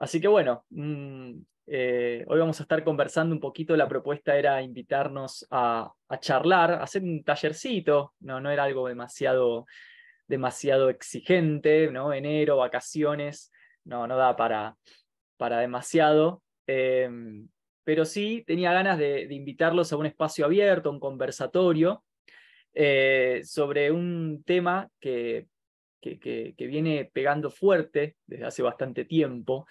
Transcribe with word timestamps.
Así 0.00 0.18
que 0.18 0.28
bueno, 0.28 0.64
mm, 0.70 1.40
eh, 1.66 2.24
hoy 2.26 2.38
vamos 2.40 2.58
a 2.58 2.62
estar 2.64 2.82
conversando 2.82 3.34
un 3.34 3.40
poquito. 3.40 3.76
La 3.76 3.86
propuesta 3.86 4.34
era 4.36 4.62
invitarnos 4.62 5.46
a, 5.50 5.92
charlar, 6.20 6.72
a 6.72 6.82
hacer 6.84 7.02
un 7.02 7.22
tallercito, 7.22 8.14
no, 8.20 8.40
no 8.40 8.50
era 8.50 8.64
algo 8.64 8.88
demasiado, 8.88 9.66
demasiado 10.26 10.88
exigente, 10.88 11.90
¿no? 11.92 12.14
Enero, 12.14 12.56
vacaciones, 12.56 13.52
no, 13.84 14.06
no 14.06 14.16
da 14.16 14.34
para, 14.36 14.76
para 15.36 15.60
demasiado. 15.60 16.42
Em, 16.66 17.48
pero 17.84 18.06
sí 18.06 18.42
tenía 18.46 18.72
ganas 18.72 18.98
de, 18.98 19.26
invitarlos 19.30 19.92
a 19.92 19.98
un 19.98 20.06
espacio 20.06 20.46
abierto, 20.46 20.90
un 20.90 21.00
conversatorio, 21.00 22.04
eh, 22.72 23.42
sobre 23.44 23.90
un 23.90 24.42
tema 24.46 24.88
que, 24.98 25.48
que, 26.00 26.54
viene 26.56 27.10
pegando 27.12 27.50
fuerte 27.50 28.16
desde 28.26 28.46
hace 28.46 28.62
bastante 28.62 29.04
tiempo, 29.04 29.66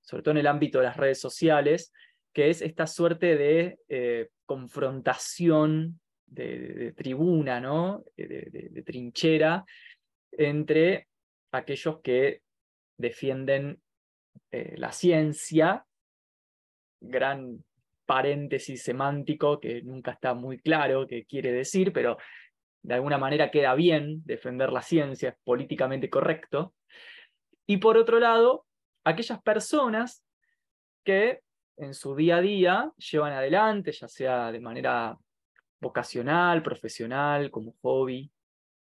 sobre 0.00 0.22
todo 0.22 0.32
en 0.32 0.38
el 0.38 0.46
ámbito 0.46 0.78
de 0.78 0.84
las 0.84 0.96
redes 0.96 1.20
sociales, 1.20 1.92
que 2.32 2.50
es 2.50 2.62
esta 2.62 2.86
suerte 2.86 3.36
de 3.36 3.78
eh, 3.88 4.28
confrontación 4.44 6.00
de, 6.26 6.92
tribuna, 6.96 7.60
¿no? 7.60 8.04
de, 8.16 8.82
trinchera, 8.84 9.64
entre 10.32 11.08
aquellos 11.52 12.00
que 12.00 12.42
defienden 12.98 13.80
eh, 14.50 14.74
la 14.76 14.92
ciencia 14.92 15.84
gran 17.00 17.64
paréntesis 18.06 18.82
semántico 18.82 19.60
que 19.60 19.82
nunca 19.82 20.12
está 20.12 20.34
muy 20.34 20.58
claro 20.58 21.06
qué 21.06 21.24
quiere 21.24 21.52
decir, 21.52 21.92
pero 21.92 22.18
de 22.82 22.94
alguna 22.94 23.18
manera 23.18 23.50
queda 23.50 23.74
bien 23.74 24.22
defender 24.24 24.70
la 24.70 24.82
ciencia, 24.82 25.30
es 25.30 25.36
políticamente 25.42 26.10
correcto. 26.10 26.74
Y 27.66 27.78
por 27.78 27.96
otro 27.96 28.18
lado, 28.20 28.66
aquellas 29.04 29.40
personas 29.42 30.24
que 31.04 31.40
en 31.76 31.94
su 31.94 32.14
día 32.14 32.36
a 32.36 32.40
día 32.40 32.92
llevan 32.96 33.32
adelante, 33.32 33.92
ya 33.92 34.08
sea 34.08 34.50
de 34.50 34.60
manera 34.60 35.16
vocacional, 35.80 36.62
profesional, 36.62 37.50
como 37.50 37.74
hobby, 37.82 38.30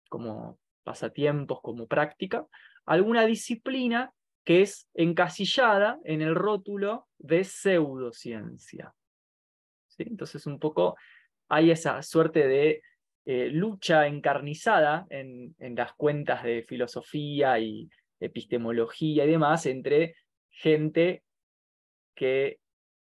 como 0.09 0.59
pasatiempos, 0.85 1.61
como 1.61 1.87
práctica, 1.87 2.47
alguna 2.85 3.27
disciplina 3.27 4.13
que 4.45 4.63
es 4.63 4.89
encasillada 4.95 5.99
en 6.05 6.23
el 6.23 6.37
rótulo 6.37 7.09
de 7.19 7.43
pseudociencia. 7.43 8.95
¿Sí? 9.89 10.05
Entonces 10.07 10.47
un 10.47 10.61
poco 10.61 10.97
hay 11.49 11.73
esa 11.73 12.01
suerte 12.03 12.47
de 12.47 12.83
eh, 13.25 13.49
lucha 13.49 14.07
encarnizada 14.07 15.07
en, 15.11 15.57
en 15.59 15.75
las 15.75 15.95
cuentas 15.95 16.45
de 16.45 16.63
filosofía 16.63 17.59
y 17.59 17.91
epistemología 18.21 19.25
y 19.25 19.31
demás 19.31 19.67
entre 19.67 20.17
gente 20.51 21.23
que 22.15 22.61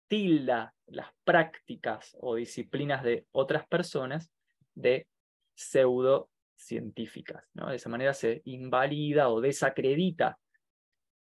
tilda 0.07 0.73
las 0.87 1.07
prácticas 1.23 2.15
o 2.19 2.35
disciplinas 2.35 3.03
de 3.03 3.25
otras 3.31 3.67
personas 3.67 4.31
de 4.73 5.07
pseudocientíficas. 5.55 7.43
¿no? 7.53 7.69
De 7.69 7.77
esa 7.77 7.89
manera 7.89 8.13
se 8.13 8.41
invalida 8.45 9.29
o 9.29 9.41
desacredita 9.41 10.37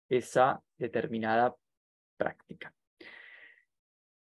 esa 0.08 0.62
determinada 0.76 1.54
práctica. 2.16 2.74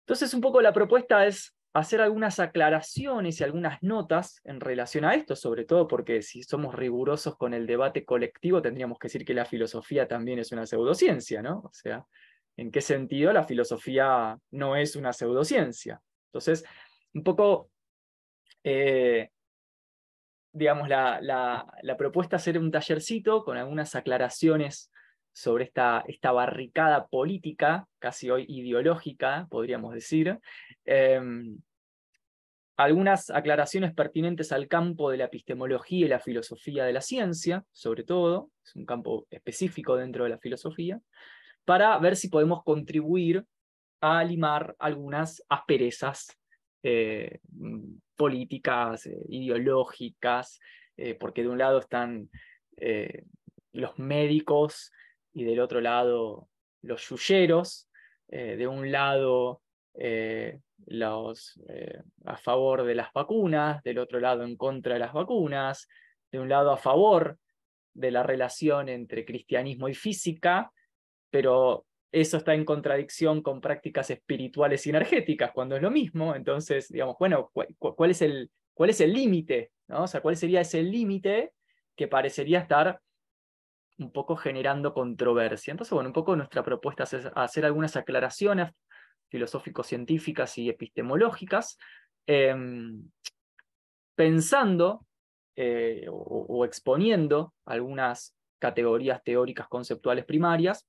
Entonces, 0.00 0.34
un 0.34 0.40
poco 0.40 0.60
la 0.60 0.72
propuesta 0.72 1.26
es 1.26 1.54
hacer 1.74 2.00
algunas 2.00 2.38
aclaraciones 2.38 3.40
y 3.40 3.44
algunas 3.44 3.82
notas 3.82 4.40
en 4.44 4.60
relación 4.60 5.04
a 5.04 5.14
esto, 5.14 5.34
sobre 5.34 5.64
todo 5.64 5.88
porque 5.88 6.22
si 6.22 6.44
somos 6.44 6.72
rigurosos 6.74 7.36
con 7.36 7.52
el 7.52 7.66
debate 7.66 8.04
colectivo, 8.04 8.62
tendríamos 8.62 8.96
que 8.98 9.08
decir 9.08 9.24
que 9.24 9.34
la 9.34 9.44
filosofía 9.44 10.06
también 10.06 10.38
es 10.38 10.52
una 10.52 10.66
pseudociencia, 10.66 11.42
¿no? 11.42 11.58
O 11.64 11.70
sea, 11.72 12.06
¿en 12.56 12.70
qué 12.70 12.80
sentido 12.80 13.32
la 13.32 13.42
filosofía 13.42 14.38
no 14.52 14.76
es 14.76 14.94
una 14.94 15.12
pseudociencia? 15.12 16.00
Entonces, 16.28 16.64
un 17.12 17.24
poco, 17.24 17.70
eh, 18.62 19.30
digamos, 20.52 20.88
la, 20.88 21.18
la 21.20 21.96
propuesta 21.96 22.36
es 22.36 22.42
hacer 22.42 22.56
un 22.56 22.70
tallercito 22.70 23.44
con 23.44 23.56
algunas 23.56 23.96
aclaraciones 23.96 24.92
sobre 25.34 25.64
esta, 25.64 26.04
esta 26.06 26.32
barricada 26.32 27.08
política, 27.08 27.86
casi 27.98 28.30
hoy 28.30 28.46
ideológica, 28.48 29.46
podríamos 29.50 29.92
decir. 29.92 30.38
Em, 30.84 31.58
algunas 32.76 33.30
aclaraciones 33.30 33.92
pertinentes 33.94 34.52
al 34.52 34.68
campo 34.68 35.10
de 35.10 35.18
la 35.18 35.24
epistemología 35.24 36.06
y 36.06 36.08
la 36.08 36.20
filosofía 36.20 36.84
de 36.84 36.92
la 36.92 37.00
ciencia, 37.00 37.64
sobre 37.72 38.04
todo, 38.04 38.50
es 38.64 38.74
un 38.76 38.86
campo 38.86 39.26
específico 39.30 39.96
dentro 39.96 40.24
de 40.24 40.30
la 40.30 40.38
filosofía, 40.38 41.00
para 41.64 41.98
ver 41.98 42.16
si 42.16 42.28
podemos 42.28 42.62
contribuir 42.62 43.44
a 44.00 44.22
limar 44.22 44.76
algunas 44.78 45.42
asperezas 45.48 46.28
eh, 46.82 47.40
políticas, 48.16 49.06
eh, 49.06 49.18
ideológicas, 49.28 50.60
eh, 50.96 51.14
porque 51.14 51.42
de 51.42 51.48
un 51.48 51.58
lado 51.58 51.78
están 51.78 52.30
los 53.72 53.98
médicos 53.98 54.90
y 55.34 55.44
del 55.44 55.60
otro 55.60 55.80
lado 55.80 56.48
los 56.82 57.08
yuyeros, 57.08 57.88
eh, 58.28 58.56
de 58.56 58.66
un 58.66 58.90
lado 58.90 59.62
eh, 59.94 60.60
los 60.86 61.60
eh, 61.68 62.02
a 62.24 62.36
favor 62.36 62.84
de 62.84 62.94
las 62.94 63.12
vacunas, 63.12 63.82
del 63.82 63.98
otro 63.98 64.20
lado 64.20 64.44
en 64.44 64.56
contra 64.56 64.94
de 64.94 65.00
las 65.00 65.12
vacunas, 65.12 65.88
de 66.30 66.40
un 66.40 66.48
lado 66.48 66.70
a 66.72 66.76
favor 66.76 67.38
de 67.92 68.10
la 68.10 68.22
relación 68.22 68.88
entre 68.88 69.24
cristianismo 69.24 69.88
y 69.88 69.94
física, 69.94 70.72
pero 71.30 71.86
eso 72.12 72.36
está 72.36 72.54
en 72.54 72.64
contradicción 72.64 73.42
con 73.42 73.60
prácticas 73.60 74.10
espirituales 74.10 74.86
y 74.86 74.90
energéticas, 74.90 75.52
cuando 75.52 75.76
es 75.76 75.82
lo 75.82 75.90
mismo. 75.90 76.34
Entonces, 76.34 76.88
digamos, 76.88 77.16
bueno, 77.18 77.50
¿cuál, 77.52 77.68
cuál 77.78 78.10
es 78.10 79.00
el 79.00 79.12
límite? 79.12 79.72
¿no? 79.88 80.04
O 80.04 80.06
sea, 80.06 80.20
¿cuál 80.20 80.36
sería 80.36 80.60
ese 80.60 80.82
límite 80.82 81.52
que 81.96 82.08
parecería 82.08 82.60
estar 82.60 83.00
un 83.98 84.12
poco 84.12 84.36
generando 84.36 84.92
controversia. 84.92 85.70
Entonces, 85.70 85.92
bueno, 85.92 86.08
un 86.08 86.14
poco 86.14 86.36
nuestra 86.36 86.62
propuesta 86.62 87.04
es 87.04 87.28
hacer 87.34 87.64
algunas 87.64 87.96
aclaraciones 87.96 88.72
filosófico-científicas 89.30 90.58
y 90.58 90.68
epistemológicas, 90.68 91.78
em, 92.26 93.10
pensando 94.14 95.06
eh, 95.56 96.06
o, 96.10 96.64
exponiendo 96.64 97.54
algunas 97.64 98.34
categorías 98.58 99.22
teóricas 99.22 99.68
conceptuales 99.68 100.24
primarias, 100.24 100.86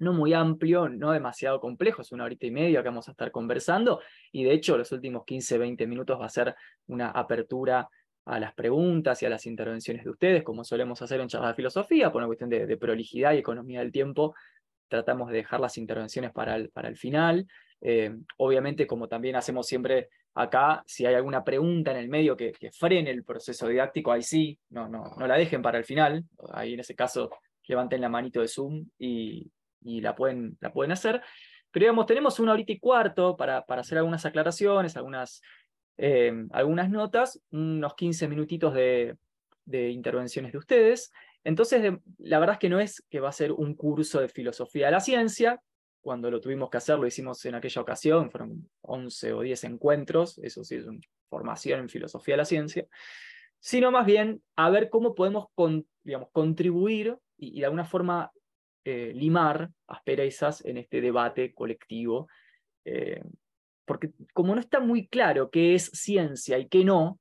no 0.00 0.12
muy 0.12 0.32
amplio, 0.34 0.88
no 0.88 1.12
demasiado 1.12 1.60
complejo, 1.60 2.02
es 2.02 2.10
una 2.12 2.24
horita 2.24 2.46
y 2.46 2.50
media 2.50 2.82
que 2.82 2.88
vamos 2.88 3.08
a 3.08 3.12
estar 3.12 3.30
conversando, 3.30 4.00
y 4.32 4.44
de 4.44 4.52
hecho 4.52 4.76
los 4.76 4.90
últimos 4.90 5.24
15, 5.24 5.58
20 5.58 5.86
minutos 5.86 6.20
va 6.20 6.26
a 6.26 6.30
ser 6.30 6.56
una 6.86 7.10
apertura 7.10 7.88
a 8.28 8.38
las 8.38 8.54
preguntas 8.54 9.22
y 9.22 9.26
a 9.26 9.30
las 9.30 9.46
intervenciones 9.46 10.04
de 10.04 10.10
ustedes, 10.10 10.42
como 10.42 10.62
solemos 10.62 11.00
hacer 11.00 11.20
en 11.20 11.28
charlas 11.28 11.52
de 11.52 11.56
filosofía, 11.56 12.12
por 12.12 12.20
una 12.20 12.26
cuestión 12.26 12.50
de, 12.50 12.76
prolijidad 12.76 13.32
y 13.32 13.38
economía 13.38 13.80
del 13.80 13.90
tiempo, 13.90 14.34
tratamos 14.86 15.30
de 15.30 15.38
dejar 15.38 15.60
las 15.60 15.78
intervenciones 15.78 16.30
para 16.32 16.56
el, 16.56 16.68
para 16.68 16.88
el 16.88 16.96
final. 16.96 17.46
Eh, 17.80 18.14
obviamente, 18.36 18.86
como 18.86 19.08
también 19.08 19.36
hacemos 19.36 19.66
siempre 19.66 20.10
acá, 20.34 20.82
si 20.86 21.06
hay 21.06 21.14
alguna 21.14 21.42
pregunta 21.42 21.90
en 21.90 21.96
el 21.96 22.08
medio 22.08 22.36
que, 22.36 22.52
frene 22.78 23.10
el 23.10 23.24
proceso 23.24 23.66
didáctico, 23.66 24.12
ahí 24.12 24.22
sí, 24.22 24.58
no, 24.68 24.88
no, 24.88 25.14
no 25.16 25.26
la 25.26 25.36
dejen 25.36 25.62
para 25.62 25.78
el 25.78 25.84
final, 25.84 26.24
ahí 26.52 26.74
en 26.74 26.80
ese 26.80 26.94
caso 26.94 27.30
levanten 27.66 28.00
la 28.00 28.08
manito 28.08 28.40
de 28.40 28.48
Zoom 28.48 28.86
y, 28.98 29.50
y 29.82 30.00
la, 30.00 30.14
pueden, 30.14 30.56
la 30.60 30.70
pueden 30.70 30.92
hacer. 30.92 31.22
Pero 31.70 31.84
digamos, 31.84 32.06
tenemos 32.06 32.40
una 32.40 32.52
horita 32.52 32.72
y 32.72 32.78
cuarto 32.78 33.36
para, 33.36 33.64
para 33.64 33.82
hacer 33.82 33.98
algunas 33.98 34.24
aclaraciones, 34.24 34.96
algunas 34.96 35.40
eh, 35.98 36.32
algunas 36.52 36.88
notas, 36.90 37.40
unos 37.50 37.94
15 37.94 38.28
minutitos 38.28 38.72
de, 38.72 39.16
intervenciones 39.66 40.52
de 40.52 40.58
ustedes. 40.58 41.12
Entonces, 41.44 41.92
la 42.18 42.38
verdad 42.38 42.54
es 42.54 42.60
que 42.60 42.68
no 42.68 42.80
es 42.80 43.04
que 43.10 43.20
va 43.20 43.28
a 43.28 43.32
ser 43.32 43.52
un 43.52 43.74
curso 43.74 44.20
de 44.20 44.28
filosofía 44.28 44.86
de 44.86 44.92
la 44.92 45.00
ciencia. 45.00 45.60
Cuando 46.00 46.30
lo 46.30 46.40
tuvimos 46.40 46.70
que 46.70 46.78
hacer, 46.78 46.98
lo 46.98 47.06
hicimos 47.06 47.44
en 47.44 47.56
aquella 47.56 47.82
ocasión, 47.82 48.30
fueron 48.30 48.70
11 48.82 49.32
o 49.32 49.40
10 49.42 49.64
encuentros, 49.64 50.38
eso 50.38 50.64
sí 50.64 50.76
es 50.76 50.86
una 50.86 51.00
formación 51.28 51.80
en 51.80 51.88
filosofía 51.88 52.34
de 52.34 52.38
la 52.38 52.44
ciencia, 52.44 52.86
sino 53.58 53.90
más 53.90 54.06
bien 54.06 54.40
a 54.56 54.70
ver 54.70 54.88
cómo 54.88 55.14
podemos 55.14 55.48
digamos, 56.02 56.30
contribuir 56.30 57.18
y, 57.36 57.58
de 57.60 57.66
alguna 57.66 57.84
forma 57.84 58.30
eh, 58.84 59.12
limar 59.14 59.70
asperezas 59.88 60.64
en 60.64 60.78
este 60.78 61.00
debate 61.00 61.52
colectivo 61.52 62.28
eh, 62.84 63.20
porque 63.88 64.12
como 64.34 64.54
no 64.54 64.60
está 64.60 64.78
muy 64.78 65.08
claro 65.08 65.50
qué 65.50 65.74
es 65.74 65.86
ciencia 65.86 66.58
y 66.58 66.68
qué 66.68 66.84
no, 66.84 67.18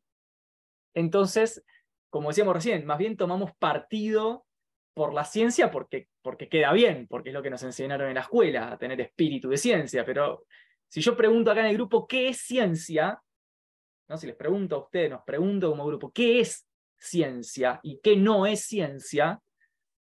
entonces, 0.94 1.64
como 2.10 2.30
decíamos 2.30 2.54
recién, 2.54 2.86
más 2.86 2.98
bien 2.98 3.18
tomamos 3.18 3.56
partido 3.58 4.46
por 4.94 5.14
la 5.14 5.24
ciencia 5.24 5.72
porque, 5.72 6.08
porque 6.22 6.50
queda 6.50 6.74
bien, 6.74 7.08
porque 7.08 7.30
es 7.30 7.34
lo 7.34 7.42
que 7.42 7.50
nos 7.50 7.64
enseñaron 7.64 8.10
en 8.10 8.16
la 8.16 8.22
escuela, 8.22 8.72
a 8.72 8.78
tener 8.78 9.00
espíritu 9.00 9.50
de 9.50 9.58
ciencia, 9.58 10.06
pero 10.06 10.44
si 10.88 11.02
yo 11.02 11.16
pregunto 11.16 11.52
acá 11.52 11.62
en 11.62 11.68
el 11.68 11.76
grupo 11.76 12.08
qué 12.08 12.30
es 12.30 12.40
ciencia, 12.40 13.22
¿no? 14.08 14.18
si 14.18 14.28
les 14.28 14.36
pregunto 14.36 14.76
a 14.76 14.80
ustedes, 14.80 15.10
nos 15.10 15.24
pregunto 15.24 15.70
como 15.70 15.86
grupo, 15.86 16.12
¿qué 16.12 16.40
es 16.40 16.68
ciencia 16.98 17.80
y 17.84 18.00
qué 18.00 18.16
no 18.16 18.46
es 18.46 18.66
ciencia? 18.66 19.40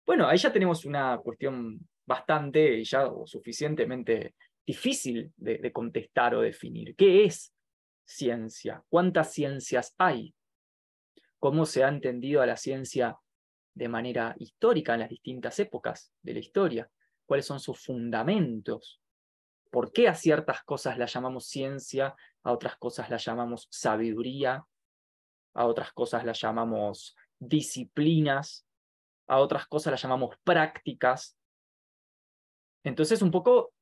Bueno, 0.06 0.28
ahí 0.28 0.36
ya 0.36 0.52
tenemos 0.52 0.84
una 0.84 1.18
cuestión 1.18 1.80
bastante 2.06 2.84
ya 2.84 3.06
o 3.06 3.26
suficientemente 3.26 4.34
difícil 4.66 5.32
de, 5.36 5.72
contestar 5.72 6.34
o 6.34 6.40
definir. 6.40 6.96
¿Qué 6.96 7.24
es 7.24 7.54
ciencia? 8.04 8.82
¿Cuántas 8.88 9.32
ciencias 9.32 9.94
hay? 9.98 10.34
¿Cómo 11.38 11.66
se 11.66 11.84
ha 11.84 11.88
entendido 11.88 12.40
a 12.40 12.46
la 12.46 12.56
ciencia 12.56 13.18
de 13.74 13.88
manera 13.88 14.34
histórica 14.38 14.94
en 14.94 15.00
las 15.00 15.10
distintas 15.10 15.58
épocas 15.58 16.12
de 16.22 16.34
la 16.34 16.38
historia? 16.40 16.90
¿Cuáles 17.26 17.46
son 17.46 17.60
sus 17.60 17.84
fundamentos? 17.84 19.00
¿Por 19.70 19.92
qué 19.92 20.08
a 20.08 20.14
ciertas 20.14 20.62
cosas 20.62 20.96
las 20.98 21.12
llamamos 21.12 21.46
ciencia, 21.46 22.14
a 22.42 22.52
otras 22.52 22.76
cosas 22.76 23.10
las 23.10 23.24
llamamos 23.24 23.66
sabiduría, 23.70 24.64
a 25.54 25.66
otras 25.66 25.92
cosas 25.92 26.24
las 26.24 26.40
llamamos 26.40 27.16
disciplinas, 27.38 28.66
a 29.26 29.40
otras 29.40 29.66
cosas 29.66 29.92
las 29.92 30.02
llamamos 30.02 30.36
prácticas? 30.44 31.36
Entonces, 32.84 33.20
un 33.22 33.30
poco 33.30 33.73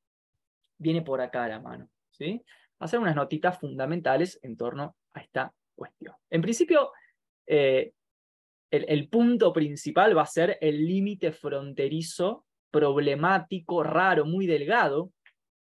viene 0.83 1.03
por 1.03 1.21
acá 1.21 1.45
a 1.45 1.49
la 1.49 1.61
mano. 1.61 1.89
¿sí? 2.11 2.43
Hacer 2.81 2.99
unas 2.99 3.17
notitas 3.17 3.59
fundamentales 3.59 4.39
en 4.43 4.57
torno 4.57 4.97
a 5.15 5.21
esta 5.21 5.55
cuestión. 5.75 6.15
En 6.29 6.43
principio, 6.43 6.91
eh, 7.47 7.93
el, 8.71 9.09
punto 9.09 9.53
principal 9.53 10.17
va 10.17 10.23
a 10.23 10.27
ser 10.27 10.59
el 10.61 10.87
límite 10.87 11.33
fronterizo, 11.33 12.47
problemático, 12.71 13.83
raro, 13.83 14.25
muy 14.25 14.47
delgado, 14.47 15.13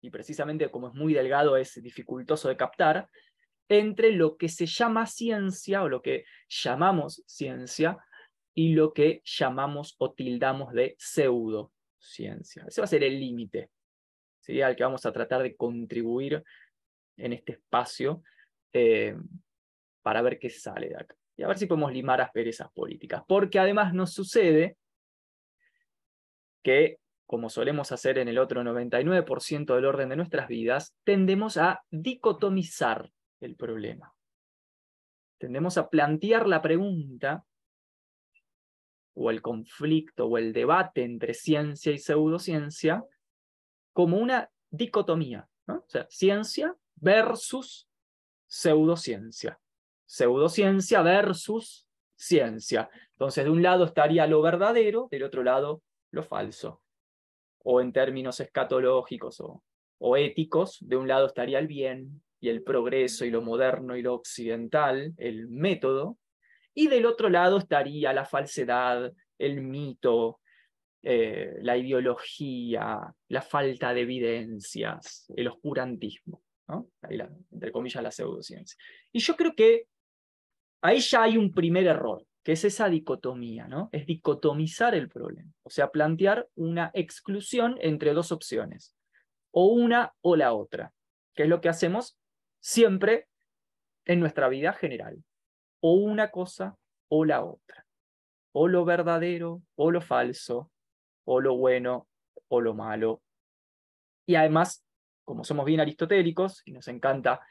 y 0.01 0.09
precisamente 0.09 0.69
como 0.69 0.89
es 0.89 0.93
muy 0.93 1.13
delgado 1.13 1.57
es 1.57 1.81
dificultoso 1.81 2.49
de 2.49 2.57
captar, 2.57 3.09
entre 3.69 4.11
lo 4.11 4.37
que 4.37 4.49
se 4.49 4.65
llama 4.65 5.05
ciencia 5.07 5.83
o 5.83 5.89
lo 5.89 6.01
que 6.01 6.25
llamamos 6.47 7.23
ciencia 7.25 7.97
y 8.53 8.73
lo 8.73 8.93
que 8.93 9.21
llamamos 9.23 9.95
o 9.97 10.13
tildamos 10.13 10.73
de 10.73 10.95
pseudociencia. 10.99 12.65
Ese 12.67 12.81
va 12.81 12.85
a 12.85 12.87
ser 12.87 13.03
el 13.03 13.19
límite 13.19 13.71
al 14.63 14.75
que 14.75 14.83
vamos 14.83 15.05
a 15.05 15.11
tratar 15.11 15.41
de 15.43 15.55
contribuir 15.55 16.43
en 17.17 17.33
este 17.33 17.53
espacio 17.53 18.23
eh, 18.73 19.15
para 20.01 20.21
ver 20.21 20.37
qué 20.39 20.49
sale 20.49 20.89
de 20.89 20.97
acá. 20.97 21.15
Y 21.37 21.43
a 21.43 21.47
ver 21.47 21.57
si 21.57 21.65
podemos 21.65 21.91
limar 21.91 22.21
asperezas 22.21 22.71
políticas. 22.71 23.23
Porque 23.27 23.59
además 23.59 23.93
nos 23.93 24.13
sucede 24.13 24.77
que, 26.63 26.99
como 27.25 27.49
solemos 27.49 27.91
hacer 27.91 28.17
en 28.17 28.27
el 28.27 28.37
otro 28.37 28.63
99% 28.63 29.75
del 29.75 29.85
orden 29.85 30.09
de 30.09 30.15
nuestras 30.15 30.47
vidas, 30.47 30.95
tendemos 31.03 31.57
a 31.57 31.83
dicotomizar 31.89 33.11
el 33.41 33.55
problema. 33.55 34.13
Tendemos 35.37 35.77
a 35.77 35.89
plantear 35.89 36.47
la 36.47 36.61
pregunta 36.61 37.43
o 39.15 39.31
el 39.31 39.41
conflicto 39.41 40.27
o 40.27 40.37
el 40.37 40.53
debate 40.53 41.03
entre 41.03 41.33
ciencia 41.33 41.91
y 41.91 41.97
pseudociencia 41.97 43.03
como 43.95 44.17
una 44.17 44.51
dicotomía, 44.69 45.47
o 45.69 45.85
sea, 45.87 46.05
ciencia 46.09 46.75
versus 46.95 47.87
pseudociencia, 48.45 49.57
pseudociencia 50.05 51.01
versus 51.01 51.87
ciencia. 52.13 52.89
Entonces, 53.13 53.45
de 53.45 53.49
un 53.49 53.63
lado 53.63 53.85
estaría 53.85 54.27
lo 54.27 54.41
verdadero, 54.41 55.07
del 55.09 55.23
otro 55.23 55.43
lado 55.43 55.81
lo 56.11 56.23
falso. 56.23 56.81
O 57.63 57.79
en 57.79 57.93
términos 57.93 58.41
escatológicos 58.41 59.39
o, 59.39 59.63
o 59.99 60.17
éticos, 60.17 60.77
de 60.81 60.97
un 60.97 61.07
lado 61.07 61.27
estaría 61.27 61.59
el 61.59 61.67
bien 61.67 62.21
y 62.41 62.49
el 62.49 62.63
progreso 62.63 63.23
y 63.23 63.31
lo 63.31 63.41
moderno 63.41 63.95
y 63.95 64.01
lo 64.01 64.13
occidental, 64.13 65.13
el 65.15 65.47
método, 65.47 66.17
y 66.73 66.89
del 66.89 67.05
otro 67.05 67.29
lado 67.29 67.59
estaría 67.59 68.11
la 68.11 68.25
falsedad, 68.25 69.13
el 69.39 69.61
mito, 69.61 70.41
eh, 71.07 71.59
la 71.61 71.77
ideología, 71.77 72.99
la 73.27 73.41
falta 73.43 73.93
de 73.93 74.01
evidencias, 74.01 75.31
el 75.35 75.49
oscurantismo, 75.49 76.41
entre 77.51 77.71
comillas 77.71 78.01
la 78.01 78.09
pseudociencia. 78.09 78.75
Y 79.11 79.19
yo 79.19 79.35
creo 79.35 79.53
que 79.55 79.83
ahí 80.81 80.99
ya 80.99 81.21
hay 81.21 81.37
un 81.37 81.53
primer 81.53 81.85
error, 81.85 82.25
que 82.43 82.53
es 82.53 82.65
esa 82.65 82.89
dicotomía, 82.89 83.67
¿no? 83.67 83.89
Es 83.91 84.07
dicotomizar 84.07 84.95
el 84.95 85.07
problema, 85.07 85.51
o 85.61 85.69
sea, 85.69 85.91
plantear 85.91 86.47
una 86.55 86.89
exclusión 86.95 87.77
entre 87.81 88.13
dos 88.15 88.31
opciones, 88.31 88.95
o 89.51 89.67
una 89.67 90.11
o 90.21 90.35
la 90.35 90.53
otra, 90.53 90.91
que 91.35 91.43
es 91.43 91.49
lo 91.49 91.61
que 91.61 91.69
hacemos 91.69 92.17
siempre 92.59 93.27
en 94.05 94.19
nuestra 94.19 94.49
vida 94.49 94.73
general, 94.73 95.23
o 95.81 95.93
una 95.93 96.31
cosa 96.31 96.75
o 97.09 97.25
la 97.25 97.43
otra, 97.43 97.85
o 98.53 98.67
lo 98.67 98.85
verdadero 98.85 99.61
o 99.75 99.91
lo 99.91 100.01
falso, 100.01 100.71
o 101.25 101.41
lo 101.41 101.55
bueno 101.57 102.07
o 102.47 102.61
lo 102.61 102.73
malo. 102.73 103.21
Y 104.25 104.35
además, 104.35 104.85
como 105.23 105.43
somos 105.43 105.65
bien 105.65 105.79
aristotélicos 105.79 106.61
y 106.65 106.71
nos 106.71 106.87
encanta 106.87 107.41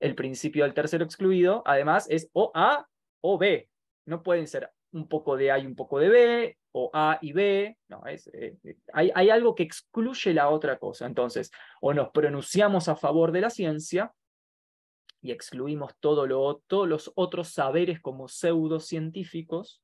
el 0.00 0.14
principio 0.14 0.64
del 0.64 0.74
tercero 0.74 1.04
excluido, 1.04 1.62
además 1.66 2.06
es 2.08 2.30
o 2.32 2.52
A 2.54 2.86
o 3.20 3.38
B. 3.38 3.68
No 4.06 4.22
pueden 4.22 4.46
ser 4.46 4.70
un 4.92 5.08
poco 5.08 5.36
de 5.36 5.50
A 5.50 5.58
y 5.58 5.66
un 5.66 5.74
poco 5.74 5.98
de 5.98 6.08
B, 6.08 6.58
o 6.72 6.90
A 6.92 7.18
y 7.20 7.32
B. 7.32 7.76
No, 7.88 8.04
es, 8.06 8.28
eh, 8.32 8.56
hay, 8.92 9.10
hay 9.14 9.30
algo 9.30 9.54
que 9.54 9.62
excluye 9.62 10.32
la 10.34 10.48
otra 10.48 10.78
cosa. 10.78 11.06
Entonces, 11.06 11.50
o 11.80 11.92
nos 11.94 12.10
pronunciamos 12.10 12.88
a 12.88 12.96
favor 12.96 13.32
de 13.32 13.40
la 13.40 13.50
ciencia 13.50 14.12
y 15.22 15.32
excluimos 15.32 15.94
todo 16.00 16.26
lo, 16.26 16.62
todos 16.66 16.86
los 16.86 17.12
otros 17.14 17.48
saberes 17.48 18.00
como 18.00 18.28
pseudocientíficos, 18.28 19.82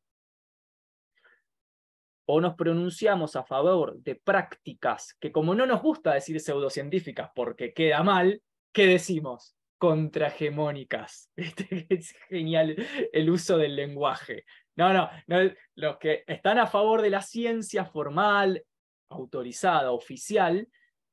o 2.33 2.41
nos 2.41 2.55
pronunciamos 2.55 3.35
a 3.35 3.43
favor 3.43 3.99
de 3.99 4.15
prácticas 4.15 5.17
que 5.19 5.33
como 5.33 5.53
no 5.53 5.67
nos 5.67 5.83
gusta 5.83 6.15
decir 6.15 6.39
pseudocientíficas 6.41 7.31
porque 7.35 7.73
queda 7.75 8.05
mal, 8.05 8.41
¿qué 8.73 8.87
decimos? 8.87 9.57
Contrahegemónicas. 9.79 11.31
Es 11.89 12.15
genial 12.29 12.77
el 13.13 13.31
uso 13.31 13.59
del 13.59 13.75
lenguaje. 13.75 14.45
No, 14.77 14.93
no, 14.93 15.11
no, 15.27 15.51
los 15.75 15.99
que 15.99 16.23
están 16.27 16.59
a 16.59 16.69
favor 16.69 17.03
de 17.03 17.11
la 17.11 17.23
ciencia 17.23 17.85
formal, 17.85 18.63
autorizada, 19.09 19.91
oficial, 19.91 20.69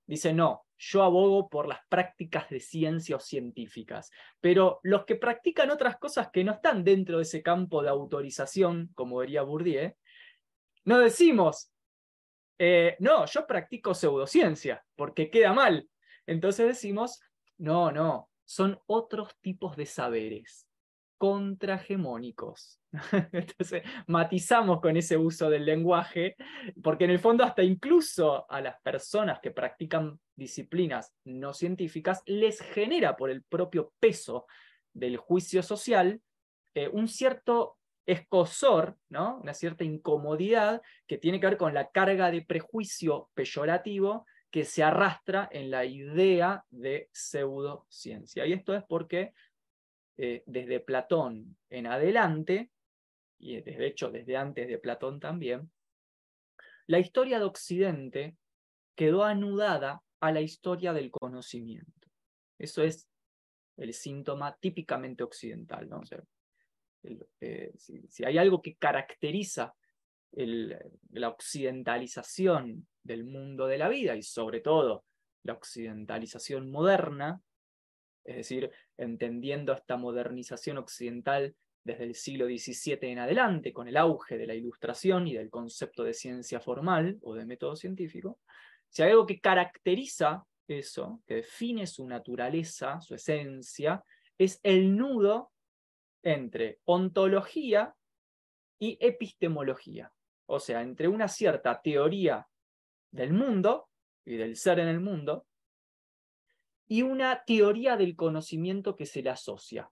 dicen 0.05 0.37
no, 0.37 0.65
yo 0.77 1.01
abogo 1.01 1.49
por 1.49 1.67
las 1.67 1.79
prácticas 1.89 2.47
de 2.49 2.59
ciencia 2.59 3.15
o 3.15 3.19
científicas. 3.19 4.11
Pero 4.39 4.79
los 4.83 5.05
que 5.05 5.15
practican 5.15 5.71
otras 5.71 5.97
cosas 5.97 6.29
que 6.31 6.43
no 6.43 6.51
están 6.53 6.83
dentro 6.83 7.17
de 7.17 7.23
ese 7.23 7.41
campo 7.41 7.81
de 7.81 7.89
autorización, 7.89 8.91
como 8.93 9.21
diría 9.21 9.41
Bourdieu, 9.41 9.93
no 10.87 10.99
decimos, 10.99 11.69
eh, 12.57 12.95
no, 12.99 13.25
yo 13.25 13.45
practico 13.45 13.93
pseudociencia, 13.93 14.85
porque 14.95 15.29
queda 15.29 15.51
mal. 15.51 15.89
Entonces 16.25 16.65
decimos, 16.65 17.19
no, 17.57 17.91
no, 17.91 18.29
son 18.45 18.79
otros 18.87 19.35
tipos 19.41 19.75
de 19.75 19.85
saberes 19.85 20.65
contrahegemónicos. 21.17 22.79
Entonces, 23.33 23.83
matizamos 24.07 24.79
con 24.79 24.95
ese 24.95 25.17
uso 25.17 25.49
del 25.49 25.65
lenguaje, 25.65 26.37
porque 26.81 27.03
en 27.03 27.11
el 27.11 27.19
fondo 27.19 27.43
hasta 27.43 27.63
incluso 27.63 28.49
a 28.49 28.61
las 28.61 28.79
personas 28.81 29.41
que 29.41 29.51
practican 29.51 30.17
disciplinas 30.37 31.13
no 31.25 31.53
científicas 31.53 32.23
les 32.27 32.61
genera 32.61 33.17
por 33.17 33.29
el 33.29 33.43
propio 33.43 33.91
peso 33.99 34.45
del 34.93 35.17
juicio 35.17 35.61
social 35.63 36.21
eh, 36.75 36.87
un 36.87 37.09
cierto 37.09 37.76
escosor, 38.07 38.97
¿no? 39.09 39.39
una 39.41 39.53
cierta 39.53 39.83
incomodidad 39.83 40.81
que 41.05 41.17
tiene 41.17 41.39
que 41.39 41.47
ver 41.47 41.57
con 41.57 41.73
la 41.73 41.91
carga 41.91 42.31
de 42.31 42.41
prejuicio 42.41 43.29
peyorativo 43.33 44.25
que 44.49 44.63
se 44.63 44.81
arrastra 44.81 45.49
en 45.51 45.69
la 45.69 45.85
idea 45.85 46.63
de 46.69 47.09
pseudociencia. 47.11 48.45
Y 48.45 48.53
esto 48.53 48.73
es 48.73 48.83
porque 48.87 49.33
eh, 50.17 50.41
desde 50.45 50.79
Platón 50.79 51.57
en 51.69 51.85
adelante, 51.85 52.71
y 53.39 53.61
de 53.61 53.85
hecho 53.85 54.09
desde 54.09 54.37
antes 54.37 54.67
de 54.67 54.79
Platón 54.79 55.19
también, 55.19 55.69
la 56.87 56.99
historia 56.99 57.39
de 57.39 57.45
Occidente 57.45 58.37
quedó 58.95 59.25
anudada 59.25 60.01
a 60.21 60.31
la 60.31 60.39
historia 60.39 60.93
del 60.93 61.11
conocimiento. 61.11 62.07
Eso 62.57 62.81
es 62.83 63.07
el 63.75 63.93
síntoma 63.93 64.57
típicamente 64.59 65.23
occidental. 65.23 65.89
¿no? 65.89 66.01
Eh, 67.41 67.73
si, 67.77 68.25
hay 68.25 68.37
algo 68.37 68.61
que 68.61 68.75
caracteriza 68.75 69.73
la 70.31 71.29
occidentalización 71.29 72.87
del 73.01 73.23
mundo 73.23 73.65
de 73.65 73.77
la 73.77 73.89
vida 73.89 74.15
y 74.15 74.21
sobre 74.21 74.59
todo 74.59 75.05
la 75.43 75.53
occidentalización 75.53 76.69
moderna, 76.69 77.41
es 78.23 78.35
decir, 78.35 78.69
entendiendo 78.97 79.73
esta 79.73 79.97
modernización 79.97 80.77
occidental 80.77 81.55
desde 81.83 82.03
el 82.03 82.15
siglo 82.15 82.45
XVII 82.45 82.99
en 83.01 83.19
adelante, 83.19 83.71
con 83.71 83.87
el 83.87 83.95
auge 83.95 84.37
de 84.37 84.45
la 84.45 84.53
ilustración 84.53 85.27
y 85.27 85.33
del 85.33 85.49
concepto 85.49 86.03
de 86.03 86.13
ciencia 86.13 86.59
formal 86.59 87.17
o 87.21 87.33
de 87.33 87.45
método 87.45 87.75
científico, 87.77 88.39
si 88.89 89.03
hay 89.03 89.11
algo 89.11 89.25
que 89.25 89.39
caracteriza 89.39 90.45
eso, 90.67 91.21
que 91.25 91.35
define 91.35 91.87
su 91.87 92.05
naturaleza, 92.05 92.99
su 92.99 93.15
esencia, 93.15 94.03
es 94.37 94.59
el 94.63 94.95
nudo 94.95 95.51
entre 96.27 96.79
ontología 96.83 97.95
y 98.77 98.97
epistemología, 98.99 100.11
o 100.45 100.59
sea, 100.59 100.81
entre 100.81 101.07
una 101.07 101.29
cierta 101.29 101.81
teoría 101.81 102.45
del 103.11 103.31
mundo 103.31 103.89
y 104.25 104.35
del 104.35 104.57
ser 104.57 104.79
en 104.79 104.89
el 104.89 104.99
mundo, 104.99 105.47
y 106.89 107.01
una 107.01 107.43
teoría 107.45 107.95
del 107.95 108.17
conocimiento 108.17 108.95
que 108.95 109.05
se 109.05 109.21
le 109.21 109.29
asocia. 109.29 109.89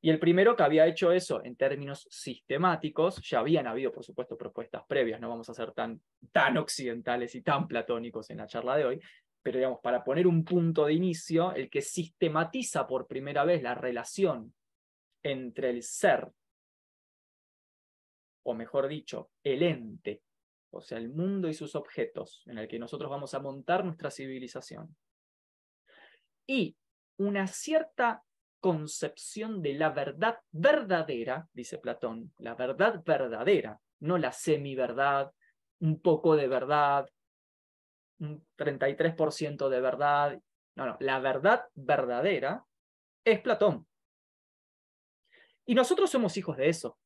Y 0.00 0.10
el 0.10 0.20
primero 0.20 0.54
que 0.54 0.62
había 0.62 0.86
hecho 0.86 1.10
eso 1.10 1.42
en 1.44 1.56
términos 1.56 2.06
sistemáticos, 2.08 3.20
ya 3.28 3.40
habían 3.40 3.66
habido, 3.66 3.90
por 3.90 4.04
supuesto, 4.04 4.38
propuestas 4.38 4.84
previas, 4.86 5.20
no 5.20 5.28
vamos 5.28 5.48
a 5.50 5.54
ser 5.54 5.72
tan, 5.72 6.00
tan 6.30 6.58
occidentales 6.58 7.34
y 7.34 7.42
tan 7.42 7.66
platónicos 7.66 8.30
en 8.30 8.38
la 8.38 8.46
charla 8.46 8.76
de 8.76 8.84
hoy, 8.84 9.00
pero 9.42 9.58
digamos, 9.58 9.80
para 9.82 10.04
poner 10.04 10.28
un 10.28 10.44
punto 10.44 10.86
de 10.86 10.92
inicio, 10.92 11.52
el 11.54 11.68
que 11.70 11.82
sistematiza 11.82 12.86
por 12.86 13.08
primera 13.08 13.44
vez 13.44 13.62
la 13.62 13.74
relación 13.74 14.54
entre 15.30 15.70
el 15.70 15.82
ser, 15.82 16.30
o 18.44 18.54
mejor 18.54 18.88
dicho, 18.88 19.30
el 19.42 19.62
ente, 19.62 20.22
o 20.70 20.80
sea, 20.80 20.98
el 20.98 21.08
mundo 21.08 21.48
y 21.48 21.54
sus 21.54 21.74
objetos, 21.74 22.42
en 22.46 22.58
el 22.58 22.68
que 22.68 22.78
nosotros 22.78 23.10
vamos 23.10 23.34
a 23.34 23.40
montar 23.40 23.84
nuestra 23.84 24.10
civilización, 24.10 24.96
y 26.46 26.76
una 27.18 27.46
cierta 27.46 28.22
concepción 28.60 29.62
de 29.62 29.74
la 29.74 29.90
verdad 29.90 30.38
verdadera, 30.50 31.48
dice 31.52 31.78
Platón, 31.78 32.32
la 32.38 32.54
verdad 32.54 33.02
verdadera, 33.04 33.80
no 34.00 34.18
la 34.18 34.32
semi-verdad, 34.32 35.32
un 35.80 36.00
poco 36.00 36.36
de 36.36 36.48
verdad, 36.48 37.08
un 38.18 38.46
33% 38.56 39.68
de 39.68 39.80
verdad, 39.80 40.40
no, 40.76 40.86
no, 40.86 40.96
la 41.00 41.18
verdad 41.20 41.64
verdadera 41.74 42.64
es 43.24 43.40
Platón. 43.40 43.86
Y 45.66 45.74
nosotros 45.74 46.10
somos 46.10 46.36
hijos 46.36 46.56
de 46.56 46.68
eso. 46.68 46.98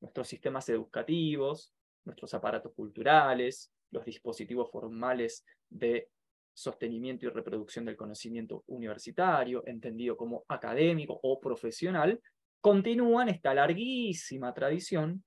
Nuestros 0.00 0.28
sistemas 0.28 0.68
educativos, 0.68 1.72
nuestros 2.04 2.34
aparatos 2.34 2.72
culturales, 2.74 3.72
los 3.90 4.04
dispositivos 4.04 4.70
formales 4.70 5.44
de 5.70 6.10
sostenimiento 6.52 7.26
y 7.26 7.30
reproducción 7.30 7.84
del 7.84 7.96
conocimiento 7.96 8.64
universitario, 8.66 9.62
entendido 9.66 10.16
como 10.16 10.44
académico 10.48 11.18
o 11.22 11.40
profesional, 11.40 12.20
continúan 12.60 13.28
esta 13.28 13.54
larguísima 13.54 14.52
tradición 14.52 15.24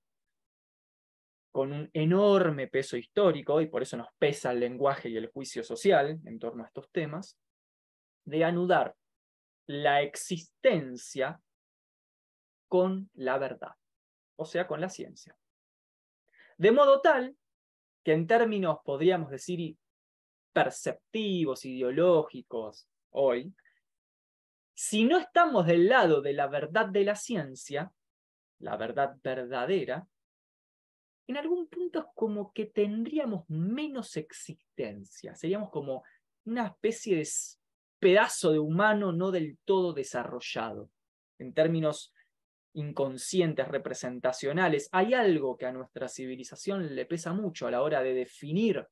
con 1.51 1.73
un 1.73 1.89
enorme 1.93 2.67
peso 2.67 2.97
histórico, 2.97 3.61
y 3.61 3.67
por 3.67 3.81
eso 3.81 3.97
nos 3.97 4.09
pesa 4.19 4.51
el 4.51 4.59
lenguaje 4.59 5.09
y 5.09 5.17
el 5.17 5.31
juicio 5.31 5.63
social 5.63 6.19
en 6.25 6.37
torno 6.37 6.63
a 6.63 6.67
estos 6.67 6.91
temas, 6.91 7.37
de 8.25 8.43
anudar 8.43 8.95
la 9.65 10.01
existencia 10.01 11.41
con 12.67 13.09
la 13.13 13.37
verdad, 13.37 13.73
o 14.35 14.45
sea, 14.45 14.67
con 14.67 14.81
la 14.81 14.89
ciencia. 14.89 15.35
De 16.57 16.71
modo 16.71 17.01
tal 17.01 17.35
que 18.03 18.13
en 18.13 18.27
términos, 18.27 18.79
podríamos 18.83 19.29
decir, 19.29 19.77
perceptivos, 20.53 21.65
ideológicos 21.65 22.87
hoy, 23.11 23.53
si 24.73 25.03
no 25.03 25.17
estamos 25.17 25.65
del 25.65 25.89
lado 25.89 26.21
de 26.21 26.33
la 26.33 26.47
verdad 26.47 26.87
de 26.87 27.03
la 27.03 27.15
ciencia, 27.15 27.91
la 28.59 28.77
verdad 28.77 29.17
verdadera, 29.23 30.07
en 31.27 31.37
algún 31.37 31.67
punto 31.67 31.99
es 31.99 32.05
como 32.15 32.53
que 32.53 32.65
tendríamos 32.65 33.43
menos 33.49 34.15
existencia, 34.17 35.35
seríamos 35.35 35.69
como 35.69 36.03
una 36.45 36.67
especie 36.67 37.17
de 37.17 37.27
pedazo 37.99 38.51
de 38.51 38.59
humano 38.59 39.11
no 39.11 39.31
del 39.31 39.57
todo 39.65 39.93
desarrollado. 39.93 40.89
En 41.39 41.53
términos 41.53 42.13
inconscientes, 42.77 43.67
representacionales, 43.67 44.87
hay 44.91 45.13
algo 45.13 45.57
que 45.57 45.65
a 45.65 45.71
nuestra 45.71 46.07
civilización 46.07 46.95
le 46.95 47.05
pesa 47.05 47.33
mucho 47.33 47.67
a 47.67 47.71
la 47.71 47.81
hora 47.81 48.03
de 48.03 48.13
definir 48.13 48.85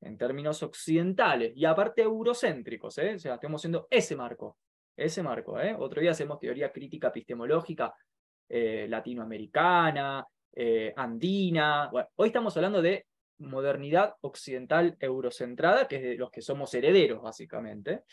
en 0.00 0.16
términos 0.16 0.62
occidentales 0.62 1.52
y 1.54 1.64
aparte 1.66 2.02
eurocéntricos, 2.02 2.96
¿eh? 2.98 3.14
o 3.14 3.18
sea, 3.18 3.34
estamos 3.34 3.60
haciendo 3.60 3.86
ese 3.90 4.16
marco, 4.16 4.56
ese 4.96 5.22
marco. 5.22 5.60
¿eh? 5.60 5.76
Otro 5.78 6.00
día 6.00 6.12
hacemos 6.12 6.38
teoría 6.38 6.72
crítica 6.72 7.08
epistemológica 7.08 7.94
eh, 8.48 8.86
latinoamericana, 8.88 10.26
andina. 10.96 11.90
Hoy 12.14 12.28
estamos 12.28 12.56
hablando 12.56 12.80
de 12.80 13.06
modernidad 13.38 14.14
occidental 14.20 14.96
eurocentrada, 15.00 15.88
que 15.88 15.96
es 15.96 16.02
de 16.02 16.14
los 16.16 16.30
que 16.30 16.40
somos 16.40 16.72
herederos, 16.74 17.20
básicamente. 17.20 18.04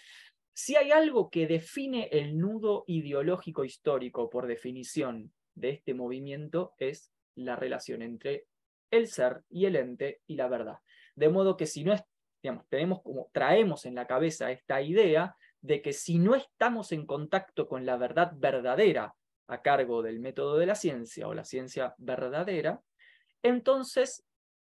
Si 0.54 0.76
hay 0.76 0.92
algo 0.92 1.30
que 1.30 1.48
define 1.48 2.10
el 2.12 2.38
nudo 2.38 2.84
ideológico 2.88 3.64
histórico 3.64 4.30
por 4.30 4.48
definición 4.48 5.34
de 5.56 5.70
este 5.70 5.94
movimiento, 5.94 6.74
es 6.78 7.12
la 7.36 7.56
relación 7.56 8.02
entre 8.02 8.46
el 8.92 9.08
ser 9.08 9.44
y 9.50 9.66
el 9.66 9.76
ente 9.76 10.22
y 10.28 10.36
la 10.36 10.48
verdad. 10.48 10.80
De 11.16 11.30
modo 11.30 11.58
que 11.58 11.66
si 11.66 11.84
no 11.84 11.96
tenemos 12.70 13.02
traemos 13.32 13.86
en 13.86 13.96
la 13.96 14.08
cabeza 14.08 14.52
esta 14.52 14.82
idea 14.82 15.36
de 15.62 15.82
que 15.82 15.94
si 15.94 16.18
no 16.20 16.36
estamos 16.36 16.92
en 16.92 17.06
contacto 17.06 17.68
con 17.68 17.86
la 17.86 17.98
verdad 17.98 18.34
verdadera 18.36 19.14
a 19.48 19.62
cargo 19.62 20.02
del 20.02 20.20
método 20.20 20.58
de 20.58 20.66
la 20.66 20.76
ciencia 20.76 21.28
o 21.28 21.34
la 21.34 21.44
ciencia 21.44 21.94
verdadera, 21.98 22.82
entonces 23.44 24.24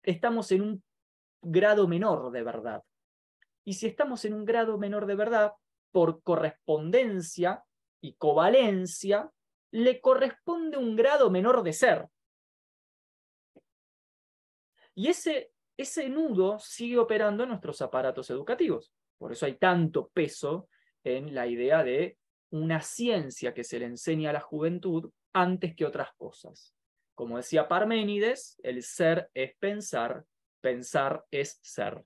estamos 0.04 0.52
en 0.52 0.62
un 0.62 0.84
grado 1.42 1.88
menor 1.88 2.32
de 2.32 2.44
verdad. 2.44 2.84
Y 3.66 3.74
si 3.74 3.88
estamos 3.88 4.26
en 4.26 4.34
un 4.34 4.46
grado 4.46 4.78
menor 4.78 5.06
de 5.06 5.16
verdad, 5.16 5.54
por 5.94 6.22
correspondencia 6.22 7.64
y 8.02 8.16
covalencia, 8.16 9.32
le 9.72 10.02
corresponde 10.02 10.76
un 10.76 10.98
grado 10.98 11.32
menor 11.32 11.64
de 11.64 11.72
ser. 11.72 12.08
Y 14.94 15.08
ese 15.08 15.54
ese 15.78 16.08
nudo 16.10 16.60
sigue 16.60 16.98
operando 16.98 17.44
en 17.44 17.50
nuestros 17.50 17.82
aparatos 17.82 18.30
educativos. 18.30 18.94
Por 19.18 19.32
eso 19.32 19.46
hay 19.46 19.56
tanto 19.56 20.10
peso 20.10 20.70
en 21.04 21.34
la 21.34 21.48
idea 21.48 21.84
de 21.84 22.18
una 22.52 22.82
ciencia 22.82 23.54
que 23.54 23.64
se 23.64 23.80
le 23.80 23.86
enseña 23.86 24.30
a 24.30 24.34
la 24.34 24.40
juventud 24.40 25.12
antes 25.34 25.76
que 25.76 25.86
otras 25.86 26.10
cosas. 26.16 26.76
Como 27.16 27.38
decía 27.38 27.68
Parménides, 27.68 28.60
el 28.64 28.84
ser 28.84 29.30
es 29.34 29.56
pensar, 29.58 30.26
pensar 30.62 31.26
es 31.32 31.60
ser. 31.62 32.04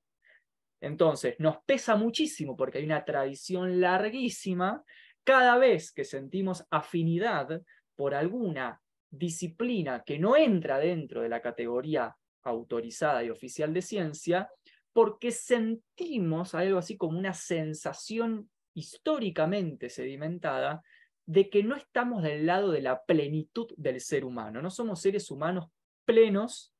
Entonces, 0.82 1.36
nos 1.40 1.58
pesa 1.66 1.96
muchísimo 1.96 2.56
porque 2.56 2.80
hay 2.80 2.86
una 2.86 3.06
tradición 3.06 3.82
larguísima. 3.82 4.84
Cada 5.24 5.58
vez 5.58 5.92
que 5.92 6.06
sentimos 6.06 6.66
afinidad 6.70 7.62
por 7.96 8.14
alguna 8.14 8.82
disciplina 9.10 10.04
que 10.06 10.20
no 10.20 10.36
entra 10.36 10.78
dentro 10.80 11.22
de 11.22 11.30
la 11.30 11.42
categoría 11.42 12.16
autorizada 12.44 13.24
y 13.24 13.30
oficial 13.30 13.74
de 13.74 13.82
ciencia, 13.82 14.50
porque 14.94 15.32
sentimos 15.32 16.56
algo 16.56 16.80
así 16.80 16.98
como 16.98 17.18
una 17.18 17.34
sensación 17.34 18.50
históricamente 18.74 19.90
sedimentada 19.90 20.82
de 21.26 21.50
que 21.50 21.62
no 21.62 21.76
estamos 21.76 22.24
del 22.24 22.46
lado 22.46 22.72
de 22.72 22.82
la 22.82 23.04
plenitud 23.04 23.68
del 23.76 24.00
ser 24.00 24.24
humano, 24.24 24.62
no 24.62 24.70
somos 24.70 25.02
seres 25.02 25.30
humanos 25.30 25.68
plenos 26.06 26.74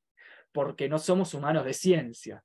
porque 0.52 0.88
no 0.88 0.98
somos 0.98 1.34
humanos 1.34 1.64
de 1.64 1.74
ciencia. 1.74 2.44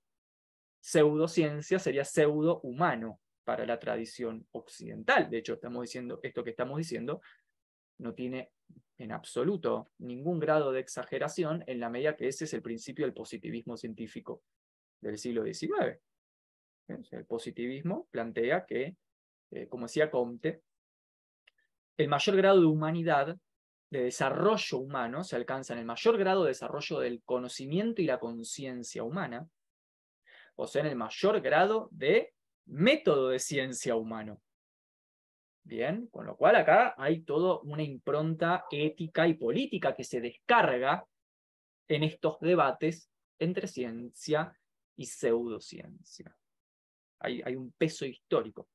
Pseudociencia 0.84 1.80
sería 1.80 2.04
pseudo 2.04 2.60
humano 2.60 3.22
para 3.46 3.66
la 3.66 3.80
tradición 3.80 4.46
occidental. 4.52 5.30
De 5.30 5.38
hecho, 5.38 5.54
estamos 5.54 5.84
diciendo 5.84 6.20
esto 6.22 6.44
que 6.44 6.50
estamos 6.50 6.78
diciendo 6.78 7.22
no 8.00 8.13
tiene 8.13 8.52
en 8.98 9.13
absoluto 9.13 9.92
ningún 10.00 10.42
grado 10.42 10.74
de 10.74 10.82
exageración 10.82 11.63
en 11.68 11.80
la 11.80 11.90
medida 11.90 12.18
que 12.18 12.28
ese 12.28 12.44
es 12.44 12.54
el 12.54 12.62
principio 12.62 13.06
del 13.06 13.13
positivismo 13.13 13.78
científico 13.78 14.44
del 15.00 15.18
siglo 15.18 15.46
XIX. 15.46 16.02
El 16.90 17.25
positivismo 17.28 18.10
plantea 18.12 18.66
que, 18.66 18.98
eh, 19.52 19.68
como 19.70 19.86
decía 19.86 20.12
Comte, 20.12 20.63
el 21.96 22.10
mayor 22.10 22.36
grado 22.36 22.60
de 22.60 22.66
humanidad, 22.66 23.38
de 23.90 24.04
desarrollo 24.04 24.80
humano, 24.80 25.24
se 25.24 25.38
alcanza 25.38 25.72
en 25.72 25.80
el 25.80 25.86
mayor 25.86 26.18
grado 26.18 26.44
de 26.44 26.50
desarrollo 26.50 27.00
del 27.00 27.24
conocimiento 27.24 28.02
y 28.02 28.06
la 28.06 28.20
conciencia 28.20 29.04
humana, 29.04 29.48
o 30.56 30.68
sea, 30.68 30.82
en 30.82 30.88
el 30.88 30.96
mayor 30.96 31.42
grado 31.42 31.90
de 31.92 32.34
método 32.66 33.30
de 33.30 33.40
ciencia 33.40 33.96
humano. 33.96 34.42
Bien, 35.66 36.08
con 36.08 36.26
lo 36.26 36.36
cual 36.36 36.58
acá 36.58 36.94
hay 36.98 37.22
toda 37.22 37.60
una 37.62 37.84
impronta 37.84 38.66
ética 38.70 39.28
y 39.28 39.36
política 39.36 39.96
que 39.96 40.04
se 40.04 40.20
descarga 40.20 41.06
en 41.88 42.04
estos 42.04 42.40
debates 42.40 43.10
entre 43.40 43.68
ciencia 43.68 44.58
y 44.98 45.06
pseudociencia. 45.06 46.36
Hay, 47.20 47.42
hay 47.46 47.56
un 47.56 47.72
peso 47.72 48.06
histórico 48.06 48.68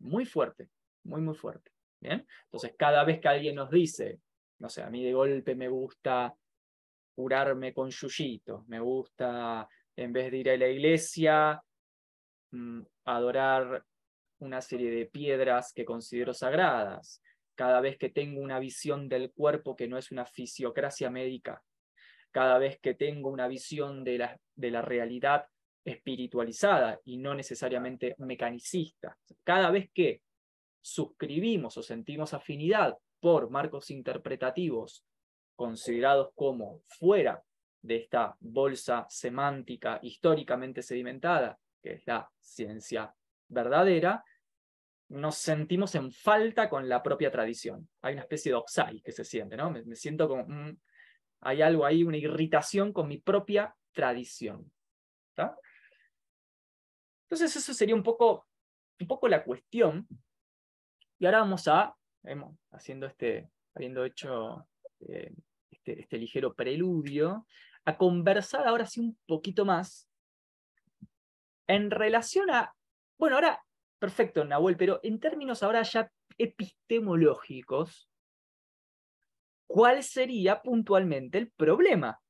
muy 0.00 0.26
fuerte, 0.26 0.68
muy, 1.04 1.20
muy 1.20 1.34
fuerte. 1.34 1.70
Bien, 2.00 2.26
entonces 2.46 2.74
cada 2.76 3.04
vez 3.04 3.20
que 3.20 3.28
alguien 3.28 3.54
nos 3.54 3.70
dice, 3.70 4.20
no 4.58 4.68
sé, 4.68 4.82
a 4.82 4.90
mí 4.90 5.04
de 5.04 5.12
golpe 5.12 5.54
me 5.54 5.68
gusta 5.68 6.34
curarme 7.14 7.72
con 7.72 7.90
yuyito, 7.90 8.64
me 8.66 8.80
gusta, 8.80 9.68
en 9.96 10.12
vez 10.12 10.30
de 10.30 10.38
ir 10.38 10.50
a 10.50 10.56
la 10.56 10.68
iglesia, 10.68 11.62
mm, 12.50 12.82
adorar 13.04 13.84
una 14.38 14.60
serie 14.60 14.90
de 14.90 15.06
piedras 15.06 15.72
que 15.72 15.84
considero 15.84 16.34
sagradas, 16.34 17.22
cada 17.54 17.80
vez 17.80 17.98
que 17.98 18.08
tengo 18.08 18.40
una 18.40 18.58
visión 18.58 19.08
del 19.08 19.30
cuerpo 19.30 19.76
que 19.76 19.88
no 19.88 19.98
es 19.98 20.10
una 20.10 20.26
fisiocracia 20.26 21.10
médica, 21.10 21.62
cada 22.30 22.58
vez 22.58 22.80
que 22.80 22.94
tengo 22.94 23.30
una 23.30 23.46
visión 23.46 24.04
de 24.04 24.18
la, 24.18 24.40
de 24.56 24.70
la 24.70 24.82
realidad 24.82 25.46
espiritualizada 25.84 27.00
y 27.04 27.18
no 27.18 27.34
necesariamente 27.34 28.14
mecanicista. 28.18 29.16
Cada 29.44 29.70
vez 29.70 29.90
que 29.92 30.22
suscribimos 30.80 31.76
o 31.76 31.82
sentimos 31.82 32.34
afinidad 32.34 32.96
por 33.20 33.50
marcos 33.50 33.90
interpretativos 33.90 35.04
considerados 35.54 36.30
como 36.34 36.80
fuera 36.86 37.42
de 37.82 37.96
esta 37.96 38.36
bolsa 38.40 39.06
semántica 39.10 39.98
históricamente 40.02 40.82
sedimentada, 40.82 41.58
que 41.82 41.94
es 41.94 42.06
la 42.06 42.30
ciencia 42.40 43.12
verdadera, 43.48 44.24
nos 45.08 45.36
sentimos 45.36 45.94
en 45.94 46.10
falta 46.10 46.70
con 46.70 46.88
la 46.88 47.02
propia 47.02 47.30
tradición. 47.30 47.88
Hay 48.00 48.14
una 48.14 48.22
especie 48.22 48.52
de 48.52 48.56
oxai 48.56 49.02
que 49.02 49.12
se 49.12 49.24
siente, 49.24 49.56
¿no? 49.56 49.70
Me, 49.70 49.96
siento 49.96 50.28
como, 50.28 50.44
mm, 50.46 50.76
hay 51.40 51.60
algo 51.60 51.84
ahí, 51.84 52.02
una 52.02 52.16
irritación 52.16 52.92
con 52.92 53.08
mi 53.08 53.18
propia 53.18 53.74
tradición. 53.92 54.72
Entonces 57.24 57.56
eso 57.56 57.74
sería 57.74 57.94
un 57.94 58.02
poco, 58.02 58.46
un 59.00 59.06
poco 59.06 59.28
la 59.28 59.42
cuestión. 59.42 60.06
Y 61.18 61.26
ahora 61.26 61.40
vamos 61.40 61.66
a, 61.68 61.94
haciendo 62.70 63.06
este, 63.06 63.50
habiendo 63.74 64.04
hecho 64.04 64.66
eh, 65.00 65.32
este, 65.70 66.00
este 66.00 66.18
ligero 66.18 66.54
preludio, 66.54 67.46
a 67.84 67.96
conversar 67.96 68.66
ahora 68.66 68.86
sí 68.86 69.00
un 69.00 69.18
poquito 69.26 69.64
más 69.64 70.08
en 71.66 71.90
relación 71.90 72.50
a, 72.50 72.74
bueno, 73.18 73.36
ahora, 73.36 73.64
perfecto, 73.98 74.44
Nahuel, 74.44 74.76
pero 74.76 75.00
en 75.02 75.20
términos 75.20 75.62
ahora 75.62 75.82
ya 75.82 76.10
epistemológicos, 76.38 78.10
¿cuál 79.66 80.02
sería 80.02 80.60
puntualmente 80.60 81.38
el 81.38 81.50
problema 81.50 82.20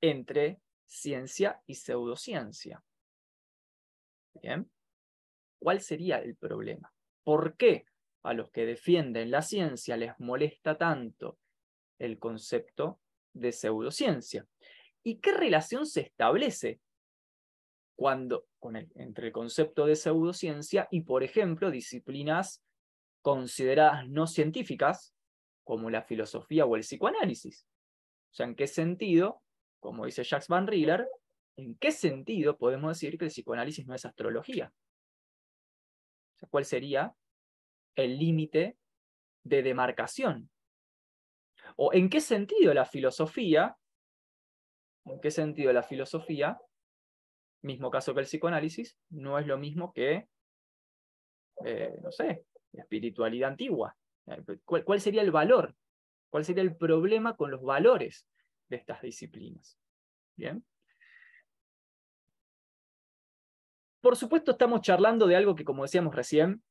entre 0.00 0.60
ciencia 0.86 1.62
y 1.66 1.74
pseudociencia? 1.76 2.82
Bien, 4.34 4.70
¿cuál 5.58 5.80
sería 5.80 6.18
el 6.18 6.36
problema? 6.36 6.92
¿Por 7.22 7.56
qué 7.56 7.86
a 8.24 8.34
los 8.34 8.50
que 8.50 8.66
defienden 8.66 9.30
la 9.30 9.42
ciencia 9.42 9.96
les 9.96 10.18
molesta 10.18 10.76
tanto 10.76 11.38
el 11.98 12.18
concepto 12.18 13.00
de 13.34 13.52
pseudociencia. 13.52 14.46
¿Y 15.02 15.16
qué 15.16 15.32
relación 15.32 15.86
se 15.86 16.00
establece 16.00 16.80
cuando, 17.96 18.46
entre 18.94 19.26
el 19.26 19.32
concepto 19.32 19.84
de 19.86 19.96
pseudociencia 19.96 20.88
y, 20.90 21.02
por 21.02 21.22
ejemplo, 21.22 21.70
disciplinas 21.70 22.62
consideradas 23.20 24.08
no 24.08 24.26
científicas, 24.26 25.14
como 25.62 25.90
la 25.90 26.02
filosofía 26.02 26.64
o 26.64 26.76
el 26.76 26.82
psicoanálisis? 26.82 27.66
O 28.32 28.34
sea, 28.34 28.46
¿en 28.46 28.54
qué 28.54 28.66
sentido, 28.66 29.42
como 29.80 30.06
dice 30.06 30.24
Jacques 30.24 30.48
Van 30.48 30.66
Riller, 30.66 31.06
en 31.56 31.76
qué 31.76 31.92
sentido 31.92 32.56
podemos 32.56 32.96
decir 32.96 33.18
que 33.18 33.26
el 33.26 33.30
psicoanálisis 33.30 33.86
no 33.86 33.94
es 33.94 34.04
astrología? 34.04 34.72
O 36.36 36.38
sea, 36.38 36.48
¿Cuál 36.48 36.64
sería 36.64 37.14
el 37.94 38.18
límite 38.18 38.76
de 39.44 39.62
demarcación 39.62 40.50
¿O 41.76 41.92
en 41.92 42.08
qué 42.08 42.20
sentido 42.20 42.72
la 42.74 42.84
filosofía, 42.84 43.76
en 45.06 45.20
qué 45.20 45.30
sentido 45.30 45.72
la 45.72 45.82
filosofía, 45.82 46.58
mismo 47.62 47.90
caso 47.90 48.14
que 48.14 48.20
el 48.20 48.26
psicoanálisis, 48.26 48.96
no 49.10 49.38
es 49.38 49.46
lo 49.46 49.58
mismo 49.58 49.92
que, 49.92 50.28
eh, 51.64 51.94
no 52.02 52.12
sé, 52.12 52.44
espiritualidad 52.72 53.50
antigua? 53.50 53.96
Eh, 54.26 54.42
¿Cuál, 54.64 54.84
¿Cuál 54.84 55.00
sería 55.00 55.22
el 55.22 55.30
valor? 55.30 55.74
¿Cuál 56.30 56.44
sería 56.44 56.62
el 56.62 56.76
problema 56.76 57.36
con 57.36 57.50
los 57.50 57.62
valores 57.62 58.26
de 58.68 58.76
estas 58.76 59.02
disciplinas? 59.02 59.78
Bien. 60.36 60.64
Por 64.00 64.16
supuesto, 64.16 64.52
estamos 64.52 64.82
charlando 64.82 65.26
de 65.26 65.36
algo 65.36 65.54
que, 65.54 65.64
como 65.64 65.82
decíamos 65.82 66.14
recién, 66.14 66.62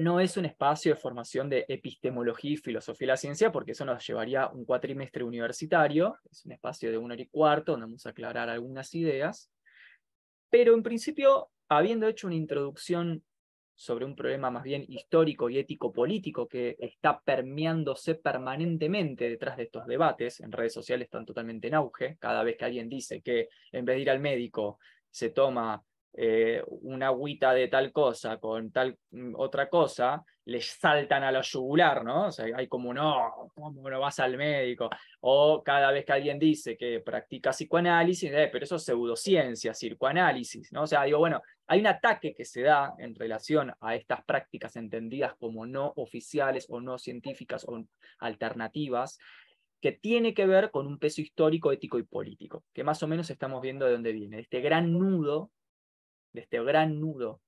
no 0.00 0.18
es 0.18 0.36
un 0.36 0.46
espacio 0.46 0.94
de 0.94 1.00
formación 1.00 1.50
de 1.50 1.66
epistemología 1.68 2.52
y 2.52 2.56
filosofía 2.56 3.06
de 3.06 3.12
la 3.12 3.16
ciencia, 3.16 3.52
porque 3.52 3.72
eso 3.72 3.84
nos 3.84 4.04
llevaría 4.06 4.48
un 4.48 4.64
cuatrimestre 4.64 5.22
universitario, 5.22 6.16
es 6.30 6.44
un 6.46 6.52
espacio 6.52 6.90
de 6.90 6.96
una 6.96 7.14
hora 7.14 7.22
y 7.22 7.26
cuarto, 7.26 7.72
donde 7.72 7.86
vamos 7.86 8.06
a 8.06 8.10
aclarar 8.10 8.48
algunas 8.48 8.94
ideas, 8.94 9.50
pero 10.48 10.74
en 10.74 10.82
principio, 10.82 11.50
habiendo 11.68 12.08
hecho 12.08 12.26
una 12.26 12.36
introducción 12.36 13.22
sobre 13.74 14.04
un 14.04 14.16
problema 14.16 14.50
más 14.50 14.62
bien 14.62 14.84
histórico 14.88 15.48
y 15.48 15.58
ético-político 15.58 16.48
que 16.48 16.76
está 16.78 17.20
permeándose 17.20 18.14
permanentemente 18.14 19.28
detrás 19.28 19.56
de 19.58 19.64
estos 19.64 19.86
debates, 19.86 20.40
en 20.40 20.52
redes 20.52 20.72
sociales 20.72 21.06
están 21.06 21.26
totalmente 21.26 21.68
en 21.68 21.74
auge, 21.74 22.16
cada 22.18 22.42
vez 22.42 22.56
que 22.56 22.64
alguien 22.64 22.88
dice 22.88 23.20
que 23.20 23.48
en 23.72 23.84
vez 23.84 23.96
de 23.96 24.02
ir 24.02 24.10
al 24.10 24.20
médico 24.20 24.78
se 25.10 25.30
toma 25.30 25.82
eh, 26.12 26.62
una 26.66 27.06
agüita 27.06 27.52
de 27.52 27.68
tal 27.68 27.92
cosa 27.92 28.38
con 28.38 28.72
tal 28.72 28.96
mm, 29.10 29.34
otra 29.36 29.68
cosa, 29.68 30.24
les 30.46 30.66
saltan 30.66 31.22
a 31.22 31.30
la 31.30 31.42
yugular, 31.42 32.04
¿no? 32.04 32.26
O 32.26 32.30
sea, 32.32 32.46
hay 32.56 32.66
como, 32.66 32.92
no, 32.92 33.50
¿cómo 33.54 33.88
no 33.88 34.00
vas 34.00 34.18
al 34.18 34.36
médico? 34.36 34.90
O 35.20 35.62
cada 35.62 35.92
vez 35.92 36.04
que 36.04 36.12
alguien 36.12 36.38
dice 36.38 36.76
que 36.76 37.00
practica 37.00 37.50
psicoanálisis, 37.50 38.32
eh, 38.32 38.48
pero 38.50 38.64
eso 38.64 38.76
es 38.76 38.84
pseudociencia, 38.84 39.72
psicoanálisis, 39.72 40.72
¿no? 40.72 40.82
O 40.82 40.86
sea, 40.86 41.04
digo, 41.04 41.18
bueno, 41.18 41.40
hay 41.68 41.80
un 41.80 41.86
ataque 41.86 42.34
que 42.34 42.44
se 42.44 42.62
da 42.62 42.94
en 42.98 43.14
relación 43.14 43.72
a 43.80 43.94
estas 43.94 44.24
prácticas 44.24 44.74
entendidas 44.74 45.34
como 45.38 45.66
no 45.66 45.92
oficiales 45.96 46.66
o 46.68 46.80
no 46.80 46.98
científicas 46.98 47.64
o 47.68 47.84
alternativas, 48.18 49.18
que 49.80 49.92
tiene 49.92 50.34
que 50.34 50.46
ver 50.46 50.70
con 50.70 50.86
un 50.86 50.98
peso 50.98 51.20
histórico, 51.20 51.70
ético 51.72 51.98
y 51.98 52.02
político, 52.02 52.64
que 52.74 52.84
más 52.84 53.02
o 53.02 53.06
menos 53.06 53.30
estamos 53.30 53.62
viendo 53.62 53.86
de 53.86 53.92
dónde 53.92 54.12
viene, 54.12 54.40
este 54.40 54.60
gran 54.60 54.92
nudo 54.92 55.50
de 56.32 56.42
este 56.42 56.62
gran 56.62 57.00
nudo 57.00 57.40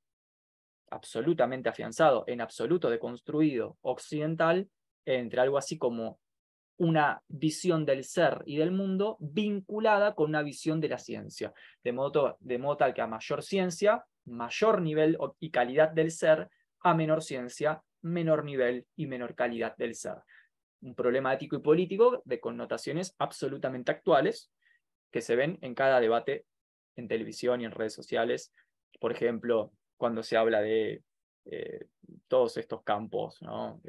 absolutamente 0.90 1.68
afianzado, 1.68 2.24
en 2.26 2.40
absoluto 2.40 2.90
deconstruido 2.90 3.78
occidental, 3.80 4.68
entre 5.04 5.40
algo 5.40 5.58
así 5.58 5.78
como 5.78 6.20
una 6.76 7.22
visión 7.28 7.84
del 7.84 8.04
ser 8.04 8.42
y 8.44 8.56
del 8.56 8.72
mundo 8.72 9.16
vinculada 9.20 10.14
con 10.14 10.30
una 10.30 10.42
visión 10.42 10.80
de 10.80 10.88
la 10.88 10.98
ciencia, 10.98 11.52
de 11.82 11.92
modo, 11.92 12.36
de 12.40 12.58
modo 12.58 12.76
tal 12.78 12.94
que 12.94 13.00
a 13.00 13.06
mayor 13.06 13.42
ciencia, 13.42 14.04
mayor 14.24 14.82
nivel 14.82 15.16
y 15.40 15.50
calidad 15.50 15.90
del 15.90 16.10
ser, 16.10 16.48
a 16.80 16.94
menor 16.94 17.22
ciencia, 17.22 17.82
menor 18.02 18.44
nivel 18.44 18.86
y 18.96 19.06
menor 19.06 19.34
calidad 19.34 19.76
del 19.76 19.94
ser. 19.94 20.16
Un 20.80 20.94
problema 20.94 21.32
ético 21.32 21.56
y 21.56 21.60
político 21.60 22.22
de 22.24 22.40
connotaciones 22.40 23.14
absolutamente 23.18 23.92
actuales 23.92 24.50
que 25.10 25.20
se 25.20 25.36
ven 25.36 25.58
en 25.60 25.74
cada 25.74 26.00
debate 26.00 26.46
en 26.96 27.08
televisión 27.08 27.60
y 27.60 27.64
en 27.64 27.70
redes 27.70 27.94
sociales 27.94 28.52
por 29.02 29.10
ejemplo, 29.10 29.72
cuando 29.96 30.22
se 30.22 30.36
habla 30.36 30.60
de 30.60 31.02
eh, 31.46 31.86
todos 32.28 32.56
estos 32.56 32.84
campos, 32.84 33.42
¿no? 33.42 33.80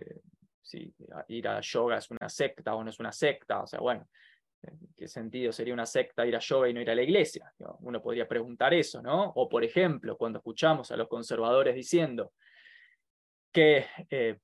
si 0.60 0.91
ir 1.28 1.47
a 1.47 1.62
yoga 1.62 1.99
es 1.99 2.10
una 2.10 2.28
secta 2.30 2.73
o 2.73 2.84
no 2.84 2.89
es 2.89 2.99
una 2.99 3.12
secta, 3.12 3.62
o 3.62 3.67
sea, 3.67 3.80
bueno, 3.80 4.10
¿en 4.63 4.80
qué 4.97 5.08
sentido 5.08 5.52
sería 5.52 5.76
una 5.76 5.86
secta 5.86 6.26
ir 6.26 6.36
a 6.36 6.39
yoga 6.39 6.67
y 6.67 6.73
no 6.73 6.82
ir 6.82 6.89
a 6.89 6.95
la 6.95 7.04
iglesia? 7.04 7.54
Uno 7.82 8.02
podría 8.02 8.28
preguntar 8.28 8.73
eso, 8.73 9.04
¿no? 9.04 9.34
O 9.36 9.47
por 9.47 9.63
ejemplo, 9.63 10.17
cuando 10.17 10.39
escuchamos 10.39 10.91
a 10.91 10.97
los 10.97 11.08
conservadores 11.08 11.76
diciendo 11.76 12.34
que 13.52 13.86
eh, 14.10 14.39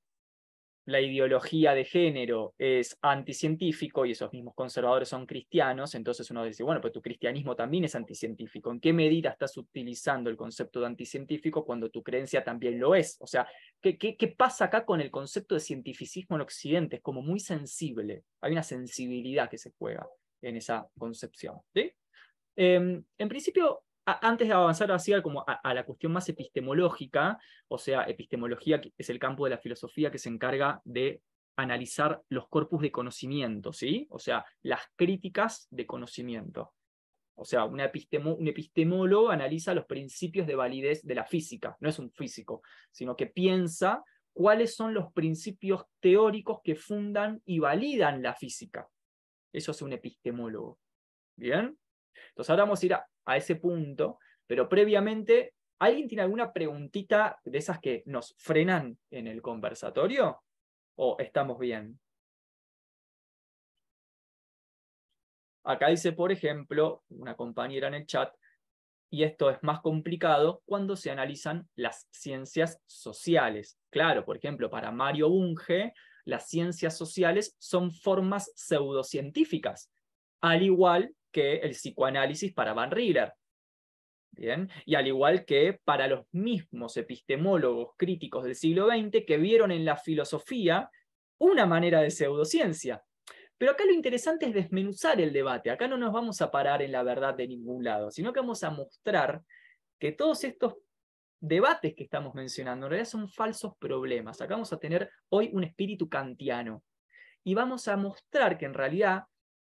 la 0.86 1.00
ideología 1.00 1.74
de 1.74 1.84
género 1.84 2.54
es 2.58 2.98
anticientífico 3.02 4.06
y 4.06 4.12
esos 4.12 4.32
mismos 4.32 4.54
conservadores 4.54 5.08
son 5.08 5.26
cristianos, 5.26 5.94
entonces 5.94 6.30
uno 6.30 6.44
dice, 6.44 6.62
bueno, 6.62 6.80
pues 6.80 6.92
tu 6.92 7.02
cristianismo 7.02 7.54
también 7.54 7.84
es 7.84 7.94
anticientífico. 7.94 8.70
¿En 8.72 8.80
qué 8.80 8.92
medida 8.92 9.30
estás 9.30 9.56
utilizando 9.56 10.30
el 10.30 10.36
concepto 10.36 10.80
de 10.80 10.86
anticientífico 10.86 11.64
cuando 11.64 11.90
tu 11.90 12.02
creencia 12.02 12.42
también 12.42 12.80
lo 12.80 12.94
es? 12.94 13.16
O 13.20 13.26
sea, 13.26 13.46
¿qué, 13.80 13.98
qué, 13.98 14.28
pasa 14.28 14.66
acá 14.66 14.84
con 14.84 15.00
el 15.00 15.10
concepto 15.10 15.54
de 15.54 15.60
cientificismo 15.60 16.36
en 16.36 16.42
Occidente? 16.42 16.96
Es 16.96 17.02
como 17.02 17.22
muy 17.22 17.40
sensible, 17.40 18.24
hay 18.40 18.52
una 18.52 18.62
sensibilidad 18.62 19.48
que 19.50 19.58
se 19.58 19.72
juega 19.78 20.06
en 20.42 20.56
esa 20.56 20.88
concepción. 20.98 21.56
Em, 22.56 23.04
en 23.18 23.28
principio, 23.28 23.84
antes 24.04 24.48
de 24.48 24.54
avanzar 24.54 24.90
hacia 24.92 25.22
como 25.22 25.44
a, 25.46 25.74
la 25.74 25.84
cuestión 25.84 26.12
más 26.12 26.28
epistemológica, 26.28 27.38
o 27.68 27.78
sea, 27.78 28.04
epistemología 28.04 28.80
es 28.96 29.10
el 29.10 29.18
campo 29.18 29.44
de 29.44 29.50
la 29.50 29.58
filosofía 29.58 30.10
que 30.10 30.18
se 30.18 30.28
encarga 30.28 30.80
de 30.84 31.22
analizar 31.56 32.22
los 32.28 32.48
corpus 32.48 32.82
de 32.82 32.90
conocimiento, 32.90 33.72
¿sí? 33.72 34.06
O 34.10 34.18
sea, 34.18 34.44
las 34.62 34.80
críticas 34.96 35.68
de 35.70 35.86
conocimiento. 35.86 36.72
O 37.34 37.44
sea, 37.44 37.64
un, 37.64 37.80
un 37.80 38.48
epistemólogo 38.48 39.30
analiza 39.30 39.74
los 39.74 39.86
principios 39.86 40.46
de 40.46 40.54
validez 40.54 41.02
de 41.02 41.14
la 41.14 41.24
física, 41.24 41.76
no 41.80 41.88
es 41.88 41.98
un 41.98 42.10
físico, 42.10 42.62
sino 42.90 43.16
que 43.16 43.26
piensa 43.26 44.02
cuáles 44.32 44.74
son 44.74 44.94
los 44.94 45.12
principios 45.12 45.84
teóricos 46.00 46.60
que 46.62 46.76
fundan 46.76 47.42
y 47.44 47.58
validan 47.58 48.22
la 48.22 48.34
física. 48.34 48.88
Eso 49.52 49.72
es 49.72 49.82
un 49.82 49.92
epistemólogo. 49.92 50.78
¿Bien? 51.36 51.76
Entonces 52.28 52.50
ahora 52.50 52.64
vamos 52.64 52.82
a 52.82 52.86
ir 52.86 52.94
a, 52.94 53.06
a 53.30 53.36
ese 53.36 53.56
punto, 53.56 54.18
pero 54.46 54.68
previamente, 54.68 55.54
¿alguien 55.78 56.08
tiene 56.08 56.22
alguna 56.22 56.52
preguntita 56.52 57.38
de 57.44 57.58
esas 57.58 57.78
que 57.78 58.02
nos 58.06 58.34
frenan 58.38 58.98
en 59.10 59.26
el 59.26 59.40
conversatorio? 59.40 60.42
¿O 60.96 61.16
estamos 61.18 61.58
bien? 61.58 61.98
Acá 65.62 65.88
dice, 65.88 66.12
por 66.12 66.32
ejemplo, 66.32 67.04
una 67.10 67.36
compañera 67.36 67.88
en 67.88 67.94
el 67.94 68.06
chat, 68.06 68.34
y 69.12 69.24
esto 69.24 69.50
es 69.50 69.58
más 69.62 69.80
complicado 69.80 70.62
cuando 70.64 70.96
se 70.96 71.10
analizan 71.10 71.68
las 71.74 72.08
ciencias 72.10 72.80
sociales. 72.86 73.78
Claro, 73.90 74.24
por 74.24 74.36
ejemplo, 74.36 74.70
para 74.70 74.90
Mario 74.90 75.28
Bunge, 75.28 75.92
las 76.24 76.48
ciencias 76.48 76.96
sociales 76.96 77.56
son 77.58 77.92
formas 77.92 78.52
pseudocientíficas, 78.54 79.92
al 80.40 80.62
igual 80.62 81.14
que 81.30 81.56
el 81.56 81.70
psicoanálisis 81.70 82.52
para 82.52 82.72
Van 82.72 82.90
Riller. 82.90 83.32
¿Bien? 84.32 84.70
Y 84.86 84.94
al 84.94 85.06
igual 85.06 85.44
que 85.44 85.80
para 85.84 86.06
los 86.06 86.24
mismos 86.32 86.96
epistemólogos 86.96 87.94
críticos 87.96 88.44
del 88.44 88.54
siglo 88.54 88.86
XX 88.88 89.24
que 89.26 89.38
vieron 89.38 89.72
en 89.72 89.84
la 89.84 89.96
filosofía 89.96 90.88
una 91.38 91.66
manera 91.66 92.00
de 92.00 92.10
pseudociencia. 92.10 93.02
Pero 93.58 93.72
acá 93.72 93.84
lo 93.84 93.92
interesante 93.92 94.46
es 94.46 94.54
desmenuzar 94.54 95.20
el 95.20 95.32
debate. 95.32 95.70
Acá 95.70 95.86
no 95.86 95.98
nos 95.98 96.12
vamos 96.12 96.40
a 96.40 96.50
parar 96.50 96.80
en 96.80 96.92
la 96.92 97.02
verdad 97.02 97.34
de 97.34 97.48
ningún 97.48 97.84
lado, 97.84 98.10
sino 98.10 98.32
que 98.32 98.40
vamos 98.40 98.62
a 98.64 98.70
mostrar 98.70 99.42
que 99.98 100.12
todos 100.12 100.44
estos 100.44 100.76
debates 101.40 101.94
que 101.94 102.04
estamos 102.04 102.34
mencionando 102.34 102.86
en 102.86 102.90
realidad 102.90 103.10
son 103.10 103.28
falsos 103.28 103.74
problemas. 103.78 104.40
Acá 104.40 104.54
vamos 104.54 104.72
a 104.72 104.78
tener 104.78 105.10
hoy 105.28 105.50
un 105.52 105.64
espíritu 105.64 106.08
kantiano. 106.08 106.82
Y 107.44 107.54
vamos 107.54 107.88
a 107.88 107.96
mostrar 107.96 108.56
que 108.56 108.66
en 108.66 108.74
realidad 108.74 109.24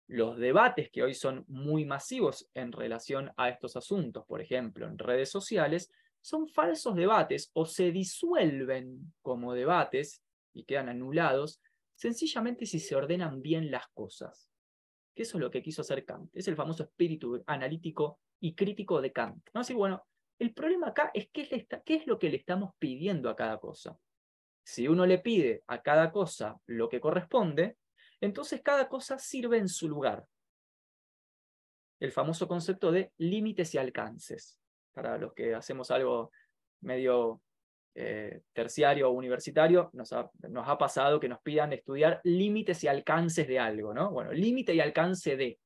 los 0.08 0.38
debates 0.38 0.90
que 0.90 1.02
hoy 1.02 1.14
son 1.14 1.44
muy 1.48 1.84
masivos 1.84 2.48
en 2.54 2.72
relación 2.72 3.30
a 3.36 3.50
estos 3.50 3.76
asuntos, 3.76 4.24
por 4.26 4.40
ejemplo, 4.40 4.86
en 4.86 4.98
redes 4.98 5.30
sociales, 5.30 5.90
son 6.20 6.48
falsos 6.48 6.96
debates 6.96 7.50
o 7.52 7.66
se 7.66 7.92
disuelven 7.92 9.12
como 9.20 9.52
debates 9.52 10.22
y 10.54 10.64
quedan 10.64 10.88
anulados 10.88 11.60
sencillamente 11.94 12.64
si 12.64 12.80
se 12.80 12.96
ordenan 12.96 13.42
bien 13.42 13.70
las 13.70 13.86
cosas. 13.88 14.50
Que 15.14 15.22
eso 15.22 15.36
es 15.36 15.42
lo 15.42 15.50
que 15.50 15.62
quiso 15.62 15.82
hacer 15.82 16.04
Kant. 16.04 16.30
Es 16.34 16.48
el 16.48 16.56
famoso 16.56 16.84
espíritu 16.84 17.42
analítico 17.46 18.18
y 18.40 18.54
crítico 18.54 19.02
de 19.02 19.12
Kant. 19.12 19.44
¿no? 19.52 19.60
Así, 19.60 19.74
bueno, 19.74 20.06
el 20.38 20.54
problema 20.54 20.88
acá 20.88 21.10
es 21.12 21.28
qué, 21.32 21.66
qué 21.84 21.94
es 21.94 22.06
lo 22.06 22.18
que 22.18 22.30
le 22.30 22.36
estamos 22.36 22.72
pidiendo 22.78 23.28
a 23.28 23.36
cada 23.36 23.58
cosa. 23.58 23.98
Si 24.64 24.88
uno 24.88 25.06
le 25.06 25.18
pide 25.18 25.64
a 25.66 25.82
cada 25.82 26.12
cosa 26.12 26.58
lo 26.66 26.88
que 26.88 27.00
corresponde, 27.00 27.76
entonces 28.20 28.61
cada 28.62 28.88
cosa 28.88 29.18
sirve 29.18 29.59
en 29.59 29.68
su 29.68 29.88
lugar. 29.88 30.26
El 32.00 32.12
famoso 32.12 32.46
concepto 32.46 32.92
de 32.92 33.12
límites 33.18 33.74
y 33.74 33.78
alcances. 33.78 34.59
Para 34.92 35.18
los 35.18 35.33
que 35.35 35.54
hacemos 35.54 35.90
algo 35.90 36.33
medio 36.81 37.40
eh, 37.94 38.42
terciario 38.52 39.09
o 39.09 39.12
universitario, 39.12 39.90
nos 39.92 40.12
ha, 40.12 40.31
nos 40.48 40.68
ha, 40.68 40.78
pasado 40.78 41.18
que 41.18 41.28
nos 41.28 41.40
pidan 41.40 41.72
estudiar 41.72 42.20
límites 42.24 42.85
y 42.85 42.88
alcances 42.88 43.48
de 43.48 43.59
algo, 43.59 43.92
¿no? 43.92 44.11
Bueno, 44.11 44.33
límite 44.33 44.74
y 44.74 44.81
alcance 44.81 45.37
de. 45.37 45.59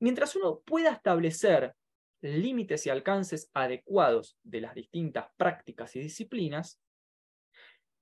Mientras 0.00 0.34
uno 0.34 0.60
pueda 0.64 0.90
establecer 0.90 1.74
límites 2.20 2.86
y 2.86 2.90
alcances 2.90 3.50
adecuados 3.52 4.36
de 4.42 4.62
las 4.62 4.74
distintas 4.74 5.26
prácticas 5.36 5.94
y 5.94 6.00
disciplinas, 6.00 6.80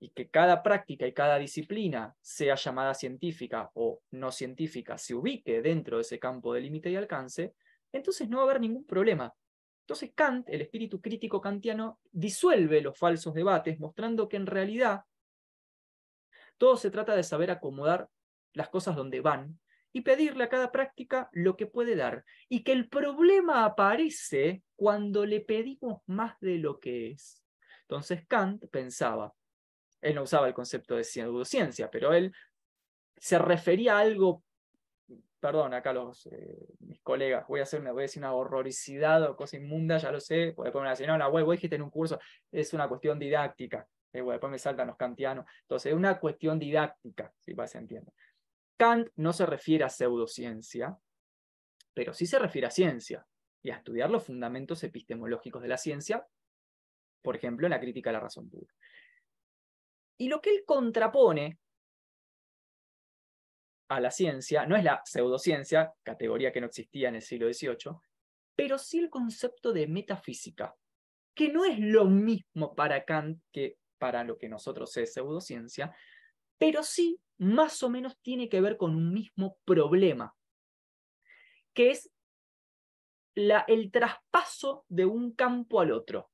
y 0.03 0.11
que 0.11 0.29
cada 0.29 0.65
práctica 0.65 1.07
y 1.07 1.15
cada 1.15 1.39
disciplina, 1.39 2.17
sea 2.21 2.57
llamada 2.57 2.93
científica 2.93 3.71
o 3.75 4.01
no 4.11 4.33
científica, 4.33 4.99
se 4.99 5.15
ubique 5.15 5.63
dentro 5.63 5.99
de 5.99 6.03
ese 6.03 6.19
campo 6.19 6.53
de 6.53 6.61
límite 6.61 6.91
y 6.91 6.97
alcance, 6.97 7.55
entonces 7.93 8.29
no 8.29 8.39
va 8.39 8.43
a 8.43 8.47
haber 8.47 8.61
ningún 8.61 8.85
problema. 8.85 9.33
Entonces 9.83 10.11
Kant, 10.13 10.49
el 10.49 10.61
espíritu 10.61 11.01
crítico 11.01 11.41
kantiano, 11.41 12.01
disuelve 12.11 12.81
los 12.81 12.99
falsos 12.99 13.33
debates, 13.33 13.79
mostrando 13.79 14.29
que 14.29 14.39
en 14.39 14.47
realidad 14.47 15.03
todo 16.59 16.77
se 16.77 16.91
trata 16.91 17.15
de 17.15 17.23
saber 17.23 17.53
acomodar 17.53 18.09
las 18.55 18.71
cosas 18.71 18.97
donde 18.97 19.21
van 19.21 19.61
y 19.93 20.01
pedirle 20.01 20.43
a 20.43 20.49
cada 20.49 20.73
práctica 20.73 21.29
lo 21.31 21.57
que 21.57 21.69
puede 21.69 21.95
dar. 21.95 22.25
Y 22.49 22.65
que 22.65 22.73
el 22.73 22.89
problema 22.89 23.65
aparece 23.65 24.65
cuando 24.75 25.25
le 25.25 25.43
pedimos 25.43 26.03
más 26.07 26.41
de 26.41 26.59
lo 26.59 26.81
que 26.81 27.13
es. 27.13 27.45
Entonces 27.83 28.27
Kant 28.27 28.65
pensaba, 28.69 29.33
él 30.03 30.15
no 30.15 30.23
usaba 30.23 30.47
el 30.47 30.55
concepto 30.55 30.97
de 30.97 31.05
pseudociencia, 31.05 31.91
pero 31.91 32.13
él 32.13 32.35
se 33.17 33.39
refería 33.39 33.97
a 33.97 34.01
algo 34.01 34.45
perdón, 35.43 35.75
acá 35.75 35.93
los, 35.93 36.27
eh, 36.27 36.57
mis 36.79 37.01
colegas, 37.01 37.49
voy 37.49 37.59
a, 37.59 37.65
hacer 37.65 37.81
una, 37.81 37.93
decir 37.93 38.23
una 38.23 38.33
horroricidad 38.33 39.25
o 39.25 39.35
cosa 39.35 39.57
inmunda, 39.57 39.99
ya 39.99 40.13
lo 40.13 40.21
sé, 40.21 40.55
después 40.57 40.73
me 40.73 40.89
decir, 40.89 41.09
no, 41.09 41.19
la 41.19 41.29
web, 41.29 41.51
dijiste 41.51 41.75
en 41.75 41.83
un 41.83 41.91
curso, 41.91 42.21
es 42.53 42.73
una 42.73 42.89
cuestión 42.89 43.19
didáctica, 43.19 43.89
eh, 44.13 44.23
después 44.23 44.53
me 44.53 44.59
saltan 44.61 44.87
los 44.87 44.97
kantianos, 44.97 45.45
entonces 45.63 45.91
es 45.91 45.99
una 45.99 46.21
cuestión 46.21 46.61
didáctica, 46.61 47.33
si 47.41 47.57
se 47.67 47.79
entiende. 47.79 48.13
Kant 48.77 49.09
no 49.17 49.33
se 49.33 49.45
refiere 49.45 49.83
a 49.83 49.89
pseudociencia, 49.89 50.97
pero 51.93 52.15
sí 52.15 52.25
se 52.25 52.39
refiere 52.39 52.69
a 52.69 52.71
ciencia 52.71 53.27
y 53.63 53.71
a 53.71 53.79
estudiar 53.79 54.11
los 54.11 54.23
fundamentos 54.23 54.85
epistemológicos 54.85 55.61
de 55.61 55.69
la 55.69 55.77
ciencia, 55.77 56.25
por 57.21 57.35
ejemplo, 57.35 57.67
en 57.67 57.73
la 57.73 57.81
crítica 57.81 58.11
a 58.11 58.13
la 58.13 58.21
razón 58.21 58.49
pura. 58.49 58.73
Y 60.23 60.29
lo 60.29 60.41
que 60.41 60.51
él 60.51 60.63
contrapone 60.65 61.59
a 63.89 63.99
la 63.99 64.13
ciencia, 64.13 64.65
no 64.67 64.77
es 64.77 64.85
la 64.85 65.03
pseudociencia, 65.05 65.93
categoría 66.05 66.53
que 66.53 66.61
no 66.61 66.69
existía 66.69 67.09
en 67.09 67.17
el 67.17 67.23
siglo 67.23 67.53
XVIII, 67.53 67.97
pero 68.55 68.79
sí 68.79 69.01
el 69.01 69.11
concepto 69.11 69.73
de 69.73 69.89
metafísica, 69.89 70.77
que 71.35 71.49
no 71.49 71.65
es 71.65 71.77
lo 71.81 72.05
mismo 72.05 72.73
para 72.77 73.05
Kant 73.05 73.43
que 73.51 73.79
para 73.99 74.23
lo 74.23 74.39
que 74.39 74.49
nosotros 74.49 74.97
es 74.97 75.13
pseudociencia, 75.13 75.93
pero 76.57 76.85
sí 76.85 77.19
más 77.39 77.83
o 77.83 77.91
menos 77.91 78.17
tiene 78.21 78.49
que 78.49 78.61
ver 78.61 78.77
con 78.77 78.95
un 78.95 79.13
mismo 79.13 79.59
problema, 79.65 80.37
que 81.75 81.91
es 81.91 82.13
el 83.35 83.91
traspaso 83.91 84.85
de 84.89 85.05
un 85.05 85.33
campo 85.33 85.81
al 85.81 85.91
otro. 85.91 86.32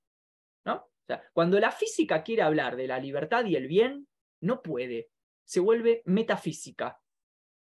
Cuando 1.32 1.58
la 1.58 1.70
física 1.70 2.22
quiere 2.22 2.42
hablar 2.42 2.76
de 2.76 2.86
la 2.86 2.98
libertad 2.98 3.44
y 3.44 3.56
el 3.56 3.66
bien, 3.66 4.06
no 4.40 4.62
puede, 4.62 5.10
se 5.44 5.60
vuelve 5.60 6.02
metafísica, 6.04 7.00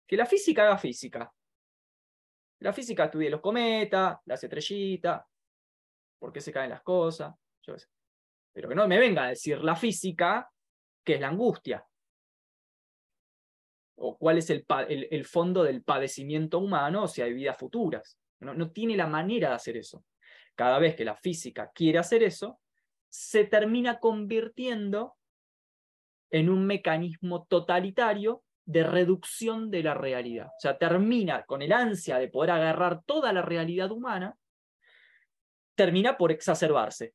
que 0.07 0.17
la 0.17 0.27
física 0.27 0.63
haga 0.65 0.79
física. 0.79 1.33
La 2.61 2.73
física 2.73 3.05
estudie 3.05 3.31
los 3.31 3.41
cometas, 3.41 4.19
las 4.25 4.43
estrellitas, 4.43 5.23
por 6.19 6.33
qué 6.33 6.41
se 6.41 6.53
caen 6.53 6.71
las 6.71 6.83
cosas. 6.83 7.35
Pero 8.53 8.69
que 8.69 8.75
no 8.75 8.89
me 8.89 8.99
venga 8.99 9.25
a 9.25 9.29
decir 9.29 9.63
la 9.63 9.77
física 9.77 10.51
que 11.05 11.15
es 11.15 11.21
la 11.21 11.29
angustia. 11.29 11.87
O 13.97 14.17
cuál 14.17 14.39
es 14.39 14.51
el, 14.51 15.25
fondo 15.25 15.63
del 15.63 15.83
padecimiento 15.83 16.59
humano 16.59 17.05
o 17.05 17.09
si 17.09 17.21
hay 17.21 17.33
vidas 17.35 17.59
futuras. 17.59 18.19
No 18.41 18.71
tiene 18.71 18.97
la 18.97 19.07
manera 19.07 19.51
de 19.51 19.55
hacer 19.57 19.77
eso. 19.77 20.05
Cada 20.55 20.79
vez 20.79 20.97
que 20.97 21.05
la 21.05 21.17
física 21.17 21.71
quiere 21.75 21.99
hacer 21.99 22.23
eso, 22.23 22.61
se 23.09 23.45
termina 23.45 23.99
convirtiendo 24.01 25.17
en 26.31 26.51
un 26.51 26.67
mecanismo 26.67 27.47
totalitario 27.47 28.43
de 28.67 28.85
reducción 28.85 29.71
de 29.71 29.83
la 29.83 29.95
realidad. 29.95 30.49
O 30.49 30.61
sea, 30.61 30.77
termina 30.77 31.45
con 31.45 31.63
el 31.63 31.73
ansia 31.73 32.19
de 32.19 32.29
poder 32.29 32.51
agarrar 32.51 33.03
toda 33.05 33.33
la 33.33 33.41
realidad 33.41 33.91
humana, 33.91 34.37
termina 35.75 36.19
por 36.19 36.33
exacerbarse. 36.33 37.15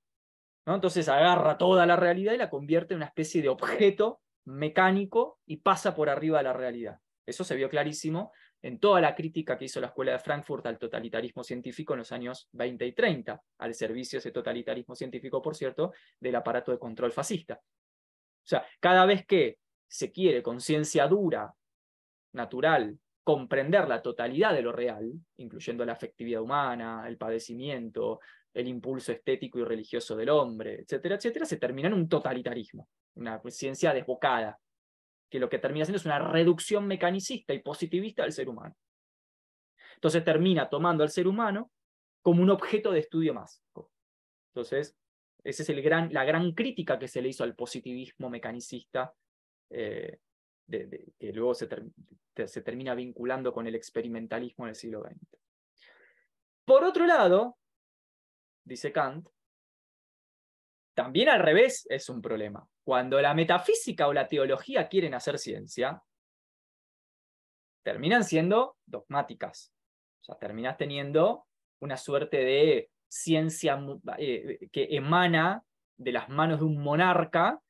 Entonces 0.66 1.08
agarra 1.10 1.58
toda 1.58 1.86
la 1.86 1.96
realidad 1.96 2.34
y 2.34 2.38
la 2.38 2.50
convierte 2.50 2.94
en 2.94 3.00
una 3.00 3.08
especie 3.08 3.42
de 3.42 3.50
objeto 3.50 4.22
mecánico 4.46 5.40
y 5.46 5.58
pasa 5.58 5.94
por 5.96 6.10
arriba 6.10 6.40
de 6.40 6.46
la 6.46 6.54
realidad. 6.54 7.00
Eso 7.26 7.44
se 7.44 7.56
vio 7.56 7.70
clarísimo 7.70 8.32
en 8.64 8.80
toda 8.80 9.02
la 9.02 9.14
crítica 9.14 9.58
que 9.58 9.66
hizo 9.66 9.82
la 9.82 9.88
Escuela 9.88 10.14
de 10.14 10.20
Frankfurt 10.20 10.66
al 10.66 10.80
totalitarismo 10.80 11.44
científico 11.44 11.94
en 11.94 12.00
los 12.00 12.12
años 12.14 12.48
20 12.54 12.86
y 12.86 12.94
30, 12.94 13.44
al 13.58 13.74
servicio 13.74 14.20
ese 14.20 14.32
totalitarismo 14.32 14.96
científico, 14.96 15.42
por 15.42 15.56
cierto, 15.56 15.92
del 16.20 16.36
aparato 16.36 16.72
de 16.72 16.80
control 16.80 17.12
fascista. 17.12 17.56
O 17.56 18.46
sea, 18.46 18.66
cada 18.80 19.06
vez 19.06 19.26
que 19.26 19.60
se 19.86 20.12
quiere 20.12 20.42
con 20.42 20.62
ciencia 20.62 21.08
dura, 21.08 21.54
natural, 22.32 22.98
comprender 23.22 23.88
la 23.88 24.02
totalidad 24.02 24.54
de 24.54 24.62
lo 24.62 24.72
real, 24.72 25.12
incluyendo 25.38 25.86
la 25.86 25.94
afectividad 25.94 26.42
humana, 26.42 27.04
el 27.08 27.18
padecimiento, 27.18 28.22
el 28.54 28.68
impulso 28.68 29.12
estético 29.12 29.60
y 29.60 29.66
religioso 29.66 30.16
del 30.16 30.30
hombre, 30.30 30.82
etcétera, 30.82 31.16
etcétera, 31.16 31.46
se 31.46 31.58
termina 31.58 31.90
en 31.90 31.96
un 31.96 32.08
totalitarismo, 32.08 32.88
una 33.16 33.42
ciencia 33.50 33.94
desbocada, 33.94 34.58
que 35.34 35.40
lo 35.40 35.50
que 35.50 35.58
termina 35.58 35.84
siendo 35.84 35.98
es 35.98 36.06
una 36.06 36.20
reducción 36.20 36.86
mecanicista 36.86 37.56
y 37.56 37.60
positivista 37.64 38.22
del 38.22 38.34
ser 38.34 38.48
humano. 38.48 38.76
Entonces 39.96 40.24
termina 40.24 40.70
tomando 40.70 41.02
al 41.02 41.10
ser 41.10 41.28
humano 41.28 41.72
como 42.22 42.44
un 42.44 42.52
objeto 42.52 42.92
de 42.92 43.00
estudio 43.00 43.34
más. 43.34 43.64
Entonces, 44.52 44.96
esa 45.44 45.64
es 45.64 45.70
el 45.70 45.82
gran, 45.82 46.14
la 46.14 46.24
gran 46.24 46.52
crítica 46.52 47.00
que 47.00 47.08
se 47.08 47.20
le 47.20 47.30
hizo 47.30 47.44
al 47.44 47.56
positivismo 47.56 48.30
mecanicista 48.30 49.12
eh, 49.72 50.20
que 50.70 51.34
luego 51.34 51.56
se, 51.56 51.68
se 52.46 52.62
termina 52.62 52.94
vinculando 52.94 53.52
con 53.52 53.66
el 53.66 53.74
experimentalismo 53.74 54.66
en 54.66 54.70
el 54.70 54.76
siglo 54.76 55.02
XX. 55.02 55.40
Por 56.64 56.84
otro 56.84 57.08
lado, 57.08 57.58
dice 58.64 58.92
Kant, 58.92 59.28
también 60.94 61.30
al 61.30 61.40
revés 61.40 61.86
es 61.90 62.10
un 62.10 62.22
problema. 62.22 62.68
Cuando 62.84 63.20
la 63.22 63.34
metafísica 63.34 64.08
o 64.08 64.14
la 64.14 64.28
teología 64.28 64.88
quieren 64.88 65.14
hacer 65.14 65.40
ciencia, 65.40 66.02
terminan 67.84 68.24
siendo 68.24 68.78
dogmáticas. 68.86 69.74
O 70.22 70.26
sea, 70.26 70.36
terminás 70.36 70.78
teniendo 70.78 71.46
una 71.80 71.98
suerte 71.98 72.38
de 72.38 72.90
ciencia 73.08 73.80
eh, 74.18 74.70
que 74.72 74.88
emana 74.92 75.64
de 75.98 76.12
las 76.12 76.30
manos 76.30 76.60
de 76.60 76.66
un 76.66 76.82
monarca, 76.82 77.62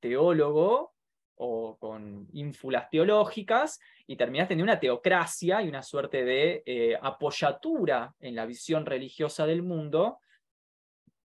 teólogo, 0.00 0.92
o 1.36 1.76
con 1.78 2.28
ínfulas 2.32 2.88
teológicas, 2.90 3.80
y 4.06 4.16
terminás 4.16 4.48
teniendo 4.48 4.70
una 4.70 4.80
teocracia 4.80 5.62
y 5.62 5.68
una 5.68 5.82
suerte 5.82 6.24
de 6.24 6.62
eh, 6.66 6.98
apoyatura 7.00 8.14
en 8.20 8.36
la 8.36 8.46
visión 8.46 8.86
religiosa 8.86 9.46
del 9.46 9.62
mundo 9.62 10.20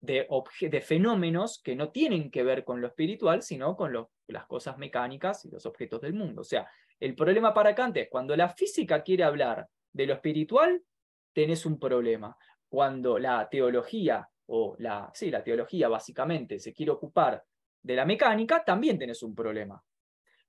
de, 0.04 0.28
de, 0.60 0.82
fenómenos 0.82 1.62
que 1.64 1.78
no 1.78 1.90
tienen 1.90 2.30
que 2.30 2.44
ver 2.44 2.66
con 2.66 2.82
lo 2.82 2.88
espiritual, 2.88 3.42
sino 3.42 3.78
con 3.78 3.94
las 4.28 4.46
cosas 4.48 4.78
mecánicas 4.78 5.46
y 5.46 5.50
los 5.50 5.66
objetos 5.66 6.02
del 6.02 6.14
mundo. 6.14 6.42
O 6.42 6.44
sea, 6.44 6.70
el 7.00 7.16
problema 7.16 7.54
para 7.54 7.74
Kant 7.74 7.96
es 7.96 8.10
cuando 8.10 8.36
la 8.36 8.50
física 8.50 9.02
quiere 9.02 9.24
hablar 9.24 9.66
de 9.94 10.06
lo 10.06 10.14
espiritual, 10.14 10.84
tenés 11.32 11.66
un 11.66 11.80
problema. 11.80 12.36
Cuando 12.68 13.18
la 13.18 13.48
teología, 13.50 14.28
o 14.48 14.76
la, 14.80 15.10
sí, 15.14 15.32
la 15.32 15.42
teología 15.42 15.88
básicamente 15.88 16.60
se 16.60 16.74
quiere 16.74 16.92
ocupar 16.92 17.42
de 17.82 17.96
la 17.96 18.04
mecánica, 18.04 18.62
también 18.66 19.00
tenés 19.00 19.24
un 19.24 19.34
problema. 19.34 19.82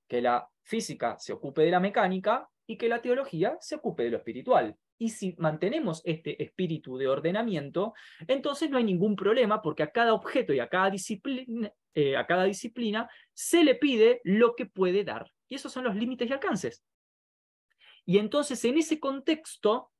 Que 0.05 0.21
la 0.21 0.45
física 0.63 1.15
se 1.17 1.31
ocupe 1.31 1.61
de 1.61 1.71
la 1.71 1.79
mecánica 1.79 2.49
y 2.67 2.77
que 2.77 2.89
la 2.89 3.01
teología 3.01 3.57
se 3.61 3.75
ocupe 3.75 4.03
de 4.03 4.09
lo 4.09 4.17
espiritual. 4.17 4.75
Y 4.97 5.09
si 5.09 5.35
mantenemos 5.37 6.01
este 6.05 6.41
espíritu 6.41 6.97
de 6.97 7.07
ordenamiento, 7.07 7.93
entonces 8.27 8.69
no 8.69 8.77
hay 8.77 8.83
ningún 8.83 9.15
problema 9.15 9.61
porque 9.61 9.83
a 9.83 9.91
cada 9.91 10.13
objeto 10.13 10.53
y 10.53 10.59
a 10.59 10.69
cada 10.69 10.89
disciplina, 10.89 11.71
eh, 11.93 12.15
a 12.15 12.25
cada 12.25 12.45
disciplina 12.45 13.09
se 13.33 13.63
le 13.63 13.75
pide 13.75 14.21
lo 14.23 14.55
que 14.55 14.65
puede 14.65 15.03
dar. 15.03 15.31
Y 15.47 15.55
esos 15.55 15.71
son 15.71 15.83
los 15.83 15.95
límites 15.95 16.29
y 16.29 16.33
alcances. 16.33 16.83
Y 18.05 18.19
entonces 18.19 18.63
en 18.63 18.77
ese 18.77 18.99
contexto, 18.99 19.91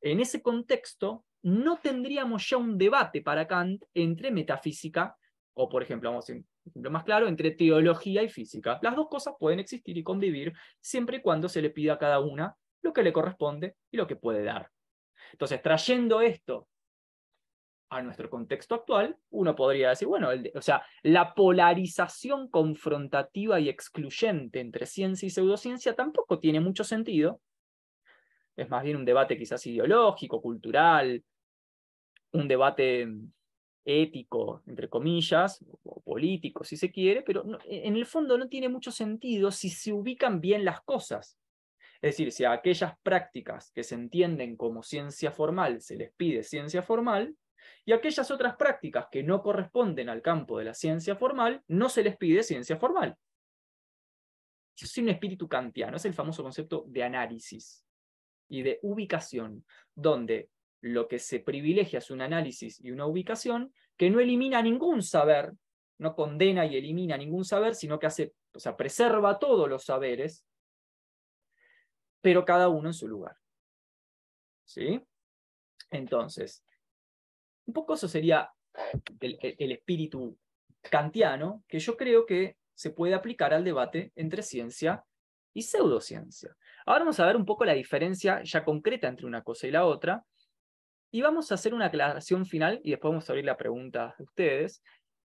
en 0.00 0.20
ese 0.20 0.42
contexto, 0.42 1.24
no 1.42 1.78
tendríamos 1.78 2.48
ya 2.48 2.56
un 2.56 2.76
debate 2.76 3.22
para 3.22 3.46
Kant 3.46 3.84
entre 3.94 4.30
metafísica, 4.30 5.16
o 5.54 5.68
por 5.68 5.82
ejemplo, 5.82 6.10
vamos 6.10 6.28
a 6.30 6.90
más 6.90 7.04
claro, 7.04 7.28
entre 7.28 7.52
teología 7.52 8.22
y 8.22 8.28
física. 8.28 8.78
Las 8.82 8.96
dos 8.96 9.08
cosas 9.08 9.34
pueden 9.38 9.60
existir 9.60 9.96
y 9.96 10.02
convivir 10.02 10.52
siempre 10.80 11.18
y 11.18 11.22
cuando 11.22 11.48
se 11.48 11.62
le 11.62 11.70
pida 11.70 11.94
a 11.94 11.98
cada 11.98 12.20
una 12.20 12.56
lo 12.82 12.92
que 12.92 13.02
le 13.02 13.12
corresponde 13.12 13.76
y 13.90 13.96
lo 13.96 14.06
que 14.06 14.16
puede 14.16 14.42
dar. 14.42 14.70
Entonces, 15.32 15.62
trayendo 15.62 16.20
esto 16.20 16.68
a 17.90 18.02
nuestro 18.02 18.30
contexto 18.30 18.76
actual, 18.76 19.16
uno 19.30 19.56
podría 19.56 19.90
decir, 19.90 20.06
bueno, 20.06 20.28
o 20.54 20.62
sea, 20.62 20.82
la 21.02 21.34
polarización 21.34 22.48
confrontativa 22.48 23.58
y 23.58 23.68
excluyente 23.68 24.60
entre 24.60 24.86
ciencia 24.86 25.26
y 25.26 25.30
pseudociencia 25.30 25.94
tampoco 25.94 26.38
tiene 26.38 26.60
mucho 26.60 26.84
sentido. 26.84 27.40
Es 28.56 28.68
más 28.68 28.84
bien 28.84 28.96
un 28.96 29.04
debate 29.04 29.36
quizás 29.36 29.66
ideológico, 29.66 30.40
cultural, 30.40 31.24
un 32.32 32.46
debate 32.46 33.08
ético, 33.84 34.62
entre 34.66 34.88
comillas, 34.88 35.64
o 35.82 36.00
político, 36.00 36.62
si 36.62 36.76
se 36.76 36.92
quiere, 36.92 37.22
pero 37.22 37.44
en 37.64 37.96
el 37.96 38.06
fondo 38.06 38.38
no 38.38 38.48
tiene 38.48 38.68
mucho 38.68 38.92
sentido 38.92 39.50
si 39.50 39.68
se 39.68 39.92
ubican 39.92 40.40
bien 40.40 40.64
las 40.64 40.80
cosas. 40.82 41.36
Es 42.02 42.12
decir, 42.12 42.32
si 42.32 42.44
a 42.44 42.52
aquellas 42.52 42.94
prácticas 43.02 43.70
que 43.72 43.84
se 43.84 43.94
entienden 43.94 44.56
como 44.56 44.82
ciencia 44.82 45.30
formal 45.30 45.82
se 45.82 45.96
les 45.96 46.12
pide 46.12 46.42
ciencia 46.42 46.82
formal, 46.82 47.36
y 47.84 47.92
aquellas 47.92 48.30
otras 48.30 48.56
prácticas 48.56 49.06
que 49.10 49.22
no 49.22 49.42
corresponden 49.42 50.08
al 50.08 50.22
campo 50.22 50.58
de 50.58 50.64
la 50.64 50.74
ciencia 50.74 51.16
formal, 51.16 51.62
no 51.68 51.88
se 51.88 52.02
les 52.02 52.16
pide 52.16 52.42
ciencia 52.42 52.78
formal. 52.78 53.16
Es 54.80 54.96
un 54.96 55.10
espíritu 55.10 55.46
kantiano, 55.46 55.98
es 55.98 56.04
el 56.06 56.14
famoso 56.14 56.42
concepto 56.42 56.84
de 56.88 57.02
análisis 57.02 57.84
y 58.48 58.62
de 58.62 58.78
ubicación, 58.82 59.64
donde 59.94 60.48
lo 60.80 61.06
que 61.06 61.18
se 61.18 61.40
privilegia 61.40 61.98
es 61.98 62.10
un 62.10 62.22
análisis 62.22 62.82
y 62.82 62.90
una 62.90 63.06
ubicación 63.06 63.74
que 63.98 64.08
no 64.08 64.20
elimina 64.20 64.62
ningún 64.62 65.02
saber, 65.02 65.52
no 65.98 66.14
condena 66.14 66.64
y 66.64 66.76
elimina 66.76 67.18
ningún 67.18 67.44
saber, 67.44 67.74
sino 67.74 67.98
que 67.98 68.06
hace, 68.06 68.32
o 68.54 68.58
sea, 68.58 68.74
preserva 68.74 69.38
todos 69.38 69.68
los 69.68 69.84
saberes 69.84 70.46
pero 72.20 72.44
cada 72.44 72.68
uno 72.68 72.88
en 72.88 72.94
su 72.94 73.08
lugar. 73.08 73.36
¿Sí? 74.64 75.02
Entonces, 75.90 76.64
un 77.66 77.74
poco 77.74 77.94
eso 77.94 78.08
sería 78.08 78.50
el, 79.20 79.72
espíritu 79.72 80.38
kantiano, 80.82 81.64
que 81.68 81.78
yo 81.78 81.96
creo 81.96 82.26
que 82.26 82.56
se 82.74 82.90
puede 82.90 83.14
aplicar 83.14 83.52
al 83.52 83.64
debate 83.64 84.12
entre 84.14 84.42
ciencia 84.42 85.04
y 85.52 85.62
pseudociencia. 85.62 86.56
Ahora 86.86 87.00
vamos 87.00 87.20
a 87.20 87.26
ver 87.26 87.36
un 87.36 87.44
poco 87.44 87.64
la 87.64 87.74
diferencia 87.74 88.42
ya 88.42 88.64
concreta 88.64 89.08
entre 89.08 89.26
una 89.26 89.42
cosa 89.42 89.66
y 89.66 89.70
la 89.70 89.84
otra, 89.84 90.24
y 91.10 91.22
vamos 91.22 91.50
a 91.50 91.56
hacer 91.56 91.74
una 91.74 91.86
aclaración 91.86 92.46
final 92.46 92.80
y 92.84 92.90
después 92.90 93.10
vamos 93.10 93.28
a 93.28 93.32
abrir 93.32 93.44
la 93.44 93.56
pregunta 93.56 94.14
a 94.16 94.22
ustedes, 94.22 94.82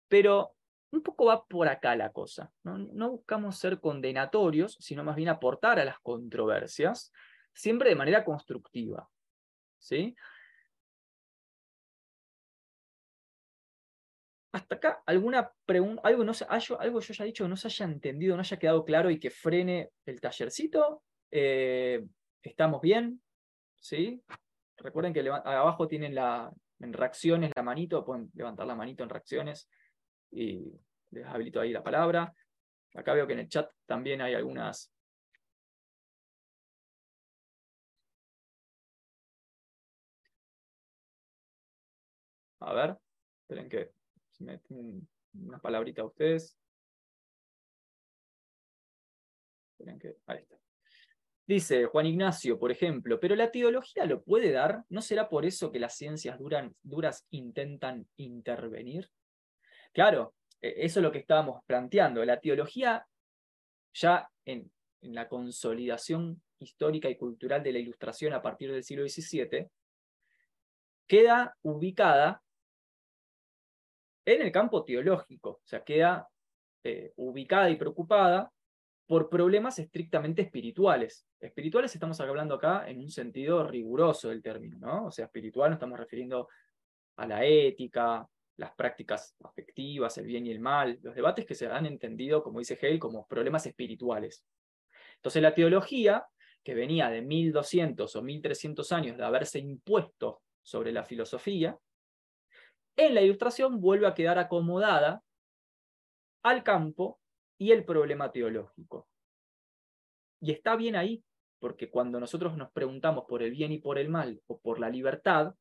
pero 0.07 0.55
un 0.95 1.03
poco 1.03 1.25
va 1.25 1.45
por 1.45 1.67
acá 1.67 1.95
la 1.95 2.11
cosa. 2.11 2.51
¿no? 2.63 3.11
buscamos 3.11 3.57
ser 3.57 3.79
condenatorios, 3.79 4.77
sino 4.79 5.03
más 5.03 5.15
bien 5.15 5.29
aportar 5.29 5.79
a 5.79 5.85
las 5.85 5.99
controversias, 5.99 7.11
siempre 7.53 7.89
de 7.89 7.95
manera 7.95 8.23
constructiva. 8.23 9.09
¿sí? 9.77 10.15
Hasta 14.51 14.75
acá, 14.75 15.03
alguna 15.05 15.51
pregunta, 15.65 16.01
algo, 16.05 16.23
no, 16.23 16.31
algo, 16.79 16.99
yo 17.01 17.11
haya 17.11 17.25
dicho 17.25 17.43
que 17.43 17.49
no 17.49 17.57
se 17.57 17.67
haya 17.67 17.85
entendido, 17.85 18.35
no 18.35 18.41
haya 18.41 18.57
quedado 18.57 18.85
claro 18.85 19.09
y 19.09 19.19
que 19.19 19.29
frene 19.29 19.91
el 20.05 20.21
tallercito. 20.21 21.03
Eh, 21.29 22.05
¿Estamos 22.41 22.81
bien? 22.81 23.21
¿Sí? 23.81 24.23
Recuerden 24.77 25.13
que 25.13 25.29
abajo 25.29 25.87
tienen 25.87 26.15
la, 26.15 26.53
en 26.79 26.93
reacciones 26.93 27.51
la 27.55 27.63
manito, 27.63 28.05
pueden 28.05 28.31
levantar 28.33 28.65
la 28.65 28.75
manito 28.75 29.03
en 29.03 29.09
reacciones 29.09 29.69
y 30.31 30.71
les 31.15 31.25
habilito 31.25 31.59
ahí 31.59 31.71
la 31.71 31.83
palabra. 31.83 32.33
Acá 32.93 33.13
veo 33.13 33.25
que 33.25 33.33
en 33.33 33.39
el 33.39 33.49
chat 33.49 33.71
también 33.85 34.21
hay 34.21 34.33
algunas... 34.33 34.91
A 42.59 42.73
ver, 42.73 42.97
esperen 43.41 43.69
que 43.69 43.91
se 44.31 44.61
una 45.33 45.59
palabrita 45.59 46.01
a 46.01 46.05
ustedes. 46.05 46.57
Esperen 49.71 49.99
que... 49.99 50.17
Ahí 50.25 50.39
está. 50.39 50.57
Dice 51.47 51.85
Juan 51.85 52.07
Ignacio, 52.07 52.57
por 52.57 52.71
ejemplo, 52.71 53.19
pero 53.19 53.35
la 53.35 53.51
teología 53.51 54.05
lo 54.05 54.23
puede 54.23 54.51
dar, 54.51 54.83
¿no 54.89 55.01
será 55.01 55.29
por 55.29 55.45
eso 55.45 55.71
que 55.71 55.79
las 55.79 55.95
ciencias 55.95 56.39
duras 56.81 57.27
intentan 57.29 58.07
intervenir? 58.15 59.11
Claro, 59.93 60.33
eso 60.69 60.99
es 60.99 61.03
lo 61.03 61.11
que 61.11 61.19
estábamos 61.19 61.63
planteando. 61.65 62.23
La 62.25 62.39
teología, 62.39 63.05
ya 63.93 64.29
en, 64.45 64.71
la 65.01 65.27
consolidación 65.27 66.41
histórica 66.59 67.09
y 67.09 67.17
cultural 67.17 67.61
de 67.61 67.73
la 67.73 67.79
ilustración 67.79 68.33
a 68.33 68.41
partir 68.41 68.71
del 68.71 68.83
siglo 68.83 69.07
XVII, 69.07 69.69
queda 71.07 71.55
ubicada 71.61 72.41
en 74.25 74.41
el 74.41 74.51
campo 74.51 74.83
teológico, 74.83 75.49
o 75.49 75.61
sea, 75.65 75.83
queda 75.83 76.27
eh, 76.83 77.13
ubicada 77.17 77.69
y 77.69 77.75
preocupada 77.75 78.51
por 79.05 79.29
problemas 79.29 79.77
estrictamente 79.77 80.41
espirituales. 80.41 81.27
Espirituales 81.39 81.93
estamos 81.93 82.19
hablando 82.19 82.55
acá 82.55 82.89
en 82.89 82.99
un 82.99 83.11
sentido 83.11 83.67
riguroso 83.67 84.29
del 84.29 84.41
término, 84.41 84.79
¿no? 84.79 85.05
O 85.05 85.11
sea, 85.11 85.25
espiritual 85.25 85.69
nos 85.69 85.77
estamos 85.77 85.99
refiriendo 85.99 86.49
a 87.17 87.27
la 87.27 87.45
ética, 87.45 88.27
las 88.57 88.73
prácticas 88.75 89.35
afectivas, 89.43 90.17
el 90.17 90.25
bien 90.25 90.45
y 90.45 90.51
el 90.51 90.59
mal, 90.59 90.99
los 91.01 91.15
debates 91.15 91.45
que 91.45 91.55
se 91.55 91.67
han 91.67 91.85
entendido, 91.85 92.43
como 92.43 92.59
dice 92.59 92.75
Hegel, 92.75 92.99
como 92.99 93.27
problemas 93.27 93.65
espirituales. 93.65 94.45
Entonces 95.17 95.41
la 95.41 95.53
teología, 95.53 96.25
que 96.63 96.73
venía 96.73 97.09
de 97.09 97.21
1200 97.21 98.15
o 98.15 98.21
1300 98.21 98.91
años 98.91 99.17
de 99.17 99.25
haberse 99.25 99.59
impuesto 99.59 100.41
sobre 100.63 100.91
la 100.91 101.03
filosofía, 101.03 101.77
en 102.95 103.13
la 103.13 103.21
ilustración 103.21 103.81
vuelve 103.81 104.07
a 104.07 104.13
quedar 104.13 104.39
acomodada 104.39 105.21
al 106.43 106.63
campo 106.63 107.19
y 107.57 107.71
el 107.71 107.83
problema 107.83 108.31
teológico. 108.31 109.07
Y 110.39 110.51
está 110.51 110.75
bien 110.75 110.95
ahí, 110.95 111.23
porque 111.59 111.89
cuando 111.89 112.19
nosotros 112.19 112.55
nos 112.55 112.71
preguntamos 112.71 113.25
por 113.27 113.43
el 113.43 113.51
bien 113.51 113.71
y 113.71 113.79
por 113.79 113.97
el 113.97 114.09
mal, 114.09 114.41
o 114.47 114.59
por 114.59 114.79
la 114.79 114.89
libertad, 114.89 115.55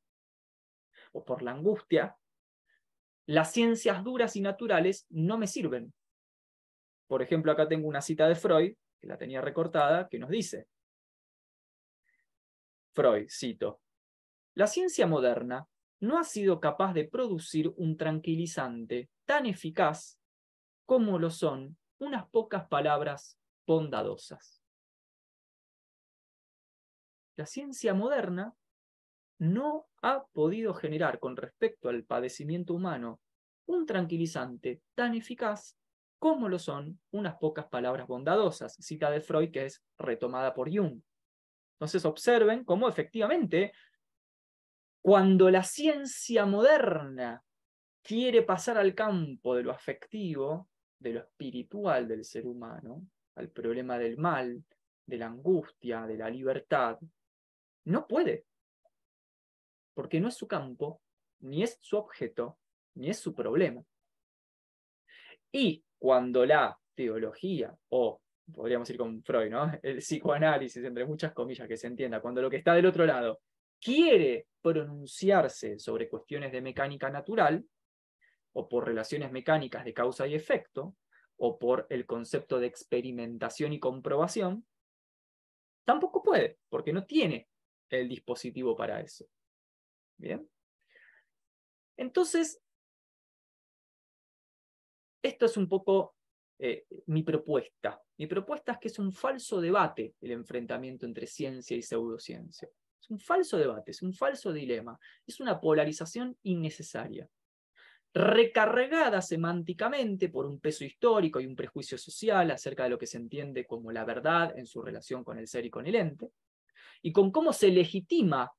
o 1.12 1.24
por 1.24 1.42
la 1.42 1.52
angustia, 1.52 2.16
las 3.26 3.52
ciencias 3.52 4.04
duras 4.04 4.36
y 4.36 4.40
naturales 4.40 5.06
no 5.08 5.38
me 5.38 5.46
sirven. 5.46 5.92
Por 7.06 7.22
ejemplo, 7.22 7.52
acá 7.52 7.68
tengo 7.68 7.88
una 7.88 8.00
cita 8.00 8.28
de 8.28 8.34
Freud, 8.34 8.74
que 9.00 9.06
la 9.06 9.18
tenía 9.18 9.40
recortada, 9.40 10.08
que 10.08 10.18
nos 10.18 10.30
dice, 10.30 10.66
Freud, 12.94 13.26
cito, 13.28 13.80
la 14.54 14.66
ciencia 14.66 15.06
moderna 15.06 15.66
no 16.00 16.18
ha 16.18 16.24
sido 16.24 16.60
capaz 16.60 16.92
de 16.92 17.08
producir 17.08 17.72
un 17.76 17.96
tranquilizante 17.96 19.10
tan 19.24 19.46
eficaz 19.46 20.20
como 20.84 21.18
lo 21.18 21.30
son 21.30 21.76
unas 21.98 22.28
pocas 22.28 22.68
palabras 22.68 23.38
bondadosas. 23.66 24.62
La 27.36 27.46
ciencia 27.46 27.94
moderna 27.94 28.54
no 29.38 29.86
ha 30.02 30.24
podido 30.32 30.74
generar 30.74 31.18
con 31.18 31.36
respecto 31.36 31.88
al 31.88 32.04
padecimiento 32.04 32.74
humano 32.74 33.20
un 33.66 33.86
tranquilizante 33.86 34.82
tan 34.94 35.14
eficaz 35.14 35.76
como 36.18 36.48
lo 36.48 36.58
son 36.58 36.98
unas 37.10 37.36
pocas 37.36 37.66
palabras 37.66 38.06
bondadosas, 38.06 38.74
cita 38.80 39.10
de 39.10 39.20
Freud 39.20 39.50
que 39.50 39.66
es 39.66 39.82
retomada 39.98 40.54
por 40.54 40.74
Jung. 40.74 41.00
Entonces 41.74 42.04
observen 42.04 42.64
cómo 42.64 42.88
efectivamente 42.88 43.72
cuando 45.02 45.50
la 45.50 45.62
ciencia 45.62 46.46
moderna 46.46 47.42
quiere 48.02 48.42
pasar 48.42 48.78
al 48.78 48.94
campo 48.94 49.54
de 49.54 49.62
lo 49.62 49.70
afectivo, 49.70 50.68
de 50.98 51.12
lo 51.12 51.20
espiritual 51.20 52.08
del 52.08 52.24
ser 52.24 52.46
humano, 52.46 53.06
al 53.34 53.50
problema 53.50 53.98
del 53.98 54.16
mal, 54.16 54.64
de 55.06 55.18
la 55.18 55.26
angustia, 55.26 56.06
de 56.06 56.16
la 56.16 56.30
libertad, 56.30 56.98
no 57.84 58.06
puede, 58.06 58.46
porque 59.94 60.20
no 60.20 60.28
es 60.28 60.34
su 60.34 60.46
campo, 60.46 61.00
ni 61.40 61.62
es 61.62 61.78
su 61.80 61.96
objeto, 61.96 62.58
ni 62.94 63.10
es 63.10 63.18
su 63.18 63.34
problema. 63.34 63.82
Y 65.52 65.84
cuando 65.98 66.44
la 66.44 66.78
teología, 66.94 67.74
o 67.90 68.20
podríamos 68.52 68.88
ir 68.90 68.96
con 68.96 69.22
Freud, 69.22 69.50
¿no? 69.50 69.72
El 69.82 69.98
psicoanálisis, 69.98 70.84
entre 70.84 71.06
muchas 71.06 71.32
comillas, 71.32 71.68
que 71.68 71.76
se 71.76 71.86
entienda, 71.86 72.20
cuando 72.20 72.42
lo 72.42 72.50
que 72.50 72.56
está 72.56 72.74
del 72.74 72.86
otro 72.86 73.06
lado 73.06 73.40
quiere 73.80 74.48
pronunciarse 74.60 75.78
sobre 75.78 76.08
cuestiones 76.08 76.52
de 76.52 76.62
mecánica 76.62 77.10
natural, 77.10 77.64
o 78.56 78.68
por 78.68 78.86
relaciones 78.86 79.32
mecánicas 79.32 79.84
de 79.84 79.92
causa 79.92 80.26
y 80.26 80.34
efecto, 80.34 80.96
o 81.36 81.58
por 81.58 81.86
el 81.90 82.06
concepto 82.06 82.60
de 82.60 82.66
experimentación 82.66 83.72
y 83.72 83.80
comprobación, 83.80 84.64
tampoco 85.84 86.22
puede, 86.22 86.58
porque 86.68 86.92
no 86.92 87.04
tiene 87.04 87.48
el 87.90 88.08
dispositivo 88.08 88.76
para 88.76 89.00
eso. 89.00 89.26
Bien. 90.16 90.48
Entonces, 91.96 92.60
esto 95.22 95.46
es 95.46 95.56
un 95.56 95.68
poco 95.68 96.14
eh, 96.58 96.86
mi 97.06 97.22
propuesta. 97.22 98.00
Mi 98.18 98.26
propuesta 98.26 98.72
es 98.72 98.78
que 98.78 98.88
es 98.88 98.98
un 98.98 99.12
falso 99.12 99.60
debate 99.60 100.14
el 100.20 100.32
enfrentamiento 100.32 101.06
entre 101.06 101.26
ciencia 101.26 101.76
y 101.76 101.82
pseudociencia. 101.82 102.68
Es 103.00 103.10
un 103.10 103.18
falso 103.18 103.58
debate, 103.58 103.90
es 103.90 104.02
un 104.02 104.14
falso 104.14 104.52
dilema, 104.52 104.98
es 105.26 105.40
una 105.40 105.60
polarización 105.60 106.38
innecesaria, 106.42 107.28
recargada 108.14 109.20
semánticamente 109.20 110.28
por 110.28 110.46
un 110.46 110.60
peso 110.60 110.84
histórico 110.84 111.40
y 111.40 111.46
un 111.46 111.56
prejuicio 111.56 111.98
social 111.98 112.50
acerca 112.50 112.84
de 112.84 112.90
lo 112.90 112.98
que 112.98 113.06
se 113.06 113.18
entiende 113.18 113.66
como 113.66 113.92
la 113.92 114.04
verdad 114.04 114.56
en 114.56 114.66
su 114.66 114.80
relación 114.80 115.24
con 115.24 115.38
el 115.38 115.48
ser 115.48 115.66
y 115.66 115.70
con 115.70 115.86
el 115.86 115.96
ente, 115.96 116.30
y 117.02 117.12
con 117.12 117.30
cómo 117.30 117.52
se 117.52 117.68
legitima 117.68 118.50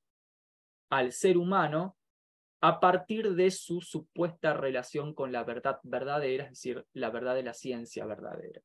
al 0.90 1.12
ser 1.12 1.38
humano 1.38 1.98
a 2.62 2.80
partir 2.80 3.36
de 3.36 3.52
su 3.52 3.82
supuesta 3.82 4.54
relación 4.54 5.14
con 5.14 5.32
la 5.32 5.44
verdad 5.44 5.80
verdadera, 5.84 6.46
es 6.46 6.52
decir, 6.52 6.86
la 6.94 7.10
verdad 7.10 7.36
de 7.36 7.44
la 7.44 7.54
ciencia 7.54 8.06
verdadera. 8.06 8.62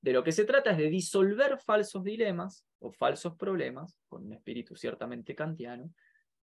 De 0.00 0.12
lo 0.12 0.22
que 0.22 0.32
se 0.32 0.44
trata 0.44 0.72
es 0.72 0.78
de 0.78 0.88
disolver 0.88 1.58
falsos 1.58 2.04
dilemas 2.04 2.64
o 2.78 2.92
falsos 2.92 3.36
problemas, 3.36 3.96
con 4.08 4.26
un 4.26 4.32
espíritu 4.32 4.76
ciertamente 4.76 5.34
kantiano, 5.34 5.92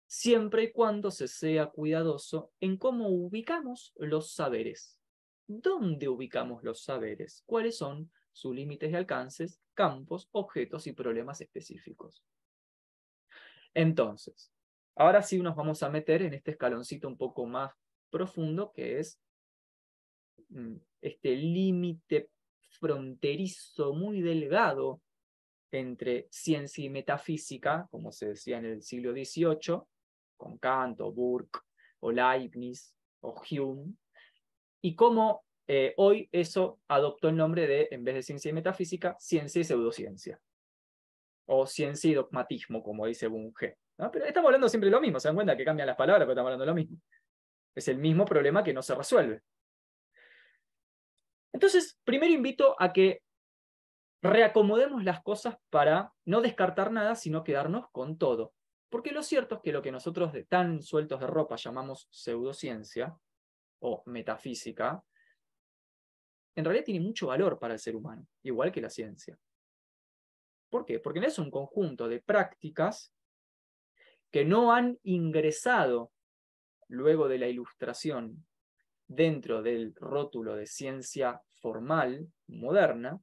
siempre 0.07 0.65
y 0.65 0.73
cuando 0.73 1.11
se 1.11 1.29
sea 1.29 1.67
cuidadoso 1.67 2.53
en 2.61 2.77
cómo 2.77 3.09
ubicamos 3.09 3.93
los 3.97 4.33
saberes. 4.33 4.99
¿Dónde 5.47 6.09
ubicamos 6.09 6.63
los 6.63 6.83
saberes? 6.83 7.43
¿Cuáles 7.47 7.77
son 7.77 8.11
sus 8.33 8.55
límites 8.55 8.91
y 8.91 8.95
alcances, 8.95 9.61
campos, 9.75 10.29
objetos 10.33 10.87
y 10.87 10.93
problemas 10.93 11.41
específicos? 11.41 12.25
Entonces, 13.75 14.53
ahora 14.97 15.23
sí 15.23 15.41
nos 15.41 15.57
vamos 15.57 15.83
a 15.83 15.91
meter 15.91 16.23
en 16.23 16.35
este 16.35 16.53
escaloncito 16.53 17.09
un 17.09 17.17
poco 17.17 17.47
más 17.47 17.73
profundo 18.11 18.73
que 18.73 18.99
es 18.99 19.21
mm, 20.49 20.77
este 21.01 21.37
límite 21.37 22.31
fronterizo 22.69 23.95
muy 23.95 24.21
delgado 24.21 25.01
entre 25.73 26.27
ciencia 26.31 26.85
y 26.85 26.91
metafísica, 26.91 27.87
como 27.91 28.11
se 28.13 28.31
decía 28.31 28.59
en 28.59 28.67
el 28.67 28.83
siglo 28.83 29.13
XVIII, 29.13 29.83
con 30.37 30.59
Kant 30.59 31.01
o 31.01 31.13
Burke 31.13 31.61
o 32.01 32.11
Leibniz 32.11 32.95
o 33.21 33.41
Hume, 33.51 33.95
y 34.83 34.95
cómo 34.95 35.45
eh, 35.69 35.95
hoy 35.99 36.29
eso 36.33 36.81
adoptó 36.89 37.29
el 37.29 37.37
nombre 37.37 37.67
de, 37.67 37.89
en 37.91 38.03
vez 38.03 38.15
de 38.17 38.23
ciencia 38.23 38.49
y 38.49 38.53
metafísica, 38.53 39.17
ciencia 39.21 39.61
y 39.61 39.65
pseudociencia, 39.65 40.41
o 41.47 41.67
ciencia 41.67 42.11
y 42.11 42.15
dogmatismo, 42.15 42.83
como 42.83 43.07
dice 43.07 43.29
Bunge. 43.29 43.77
Pero 44.13 44.25
estamos 44.25 44.49
hablando 44.49 44.69
siempre 44.69 44.89
lo 44.89 45.01
mismo, 45.01 45.19
se 45.19 45.29
dan 45.29 45.35
cuenta 45.35 45.57
que 45.57 45.65
cambian 45.65 45.87
las 45.87 45.97
palabras, 45.97 46.25
pero 46.25 46.33
estamos 46.33 46.49
hablando 46.49 46.67
lo 46.67 46.75
mismo. 46.75 46.99
Es 47.75 47.89
el 47.89 47.99
mismo 47.99 48.25
problema 48.25 48.65
que 48.65 48.73
no 48.73 48.83
se 48.83 48.95
resuelve. 48.95 49.43
Entonces, 51.53 51.99
primero 52.05 52.33
invito 52.33 52.77
a 52.79 52.93
que 52.93 53.23
reacomodemos 54.23 55.03
las 55.05 55.23
cosas 55.23 55.57
para 55.71 56.13
no 56.25 56.41
descartar 56.41 56.93
nada, 56.93 57.15
sino 57.15 57.43
quedarnos 57.43 57.91
con 57.91 58.17
todo. 58.17 58.55
Porque 58.89 59.13
lo 59.13 59.23
cierto 59.23 59.57
es 59.57 59.61
que 59.63 59.73
lo 59.73 59.83
que 59.83 59.93
nosotros 59.93 60.33
de 60.33 60.45
tan 60.45 60.83
sueltos 60.83 61.21
de 61.21 61.27
ropa 61.27 61.57
llamamos 61.57 62.09
pseudociencia 62.11 63.17
o 63.81 64.03
metafísica, 64.07 65.03
en 66.57 66.65
realidad 66.65 66.85
tiene 66.85 67.01
mucho 67.01 67.29
valor 67.29 67.59
para 67.59 67.75
el 67.75 67.81
ser 67.81 67.97
humano, 67.97 68.27
igual 68.43 68.73
que 68.73 68.81
la 68.81 68.91
ciencia. 68.91 69.39
¿Por 70.69 70.85
qué? 70.85 70.99
Porque 70.99 71.21
es 71.21 71.39
un 71.39 71.51
conjunto 71.51 72.09
de 72.09 72.21
prácticas 72.21 73.13
que 74.31 74.45
no 74.45 74.73
han 74.73 74.99
ingresado 75.03 76.13
luego 76.89 77.29
de 77.29 77.39
la 77.39 77.49
ilustración 77.49 78.47
dentro 79.07 79.63
del 79.63 79.95
rótulo 79.97 80.57
de 80.57 80.67
ciencia 80.67 81.41
formal 81.61 82.29
moderna, 82.47 83.21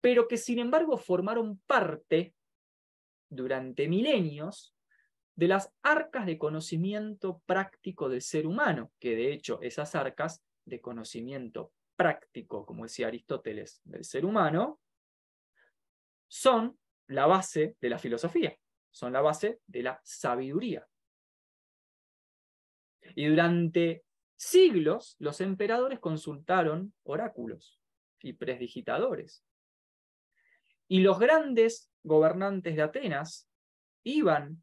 pero 0.00 0.26
que 0.28 0.36
sin 0.36 0.58
embargo 0.58 0.96
formaron 0.98 1.58
parte 1.66 2.34
durante 3.28 3.88
milenios 3.88 4.74
de 5.36 5.48
las 5.48 5.72
arcas 5.82 6.26
de 6.26 6.38
conocimiento 6.38 7.42
práctico 7.46 8.08
del 8.08 8.22
ser 8.22 8.46
humano, 8.46 8.92
que 8.98 9.16
de 9.16 9.32
hecho 9.32 9.60
esas 9.62 9.94
arcas 9.94 10.44
de 10.64 10.80
conocimiento 10.80 11.72
práctico, 11.96 12.64
como 12.64 12.84
decía 12.84 13.08
Aristóteles, 13.08 13.80
del 13.84 14.04
ser 14.04 14.24
humano, 14.24 14.80
son 16.28 16.78
la 17.06 17.26
base 17.26 17.76
de 17.80 17.88
la 17.88 17.98
filosofía, 17.98 18.56
son 18.94 19.12
la 19.12 19.20
base 19.20 19.60
de 19.66 19.82
la 19.82 20.00
sabiduría. 20.04 20.86
Y 23.16 23.26
durante 23.26 24.04
siglos 24.36 25.16
los 25.18 25.40
emperadores 25.40 25.98
consultaron 25.98 26.94
oráculos 27.02 27.80
y 28.20 28.34
presdigitadores. 28.34 29.44
Y 30.86 31.00
los 31.00 31.18
grandes 31.18 31.90
gobernantes 32.04 32.76
de 32.76 32.82
Atenas 32.82 33.48
iban 34.04 34.62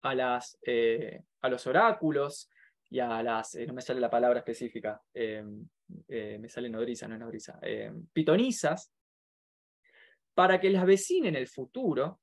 a, 0.00 0.14
las, 0.14 0.58
eh, 0.62 1.22
a 1.42 1.48
los 1.50 1.66
oráculos 1.66 2.48
y 2.88 2.98
a 3.00 3.22
las, 3.22 3.54
eh, 3.56 3.66
no 3.66 3.74
me 3.74 3.82
sale 3.82 4.00
la 4.00 4.10
palabra 4.10 4.38
específica, 4.38 5.02
em, 5.12 5.68
eh, 6.08 6.38
me 6.38 6.48
sale 6.48 6.70
nodriza, 6.70 7.06
no 7.08 7.14
es 7.14 7.20
nodriza, 7.20 7.58
em, 7.60 8.06
pitonisas, 8.06 8.90
para 10.34 10.58
que 10.58 10.70
las 10.70 10.86
vecinen 10.86 11.36
el 11.36 11.46
futuro 11.46 12.21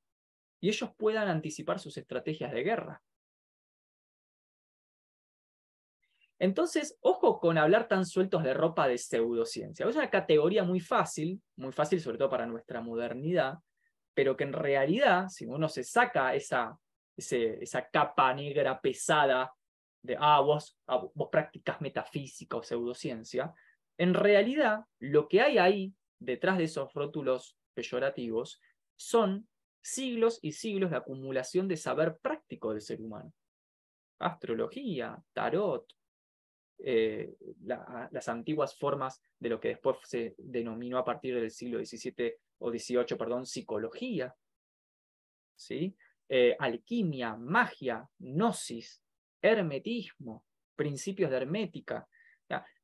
y 0.60 0.70
ellos 0.70 0.92
puedan 0.98 1.28
anticipar 1.28 1.80
sus 1.80 1.98
estrategias 1.98 2.52
de 2.52 2.64
guerra. 2.64 3.02
Entonces, 6.40 6.98
ojo 7.02 7.40
con 7.40 7.58
hablar 7.58 7.90
tan 7.90 8.06
sueltos 8.06 8.44
de 8.44 8.54
ropa 8.54 8.88
de 8.88 8.98
pseudociencia. 8.98 9.86
Es 9.86 9.96
una 9.96 10.10
categoría 10.10 10.64
muy 10.64 10.80
fácil, 10.80 11.42
muy 11.58 11.74
fácil 11.74 12.00
sobre 12.00 12.18
todo 12.18 12.30
para 12.30 12.46
nuestra 12.46 12.82
modernidad, 12.82 13.56
pero 14.14 14.38
que 14.38 14.46
en 14.46 14.54
realidad, 14.54 15.28
si 15.28 15.46
uno 15.46 15.68
se 15.68 15.84
saca 15.84 16.34
esa, 16.34 16.78
esa 17.18 17.90
capa 17.90 18.34
negra 18.34 18.80
pesada 18.80 19.52
de, 20.02 20.16
ah, 20.18 20.40
vos, 20.40 20.78
ah, 20.88 21.04
vos 21.14 21.28
practicas 21.30 21.82
metafísica 21.82 22.56
o 22.56 22.64
pseudociencia, 22.64 23.54
en 23.98 24.14
realidad 24.14 24.86
lo 25.00 25.28
que 25.28 25.42
hay 25.42 25.58
ahí, 25.58 25.94
detrás 26.20 26.58
de 26.58 26.66
esos 26.66 26.94
rótulos 26.94 27.58
peyorativos, 27.74 28.62
son 28.96 29.49
siglos 29.82 30.40
y 30.42 30.52
siglos 30.52 30.92
de 30.92 30.98
acumulación 30.98 31.68
de 31.68 31.78
saber 31.78 32.18
práctico 32.18 32.72
del 32.72 32.82
ser 32.82 33.02
humano. 33.02 33.34
Astrología, 34.20 35.22
tarot, 35.34 35.86
eh, 36.80 37.36
las 38.12 38.30
antiguas 38.30 38.78
formas 38.78 39.22
de 39.38 39.50
lo 39.50 39.60
que 39.60 39.70
después 39.70 39.98
se 40.04 40.36
denominó 40.38 40.98
a 40.98 41.06
partir 41.06 41.36
del 41.36 41.52
siglo 41.52 41.84
XVII 41.84 42.36
o 42.60 42.72
XVIII, 42.72 43.18
perdón, 43.18 43.46
psicología, 43.46 44.34
¿sí? 45.56 45.96
Eh, 46.28 46.56
alquimia, 46.60 47.36
magia, 47.36 48.08
gnosis, 48.20 49.02
hermetismo, 49.42 50.46
principios 50.76 51.32
de 51.32 51.38
hermética, 51.38 52.08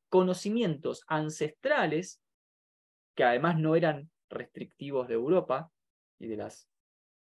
conocimientos 0.09 1.03
ancestrales 1.07 2.21
que 3.15 3.23
además 3.23 3.57
no 3.57 3.75
eran 3.75 4.09
restrictivos 4.29 5.07
de 5.07 5.15
Europa 5.15 5.71
y 6.19 6.27
de, 6.27 6.37
las, 6.37 6.69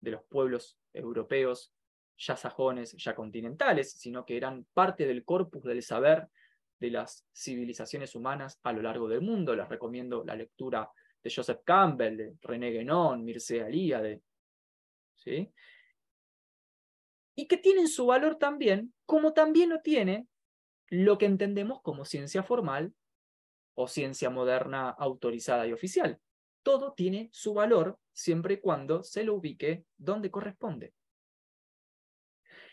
de 0.03 0.11
los 0.11 0.23
pueblos 0.25 0.79
europeos 0.93 1.73
ya 2.19 2.37
sajones, 2.37 2.93
ya 2.93 3.15
continentales, 3.15 3.93
sino 3.93 4.27
que 4.27 4.37
eran 4.37 4.67
parte 4.75 5.07
del 5.07 5.25
corpus 5.25 5.65
del 5.65 5.83
saber 5.83 6.29
de 6.79 6.91
las 6.91 7.27
civilizaciones 7.33 8.15
humanas 8.15 8.61
a 8.63 8.73
lo 8.73 8.83
largo 8.83 9.09
del 9.09 9.23
mundo. 9.23 9.57
Les 9.57 9.69
recomiendo 9.69 10.25
la 10.25 10.37
lectura 10.37 10.91
de 11.23 11.33
Joseph 11.35 11.63
Campbell, 11.65 12.17
de 12.17 12.35
René 12.43 12.71
Guénon, 12.71 13.25
Mircea 13.25 13.69
Eliade, 13.69 14.21
¿sí? 15.17 15.51
Y 17.35 17.47
que 17.47 17.57
tienen 17.57 17.89
su 17.89 18.07
valor 18.07 18.37
también, 18.37 18.93
como 19.07 19.33
también 19.33 19.71
lo 19.71 19.81
tiene 19.81 20.27
lo 20.89 21.17
que 21.17 21.27
entendemos 21.27 21.81
como 21.81 22.05
ciencia 22.05 22.43
formal 22.43 22.93
o 23.75 23.89
ciencia 23.89 24.29
moderna 24.29 24.91
autorizada 24.91 25.67
y 25.67 25.73
oficial. 25.73 26.21
Todo 26.63 26.93
tiene 26.93 27.29
su 27.33 27.55
valor 27.55 27.99
siempre 28.13 28.55
y 28.55 28.61
cuando 28.61 29.03
se 29.03 29.25
lo 29.25 29.35
ubique 29.35 29.85
donde 29.97 30.31
corresponde. 30.31 30.93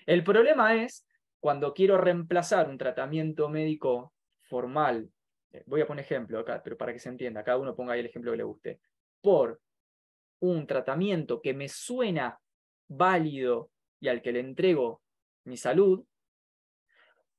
El 0.05 0.23
problema 0.23 0.75
es 0.75 1.07
cuando 1.39 1.73
quiero 1.73 1.97
reemplazar 1.97 2.69
un 2.69 2.77
tratamiento 2.77 3.49
médico 3.49 4.13
formal, 4.41 5.09
eh, 5.51 5.63
voy 5.65 5.81
a 5.81 5.87
poner 5.87 6.03
ejemplo 6.03 6.39
acá, 6.39 6.61
pero 6.63 6.77
para 6.77 6.93
que 6.93 6.99
se 6.99 7.09
entienda, 7.09 7.43
cada 7.43 7.57
uno 7.57 7.75
ponga 7.75 7.93
ahí 7.93 8.01
el 8.01 8.07
ejemplo 8.07 8.31
que 8.31 8.37
le 8.37 8.43
guste, 8.43 8.79
por 9.21 9.61
un 10.39 10.65
tratamiento 10.67 11.41
que 11.41 11.53
me 11.53 11.69
suena 11.69 12.39
válido 12.87 13.71
y 13.99 14.07
al 14.07 14.21
que 14.21 14.31
le 14.31 14.39
entrego 14.39 15.01
mi 15.45 15.57
salud, 15.57 16.03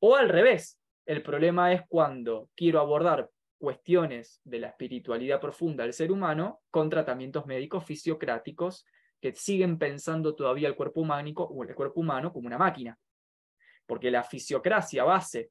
o 0.01 0.17
al 0.17 0.29
revés, 0.29 0.79
el 1.07 1.23
problema 1.23 1.73
es 1.73 1.83
cuando 1.89 2.49
quiero 2.55 2.81
abordar 2.81 3.29
cuestiones 3.61 4.41
de 4.43 4.59
la 4.59 4.69
espiritualidad 4.69 5.39
profunda 5.39 5.85
del 5.85 5.93
ser 5.93 6.11
humano 6.11 6.63
con 6.71 6.89
tratamientos 6.89 7.45
médicos 7.45 7.85
fisiocráticos 7.85 8.87
que 9.21 9.35
siguen 9.35 9.79
pensando 9.79 10.35
todavía 10.35 10.67
el 10.67 10.75
cuerpo, 10.75 11.03
humano, 11.03 11.29
el 11.29 11.75
cuerpo 11.75 12.01
humano 12.01 12.33
como 12.33 12.47
una 12.47 12.57
máquina. 12.57 12.99
Porque 13.87 14.11
la 14.11 14.25
fisiocracia 14.25 15.05
base 15.05 15.51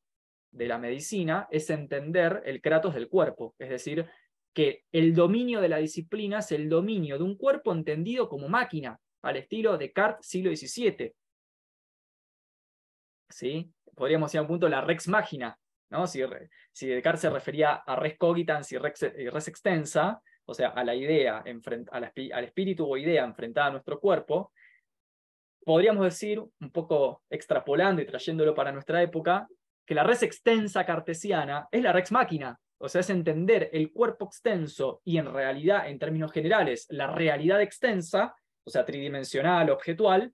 de 0.52 0.68
la 0.68 0.80
medicina 0.80 1.48
es 1.52 1.70
entender 1.70 2.42
el 2.46 2.62
kratos 2.62 2.96
del 2.96 3.08
cuerpo, 3.08 3.54
es 3.60 3.70
decir, 3.70 4.10
que 4.54 4.86
el 4.92 5.14
dominio 5.14 5.62
de 5.62 5.70
la 5.70 5.78
disciplina 5.78 6.40
es 6.40 6.52
el 6.52 6.68
dominio 6.68 7.20
de 7.20 7.24
un 7.24 7.38
cuerpo 7.38 7.72
entendido 7.72 8.28
como 8.28 8.50
máquina, 8.50 9.00
al 9.22 9.38
estilo 9.38 9.74
de 9.74 9.86
Descartes 9.86 10.26
siglo 10.26 10.50
XVII. 10.50 11.14
¿Sí? 13.30 13.72
Podríamos 13.96 14.34
ir 14.34 14.40
a 14.40 14.42
un 14.42 14.48
punto 14.48 14.68
la 14.68 14.82
rex 14.82 15.08
máquina, 15.08 15.60
¿no? 15.90 16.08
Si, 16.08 16.22
si 16.72 16.88
Descartes 16.88 17.22
se 17.22 17.30
refería 17.30 17.74
a 17.76 17.96
res 17.96 18.18
cogitans 18.18 18.72
y 18.72 18.78
res, 18.78 19.48
extensa, 19.48 20.22
o 20.46 20.54
sea, 20.54 20.70
a 20.70 20.84
la 20.84 20.96
idea, 20.96 21.44
al 21.92 22.44
espíritu 22.44 22.90
o 22.90 22.98
idea 22.98 23.24
enfrentada 23.24 23.68
a 23.68 23.72
nuestro 23.72 24.00
cuerpo, 24.00 24.52
podríamos 25.64 26.04
decir, 26.04 26.40
un 26.40 26.72
poco 26.72 27.24
extrapolando 27.30 28.02
y 28.02 28.06
trayéndolo 28.06 28.56
para 28.56 28.72
nuestra 28.72 29.02
época, 29.02 29.48
que 29.86 29.96
la 29.96 30.04
res 30.04 30.24
extensa 30.24 30.86
cartesiana 30.86 31.68
es 31.72 31.82
la 31.82 31.92
rex 31.92 32.12
máquina, 32.12 32.60
o 32.80 32.88
sea, 32.88 33.02
es 33.02 33.10
entender 33.10 33.70
el 33.74 33.92
cuerpo 33.92 34.26
extenso 34.26 35.02
y 35.04 35.18
en 35.18 35.32
realidad, 35.32 35.88
en 35.90 36.00
términos 36.00 36.32
generales, 36.32 36.88
la 36.90 37.08
realidad 37.08 37.62
extensa, 37.62 38.36
o 38.64 38.70
sea, 38.70 38.86
tridimensional, 38.86 39.70
objetual, 39.70 40.32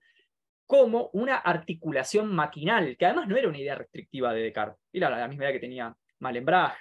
como 0.66 1.10
una 1.12 1.36
articulación 1.36 2.34
maquinal, 2.34 2.96
que 2.96 3.06
además 3.06 3.28
no 3.28 3.36
era 3.36 3.48
una 3.48 3.58
idea 3.58 3.76
restrictiva 3.76 4.32
de 4.32 4.42
Descartes, 4.42 4.78
era 4.92 5.08
la 5.10 5.28
misma 5.28 5.44
idea 5.44 5.52
que 5.52 5.60
tenía 5.60 5.96
Malenbrach, 6.18 6.76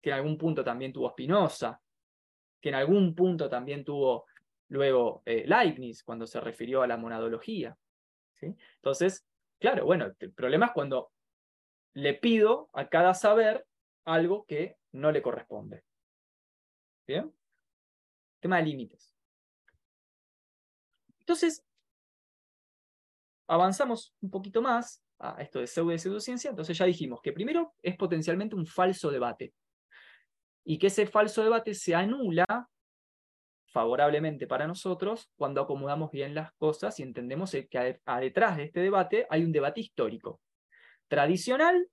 que 0.00 0.10
en 0.10 0.16
algún 0.16 0.36
punto 0.36 0.62
también 0.62 0.92
tuvo 0.92 1.10
Spinoza, 1.10 1.80
que 2.60 2.68
en 2.68 2.74
algún 2.74 3.14
punto 3.14 3.48
también 3.48 3.84
tuvo 3.84 4.26
luego 4.68 5.22
eh, 5.24 5.44
Leibniz 5.46 6.02
cuando 6.02 6.26
se 6.26 6.40
refirió 6.40 6.82
a 6.82 6.86
la 6.86 6.96
monadología. 6.96 7.76
¿sí? 8.34 8.54
Entonces, 8.76 9.26
claro, 9.58 9.84
bueno, 9.84 10.12
el 10.18 10.32
problema 10.32 10.66
es 10.66 10.72
cuando 10.72 11.12
le 11.94 12.14
pido 12.14 12.70
a 12.72 12.88
cada 12.88 13.14
saber 13.14 13.66
algo 14.04 14.44
que 14.46 14.76
no 14.92 15.12
le 15.12 15.22
corresponde. 15.22 15.84
¿Bien? 17.06 17.32
Tema 18.40 18.58
de 18.58 18.64
límites. 18.64 19.14
Entonces, 21.20 21.64
avanzamos 23.46 24.14
un 24.20 24.30
poquito 24.30 24.62
más 24.62 25.02
a 25.18 25.40
esto 25.40 25.60
de 25.60 25.66
pseudo 25.66 25.92
y 25.92 25.98
pseudociencia. 25.98 26.50
Entonces 26.50 26.76
ya 26.76 26.84
dijimos 26.84 27.20
que 27.22 27.32
primero 27.32 27.74
es 27.82 27.96
potencialmente 27.96 28.56
un 28.56 28.66
falso 28.66 29.10
debate 29.10 29.54
y 30.64 30.78
que 30.78 30.88
ese 30.88 31.06
falso 31.06 31.42
debate 31.42 31.74
se 31.74 31.94
anula 31.94 32.68
favorablemente 33.72 34.46
para 34.46 34.66
nosotros 34.66 35.30
cuando 35.36 35.62
acomodamos 35.62 36.10
bien 36.10 36.34
las 36.34 36.52
cosas 36.52 36.98
y 37.00 37.02
entendemos 37.02 37.50
que 37.50 38.00
detrás 38.20 38.56
de 38.56 38.64
este 38.64 38.80
debate 38.80 39.26
hay 39.30 39.44
un 39.44 39.52
debate 39.52 39.80
histórico, 39.80 40.40
tradicional 41.08 41.88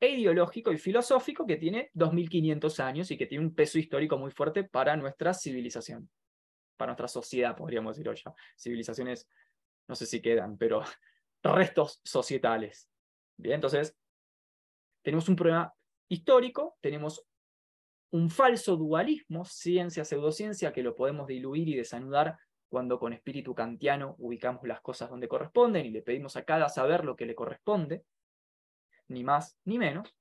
e 0.00 0.10
ideológico 0.10 0.72
y 0.72 0.78
filosófico 0.78 1.44
que 1.46 1.56
tiene 1.56 1.90
2500 1.94 2.80
años 2.80 3.10
y 3.10 3.18
que 3.18 3.26
tiene 3.26 3.44
un 3.44 3.54
peso 3.54 3.78
histórico 3.78 4.16
muy 4.16 4.30
fuerte 4.30 4.64
para 4.64 4.96
nuestra 4.96 5.34
civilización, 5.34 6.08
para 6.76 6.90
nuestra 6.90 7.08
sociedad, 7.08 7.56
podríamos 7.56 7.96
decir 7.96 8.08
hoy 8.08 8.16
ya. 8.24 8.32
Civilizaciones, 8.56 9.28
no 9.88 9.94
sé 9.94 10.06
si 10.06 10.20
quedan, 10.20 10.56
pero 10.56 10.82
restos 11.42 12.00
societales. 12.04 12.88
Bien, 13.36 13.56
entonces, 13.56 13.96
tenemos 15.02 15.28
un 15.28 15.36
problema 15.36 15.74
histórico, 16.08 16.76
tenemos 16.80 17.26
un 18.10 18.30
falso 18.30 18.76
dualismo, 18.76 19.44
ciencia-pseudociencia, 19.44 20.72
que 20.72 20.82
lo 20.82 20.94
podemos 20.94 21.26
diluir 21.26 21.68
y 21.68 21.74
desanudar 21.74 22.38
cuando 22.68 22.98
con 22.98 23.12
espíritu 23.12 23.54
kantiano 23.54 24.14
ubicamos 24.18 24.66
las 24.66 24.80
cosas 24.80 25.10
donde 25.10 25.28
corresponden 25.28 25.86
y 25.86 25.90
le 25.90 26.02
pedimos 26.02 26.36
a 26.36 26.44
cada 26.44 26.68
saber 26.68 27.04
lo 27.04 27.16
que 27.16 27.26
le 27.26 27.34
corresponde, 27.34 28.04
ni 29.08 29.24
más 29.24 29.58
ni 29.64 29.78
menos, 29.78 30.14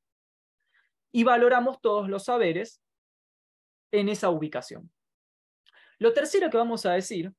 y 1.11 1.23
valoramos 1.23 1.79
todos 1.81 2.09
los 2.09 2.25
saberes 2.25 2.81
en 3.91 4.09
esa 4.09 4.29
ubicación. 4.29 4.91
Lo 5.99 6.13
tercero 6.13 6.49
que 6.49 6.57
vamos 6.57 6.85
a 6.85 6.93
decir, 6.93 7.31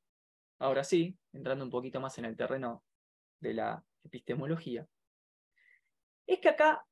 ahora 0.58 0.84
sí, 0.84 1.18
entrando 1.34 1.64
un 1.64 1.70
poquito 1.70 2.00
más 2.00 2.16
en 2.18 2.24
el 2.24 2.36
terreno 2.36 2.84
de 3.40 3.54
la 3.54 3.84
epistemología, 4.02 4.86
es 6.26 6.38
que 6.38 6.48
acá 6.48 6.86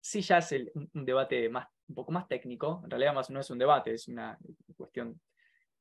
sí 0.00 0.20
ya 0.20 0.38
es 0.38 0.52
un 0.92 1.04
debate 1.04 1.48
más 1.48 1.68
un 1.88 1.94
poco 1.94 2.12
más 2.12 2.26
técnico, 2.26 2.80
en 2.84 2.90
realidad 2.90 3.14
más 3.14 3.30
no 3.30 3.40
es 3.40 3.48
un 3.50 3.58
debate, 3.58 3.94
es 3.94 4.08
una 4.08 4.36
cuestión 4.76 5.20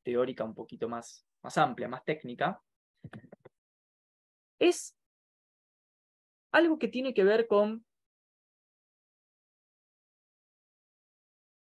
teórica 0.03 0.43
un 0.43 0.53
poquito 0.53 0.87
más, 0.87 1.27
más 1.41 1.57
amplia, 1.57 1.87
más 1.87 2.05
técnica, 2.05 2.61
es 4.59 4.95
algo 6.51 6.77
que 6.77 6.87
tiene 6.87 7.13
que 7.13 7.23
ver 7.23 7.47
con 7.47 7.85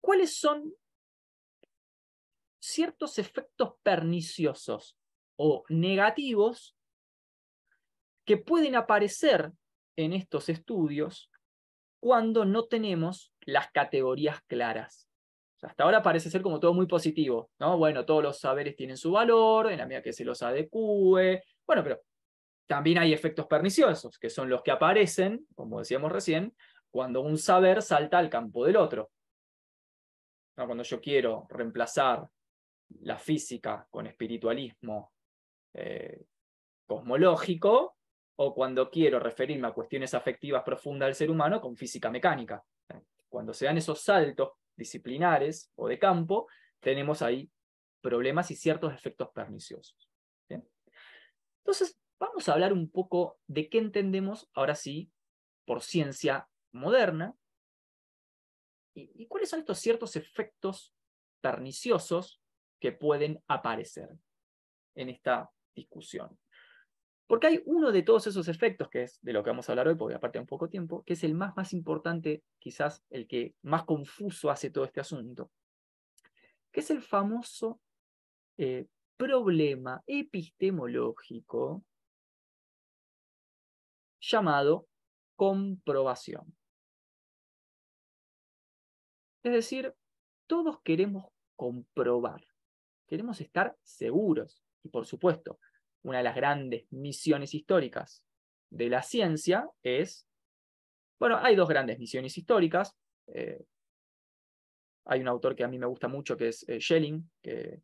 cuáles 0.01 0.37
son 0.37 0.75
ciertos 2.61 3.19
efectos 3.19 3.75
perniciosos 3.83 4.99
o 5.37 5.65
negativos 5.69 6.77
que 8.25 8.37
pueden 8.37 8.75
aparecer 8.75 9.53
en 9.97 10.13
estos 10.13 10.49
estudios 10.49 11.31
cuando 12.01 12.45
no 12.45 12.67
tenemos 12.67 13.33
las 13.41 13.71
categorías 13.71 14.43
claras. 14.43 15.09
hasta 15.63 15.85
ahora 15.85 16.03
parece 16.03 16.29
ser 16.29 16.43
como 16.43 16.61
todo 16.61 16.75
muy 16.75 16.87
positivo, 16.87 17.51
¿no? 17.59 17.79
Bueno, 17.79 18.05
todos 18.05 18.23
los 18.23 18.39
saberes 18.39 18.77
tienen 18.77 18.99
su 18.99 19.13
valor, 19.13 19.73
en 19.73 19.79
la 19.79 19.87
medida 19.87 20.03
que 20.03 20.13
se 20.13 20.25
los 20.25 20.43
adecue. 20.43 21.43
Bueno, 21.67 21.83
pero 21.83 22.03
también 22.67 22.99
hay 22.99 23.15
efectos 23.15 23.47
perniciosos, 23.47 24.19
que 24.19 24.29
son 24.29 24.51
los 24.51 24.63
que 24.63 24.71
aparecen, 24.71 25.47
como 25.55 25.79
decíamos 25.79 26.13
recién, 26.13 26.55
cuando 26.91 27.23
un 27.23 27.39
saber 27.39 27.81
salta 27.81 28.19
al 28.19 28.29
campo 28.29 28.67
del 28.67 28.77
otro. 28.77 29.11
Cuando 30.55 30.83
yo 30.83 31.01
quiero 31.01 31.47
reemplazar 31.49 32.29
la 33.01 33.17
física 33.17 33.87
con 33.91 34.07
espiritualismo 34.07 35.14
eh, 35.75 36.25
cosmológico, 36.87 37.97
o 38.37 38.55
cuando 38.55 38.91
quiero 38.91 39.21
referirme 39.21 39.69
a 39.69 39.73
cuestiones 39.73 40.15
afectivas 40.15 40.63
profundas 40.65 41.07
del 41.07 41.15
ser 41.15 41.31
humano 41.31 41.61
con 41.61 41.77
física 41.77 42.11
mecánica. 42.11 42.65
Cuando 43.29 43.53
se 43.53 43.67
dan 43.67 43.79
esos 43.79 44.01
saltos 44.01 44.51
disciplinares 44.77 45.71
o 45.77 45.89
de 45.89 45.99
campo, 45.99 46.49
tenemos 46.81 47.23
ahí 47.23 47.51
problemas 48.01 48.51
y 48.51 48.57
ciertos 48.57 48.93
efectos 48.93 49.31
perniciosos. 49.33 50.11
Entonces, 50.49 51.99
vamos 52.19 52.49
a 52.49 52.53
hablar 52.53 52.73
un 52.73 52.91
poco 52.91 53.39
de 53.47 53.71
qué 53.71 53.79
entendemos, 53.79 54.51
ahora 54.53 54.75
sí, 54.75 55.11
por 55.65 55.81
ciencia 55.83 56.47
moderna 56.73 57.35
y, 58.95 59.11
y 59.15 59.27
cuáles 59.27 59.49
son 59.49 59.61
estos 59.61 59.79
ciertos 59.79 60.17
efectos 60.17 60.95
perniciosos 61.41 62.43
que 62.81 62.93
pueden 62.93 63.43
aparecer 63.47 64.11
en 64.95 65.09
esta 65.09 65.51
discusión. 65.75 66.39
Porque 67.27 67.47
hay 67.47 67.63
uno 67.65 67.91
de 67.91 68.03
todos 68.03 68.27
esos 68.27 68.49
efectos, 68.49 68.89
que 68.91 69.05
es 69.05 69.19
de 69.23 69.33
lo 69.33 69.43
que 69.43 69.51
vamos 69.51 69.69
a 69.69 69.73
hablar 69.73 69.89
hoy, 69.89 69.95
porque 69.95 70.15
aparte 70.15 70.39
de 70.39 70.43
un 70.43 70.47
poco 70.47 70.69
tiempo, 70.69 71.03
que 71.05 71.15
es 71.15 71.25
el 71.25 71.35
más, 71.35 71.57
más 71.57 71.73
importante, 71.73 72.45
quizás 72.59 73.03
el 73.11 73.27
que 73.27 73.55
más 73.63 73.85
confuso 73.85 74.51
hace 74.51 74.71
todo 74.71 74.85
este 74.85 75.01
asunto, 75.01 75.51
que 76.71 76.81
es 76.81 76.91
el 76.91 77.03
famoso 77.03 77.81
eh, 78.59 78.87
problema 79.17 80.03
epistemológico 80.07 81.85
llamado 84.21 84.87
comprobación. 85.37 86.57
Es 89.43 89.53
decir, 89.53 89.95
todos 90.47 90.81
queremos 90.83 91.27
comprobar, 91.57 92.45
queremos 93.07 93.41
estar 93.41 93.77
seguros. 93.83 94.63
Y 94.83 94.89
por 94.89 95.07
supuesto, 95.07 95.59
una 96.05 96.19
de 96.19 96.25
las 96.25 96.37
grandes 96.37 96.87
misiones 96.91 97.55
históricas 97.55 98.23
de 98.71 98.89
la 98.89 99.03
ciencia 99.03 99.69
es, 99.83 100.27
bueno, 101.19 101.39
hay 101.39 101.57
dos 101.57 101.69
grandes 101.69 101.99
misiones 101.99 102.37
históricas. 102.37 102.95
Eh, 103.27 103.65
hay 105.07 105.21
un 105.21 105.29
autor 105.29 105.57
que 105.57 105.65
a 105.65 105.69
mí 105.69 105.79
me 105.79 105.87
gusta 105.87 106.09
mucho, 106.09 106.37
que 106.37 106.49
es 106.49 106.69
eh, 106.69 106.81
Schelling, 106.81 107.31
que, 107.43 107.83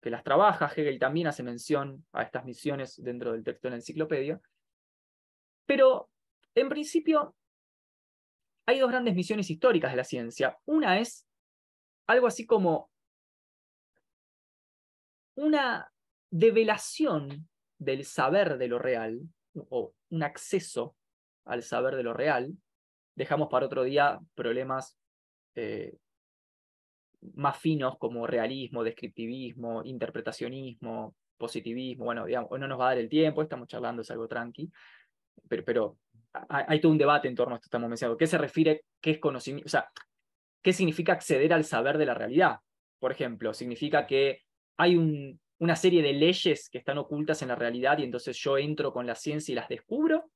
que 0.00 0.10
las 0.10 0.24
trabaja. 0.24 0.70
Hegel 0.74 0.98
también 0.98 1.26
hace 1.26 1.42
mención 1.42 2.06
a 2.12 2.22
estas 2.22 2.44
misiones 2.44 3.02
dentro 3.02 3.32
del 3.32 3.44
texto 3.44 3.68
de 3.68 3.70
la 3.70 3.76
enciclopedia. 3.76 4.40
Pero, 5.66 6.10
en 6.54 6.68
principio, 6.68 7.36
hay 8.66 8.78
dos 8.78 8.90
grandes 8.90 9.14
misiones 9.14 9.50
históricas 9.50 9.90
de 9.90 9.96
la 9.96 10.04
ciencia. 10.04 10.58
Una 10.64 11.00
es 11.00 11.26
algo 12.06 12.26
así 12.26 12.46
como 12.46 12.90
una 15.36 15.90
develación 16.30 17.48
del 17.78 18.04
saber 18.04 18.58
de 18.58 18.68
lo 18.68 18.78
real, 18.78 19.20
o 19.54 19.94
un 20.10 20.22
acceso 20.22 20.96
al 21.44 21.62
saber 21.62 21.96
de 21.96 22.02
lo 22.02 22.12
real. 22.12 22.52
Dejamos 23.16 23.48
para 23.48 23.66
otro 23.66 23.82
día 23.82 24.20
problemas 24.34 24.96
eh, 25.54 25.96
más 27.34 27.58
finos 27.58 27.98
como 27.98 28.26
realismo, 28.26 28.84
descriptivismo, 28.84 29.82
interpretacionismo, 29.84 31.14
positivismo. 31.36 32.04
Bueno, 32.04 32.26
digamos, 32.26 32.50
no 32.58 32.68
nos 32.68 32.78
va 32.78 32.84
a 32.84 32.88
dar 32.88 32.98
el 32.98 33.08
tiempo, 33.08 33.42
estamos 33.42 33.68
charlando, 33.68 34.02
es 34.02 34.10
algo 34.10 34.28
tranqui, 34.28 34.70
pero, 35.48 35.64
pero 35.64 35.98
hay, 36.48 36.80
todo 36.80 36.92
un 36.92 36.98
debate 36.98 37.28
en 37.28 37.34
torno 37.34 37.54
a 37.54 37.56
esto 37.56 37.66
estamos 37.66 37.88
mencionando. 37.88 38.16
¿Qué 38.16 38.26
se 38.26 38.38
refiere? 38.38 38.84
¿Qué 39.00 39.12
es 39.12 39.18
conocimiento? 39.18 39.66
O 39.66 39.70
sea, 39.70 39.90
¿qué 40.62 40.72
significa 40.72 41.12
acceder 41.12 41.52
al 41.52 41.64
saber 41.64 41.98
de 41.98 42.06
la 42.06 42.14
realidad? 42.14 42.58
Por 42.98 43.12
ejemplo, 43.12 43.52
significa 43.52 44.06
que 44.06 44.42
hay 44.76 44.96
un, 44.96 45.40
una 45.60 45.76
serie 45.76 46.02
de 46.02 46.14
leyes 46.14 46.68
que 46.70 46.78
están 46.78 46.98
ocultas 46.98 47.42
en 47.42 47.48
la 47.48 47.54
realidad 47.54 47.98
y 47.98 48.04
entonces 48.04 48.36
yo 48.38 48.56
entro 48.56 48.92
con 48.92 49.06
la 49.06 49.14
ciencia 49.14 49.52
y 49.52 49.56
las 49.56 49.68
descubro. 49.68 50.30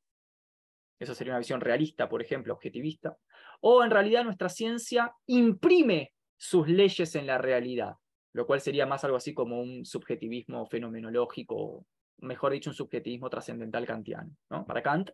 Eso 0.99 1.14
sería 1.14 1.33
una 1.33 1.39
visión 1.39 1.61
realista, 1.61 2.09
por 2.09 2.22
ejemplo, 2.22 2.53
objetivista. 2.53 3.16
O 3.61 3.83
en 3.83 3.91
realidad 3.91 4.25
nuestra 4.25 4.49
ciencia 4.49 5.12
imprime 5.27 6.12
sus 6.37 6.68
leyes 6.68 7.14
en 7.16 7.27
la 7.27 7.39
realidad, 7.39 7.95
lo 8.35 8.47
cual 8.47 8.61
sería 8.61 8.87
más 8.87 9.03
algo 9.05 9.16
así 9.16 9.33
como 9.33 9.61
un 9.61 9.87
subjetivismo 9.87 10.66
fenomenológico, 10.66 11.87
mejor 12.18 12.53
dicho, 12.53 12.70
un 12.70 12.77
subjetivismo 12.77 13.31
trascendental 13.31 13.87
kantiano. 13.87 14.31
¿no? 14.51 14.66
Para 14.66 14.83
Kant, 14.83 15.11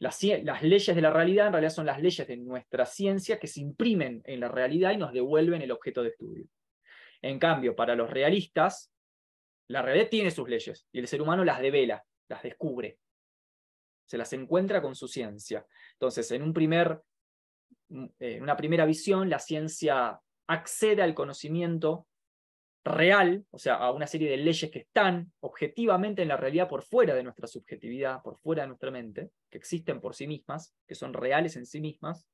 las, 0.00 0.22
leyes 0.62 0.94
de 0.94 1.00
la 1.00 1.12
realidad 1.12 1.46
en 1.46 1.52
realidad 1.52 1.72
son 1.72 1.86
las 1.86 2.02
leyes 2.02 2.26
de 2.26 2.36
nuestra 2.36 2.84
ciencia 2.84 3.38
que 3.38 3.46
se 3.46 3.60
imprimen 3.60 4.22
en 4.24 4.40
la 4.40 4.48
realidad 4.48 4.90
y 4.90 4.96
nos 4.96 5.12
devuelven 5.12 5.62
el 5.62 5.70
objeto 5.70 6.02
de 6.02 6.08
estudio. 6.08 6.46
En 7.22 7.38
cambio, 7.38 7.76
para 7.76 7.94
los 7.94 8.10
realistas, 8.10 8.92
la 9.68 9.82
realidad 9.82 10.08
tiene 10.08 10.30
sus 10.30 10.48
leyes 10.48 10.86
y 10.92 10.98
el 10.98 11.08
ser 11.08 11.22
humano 11.22 11.44
las 11.44 11.60
devela, 11.60 12.04
las 12.28 12.42
descubre, 12.42 12.98
se 14.06 14.18
las 14.18 14.32
encuentra 14.32 14.80
con 14.80 14.94
su 14.94 15.08
ciencia. 15.08 15.66
Entonces, 15.92 16.30
en, 16.30 16.42
un 16.42 16.52
primer, 16.52 17.00
mm, 17.88 18.06
en 18.18 18.42
una 18.42 18.56
primera 18.56 18.84
visión, 18.84 19.28
la 19.28 19.38
ciencia 19.38 20.20
accede 20.46 21.02
al 21.02 21.14
conocimiento 21.14 22.06
real, 22.84 23.44
o 23.50 23.58
sea, 23.58 23.74
a 23.74 23.90
una 23.90 24.06
serie 24.06 24.30
de 24.30 24.36
leyes 24.36 24.70
que 24.70 24.78
están 24.78 25.32
objetivamente 25.40 26.22
en 26.22 26.28
la 26.28 26.36
realidad 26.36 26.68
por 26.68 26.82
fuera 26.82 27.14
de 27.14 27.24
nuestra 27.24 27.48
subjetividad, 27.48 28.22
por 28.22 28.38
fuera 28.38 28.62
de 28.62 28.68
nuestra 28.68 28.92
mente, 28.92 29.30
que 29.50 29.58
existen 29.58 30.00
por 30.00 30.14
sí 30.14 30.28
mismas, 30.28 30.72
que 30.86 30.94
son 30.94 31.12
reales 31.12 31.56
en 31.56 31.66
sí 31.66 31.80
mismas, 31.80 32.28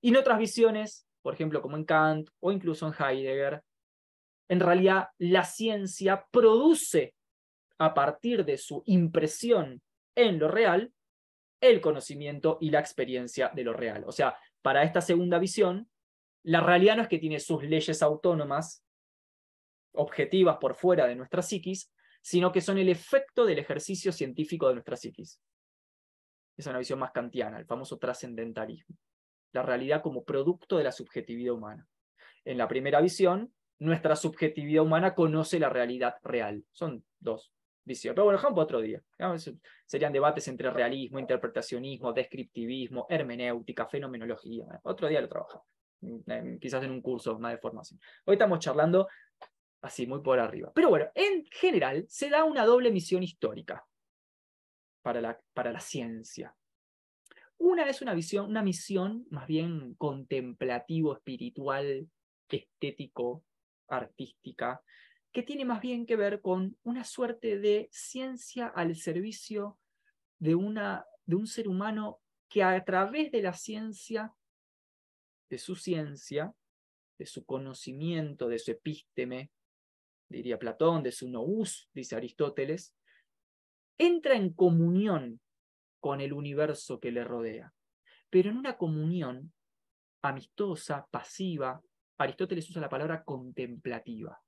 y 0.00 0.10
en 0.10 0.16
otras 0.16 0.38
visiones, 0.38 1.06
por 1.20 1.34
ejemplo, 1.34 1.60
como 1.60 1.76
en 1.76 1.84
Kant 1.84 2.30
o 2.40 2.52
incluso 2.52 2.86
en 2.86 2.94
Heidegger, 2.98 3.62
en 4.48 4.60
realidad 4.60 5.08
la 5.18 5.44
ciencia 5.44 6.26
produce 6.30 7.14
a 7.78 7.94
partir 7.94 8.44
de 8.44 8.58
su 8.58 8.82
impresión 8.86 9.82
en 10.14 10.38
lo 10.38 10.48
real 10.48 10.92
el 11.60 11.80
conocimiento 11.80 12.58
y 12.60 12.70
la 12.70 12.80
experiencia 12.80 13.50
de 13.54 13.64
lo 13.64 13.72
real. 13.72 14.04
O 14.06 14.12
sea, 14.12 14.36
para 14.62 14.82
esta 14.82 15.00
segunda 15.00 15.38
visión, 15.38 15.90
la 16.44 16.60
realidad 16.60 16.96
no 16.96 17.02
es 17.02 17.08
que 17.08 17.18
tiene 17.18 17.40
sus 17.40 17.62
leyes 17.64 18.02
autónomas 18.02 18.84
objetivas 19.92 20.58
por 20.58 20.74
fuera 20.74 21.06
de 21.06 21.16
nuestra 21.16 21.42
psiquis, 21.42 21.92
sino 22.22 22.52
que 22.52 22.60
son 22.60 22.78
el 22.78 22.88
efecto 22.88 23.44
del 23.44 23.58
ejercicio 23.58 24.12
científico 24.12 24.68
de 24.68 24.74
nuestra 24.74 24.96
psiquis. 24.96 25.40
Es 26.56 26.66
una 26.66 26.78
visión 26.78 26.98
más 26.98 27.12
kantiana, 27.12 27.58
el 27.58 27.66
famoso 27.66 27.98
trascendentalismo. 27.98 28.96
La 29.52 29.62
realidad 29.62 30.02
como 30.02 30.24
producto 30.24 30.78
de 30.78 30.84
la 30.84 30.92
subjetividad 30.92 31.54
humana. 31.54 31.86
En 32.44 32.58
la 32.58 32.68
primera 32.68 33.00
visión, 33.00 33.52
nuestra 33.78 34.16
subjetividad 34.16 34.82
humana 34.82 35.14
conoce 35.14 35.58
la 35.58 35.68
realidad 35.68 36.14
real. 36.22 36.64
Son 36.72 37.04
dos 37.18 37.52
visiones. 37.84 38.14
Pero 38.14 38.24
bueno, 38.24 38.38
dejamos 38.38 38.62
otro 38.62 38.80
día. 38.80 39.02
Serían 39.84 40.12
debates 40.12 40.48
entre 40.48 40.70
realismo, 40.70 41.18
interpretacionismo, 41.18 42.12
descriptivismo, 42.12 43.06
hermenéutica, 43.08 43.86
fenomenología. 43.86 44.64
Otro 44.82 45.08
día 45.08 45.20
lo 45.20 45.28
trabajamos. 45.28 45.66
Quizás 46.60 46.84
en 46.84 46.90
un 46.90 47.00
curso 47.00 47.38
más 47.38 47.52
de 47.52 47.58
formación. 47.58 48.00
Hoy 48.24 48.34
estamos 48.34 48.58
charlando 48.58 49.08
así 49.82 50.06
muy 50.06 50.20
por 50.20 50.38
arriba. 50.38 50.72
Pero 50.74 50.88
bueno, 50.88 51.06
en 51.14 51.44
general 51.46 52.04
se 52.08 52.28
da 52.30 52.44
una 52.44 52.64
doble 52.64 52.90
misión 52.90 53.22
histórica 53.22 53.84
para 55.02 55.20
la, 55.20 55.40
para 55.54 55.72
la 55.72 55.80
ciencia. 55.80 56.54
Una 57.58 57.88
es 57.88 58.02
una 58.02 58.12
visión, 58.12 58.46
una 58.50 58.62
misión 58.62 59.26
más 59.30 59.46
bien 59.46 59.94
contemplativo, 59.94 61.14
espiritual, 61.14 62.08
estético, 62.48 63.44
artística, 63.88 64.82
que 65.32 65.42
tiene 65.42 65.64
más 65.64 65.80
bien 65.80 66.06
que 66.06 66.16
ver 66.16 66.40
con 66.40 66.78
una 66.82 67.04
suerte 67.04 67.58
de 67.58 67.88
ciencia 67.92 68.66
al 68.68 68.96
servicio 68.96 69.78
de, 70.38 70.54
una, 70.54 71.04
de 71.24 71.36
un 71.36 71.46
ser 71.46 71.68
humano 71.68 72.20
que 72.48 72.62
a 72.62 72.82
través 72.84 73.30
de 73.32 73.42
la 73.42 73.52
ciencia, 73.52 74.32
de 75.50 75.58
su 75.58 75.76
ciencia, 75.76 76.54
de 77.18 77.26
su 77.26 77.44
conocimiento, 77.44 78.48
de 78.48 78.58
su 78.58 78.70
epísteme, 78.70 79.50
diría 80.28 80.58
Platón, 80.58 81.02
de 81.02 81.12
su 81.12 81.28
nous, 81.28 81.88
dice 81.92 82.16
Aristóteles, 82.16 82.94
entra 83.98 84.34
en 84.34 84.52
comunión 84.52 85.40
con 86.00 86.20
el 86.20 86.32
universo 86.32 87.00
que 87.00 87.12
le 87.12 87.24
rodea, 87.24 87.72
pero 88.30 88.50
en 88.50 88.56
una 88.56 88.76
comunión 88.76 89.52
amistosa, 90.22 91.06
pasiva. 91.10 91.80
Aristóteles 92.18 92.68
usa 92.70 92.80
la 92.80 92.88
palabra 92.88 93.24
contemplativa. 93.24 94.40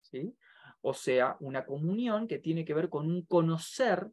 ¿Sí? 0.00 0.36
O 0.80 0.94
sea, 0.94 1.36
una 1.40 1.64
comunión 1.64 2.28
que 2.28 2.38
tiene 2.38 2.64
que 2.64 2.74
ver 2.74 2.88
con 2.88 3.06
un 3.06 3.24
conocer 3.24 4.10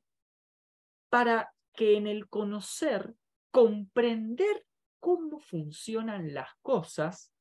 para 1.09 1.53
que 1.73 1.97
en 1.97 2.07
el 2.07 2.27
conocer 2.27 3.15
comprender 3.51 4.65
cómo 4.99 5.39
funcionan 5.39 6.33
las 6.33 6.49
cosas 6.61 7.31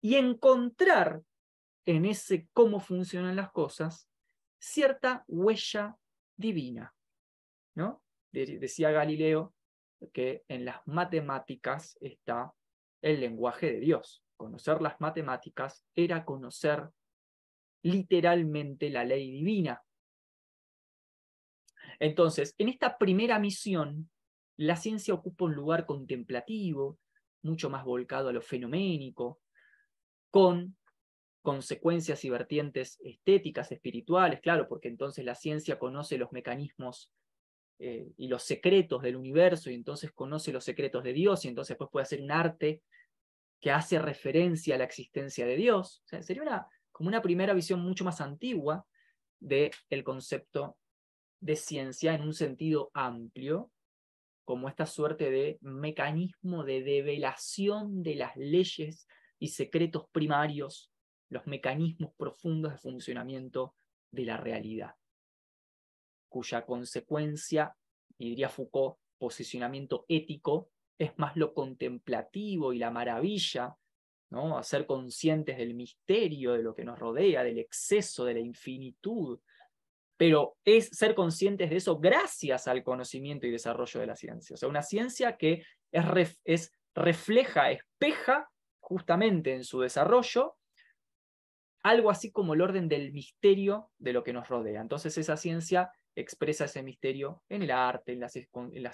y 0.00 0.16
encontrar 0.16 1.22
en 1.84 2.04
ese 2.04 2.48
cómo 2.52 2.80
funcionan 2.80 3.36
las 3.36 3.52
cosas 3.52 4.08
cierta 4.58 5.24
huella 5.28 5.96
divina. 6.36 6.94
¿no? 7.74 8.02
decía 8.32 8.90
Galileo 8.90 9.54
que 10.12 10.44
en 10.48 10.64
las 10.64 10.84
matemáticas 10.86 11.96
está 12.00 12.52
el 13.02 13.20
lenguaje 13.20 13.72
de 13.72 13.80
Dios. 13.80 14.24
Conocer 14.36 14.82
las 14.82 15.00
matemáticas 15.00 15.84
era 15.94 16.24
conocer 16.24 16.88
literalmente 17.82 18.90
la 18.90 19.04
ley 19.04 19.30
divina. 19.30 19.82
Entonces, 21.98 22.54
en 22.58 22.68
esta 22.68 22.98
primera 22.98 23.38
misión, 23.38 24.10
la 24.56 24.76
ciencia 24.76 25.14
ocupa 25.14 25.44
un 25.44 25.54
lugar 25.54 25.86
contemplativo, 25.86 26.98
mucho 27.42 27.70
más 27.70 27.84
volcado 27.84 28.28
a 28.28 28.32
lo 28.32 28.42
fenoménico, 28.42 29.40
con 30.30 30.76
consecuencias 31.42 32.24
y 32.24 32.30
vertientes 32.30 32.98
estéticas, 33.04 33.70
espirituales, 33.70 34.40
claro, 34.40 34.66
porque 34.68 34.88
entonces 34.88 35.24
la 35.24 35.36
ciencia 35.36 35.78
conoce 35.78 36.18
los 36.18 36.32
mecanismos 36.32 37.12
eh, 37.78 38.12
y 38.16 38.28
los 38.28 38.42
secretos 38.42 39.02
del 39.02 39.16
universo 39.16 39.70
y 39.70 39.74
entonces 39.74 40.12
conoce 40.12 40.52
los 40.52 40.64
secretos 40.64 41.04
de 41.04 41.12
Dios 41.12 41.44
y 41.44 41.48
entonces 41.48 41.74
después 41.74 41.90
puede 41.90 42.04
hacer 42.04 42.22
un 42.22 42.30
arte 42.30 42.82
que 43.60 43.70
hace 43.70 43.98
referencia 43.98 44.74
a 44.74 44.78
la 44.78 44.84
existencia 44.84 45.46
de 45.46 45.56
Dios. 45.56 46.02
sería 46.20 46.42
una, 46.42 46.66
como 46.90 47.08
una 47.08 47.22
primera 47.22 47.52
visión 47.52 47.80
mucho 47.80 48.04
más 48.04 48.20
antigua 48.20 48.86
del 49.40 49.70
el 49.90 50.04
concepto 50.04 50.76
de 51.40 51.56
ciencia 51.56 52.14
en 52.14 52.22
un 52.22 52.32
sentido 52.32 52.90
amplio, 52.94 53.70
como 54.44 54.68
esta 54.68 54.86
suerte 54.86 55.30
de 55.30 55.58
mecanismo 55.60 56.64
de 56.64 56.82
develación 56.82 58.02
de 58.02 58.14
las 58.14 58.36
leyes 58.36 59.06
y 59.38 59.48
secretos 59.48 60.08
primarios 60.12 60.90
los 61.28 61.46
mecanismos 61.46 62.12
profundos 62.16 62.72
de 62.72 62.78
funcionamiento 62.78 63.74
de 64.10 64.24
la 64.24 64.36
realidad. 64.36 64.94
Cuya 66.36 66.66
consecuencia, 66.66 67.74
diría 68.18 68.50
Foucault, 68.50 68.98
posicionamiento 69.16 70.04
ético, 70.06 70.68
es 70.98 71.18
más 71.18 71.34
lo 71.34 71.54
contemplativo 71.54 72.74
y 72.74 72.78
la 72.78 72.90
maravilla, 72.90 73.74
¿no? 74.28 74.58
a 74.58 74.62
ser 74.62 74.84
conscientes 74.84 75.56
del 75.56 75.72
misterio 75.72 76.52
de 76.52 76.62
lo 76.62 76.74
que 76.74 76.84
nos 76.84 76.98
rodea, 76.98 77.42
del 77.42 77.58
exceso, 77.58 78.26
de 78.26 78.34
la 78.34 78.40
infinitud, 78.40 79.40
pero 80.18 80.58
es 80.62 80.90
ser 80.90 81.14
conscientes 81.14 81.70
de 81.70 81.76
eso 81.76 81.98
gracias 81.98 82.68
al 82.68 82.82
conocimiento 82.82 83.46
y 83.46 83.50
desarrollo 83.50 84.00
de 84.00 84.06
la 84.06 84.16
ciencia. 84.16 84.52
O 84.52 84.56
sea, 84.58 84.68
una 84.68 84.82
ciencia 84.82 85.38
que 85.38 85.62
es 85.90 86.70
refleja, 86.94 87.70
espeja 87.70 88.50
justamente 88.78 89.54
en 89.54 89.64
su 89.64 89.80
desarrollo 89.80 90.58
algo 91.82 92.10
así 92.10 92.30
como 92.30 92.52
el 92.52 92.60
orden 92.60 92.88
del 92.88 93.12
misterio 93.12 93.90
de 93.96 94.12
lo 94.12 94.22
que 94.22 94.34
nos 94.34 94.48
rodea. 94.48 94.82
Entonces 94.82 95.16
esa 95.18 95.38
ciencia 95.38 95.92
expresa 96.16 96.64
ese 96.64 96.82
misterio 96.82 97.42
en 97.48 97.62
el 97.62 97.70
arte, 97.70 98.12
en 98.12 98.20
las, 98.20 98.34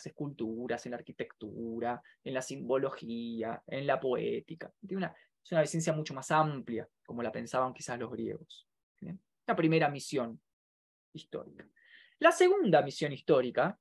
esculturas, 0.07 0.85
en 0.85 0.91
la 0.91 0.99
arquitectura, 0.99 2.03
en 2.25 2.35
la 2.35 2.43
simbología, 2.43 3.62
en 3.68 3.87
la 3.87 4.01
poética. 4.01 4.73
Una, 4.91 5.14
es 5.43 5.53
una 5.53 5.64
ciencia 5.64 5.93
mucho 5.93 6.14
más 6.14 6.33
amplia, 6.33 6.87
como 7.07 7.23
la 7.23 7.31
pensaban 7.31 7.73
quizás 7.73 7.99
los 7.99 8.11
griegos. 8.11 8.66
La 9.47 9.57
primera 9.57 9.89
misión 9.89 10.41
histórica. 11.12 11.66
La 12.18 12.33
segunda 12.33 12.83
misión 12.83 13.12
histórica, 13.12 13.79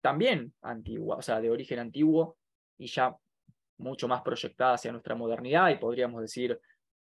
también 0.00 0.52
antigua, 0.62 1.16
o 1.16 1.22
sea, 1.22 1.40
de 1.40 1.50
origen 1.50 1.80
antiguo 1.80 2.36
y 2.78 2.86
ya 2.86 3.16
mucho 3.78 4.08
más 4.08 4.22
proyectada 4.22 4.74
hacia 4.74 4.92
nuestra 4.92 5.14
modernidad 5.14 5.70
y 5.70 5.76
podríamos 5.76 6.22
decir 6.22 6.60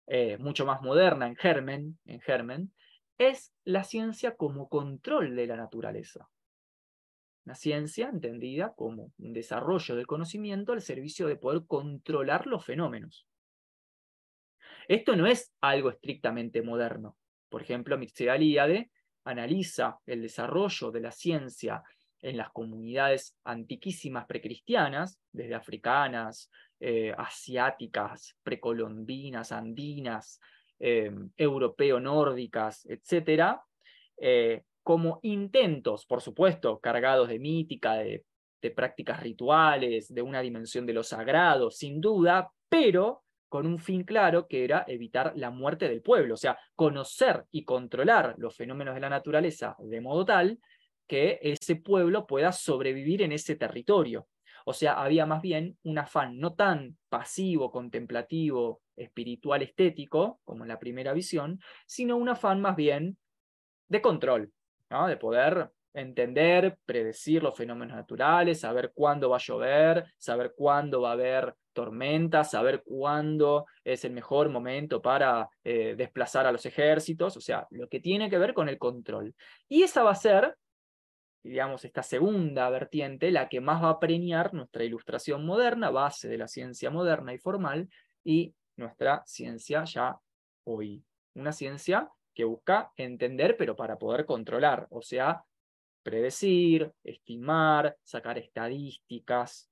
eh, 0.07 0.37
mucho 0.37 0.65
más 0.65 0.81
moderna 0.81 1.27
en 1.27 1.35
germen, 1.35 1.99
en 2.05 2.21
germen, 2.21 2.71
es 3.29 3.53
la 3.63 3.83
ciencia 3.83 4.35
como 4.35 4.67
control 4.69 5.35
de 5.35 5.47
la 5.47 5.55
naturaleza. 5.55 6.29
La 7.45 7.55
ciencia 7.55 8.09
entendida 8.09 8.73
como 8.75 9.11
un 9.17 9.33
desarrollo 9.33 9.95
del 9.95 10.07
conocimiento 10.07 10.73
al 10.73 10.81
servicio 10.81 11.27
de 11.27 11.35
poder 11.35 11.63
controlar 11.67 12.47
los 12.47 12.65
fenómenos. 12.65 13.25
Esto 14.87 15.15
no 15.15 15.27
es 15.27 15.53
algo 15.61 15.89
estrictamente 15.89 16.61
moderno. 16.61 17.17
Por 17.49 17.61
ejemplo, 17.61 17.97
Mircea 17.97 18.35
Eliade 18.35 18.91
analiza 19.23 19.99
el 20.05 20.21
desarrollo 20.21 20.91
de 20.91 21.01
la 21.01 21.11
ciencia 21.11 21.83
en 22.21 22.37
las 22.37 22.51
comunidades 22.51 23.35
antiquísimas 23.43 24.25
precristianas, 24.25 25.19
desde 25.31 25.55
africanas, 25.55 26.49
eh, 26.79 27.13
asiáticas, 27.17 28.35
precolombinas, 28.43 29.51
andinas, 29.51 30.39
eh, 30.81 31.11
europeo-nórdicas, 31.37 32.85
etc., 32.87 33.59
eh, 34.17 34.63
como 34.83 35.19
intentos, 35.21 36.05
por 36.07 36.21
supuesto, 36.21 36.79
cargados 36.79 37.29
de 37.29 37.37
mítica, 37.37 37.93
de, 37.93 38.25
de 38.61 38.71
prácticas 38.71 39.21
rituales, 39.21 40.13
de 40.13 40.21
una 40.21 40.41
dimensión 40.41 40.85
de 40.85 40.93
lo 40.93 41.03
sagrado, 41.03 41.69
sin 41.69 42.01
duda, 42.01 42.51
pero 42.67 43.23
con 43.47 43.67
un 43.67 43.79
fin 43.79 44.03
claro 44.03 44.47
que 44.47 44.63
era 44.63 44.85
evitar 44.87 45.33
la 45.35 45.51
muerte 45.51 45.87
del 45.89 46.01
pueblo, 46.01 46.35
o 46.35 46.37
sea, 46.37 46.57
conocer 46.75 47.45
y 47.51 47.63
controlar 47.65 48.35
los 48.37 48.55
fenómenos 48.55 48.95
de 48.95 49.01
la 49.01 49.09
naturaleza 49.09 49.75
de 49.77 50.01
modo 50.01 50.25
tal 50.25 50.59
que 51.05 51.37
ese 51.41 51.75
pueblo 51.75 52.25
pueda 52.25 52.53
sobrevivir 52.53 53.21
en 53.21 53.33
ese 53.33 53.57
territorio. 53.57 54.27
O 54.65 54.73
sea, 54.73 54.93
había 54.93 55.25
más 55.25 55.41
bien 55.41 55.77
un 55.83 55.97
afán 55.97 56.39
no 56.39 56.53
tan 56.53 56.97
pasivo, 57.09 57.71
contemplativo, 57.71 58.80
espiritual, 58.95 59.61
estético, 59.61 60.39
como 60.43 60.63
en 60.63 60.69
la 60.69 60.79
primera 60.79 61.13
visión, 61.13 61.59
sino 61.85 62.17
un 62.17 62.29
afán 62.29 62.61
más 62.61 62.75
bien 62.75 63.17
de 63.87 64.01
control, 64.01 64.51
¿no? 64.89 65.07
de 65.07 65.17
poder 65.17 65.71
entender, 65.93 66.77
predecir 66.85 67.43
los 67.43 67.55
fenómenos 67.55 67.95
naturales, 67.95 68.61
saber 68.61 68.91
cuándo 68.93 69.29
va 69.29 69.37
a 69.37 69.39
llover, 69.39 70.05
saber 70.17 70.53
cuándo 70.55 71.01
va 71.01 71.09
a 71.09 71.13
haber 71.13 71.55
tormentas, 71.73 72.51
saber 72.51 72.81
cuándo 72.85 73.65
es 73.83 74.05
el 74.05 74.11
mejor 74.11 74.49
momento 74.49 75.01
para 75.01 75.49
eh, 75.63 75.95
desplazar 75.97 76.45
a 76.45 76.51
los 76.51 76.65
ejércitos, 76.65 77.35
o 77.35 77.41
sea, 77.41 77.67
lo 77.71 77.87
que 77.89 77.99
tiene 77.99 78.29
que 78.29 78.37
ver 78.37 78.53
con 78.53 78.69
el 78.69 78.77
control. 78.77 79.35
Y 79.67 79.83
esa 79.83 80.03
va 80.03 80.11
a 80.11 80.15
ser 80.15 80.55
digamos, 81.43 81.85
esta 81.85 82.03
segunda 82.03 82.69
vertiente, 82.69 83.31
la 83.31 83.49
que 83.49 83.61
más 83.61 83.83
va 83.83 83.89
a 83.89 83.99
premiar 83.99 84.53
nuestra 84.53 84.83
ilustración 84.83 85.45
moderna, 85.45 85.89
base 85.89 86.27
de 86.27 86.37
la 86.37 86.47
ciencia 86.47 86.91
moderna 86.91 87.33
y 87.33 87.39
formal, 87.39 87.89
y 88.23 88.53
nuestra 88.75 89.23
ciencia 89.25 89.83
ya 89.83 90.19
hoy. 90.63 91.03
Una 91.33 91.51
ciencia 91.51 92.09
que 92.33 92.43
busca 92.43 92.91
entender, 92.95 93.57
pero 93.57 93.75
para 93.75 93.97
poder 93.97 94.25
controlar, 94.25 94.87
o 94.89 95.01
sea, 95.01 95.43
predecir, 96.03 96.91
estimar, 97.03 97.97
sacar 98.03 98.37
estadísticas, 98.37 99.69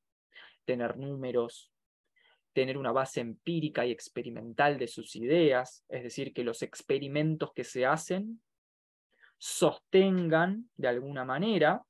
tener 0.66 0.98
números, 0.98 1.72
tener 2.54 2.78
una 2.78 2.92
base 2.92 3.22
empírica 3.22 3.86
y 3.86 3.92
experimental 3.92 4.78
de 4.78 4.88
sus 4.88 5.16
ideas, 5.16 5.84
es 5.90 6.04
decir, 6.04 6.34
que 6.34 6.44
los 6.44 6.62
experimentos 6.62 7.54
que 7.54 7.64
se 7.64 7.86
hacen 7.86 8.42
sostengan 9.38 10.70
de 10.76 10.90
alguna 10.90 11.24
manera 11.24 11.84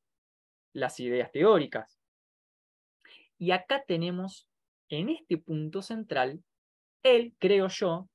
las 0.74 1.00
ideas 1.00 1.32
teóricas. 1.32 2.00
Y 3.38 3.52
acá 3.52 3.84
tenemos 3.88 4.48
en 4.90 5.10
este 5.10 5.38
punto 5.38 5.82
central, 5.82 6.44
él, 7.04 7.36
creo 7.40 7.68
yo, 7.68 8.10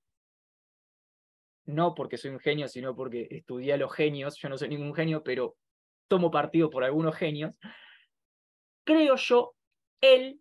no 1.67 1.95
porque 1.95 2.19
soy 2.19 2.31
un 2.31 2.41
genio, 2.41 2.69
sino 2.69 2.95
porque 2.95 3.27
estudié 3.31 3.73
a 3.73 3.77
los 3.77 3.93
genios, 3.93 4.37
yo 4.37 4.49
no 4.49 4.59
soy 4.59 4.69
ningún 4.69 4.95
genio, 4.95 5.23
pero 5.23 5.57
tomo 6.09 6.31
partido 6.31 6.71
por 6.71 6.85
algunos 6.85 7.17
genios, 7.17 7.59
creo 8.85 9.17
yo, 9.17 9.55
el 10.01 10.41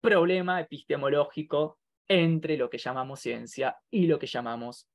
problema 0.00 0.60
epistemológico 0.60 1.78
entre 2.08 2.56
lo 2.56 2.68
que 2.70 2.78
llamamos 2.78 3.20
ciencia 3.20 3.76
y 3.90 4.06
lo 4.06 4.18
que 4.18 4.26
llamamos 4.26 4.88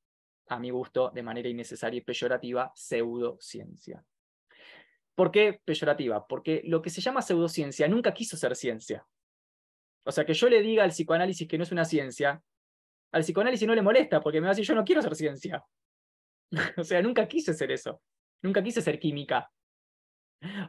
a 0.48 0.58
mi 0.58 0.70
gusto, 0.70 1.10
de 1.14 1.22
manera 1.22 1.48
innecesaria 1.48 1.98
y 1.98 2.02
peyorativa, 2.02 2.72
pseudociencia. 2.74 4.04
¿Por 5.14 5.30
qué 5.30 5.60
peyorativa? 5.64 6.26
Porque 6.26 6.62
lo 6.64 6.82
que 6.82 6.90
se 6.90 7.00
llama 7.00 7.22
pseudociencia 7.22 7.88
nunca 7.88 8.14
quiso 8.14 8.36
ser 8.36 8.56
ciencia. 8.56 9.06
O 10.04 10.12
sea, 10.12 10.24
que 10.24 10.34
yo 10.34 10.48
le 10.48 10.62
diga 10.62 10.84
al 10.84 10.90
psicoanálisis 10.90 11.46
que 11.46 11.58
no 11.58 11.64
es 11.64 11.72
una 11.72 11.84
ciencia, 11.84 12.42
al 13.12 13.22
psicoanálisis 13.22 13.66
no 13.66 13.74
le 13.74 13.82
molesta 13.82 14.20
porque 14.20 14.40
me 14.40 14.46
va 14.46 14.50
a 14.50 14.54
decir 14.54 14.66
yo 14.66 14.74
no 14.74 14.84
quiero 14.84 15.02
ser 15.02 15.14
ciencia. 15.14 15.64
o 16.76 16.84
sea, 16.84 17.02
nunca 17.02 17.26
quise 17.28 17.54
ser 17.54 17.70
eso. 17.70 18.00
Nunca 18.42 18.62
quise 18.62 18.82
ser 18.82 18.98
química. 18.98 19.50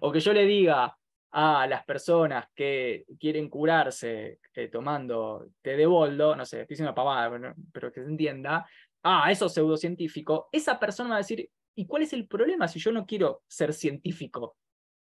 O 0.01 0.11
que 0.11 0.19
yo 0.19 0.33
le 0.33 0.45
diga 0.45 0.95
a 1.31 1.65
las 1.65 1.83
personas 1.83 2.45
que 2.53 3.05
quieren 3.19 3.49
curarse 3.49 4.39
eh, 4.53 4.67
tomando 4.67 5.47
té 5.63 5.75
de 5.75 5.87
boldo, 5.87 6.35
no 6.35 6.45
sé, 6.45 6.61
estoy 6.61 6.75
diciendo 6.75 6.93
pavada, 6.93 7.55
pero 7.71 7.91
que 7.91 8.03
se 8.03 8.07
entienda, 8.07 8.67
ah, 9.01 9.31
eso 9.31 9.47
es 9.47 9.53
pseudocientífico, 9.53 10.49
esa 10.51 10.79
persona 10.79 11.09
va 11.09 11.15
a 11.15 11.19
decir, 11.19 11.49
¿y 11.75 11.87
cuál 11.87 12.03
es 12.03 12.13
el 12.13 12.27
problema 12.27 12.67
si 12.67 12.79
yo 12.79 12.91
no 12.91 13.07
quiero 13.07 13.41
ser 13.47 13.73
científico? 13.73 14.57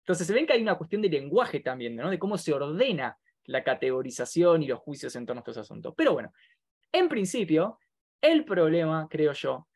Entonces 0.03 0.26
se 0.26 0.33
ven 0.33 0.45
que 0.45 0.55
hay 0.55 0.62
una 0.62 0.76
cuestión 0.76 1.03
de 1.03 1.09
lenguaje 1.09 1.61
también, 1.61 1.97
de 1.97 2.18
cómo 2.18 2.37
se 2.37 2.53
ordena 2.53 3.16
la 3.45 3.62
categorización 3.62 4.62
y 4.62 4.66
los 4.66 4.81
juicios 4.81 5.14
en 5.14 5.24
torno 5.24 5.39
a 5.41 5.43
estos 5.43 5.59
asuntos. 5.59 5.95
Pero 5.97 6.14
bueno, 6.14 6.33
en 6.93 7.09
principio, 7.09 7.78
el 8.20 8.45
problema, 8.45 9.07
creo 9.09 9.32
yo, 9.32 9.68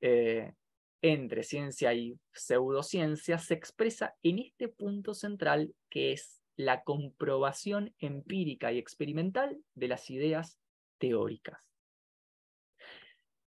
eh, 0.00 0.54
entre 1.02 1.42
ciencia 1.42 1.92
y 1.92 2.18
pseudociencia 2.32 3.38
se 3.38 3.54
expresa 3.54 4.14
en 4.22 4.38
este 4.38 4.68
punto 4.68 5.14
central 5.14 5.74
que 5.90 6.12
es 6.12 6.40
la 6.56 6.84
comprobación 6.84 7.94
empírica 7.98 8.72
y 8.72 8.78
experimental 8.78 9.58
de 9.74 9.88
las 9.88 10.10
ideas 10.10 10.58
teóricas. 10.98 11.68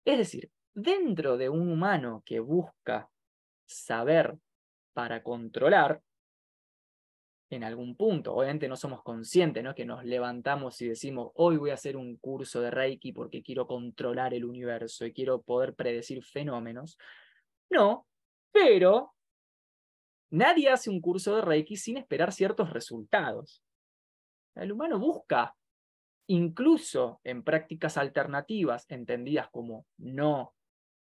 Es 0.06 0.18
decir, 0.18 0.50
dentro 0.74 1.36
de 1.36 1.48
un 1.48 1.70
humano 1.70 2.22
que 2.24 2.40
busca 2.40 3.10
saber 3.66 4.38
para 4.92 5.22
controlar, 5.22 6.02
en 7.50 7.64
algún 7.64 7.96
punto, 7.96 8.34
obviamente 8.34 8.68
no 8.68 8.76
somos 8.76 9.02
conscientes, 9.02 9.62
¿no? 9.62 9.74
Que 9.74 9.84
nos 9.84 10.04
levantamos 10.04 10.80
y 10.80 10.88
decimos, 10.88 11.30
hoy 11.34 11.56
voy 11.56 11.70
a 11.70 11.74
hacer 11.74 11.96
un 11.96 12.16
curso 12.16 12.60
de 12.60 12.70
Reiki 12.70 13.12
porque 13.12 13.42
quiero 13.42 13.66
controlar 13.66 14.34
el 14.34 14.44
universo 14.44 15.06
y 15.06 15.12
quiero 15.12 15.42
poder 15.42 15.74
predecir 15.74 16.24
fenómenos. 16.24 16.98
No, 17.70 18.06
pero 18.50 19.12
nadie 20.30 20.70
hace 20.70 20.90
un 20.90 21.00
curso 21.00 21.36
de 21.36 21.42
Reiki 21.42 21.76
sin 21.76 21.96
esperar 21.96 22.32
ciertos 22.32 22.70
resultados. 22.70 23.62
El 24.54 24.72
humano 24.72 24.98
busca 24.98 25.54
incluso 26.26 27.20
en 27.24 27.42
prácticas 27.42 27.96
alternativas 27.98 28.86
entendidas 28.88 29.48
como 29.50 29.86
no 29.98 30.54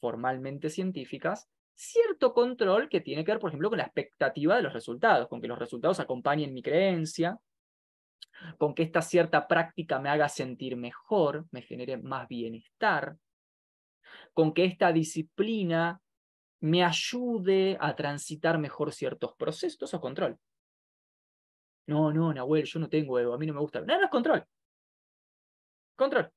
formalmente 0.00 0.70
científicas, 0.70 1.48
cierto 1.74 2.32
control 2.32 2.88
que 2.88 3.00
tiene 3.00 3.24
que 3.24 3.32
ver, 3.32 3.40
por 3.40 3.50
ejemplo, 3.50 3.68
con 3.68 3.78
la 3.78 3.84
expectativa 3.84 4.56
de 4.56 4.62
los 4.62 4.72
resultados, 4.72 5.28
con 5.28 5.40
que 5.40 5.48
los 5.48 5.58
resultados 5.58 6.00
acompañen 6.00 6.54
mi 6.54 6.62
creencia, 6.62 7.38
con 8.58 8.74
que 8.74 8.82
esta 8.82 9.02
cierta 9.02 9.46
práctica 9.46 9.98
me 9.98 10.08
haga 10.08 10.28
sentir 10.28 10.76
mejor, 10.76 11.46
me 11.50 11.62
genere 11.62 11.96
más 11.96 12.28
bienestar, 12.28 13.16
con 14.32 14.52
que 14.52 14.64
esta 14.64 14.92
disciplina 14.92 16.00
me 16.60 16.84
ayude 16.84 17.76
a 17.80 17.94
transitar 17.94 18.58
mejor 18.58 18.92
ciertos 18.92 19.34
procesos 19.34 19.92
o 19.92 20.00
control. 20.00 20.38
No, 21.86 22.12
no, 22.12 22.32
Nahuel, 22.32 22.64
yo 22.64 22.80
no 22.80 22.88
tengo 22.88 23.18
ego, 23.18 23.34
a 23.34 23.38
mí 23.38 23.46
no 23.46 23.52
me 23.52 23.60
gusta. 23.60 23.80
No, 23.80 23.98
no 23.98 24.04
es 24.04 24.10
control. 24.10 24.44
Control. 25.96 26.30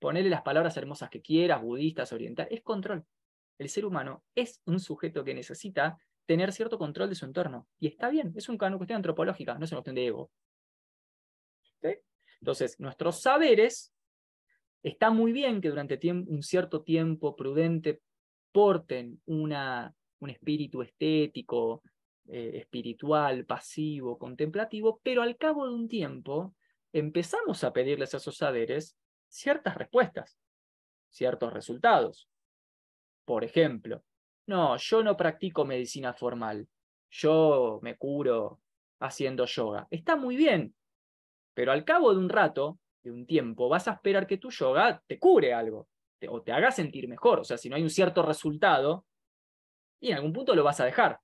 Ponerle 0.00 0.30
las 0.30 0.42
palabras 0.42 0.76
hermosas 0.76 1.08
que 1.08 1.22
quieras, 1.22 1.62
budistas, 1.62 2.12
orientales, 2.12 2.52
es 2.52 2.62
control. 2.62 3.04
El 3.58 3.68
ser 3.68 3.84
humano 3.84 4.24
es 4.34 4.60
un 4.64 4.80
sujeto 4.80 5.24
que 5.24 5.34
necesita 5.34 5.98
tener 6.26 6.52
cierto 6.52 6.78
control 6.78 7.08
de 7.08 7.14
su 7.14 7.24
entorno. 7.24 7.68
Y 7.78 7.86
está 7.86 8.08
bien, 8.08 8.32
es 8.36 8.48
una 8.48 8.58
cuestión 8.76 8.96
antropológica, 8.96 9.54
no 9.54 9.64
es 9.64 9.72
una 9.72 9.78
cuestión 9.78 9.94
de 9.96 10.06
ego. 10.06 10.30
Entonces, 12.40 12.78
nuestros 12.78 13.22
saberes, 13.22 13.94
está 14.82 15.10
muy 15.10 15.32
bien 15.32 15.62
que 15.62 15.70
durante 15.70 15.98
un 16.12 16.42
cierto 16.42 16.82
tiempo 16.82 17.34
prudente 17.36 18.02
porten 18.52 19.20
una, 19.24 19.94
un 20.18 20.28
espíritu 20.28 20.82
estético, 20.82 21.82
eh, 22.26 22.52
espiritual, 22.54 23.46
pasivo, 23.46 24.18
contemplativo, 24.18 25.00
pero 25.02 25.22
al 25.22 25.38
cabo 25.38 25.66
de 25.66 25.74
un 25.74 25.88
tiempo 25.88 26.54
empezamos 26.92 27.64
a 27.64 27.72
pedirles 27.72 28.12
a 28.12 28.18
esos 28.18 28.36
saberes 28.36 28.96
ciertas 29.28 29.74
respuestas, 29.76 30.38
ciertos 31.08 31.52
resultados. 31.52 32.28
Por 33.24 33.44
ejemplo, 33.44 34.02
no, 34.46 34.76
yo 34.76 35.02
no 35.02 35.16
practico 35.16 35.64
medicina 35.64 36.12
formal, 36.12 36.68
yo 37.10 37.78
me 37.82 37.96
curo 37.96 38.60
haciendo 39.00 39.46
yoga. 39.46 39.86
Está 39.90 40.16
muy 40.16 40.36
bien, 40.36 40.74
pero 41.54 41.72
al 41.72 41.84
cabo 41.84 42.12
de 42.12 42.18
un 42.18 42.28
rato, 42.28 42.78
de 43.02 43.10
un 43.10 43.26
tiempo, 43.26 43.68
vas 43.68 43.88
a 43.88 43.92
esperar 43.92 44.26
que 44.26 44.38
tu 44.38 44.50
yoga 44.50 45.02
te 45.06 45.18
cure 45.18 45.54
algo 45.54 45.88
o 46.28 46.42
te 46.42 46.52
haga 46.52 46.70
sentir 46.70 47.08
mejor. 47.08 47.40
O 47.40 47.44
sea, 47.44 47.58
si 47.58 47.68
no 47.68 47.76
hay 47.76 47.82
un 47.82 47.90
cierto 47.90 48.22
resultado, 48.22 49.06
y 50.00 50.10
en 50.10 50.16
algún 50.16 50.32
punto 50.32 50.54
lo 50.54 50.64
vas 50.64 50.80
a 50.80 50.84
dejar. 50.84 51.20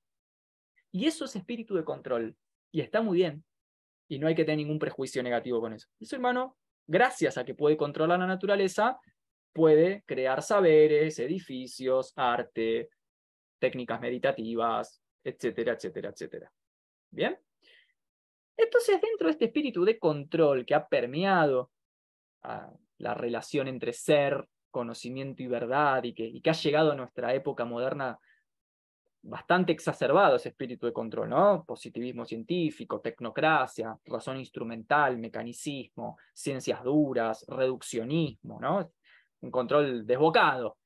Y 0.92 1.06
eso 1.06 1.24
es 1.24 1.36
espíritu 1.36 1.74
de 1.74 1.84
control. 1.84 2.36
Y 2.72 2.80
está 2.80 3.02
muy 3.02 3.18
bien. 3.18 3.44
Y 4.08 4.18
no 4.18 4.26
hay 4.26 4.34
que 4.34 4.44
tener 4.44 4.58
ningún 4.58 4.78
prejuicio 4.78 5.22
negativo 5.22 5.60
con 5.60 5.72
eso. 5.72 5.88
Eso, 6.00 6.16
hermano, 6.16 6.56
gracias 6.86 7.38
a 7.38 7.44
que 7.44 7.54
puede 7.54 7.76
controlar 7.76 8.18
la 8.18 8.26
naturaleza, 8.26 8.98
puede 9.52 10.02
crear 10.06 10.42
saberes, 10.42 11.18
edificios, 11.18 12.12
arte, 12.16 12.90
técnicas 13.58 14.00
meditativas, 14.00 15.02
etcétera, 15.22 15.74
etcétera, 15.74 16.10
etcétera. 16.10 16.52
¿Bien? 17.10 17.38
Entonces, 18.56 19.00
dentro 19.00 19.26
de 19.26 19.32
este 19.32 19.46
espíritu 19.46 19.84
de 19.84 19.98
control 19.98 20.64
que 20.66 20.74
ha 20.74 20.86
permeado 20.86 21.70
la 22.98 23.14
relación 23.14 23.68
entre 23.68 23.92
ser, 23.92 24.46
conocimiento 24.70 25.42
y 25.42 25.48
verdad, 25.48 26.04
y 26.04 26.14
que, 26.14 26.24
y 26.24 26.40
que 26.40 26.50
ha 26.50 26.54
llegado 26.54 26.92
a 26.92 26.94
nuestra 26.94 27.34
época 27.34 27.64
moderna 27.64 28.18
bastante 29.22 29.72
exacerbado 29.72 30.36
ese 30.36 30.50
espíritu 30.50 30.86
de 30.86 30.92
control, 30.92 31.28
¿no? 31.28 31.64
Positivismo 31.64 32.24
científico, 32.24 33.00
tecnocracia, 33.00 33.96
razón 34.06 34.38
instrumental, 34.38 35.18
mecanicismo, 35.18 36.16
ciencias 36.32 36.82
duras, 36.82 37.44
reduccionismo, 37.48 38.58
¿no? 38.60 38.92
Un 39.40 39.50
control 39.50 40.06
desbocado 40.06 40.78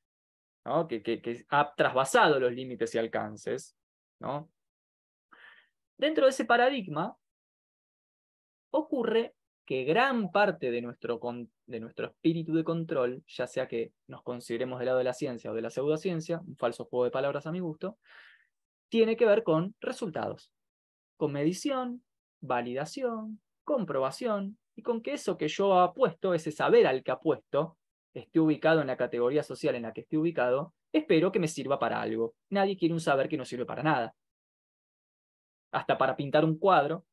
que, 0.89 1.45
ha 1.51 1.75
trasvasado 1.75 2.41
los 2.41 2.53
límites 2.53 2.95
y 2.95 2.99
alcances. 2.99 3.77
¿no? 4.21 4.51
Dentro 5.97 6.25
de 6.25 6.31
ese 6.31 6.45
paradigma 6.45 7.17
ocurre 8.71 9.35
que 9.67 9.85
gran 9.85 10.31
parte 10.31 10.71
de 10.71 10.83
nuestro, 10.83 11.21
de 11.67 11.81
nuestro 11.81 12.07
espíritu 12.09 12.55
de 12.55 12.65
control, 12.65 13.25
ya 13.27 13.47
sea 13.47 13.67
que 13.67 13.93
nos 14.07 14.23
consideremos 14.23 14.79
del 14.79 14.87
lado 14.87 14.99
de 14.99 15.05
la 15.05 15.15
ciencia 15.15 15.51
o 15.51 15.55
de 15.55 15.63
la 15.63 15.71
pseudociencia, 15.71 16.41
un 16.47 16.57
falso 16.57 16.85
juego 16.85 17.05
de 17.05 17.11
palabras 17.11 17.47
a 17.47 17.53
mi 17.53 17.61
gusto, 17.61 17.99
tiene 18.89 19.17
que 19.17 19.27
ver 19.27 19.43
con 19.43 19.75
resultados, 19.81 20.53
con 21.17 21.33
medición, 21.33 22.05
validación, 22.41 23.41
comprobación, 23.65 24.59
y 24.77 24.83
con 24.83 25.03
que 25.03 25.13
eso 25.13 25.39
que 25.39 25.49
yo 25.49 25.79
apuesto, 25.79 26.35
ese 26.35 26.51
saber 26.51 26.87
al 26.87 27.03
que 27.03 27.13
apuesto, 27.13 27.79
esté 28.15 28.39
ubicado 28.41 28.81
en 28.81 28.87
la 28.87 28.97
categoría 28.97 29.43
social 29.43 29.75
en 29.75 29.83
la 29.83 29.93
que 29.93 30.03
esté 30.03 30.17
ubicado, 30.17 30.73
espero 30.93 31.33
que 31.33 31.41
me 31.41 31.49
sirva 31.49 31.79
para 31.79 32.01
algo. 32.01 32.35
Nadie 32.51 32.77
quiere 32.77 32.95
un 32.95 33.01
saber 33.01 33.29
que 33.29 33.37
no 33.37 33.45
sirve 33.45 33.67
para 33.67 33.83
nada. 33.83 34.15
Hasta 35.73 35.99
para 35.99 36.15
pintar 36.15 36.45
un 36.45 36.57
cuadro, 36.57 37.05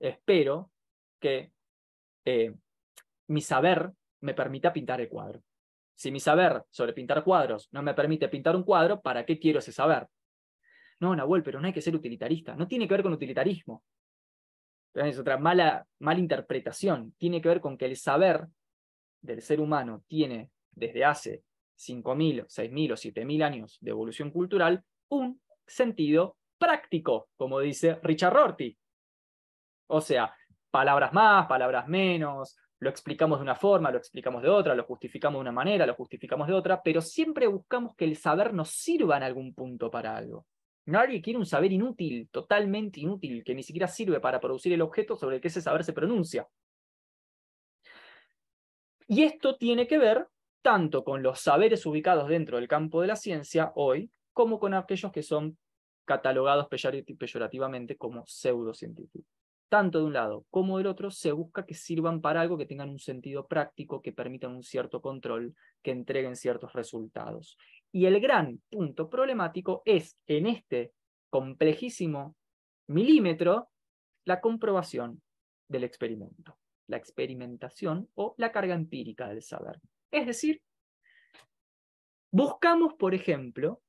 espero 0.00 0.72
que 1.20 1.52
eh, 2.24 2.52
mi 3.28 3.40
saber 3.40 3.92
me 4.20 4.34
permita 4.34 4.72
pintar 4.72 5.00
el 5.00 5.08
cuadro. 5.08 5.42
Si 5.94 6.10
mi 6.10 6.20
saber 6.20 6.64
sobre 6.70 6.92
pintar 6.92 7.24
cuadros 7.24 7.68
no 7.72 7.82
me 7.82 7.94
permite 7.94 8.28
pintar 8.28 8.56
un 8.56 8.64
cuadro, 8.64 9.00
¿para 9.00 9.24
qué 9.24 9.38
quiero 9.38 9.60
ese 9.60 9.72
saber? 9.72 10.08
No, 11.00 11.14
Nahuel, 11.14 11.44
pero 11.44 11.60
no 11.60 11.66
hay 11.66 11.72
que 11.72 11.80
ser 11.80 11.94
utilitarista. 11.94 12.56
No 12.56 12.66
tiene 12.66 12.88
que 12.88 12.94
ver 12.94 13.02
con 13.02 13.12
utilitarismo. 13.12 13.84
Es 14.94 15.18
otra 15.18 15.38
mala, 15.38 15.86
mala 16.00 16.18
interpretación. 16.18 17.14
Tiene 17.18 17.40
que 17.40 17.48
ver 17.48 17.60
con 17.60 17.78
que 17.78 17.86
el 17.86 17.96
saber 17.96 18.48
del 19.20 19.42
ser 19.42 19.60
humano 19.60 20.04
tiene 20.06 20.50
desde 20.72 21.04
hace 21.04 21.42
5.000, 21.78 22.46
6.000 22.46 22.92
o 22.92 22.96
7.000 22.96 23.42
años 23.42 23.78
de 23.80 23.90
evolución 23.90 24.30
cultural 24.30 24.84
un 25.08 25.40
sentido 25.66 26.36
práctico, 26.58 27.28
como 27.36 27.60
dice 27.60 27.98
Richard 28.02 28.34
Rorty. 28.34 28.76
O 29.88 30.00
sea, 30.00 30.34
palabras 30.70 31.12
más, 31.12 31.46
palabras 31.46 31.88
menos, 31.88 32.56
lo 32.80 32.90
explicamos 32.90 33.38
de 33.38 33.42
una 33.42 33.54
forma, 33.54 33.90
lo 33.90 33.98
explicamos 33.98 34.42
de 34.42 34.48
otra, 34.48 34.74
lo 34.74 34.84
justificamos 34.84 35.38
de 35.38 35.42
una 35.42 35.52
manera, 35.52 35.86
lo 35.86 35.94
justificamos 35.94 36.46
de 36.46 36.54
otra, 36.54 36.82
pero 36.82 37.00
siempre 37.00 37.46
buscamos 37.46 37.94
que 37.96 38.04
el 38.04 38.16
saber 38.16 38.54
nos 38.54 38.70
sirva 38.70 39.16
en 39.16 39.24
algún 39.24 39.54
punto 39.54 39.90
para 39.90 40.16
algo. 40.16 40.46
Nadie 40.86 41.20
quiere 41.20 41.38
un 41.38 41.46
saber 41.46 41.72
inútil, 41.72 42.28
totalmente 42.30 43.00
inútil, 43.00 43.42
que 43.44 43.54
ni 43.54 43.62
siquiera 43.62 43.88
sirve 43.88 44.20
para 44.20 44.40
producir 44.40 44.72
el 44.72 44.80
objeto 44.80 45.16
sobre 45.16 45.36
el 45.36 45.42
que 45.42 45.48
ese 45.48 45.60
saber 45.60 45.84
se 45.84 45.92
pronuncia. 45.92 46.46
Y 49.10 49.22
esto 49.22 49.56
tiene 49.56 49.86
que 49.86 49.96
ver 49.96 50.28
tanto 50.60 51.02
con 51.02 51.22
los 51.22 51.40
saberes 51.40 51.86
ubicados 51.86 52.28
dentro 52.28 52.58
del 52.58 52.68
campo 52.68 53.00
de 53.00 53.06
la 53.06 53.16
ciencia 53.16 53.72
hoy, 53.74 54.10
como 54.34 54.60
con 54.60 54.74
aquellos 54.74 55.10
que 55.10 55.22
son 55.22 55.56
catalogados 56.04 56.68
peyorativamente 56.68 57.96
como 57.96 58.26
pseudocientíficos. 58.26 59.26
Tanto 59.70 60.00
de 60.00 60.04
un 60.04 60.12
lado 60.12 60.44
como 60.50 60.76
del 60.76 60.86
otro 60.86 61.10
se 61.10 61.32
busca 61.32 61.64
que 61.64 61.72
sirvan 61.72 62.20
para 62.20 62.42
algo 62.42 62.58
que 62.58 62.66
tengan 62.66 62.90
un 62.90 62.98
sentido 62.98 63.46
práctico, 63.46 64.02
que 64.02 64.12
permitan 64.12 64.54
un 64.54 64.62
cierto 64.62 65.00
control, 65.00 65.54
que 65.82 65.90
entreguen 65.90 66.36
ciertos 66.36 66.74
resultados. 66.74 67.56
Y 67.90 68.04
el 68.04 68.20
gran 68.20 68.60
punto 68.68 69.08
problemático 69.08 69.80
es 69.86 70.18
en 70.26 70.46
este 70.46 70.92
complejísimo 71.30 72.36
milímetro 72.88 73.70
la 74.26 74.42
comprobación 74.42 75.22
del 75.66 75.84
experimento 75.84 76.57
la 76.88 76.96
experimentación 76.96 78.10
o 78.14 78.34
la 78.38 78.50
carga 78.50 78.74
empírica 78.74 79.28
del 79.28 79.42
saber. 79.42 79.80
Es 80.10 80.26
decir, 80.26 80.62
buscamos, 82.32 82.94
por 82.94 83.14
ejemplo, 83.14 83.82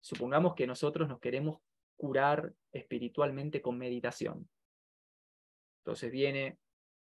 supongamos 0.00 0.54
que 0.54 0.66
nosotros 0.66 1.08
nos 1.08 1.20
queremos 1.20 1.60
curar 1.96 2.52
espiritualmente 2.72 3.62
con 3.62 3.78
meditación. 3.78 4.48
Entonces 5.80 6.10
viene 6.10 6.58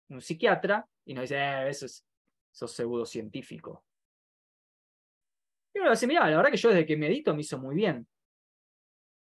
un 0.08 0.20
psiquiatra 0.20 0.88
y 1.04 1.14
nos 1.14 1.22
dice, 1.22 1.36
eh, 1.36 1.68
eso 1.68 1.86
es, 1.86 2.04
eso 2.52 2.64
es 2.66 2.72
pseudocientífico. 2.72 3.84
Y 5.74 5.78
uno 5.78 5.90
dice, 5.90 6.06
mira, 6.06 6.28
la 6.28 6.36
verdad 6.36 6.50
que 6.50 6.56
yo 6.56 6.68
desde 6.68 6.84
que 6.84 6.96
medito 6.96 7.34
me 7.34 7.40
hizo 7.40 7.58
muy 7.58 7.74
bien. 7.74 8.06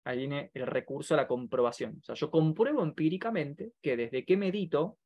Ahí 0.04 0.18
viene 0.18 0.50
el 0.52 0.66
recurso 0.66 1.14
a 1.14 1.16
la 1.16 1.26
comprobación. 1.26 1.98
O 2.00 2.04
sea, 2.04 2.14
yo 2.14 2.30
compruebo 2.30 2.82
empíricamente 2.82 3.72
que 3.80 3.96
desde 3.96 4.24
que 4.24 4.36
medito 4.36 4.98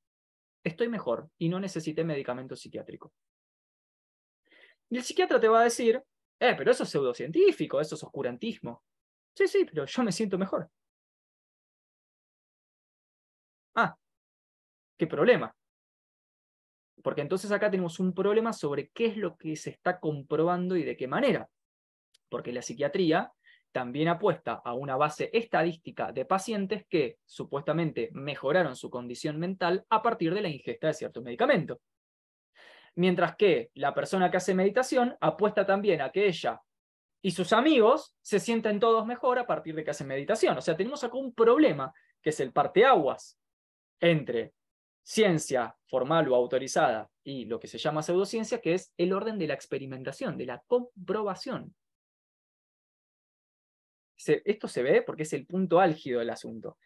estoy 0.64 0.88
mejor 0.88 1.30
y 1.38 1.48
no 1.48 1.61
necesité 1.61 2.04
medicamento 2.04 2.56
psiquiátrico. 2.56 3.12
Y 4.90 4.96
el 4.96 5.02
psiquiatra 5.04 5.38
te 5.40 5.48
va 5.48 5.61
a 5.61 5.64
decir, 5.64 6.02
eh, 6.40 6.54
pero 6.56 6.70
eso 6.70 6.84
es 6.84 6.88
pseudocientífico, 6.90 7.80
eso 7.80 7.94
es 7.94 8.02
oscurantismo. 8.02 8.82
Sí, 9.34 9.46
sí, 9.46 9.64
pero 9.64 9.84
yo 9.84 10.02
me 10.02 10.12
siento 10.12 10.38
mejor. 10.38 10.70
Ah, 13.74 13.96
qué 14.96 15.06
problema. 15.06 15.54
Porque 17.02 17.20
entonces 17.20 17.52
acá 17.52 17.70
tenemos 17.70 18.00
un 18.00 18.12
problema 18.12 18.52
sobre 18.52 18.88
qué 18.88 19.06
es 19.06 19.16
lo 19.16 19.36
que 19.36 19.56
se 19.56 19.70
está 19.70 20.00
comprobando 20.00 20.76
y 20.76 20.82
de 20.82 20.96
qué 20.96 21.06
manera. 21.06 21.48
Porque 22.28 22.52
la 22.52 22.62
psiquiatría 22.62 23.32
también 23.73 24.09
apuesta 24.09 24.61
a 24.64 24.75
una 24.75 24.97
base 24.97 25.31
estadística 25.33 26.12
de 26.12 26.25
pacientes 26.25 26.87
que 26.89 27.19
supuestamente 27.25 28.11
mejoraron 28.12 28.77
su 28.77 28.91
condición 28.91 29.39
mental 29.39 29.85
a 29.89 30.03
partir 30.03 30.35
de 30.35 30.43
la 30.43 30.49
ingesta 30.49 30.89
de 30.89 30.95
cierto 30.95 31.23
medicamento. 31.23 31.81
Mientras 32.95 33.37
que 33.37 33.71
la 33.75 33.95
persona 33.95 34.31
que 34.31 34.39
hace 34.39 34.55
meditación 34.55 35.16
apuesta 35.21 35.64
también 35.64 36.01
a 36.01 36.11
que 36.11 36.27
ella 36.27 36.61
y 37.21 37.33
sus 37.33 37.53
amigos 37.53 38.16
se 38.23 38.41
sienten 38.41 38.81
todos 38.81 39.07
mejor 39.07 39.39
a 39.39 39.47
partir 39.47 39.75
de 39.75 39.85
que 39.85 39.91
hacen 39.91 40.07
meditación. 40.07 40.57
O 40.57 40.61
sea, 40.61 40.77
tenemos 40.77 41.03
acá 41.05 41.16
un 41.16 41.35
problema 41.35 41.93
que 42.23 42.31
es 42.31 42.41
el 42.41 42.53
parteaguas 42.53 43.39
entre 44.01 44.53
ciencia 45.03 45.77
formal 45.87 46.29
o 46.29 46.35
autorizada 46.35 47.11
y 47.25 47.47
lo 47.47 47.59
que 47.59 47.66
se 47.66 47.79
llama 47.79 48.03
pseudociencia, 48.03 48.61
que 48.61 48.75
es 48.75 48.93
el 48.97 49.12
orden 49.12 49.39
de 49.39 49.47
la 49.47 49.55
experimentación, 49.55 50.37
de 50.37 50.47
la 50.47 50.62
comprobación. 50.66 51.75
Esto 54.27 54.69
se 54.69 54.83
ve 54.83 55.03
porque 55.03 55.23
es 55.23 55.33
el 55.33 55.47
punto 55.47 55.81
álgido 55.81 56.21
del 56.21 56.31
asunto. 56.31 56.79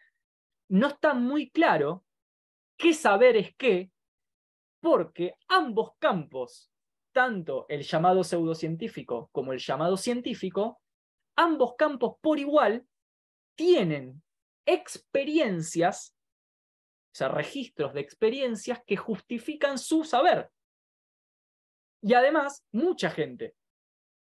No 0.69 0.87
está 0.87 1.13
muy 1.13 1.49
claro 1.49 2.05
qué 2.77 2.93
saber 2.93 3.37
es 3.37 3.55
qué, 3.55 3.91
porque 4.81 5.35
ambos 5.47 5.91
campos, 5.99 6.69
tanto 7.11 7.65
el 7.69 7.83
llamado 7.83 8.23
pseudocientífico 8.23 9.29
como 9.31 9.53
el 9.53 9.59
llamado 9.59 9.97
científico, 9.97 10.81
ambos 11.35 11.75
campos 11.77 12.15
por 12.21 12.39
igual 12.39 12.85
tienen 13.55 14.21
experiencias, 14.65 16.15
o 17.13 17.15
sea, 17.15 17.27
registros 17.29 17.93
de 17.93 18.01
experiencias 18.01 18.81
que 18.85 18.97
justifican 18.97 19.77
su 19.77 20.03
saber. 20.03 20.49
Y 22.01 22.13
además, 22.13 22.65
mucha 22.71 23.09
gente, 23.09 23.55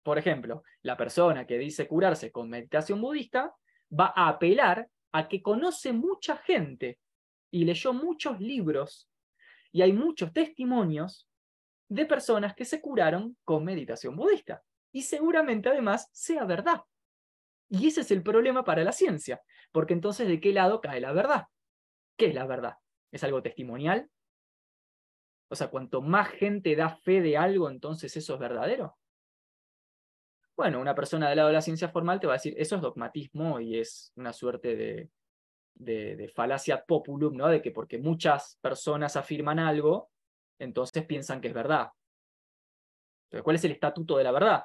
por 0.02 0.18
ejemplo, 0.18 0.62
la 0.82 0.96
persona 0.96 1.46
que 1.46 1.58
dice 1.58 1.86
curarse 1.86 2.30
con 2.32 2.48
meditación 2.48 3.00
budista, 3.00 3.54
va 3.92 4.12
a 4.14 4.28
apelar 4.28 4.88
a 5.12 5.28
que 5.28 5.42
conoce 5.42 5.92
mucha 5.92 6.36
gente 6.36 6.98
y 7.50 7.64
leyó 7.64 7.92
muchos 7.92 8.40
libros 8.40 9.10
y 9.72 9.82
hay 9.82 9.92
muchos 9.92 10.32
testimonios 10.32 11.28
de 11.88 12.06
personas 12.06 12.54
que 12.54 12.64
se 12.64 12.80
curaron 12.80 13.36
con 13.44 13.64
meditación 13.64 14.16
budista. 14.16 14.62
Y 14.92 15.02
seguramente 15.02 15.68
además 15.68 16.08
sea 16.12 16.44
verdad. 16.44 16.82
Y 17.68 17.88
ese 17.88 18.00
es 18.00 18.10
el 18.10 18.22
problema 18.22 18.64
para 18.64 18.82
la 18.82 18.92
ciencia, 18.92 19.40
porque 19.70 19.94
entonces 19.94 20.26
¿de 20.26 20.40
qué 20.40 20.52
lado 20.52 20.80
cae 20.80 21.00
la 21.00 21.12
verdad? 21.12 21.46
¿Qué 22.16 22.26
es 22.26 22.34
la 22.34 22.46
verdad? 22.46 22.76
¿Es 23.12 23.22
algo 23.22 23.42
testimonial? 23.42 24.08
O 25.48 25.56
sea, 25.56 25.68
cuanto 25.68 26.00
más 26.00 26.28
gente 26.28 26.76
da 26.76 26.90
fe 26.90 27.20
de 27.20 27.36
algo, 27.36 27.68
entonces 27.68 28.16
eso 28.16 28.34
es 28.34 28.40
verdadero. 28.40 28.96
Bueno, 30.60 30.78
una 30.78 30.94
persona 30.94 31.26
del 31.30 31.36
lado 31.38 31.48
de 31.48 31.54
la 31.54 31.62
ciencia 31.62 31.88
formal 31.88 32.20
te 32.20 32.26
va 32.26 32.34
a 32.34 32.36
decir, 32.36 32.52
eso 32.58 32.76
es 32.76 32.82
dogmatismo 32.82 33.60
y 33.60 33.78
es 33.78 34.12
una 34.16 34.30
suerte 34.30 34.76
de, 34.76 35.10
de, 35.72 36.28
falacia 36.28 36.84
populum, 36.84 37.34
¿no? 37.34 37.48
De 37.48 37.62
que 37.62 37.70
porque 37.70 37.96
muchas 37.96 38.58
personas 38.60 39.16
afirman 39.16 39.58
algo, 39.58 40.10
entonces 40.58 41.06
piensan 41.06 41.40
que 41.40 41.48
es 41.48 41.54
verdad. 41.54 41.88
Entonces, 43.24 43.42
¿cuál 43.42 43.56
es 43.56 43.64
el 43.64 43.72
estatuto 43.72 44.18
de 44.18 44.24
la 44.24 44.32
verdad? 44.32 44.64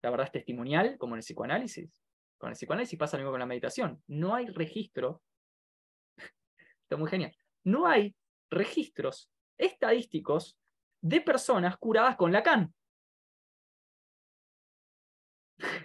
La 0.00 0.08
verdad 0.08 0.28
es 0.28 0.32
testimonial, 0.32 0.96
como 0.96 1.14
en 1.14 1.18
el 1.18 1.24
psicoanálisis. 1.24 2.02
Con 2.38 2.48
el 2.48 2.56
psicoanálisis 2.56 2.98
pasa 2.98 3.18
lo 3.18 3.24
mismo 3.24 3.32
con 3.32 3.40
la 3.40 3.44
meditación. 3.44 4.02
No 4.06 4.34
hay 4.34 4.46
registro. 4.46 5.20
Está 6.84 6.96
muy 6.96 7.10
genial. 7.10 7.36
No 7.64 7.86
hay 7.86 8.16
registros 8.48 9.30
estadísticos 9.58 10.56
de 11.02 11.20
personas 11.20 11.76
curadas 11.76 12.16
con 12.16 12.32
Lacan. 12.32 12.72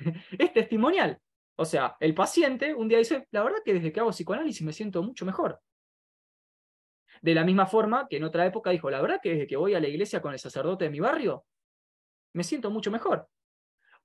es 0.37 0.53
testimonial. 0.53 1.19
O 1.55 1.65
sea, 1.65 1.95
el 1.99 2.13
paciente 2.13 2.73
un 2.73 2.87
día 2.87 2.97
dice, 2.97 3.27
la 3.31 3.43
verdad 3.43 3.59
que 3.63 3.73
desde 3.73 3.91
que 3.91 3.99
hago 3.99 4.11
psicoanálisis 4.11 4.63
me 4.63 4.73
siento 4.73 5.03
mucho 5.03 5.25
mejor. 5.25 5.61
De 7.21 7.35
la 7.35 7.43
misma 7.43 7.67
forma 7.67 8.07
que 8.09 8.17
en 8.17 8.23
otra 8.23 8.45
época 8.45 8.71
dijo, 8.71 8.89
la 8.89 9.01
verdad 9.01 9.19
que 9.21 9.31
desde 9.31 9.47
que 9.47 9.57
voy 9.57 9.75
a 9.75 9.79
la 9.79 9.87
iglesia 9.87 10.21
con 10.21 10.33
el 10.33 10.39
sacerdote 10.39 10.85
de 10.85 10.91
mi 10.91 10.99
barrio, 10.99 11.45
me 12.33 12.43
siento 12.43 12.71
mucho 12.71 12.89
mejor. 12.89 13.27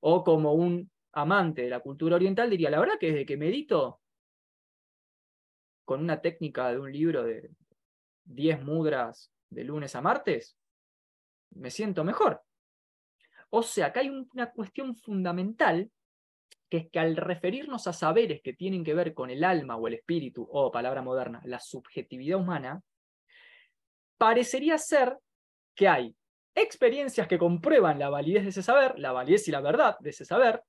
O 0.01 0.23
como 0.23 0.53
un 0.53 0.91
amante 1.13 1.63
de 1.63 1.71
la 1.71 1.81
cultura 1.81 2.17
oriental 2.17 2.51
diría, 2.51 2.69
la 2.69 2.81
verdad 2.81 2.99
que 3.01 3.07
desde 3.07 3.27
que 3.27 3.37
medito 3.37 4.01
con 5.87 6.01
una 6.01 6.21
técnica 6.21 6.71
de 6.71 6.79
un 6.79 6.93
libro 6.93 7.23
de 7.23 7.51
10 8.25 8.63
mudras 8.63 9.33
de 9.49 9.65
lunes 9.65 9.95
a 9.95 10.03
martes, 10.03 10.59
me 11.55 11.71
siento 11.71 12.05
mejor. 12.05 12.43
O 13.51 13.63
sea, 13.63 13.87
acá 13.87 14.01
hay 14.01 14.09
una 14.09 14.51
cuestión 14.51 14.97
fundamental, 14.97 15.91
que 16.69 16.79
es 16.79 16.91
que 16.91 16.99
al 16.99 17.17
referirnos 17.17 17.87
a 17.87 17.93
saberes 17.93 18.41
que 18.43 18.53
tienen 18.53 18.85
que 18.85 18.95
ver 18.95 19.15
con 19.15 19.31
el 19.31 19.45
alma 19.45 19.77
o 19.77 19.87
el 19.87 19.95
espíritu, 19.95 20.47
o 20.51 20.73
palabra 20.73 21.03
moderna, 21.03 21.41
la 21.45 21.61
subjetividad 21.61 22.39
humana, 22.39 22.83
parecería 24.19 24.79
ser 24.79 25.17
que 25.75 25.89
hay 25.89 26.17
experiencias 26.55 27.29
que 27.29 27.39
comprueban 27.39 27.99
la 27.99 28.09
validez 28.09 28.45
de 28.45 28.49
ese 28.49 28.63
saber, 28.63 28.99
la 28.99 29.13
validez 29.13 29.47
y 29.47 29.51
la 29.51 29.61
verdad 29.61 29.97
de 30.01 30.11
ese 30.11 30.25
saber, 30.25 30.63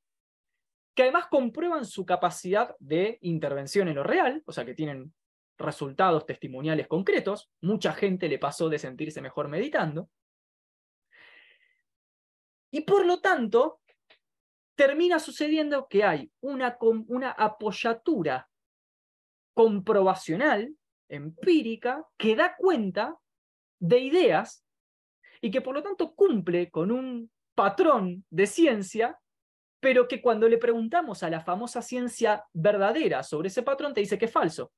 que 0.94 1.04
además 1.04 1.28
comprueban 1.28 1.86
su 1.86 2.06
capacidad 2.06 2.76
de 2.80 3.18
intervención 3.22 3.88
en 3.88 3.96
lo 3.96 4.04
real, 4.04 4.44
o 4.46 4.52
sea 4.52 4.66
que 4.66 4.74
tienen 4.74 5.14
resultados 5.58 6.26
testimoniales 6.26 6.88
concretos, 6.88 7.50
mucha 7.62 7.94
gente 7.94 8.28
le 8.28 8.38
pasó 8.38 8.70
de 8.70 8.80
sentirse 8.80 9.22
mejor 9.22 9.48
meditando, 9.48 10.10
y 12.72 12.82
por 12.82 13.06
lo 13.06 13.20
tanto, 13.20 13.80
termina 14.76 15.20
sucediendo 15.20 15.88
que 15.88 16.04
hay 16.04 16.32
una, 16.42 16.78
una 17.08 17.32
apoyatura 17.32 18.50
comprobacional, 19.54 20.76
empírica, 21.10 22.06
que 22.18 22.36
da 22.36 22.56
cuenta 22.56 23.18
de 23.80 24.00
ideas 24.00 24.64
y 25.42 25.52
que 25.52 25.62
por 25.62 25.74
lo 25.74 25.84
tanto 25.84 26.14
cumple 26.14 26.70
con 26.70 26.92
un 26.92 27.32
patrón 27.56 28.24
de 28.30 28.46
ciencia, 28.46 29.20
pero 29.80 30.08
que 30.08 30.22
cuando 30.22 30.48
le 30.48 30.58
preguntamos 30.58 31.24
a 31.24 31.30
la 31.30 31.42
famosa 31.42 31.82
ciencia 31.82 32.44
verdadera 32.54 33.24
sobre 33.24 33.48
ese 33.48 33.64
patrón, 33.64 33.94
te 33.94 34.02
dice 34.02 34.18
que 34.18 34.26
es 34.26 34.32
falso, 34.32 34.72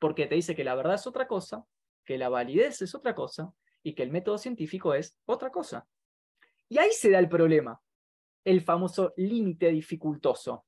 porque 0.00 0.26
te 0.26 0.34
dice 0.34 0.56
que 0.56 0.64
la 0.64 0.74
verdad 0.74 0.94
es 0.94 1.06
otra 1.06 1.28
cosa, 1.28 1.64
que 2.04 2.18
la 2.18 2.28
validez 2.28 2.82
es 2.82 2.94
otra 2.94 3.14
cosa 3.14 3.52
y 3.82 3.94
que 3.94 4.02
el 4.02 4.10
método 4.10 4.38
científico 4.38 4.94
es 4.94 5.16
otra 5.26 5.50
cosa. 5.50 5.86
Y 6.68 6.78
ahí 6.78 6.92
se 6.92 7.10
da 7.10 7.18
el 7.18 7.28
problema, 7.28 7.80
el 8.44 8.60
famoso 8.60 9.12
límite 9.16 9.70
dificultoso 9.70 10.66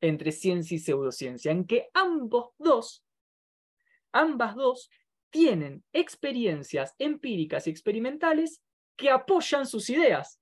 entre 0.00 0.32
ciencia 0.32 0.74
y 0.74 0.78
pseudociencia, 0.78 1.52
en 1.52 1.66
que 1.66 1.90
ambos 1.92 2.50
dos, 2.58 3.04
ambas 4.12 4.54
dos, 4.54 4.90
tienen 5.30 5.84
experiencias 5.92 6.94
empíricas 6.98 7.66
y 7.66 7.70
experimentales 7.70 8.62
que 8.96 9.10
apoyan 9.10 9.66
sus 9.66 9.88
ideas, 9.90 10.40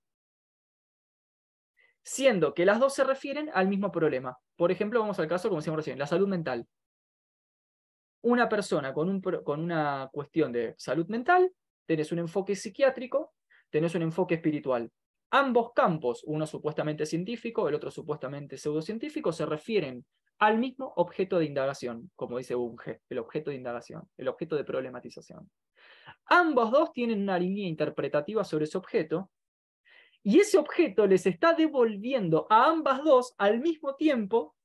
siendo 2.03 2.53
que 2.53 2.65
las 2.65 2.79
dos 2.79 2.95
se 2.95 3.03
refieren 3.03 3.49
al 3.53 3.67
mismo 3.67 3.91
problema. 3.91 4.37
Por 4.55 4.71
ejemplo, 4.71 4.99
vamos 4.99 5.19
al 5.19 5.27
caso, 5.27 5.47
como 5.49 5.61
decíamos 5.61 5.77
recién, 5.77 5.99
la 5.99 6.07
salud 6.07 6.27
mental. 6.27 6.67
Una 8.21 8.49
persona 8.49 8.93
con, 8.93 9.09
un, 9.09 9.21
con 9.21 9.61
una 9.61 10.09
cuestión 10.11 10.51
de 10.51 10.73
salud 10.77 11.07
mental, 11.07 11.53
tenés 11.85 12.11
un 12.11 12.19
enfoque 12.19 12.55
psiquiátrico, 12.55 13.33
tenés 13.69 13.95
un 13.95 14.01
enfoque 14.01 14.35
espiritual. 14.35 14.91
Ambos 15.31 15.73
campos, 15.73 16.23
uno 16.25 16.47
supuestamente 16.47 17.05
científico, 17.05 17.67
el 17.67 17.75
otro 17.75 17.91
supuestamente 17.91 18.57
pseudocientífico, 18.57 19.31
se 19.31 19.45
refieren 19.45 20.05
al 20.39 20.57
mismo 20.57 20.93
objeto 20.95 21.37
de 21.37 21.45
indagación, 21.45 22.09
como 22.15 22.37
dice 22.37 22.55
Bunge, 22.55 23.01
el 23.09 23.19
objeto 23.19 23.51
de 23.51 23.57
indagación, 23.57 24.09
el 24.17 24.27
objeto 24.27 24.55
de 24.55 24.63
problematización. 24.63 25.49
Ambos 26.25 26.71
dos 26.71 26.93
tienen 26.93 27.21
una 27.21 27.37
línea 27.37 27.67
interpretativa 27.67 28.43
sobre 28.43 28.65
ese 28.65 28.77
objeto, 28.77 29.29
y 30.23 30.39
ese 30.39 30.57
objeto 30.57 31.07
les 31.07 31.25
está 31.25 31.53
devolviendo 31.53 32.45
a 32.49 32.65
ambas 32.65 33.03
dos 33.03 33.33
al 33.37 33.59
mismo 33.59 33.95
tiempo 33.95 34.55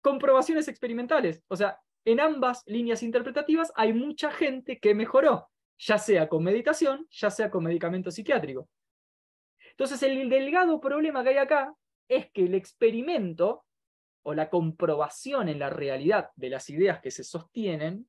comprobaciones 0.00 0.68
experimentales. 0.68 1.42
O 1.48 1.56
sea, 1.56 1.80
en 2.04 2.20
ambas 2.20 2.62
líneas 2.66 3.02
interpretativas 3.02 3.72
hay 3.74 3.92
mucha 3.92 4.30
gente 4.30 4.78
que 4.78 4.94
mejoró, 4.94 5.50
ya 5.80 5.98
sea 5.98 6.28
con 6.28 6.44
meditación, 6.44 7.06
ya 7.10 7.30
sea 7.30 7.50
con 7.50 7.64
medicamento 7.64 8.10
psiquiátrico. 8.10 8.68
Entonces, 9.70 10.02
el 10.02 10.28
delgado 10.28 10.78
problema 10.78 11.22
que 11.22 11.30
hay 11.30 11.38
acá 11.38 11.74
es 12.06 12.30
que 12.30 12.44
el 12.44 12.54
experimento 12.54 13.64
o 14.22 14.34
la 14.34 14.50
comprobación 14.50 15.48
en 15.48 15.58
la 15.58 15.70
realidad 15.70 16.28
de 16.36 16.50
las 16.50 16.68
ideas 16.68 17.00
que 17.00 17.10
se 17.10 17.24
sostienen, 17.24 18.06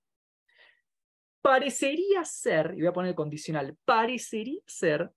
parecería 1.41 2.25
ser, 2.25 2.73
y 2.75 2.81
voy 2.81 2.87
a 2.87 2.93
poner 2.93 3.15
condicional, 3.15 3.77
parecería 3.85 4.61
ser 4.67 5.09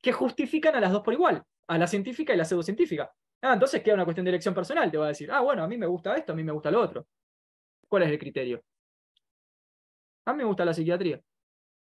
que 0.00 0.12
justifican 0.12 0.76
a 0.76 0.80
las 0.80 0.92
dos 0.92 1.02
por 1.02 1.12
igual, 1.12 1.42
a 1.66 1.78
la 1.78 1.88
científica 1.88 2.32
y 2.32 2.36
la 2.36 2.44
pseudocientífica. 2.44 3.12
Ah, 3.42 3.54
entonces 3.54 3.82
queda 3.82 3.94
una 3.94 4.04
cuestión 4.04 4.24
de 4.24 4.30
elección 4.30 4.54
personal, 4.54 4.90
te 4.90 4.98
va 4.98 5.06
a 5.06 5.08
decir, 5.08 5.30
ah, 5.32 5.40
bueno, 5.40 5.64
a 5.64 5.68
mí 5.68 5.76
me 5.76 5.86
gusta 5.86 6.16
esto, 6.16 6.32
a 6.32 6.36
mí 6.36 6.44
me 6.44 6.52
gusta 6.52 6.70
lo 6.70 6.80
otro. 6.80 7.08
¿Cuál 7.88 8.04
es 8.04 8.10
el 8.10 8.18
criterio? 8.18 8.62
A 10.26 10.32
mí 10.32 10.38
me 10.38 10.44
gusta 10.44 10.64
la 10.64 10.74
psiquiatría. 10.74 11.20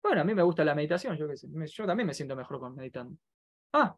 Bueno, 0.01 0.21
a 0.21 0.23
mí 0.23 0.33
me 0.33 0.43
gusta 0.43 0.63
la 0.63 0.75
meditación, 0.75 1.17
yo, 1.17 1.27
yo 1.27 1.85
también 1.85 2.07
me 2.07 2.13
siento 2.13 2.35
mejor 2.35 2.59
con 2.59 2.75
meditando. 2.75 3.17
Ah, 3.73 3.95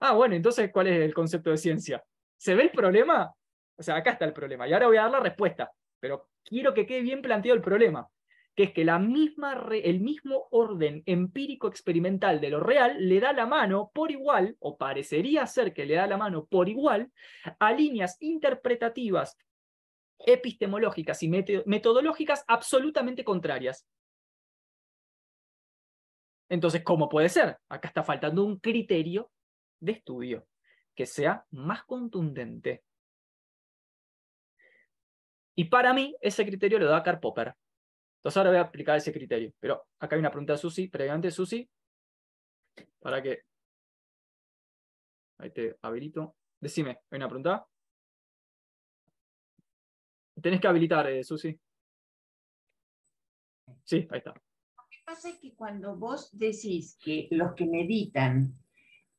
ah, 0.00 0.12
bueno, 0.14 0.34
entonces, 0.34 0.70
¿cuál 0.72 0.88
es 0.88 1.00
el 1.00 1.14
concepto 1.14 1.50
de 1.50 1.58
ciencia? 1.58 2.02
¿Se 2.36 2.54
ve 2.54 2.64
el 2.64 2.70
problema? 2.70 3.32
O 3.76 3.82
sea, 3.82 3.96
acá 3.96 4.12
está 4.12 4.24
el 4.24 4.32
problema. 4.32 4.66
Y 4.66 4.72
ahora 4.72 4.86
voy 4.86 4.96
a 4.96 5.02
dar 5.02 5.10
la 5.10 5.20
respuesta, 5.20 5.70
pero 6.00 6.30
quiero 6.42 6.72
que 6.72 6.86
quede 6.86 7.02
bien 7.02 7.22
planteado 7.22 7.56
el 7.56 7.62
problema, 7.62 8.08
que 8.54 8.64
es 8.64 8.72
que 8.72 8.84
la 8.84 8.98
misma 8.98 9.66
el 9.70 10.00
mismo 10.00 10.48
orden 10.50 11.02
empírico 11.04 11.68
experimental 11.68 12.40
de 12.40 12.50
lo 12.50 12.60
real 12.60 12.96
le 12.98 13.20
da 13.20 13.32
la 13.32 13.46
mano 13.46 13.90
por 13.92 14.10
igual, 14.10 14.56
o 14.60 14.78
parecería 14.78 15.46
ser 15.46 15.74
que 15.74 15.84
le 15.84 15.94
da 15.94 16.06
la 16.06 16.16
mano 16.16 16.46
por 16.46 16.68
igual, 16.68 17.12
a 17.58 17.72
líneas 17.72 18.16
interpretativas, 18.20 19.36
epistemológicas 20.18 21.22
y 21.22 21.28
metodológicas 21.28 22.44
absolutamente 22.48 23.24
contrarias. 23.24 23.86
Entonces, 26.48 26.82
¿cómo 26.84 27.08
puede 27.08 27.28
ser? 27.28 27.58
Acá 27.68 27.88
está 27.88 28.02
faltando 28.02 28.44
un 28.44 28.58
criterio 28.58 29.30
de 29.80 29.92
estudio 29.92 30.46
que 30.94 31.06
sea 31.06 31.44
más 31.50 31.84
contundente 31.84 32.84
Y 35.58 35.64
para 35.64 35.94
mí, 35.94 36.14
ese 36.20 36.44
criterio 36.44 36.78
lo 36.78 36.86
da 36.86 37.02
Karl 37.02 37.18
Popper. 37.18 37.54
Entonces 38.18 38.36
ahora 38.36 38.50
voy 38.50 38.58
a 38.58 38.62
aplicar 38.62 38.96
ese 38.98 39.12
criterio. 39.12 39.52
Pero 39.58 39.86
acá 39.98 40.14
hay 40.14 40.20
una 40.20 40.30
pregunta 40.30 40.52
de 40.52 40.58
Susi, 40.58 40.88
previamente 40.88 41.30
Susi, 41.30 41.68
para 43.00 43.22
que... 43.22 43.42
Ahí 45.38 45.50
te 45.50 45.76
habilito. 45.82 46.36
Decime, 46.60 46.98
¿hay 47.10 47.16
una 47.16 47.28
pregunta? 47.28 47.66
Tenés 50.42 50.60
que 50.60 50.68
habilitar, 50.68 51.06
eh, 51.08 51.24
Susi. 51.24 51.58
Sí, 53.84 54.06
ahí 54.10 54.18
está. 54.18 54.34
Pasa 55.16 55.30
es 55.30 55.38
que 55.38 55.54
cuando 55.54 55.96
vos 55.96 56.28
decís 56.34 56.98
que 57.02 57.26
los 57.30 57.54
que 57.54 57.64
meditan 57.64 58.52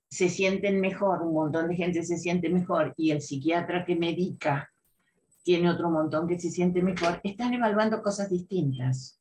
se 0.08 0.30
sienten 0.30 0.80
mejor, 0.80 1.24
un 1.24 1.34
montón 1.34 1.70
de 1.70 1.76
gente 1.76 2.04
se 2.04 2.20
siente 2.20 2.50
mejor, 2.50 2.94
y 2.98 3.10
el 3.10 3.20
psiquiatra 3.20 3.84
que 3.84 3.96
medica 3.96 4.72
tiene 5.42 5.72
otro 5.72 5.90
montón 5.90 6.28
que 6.28 6.40
se 6.40 6.52
siente 6.52 6.84
mejor, 6.84 7.20
están 7.24 7.52
evaluando 7.56 8.04
cosas 8.04 8.30
distintas. 8.30 9.20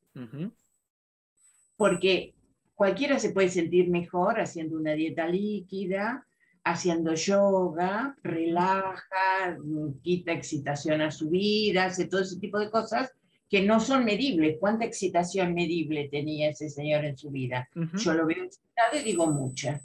Porque 1.77 2.35
cualquiera 2.75 3.17
se 3.17 3.31
puede 3.31 3.49
sentir 3.49 3.89
mejor 3.89 4.39
haciendo 4.39 4.77
una 4.77 4.91
dieta 4.91 5.27
líquida, 5.27 6.27
haciendo 6.63 7.15
yoga, 7.15 8.15
relaja, 8.21 9.57
quita 10.03 10.31
excitación 10.31 11.01
a 11.01 11.09
su 11.09 11.31
vida, 11.31 11.85
hace 11.85 12.05
todo 12.05 12.21
ese 12.21 12.39
tipo 12.39 12.59
de 12.59 12.69
cosas 12.69 13.11
que 13.49 13.61
no 13.61 13.79
son 13.79 14.05
medibles. 14.05 14.57
¿Cuánta 14.59 14.85
excitación 14.85 15.53
medible 15.53 16.09
tenía 16.09 16.49
ese 16.49 16.69
señor 16.69 17.05
en 17.05 17.17
su 17.17 17.29
vida? 17.31 17.69
Yo 17.73 18.13
lo 18.13 18.25
veo 18.25 18.43
excitado 18.43 18.97
y 18.99 19.03
digo 19.03 19.27
mucha. 19.27 19.81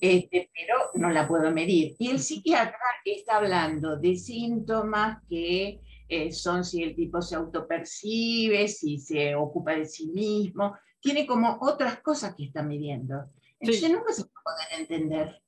este, 0.00 0.50
pero 0.52 0.90
no 0.94 1.10
la 1.10 1.26
puedo 1.26 1.50
medir. 1.50 1.94
Y 1.98 2.10
el 2.10 2.18
psiquiatra 2.18 2.78
está 3.04 3.36
hablando 3.36 3.96
de 3.96 4.16
síntomas 4.16 5.18
que 5.28 5.80
eh, 6.08 6.32
son 6.32 6.64
si 6.64 6.82
el 6.82 6.94
tipo 6.94 7.22
se 7.22 7.36
autopercibe, 7.36 8.68
si 8.68 8.98
se 8.98 9.34
ocupa 9.34 9.74
de 9.74 9.86
sí 9.86 10.08
mismo, 10.08 10.76
tiene 11.00 11.26
como 11.26 11.58
otras 11.60 12.00
cosas 12.00 12.34
que 12.34 12.44
está 12.44 12.62
midiendo. 12.62 13.24
Entonces 13.58 13.90
nunca 13.90 14.12
se 14.12 14.24
puede 14.24 14.82
entender. 14.82 15.40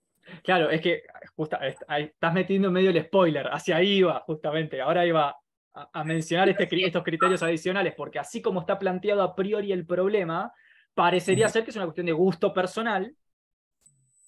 Claro, 0.42 0.70
es 0.70 0.80
que 0.80 1.02
justa, 1.36 1.60
estás 1.66 2.32
metiendo 2.32 2.70
medio 2.70 2.90
el 2.90 3.04
spoiler, 3.04 3.46
hacia 3.52 3.76
ahí 3.76 4.02
va, 4.02 4.20
justamente. 4.20 4.80
Ahora 4.80 5.04
iba 5.04 5.36
a, 5.74 6.04
mencionar 6.04 6.48
este, 6.48 6.68
estos 6.84 7.02
criterios 7.02 7.42
adicionales, 7.42 7.94
porque 7.96 8.18
así 8.18 8.40
como 8.40 8.60
está 8.60 8.78
planteado 8.78 9.22
a 9.22 9.34
priori 9.34 9.72
el 9.72 9.84
problema, 9.84 10.52
parecería 10.94 11.48
ser 11.48 11.64
que 11.64 11.70
es 11.70 11.76
una 11.76 11.86
cuestión 11.86 12.06
de 12.06 12.12
gusto 12.12 12.54
personal 12.54 13.14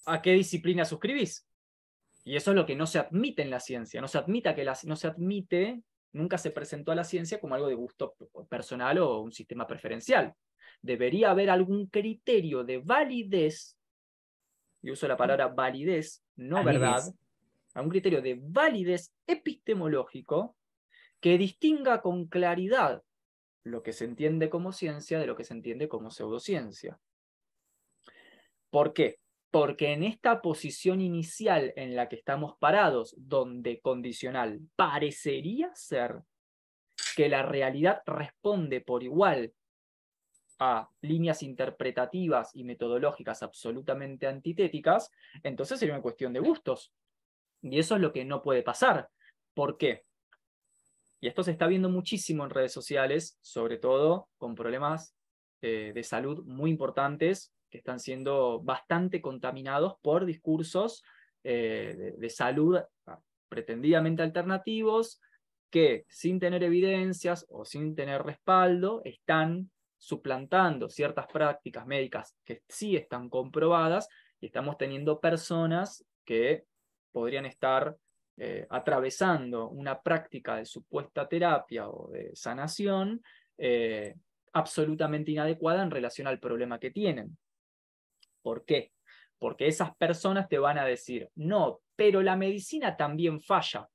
a 0.06 0.20
qué 0.20 0.32
disciplina 0.32 0.84
suscribís. 0.84 1.46
Y 2.24 2.34
eso 2.34 2.50
es 2.50 2.56
lo 2.56 2.66
que 2.66 2.74
no 2.74 2.86
se 2.86 2.98
admite 2.98 3.42
en 3.42 3.50
la 3.50 3.60
ciencia. 3.60 4.00
No 4.00 4.08
se, 4.08 4.18
admita 4.18 4.54
que 4.54 4.64
la, 4.64 4.76
no 4.84 4.96
se 4.96 5.06
admite, 5.06 5.82
nunca 6.12 6.38
se 6.38 6.50
presentó 6.50 6.90
a 6.90 6.96
la 6.96 7.04
ciencia 7.04 7.40
como 7.40 7.54
algo 7.54 7.68
de 7.68 7.74
gusto 7.74 8.16
personal 8.48 8.98
o 8.98 9.20
un 9.20 9.32
sistema 9.32 9.66
preferencial. 9.66 10.34
Debería 10.82 11.30
haber 11.30 11.48
algún 11.50 11.86
criterio 11.86 12.64
de 12.64 12.78
validez 12.78 13.76
y 14.82 14.90
uso 14.90 15.06
la 15.06 15.16
palabra 15.16 15.48
validez, 15.48 16.22
no 16.34 16.62
verdad, 16.64 17.02
a 17.74 17.82
un 17.82 17.88
criterio 17.88 18.20
de 18.20 18.38
validez 18.40 19.12
epistemológico 19.26 20.55
que 21.26 21.38
distinga 21.38 22.02
con 22.02 22.26
claridad 22.26 23.02
lo 23.64 23.82
que 23.82 23.92
se 23.92 24.04
entiende 24.04 24.48
como 24.48 24.70
ciencia 24.70 25.18
de 25.18 25.26
lo 25.26 25.34
que 25.34 25.42
se 25.42 25.54
entiende 25.54 25.88
como 25.88 26.12
pseudociencia. 26.12 27.00
¿Por 28.70 28.92
qué? 28.92 29.18
Porque 29.50 29.92
en 29.92 30.04
esta 30.04 30.40
posición 30.40 31.00
inicial 31.00 31.72
en 31.74 31.96
la 31.96 32.08
que 32.08 32.14
estamos 32.14 32.56
parados, 32.60 33.12
donde 33.18 33.80
condicional 33.80 34.60
parecería 34.76 35.74
ser 35.74 36.22
que 37.16 37.28
la 37.28 37.42
realidad 37.42 38.02
responde 38.06 38.80
por 38.80 39.02
igual 39.02 39.52
a 40.60 40.88
líneas 41.00 41.42
interpretativas 41.42 42.54
y 42.54 42.62
metodológicas 42.62 43.42
absolutamente 43.42 44.28
antitéticas, 44.28 45.10
entonces 45.42 45.80
sería 45.80 45.96
una 45.96 46.02
cuestión 46.02 46.32
de 46.32 46.38
gustos. 46.38 46.92
Y 47.62 47.80
eso 47.80 47.96
es 47.96 48.00
lo 48.00 48.12
que 48.12 48.24
no 48.24 48.42
puede 48.42 48.62
pasar. 48.62 49.10
¿Por 49.54 49.76
qué? 49.76 50.06
Y 51.20 51.28
esto 51.28 51.42
se 51.42 51.52
está 51.52 51.66
viendo 51.66 51.88
muchísimo 51.88 52.44
en 52.44 52.50
redes 52.50 52.72
sociales, 52.72 53.38
sobre 53.40 53.78
todo 53.78 54.28
con 54.38 54.54
problemas 54.54 55.14
eh, 55.62 55.92
de 55.94 56.02
salud 56.02 56.44
muy 56.44 56.70
importantes 56.70 57.52
que 57.70 57.78
están 57.78 57.98
siendo 57.98 58.60
bastante 58.60 59.20
contaminados 59.20 59.94
por 60.02 60.26
discursos 60.26 61.02
eh, 61.42 62.14
de 62.16 62.30
salud 62.30 62.78
ah, 63.06 63.20
pretendidamente 63.48 64.22
alternativos 64.22 65.20
que 65.70 66.04
sin 66.08 66.38
tener 66.38 66.62
evidencias 66.62 67.46
o 67.48 67.64
sin 67.64 67.94
tener 67.94 68.22
respaldo 68.22 69.02
están 69.04 69.70
suplantando 69.98 70.88
ciertas 70.88 71.26
prácticas 71.26 71.86
médicas 71.86 72.36
que 72.44 72.62
sí 72.68 72.96
están 72.96 73.28
comprobadas 73.28 74.08
y 74.40 74.46
estamos 74.46 74.76
teniendo 74.76 75.20
personas 75.20 76.04
que 76.24 76.64
podrían 77.12 77.46
estar 77.46 77.96
eh, 78.38 78.66
atravesando 78.68 79.70
una 79.70 80.02
práctica 80.02 80.56
de 80.56 80.66
supuesta 80.66 81.26
terapia 81.26 81.88
o 81.88 82.10
de 82.10 82.36
sanación 82.36 83.22
eh, 83.56 84.14
absolutamente 84.52 85.30
inadecuada 85.30 85.82
en 85.82 85.90
relación 85.90 86.26
al 86.26 86.38
problema 86.38 86.78
que 86.78 86.90
tienen. 86.90 87.38
¿Por 88.42 88.64
qué? 88.64 88.92
Porque 89.38 89.66
esas 89.66 89.96
personas 89.96 90.48
te 90.48 90.58
van 90.58 90.78
a 90.78 90.84
decir, 90.84 91.30
no, 91.34 91.80
pero 91.94 92.22
la 92.22 92.36
medicina 92.36 92.96
también 92.96 93.40
falla, 93.40 93.88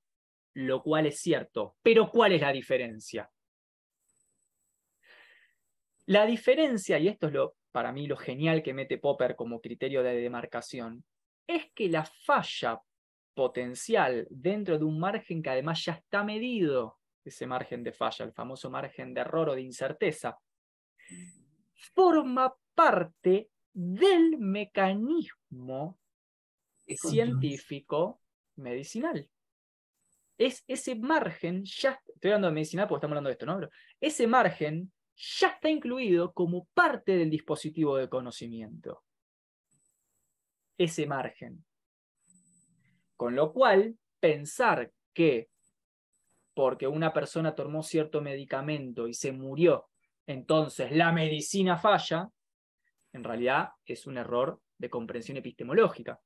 lo 0.56 0.82
cual 0.82 1.06
es 1.06 1.20
cierto, 1.20 1.76
pero 1.84 2.10
¿cuál 2.10 2.34
es 2.34 2.42
la 2.42 2.52
diferencia? 2.52 3.30
La 6.08 6.26
diferencia, 6.26 6.98
y 6.98 7.08
esto 7.08 7.28
es 7.28 7.34
lo, 7.34 7.56
para 7.72 7.92
mí 7.92 8.08
lo 8.08 8.18
genial 8.18 8.64
que 8.64 8.74
mete 8.74 8.98
Popper 8.98 9.36
como 9.36 9.62
criterio 9.62 10.04
de 10.04 10.16
demarcación, 10.16 11.04
es 11.48 11.72
que 11.74 11.90
la 11.90 12.06
falla 12.06 12.82
potencial 13.34 14.28
dentro 14.30 14.78
de 14.78 14.86
un 14.86 15.00
margen 15.00 15.42
que 15.42 15.50
además 15.50 15.84
ya 15.86 15.94
está 15.94 16.24
medido, 16.24 17.00
ese 17.24 17.46
margen 17.48 17.84
de 17.84 17.94
falla, 17.94 18.26
el 18.26 18.34
famoso 18.34 18.70
margen 18.70 19.14
de 19.14 19.22
error 19.22 19.50
o 19.50 19.56
de 19.56 19.62
incerteza, 19.62 20.38
forma 21.94 22.54
parte 22.74 23.50
del 23.74 24.38
mecanismo 24.38 26.00
científico 26.88 28.22
medicinal. 28.56 29.30
Es 30.38 30.64
ese 30.68 30.96
margen, 30.96 31.64
ya 31.64 32.02
estoy 32.14 32.32
hablando 32.32 32.48
de 32.48 32.54
medicinal 32.54 32.88
porque 32.88 33.00
estamos 33.00 33.14
hablando 33.14 33.30
de 33.30 33.34
esto, 33.34 33.46
¿no? 33.46 33.70
ese 34.00 34.28
margen 34.28 34.92
ya 35.16 35.50
está 35.50 35.70
incluido 35.70 36.34
como 36.34 36.68
parte 36.74 37.16
del 37.16 37.30
dispositivo 37.30 37.98
de 37.98 38.10
conocimiento. 38.10 39.04
Ese 40.78 41.06
margen. 41.06 41.64
Con 43.22 43.36
lo 43.36 43.54
cual, 43.54 44.00
pensar 44.20 44.92
que 45.14 45.52
porque 46.56 46.88
una 46.88 47.14
persona 47.14 47.54
tomó 47.54 47.84
cierto 47.84 48.20
medicamento 48.20 49.08
y 49.08 49.14
se 49.14 49.32
murió, 49.32 49.90
entonces 50.26 50.92
la 50.92 51.12
medicina 51.12 51.78
falla, 51.78 52.32
en 53.14 53.24
realidad 53.24 53.74
es 53.86 54.08
un 54.08 54.18
error 54.18 54.60
de 54.76 54.90
comprensión 54.90 55.38
epistemológica. 55.38 56.20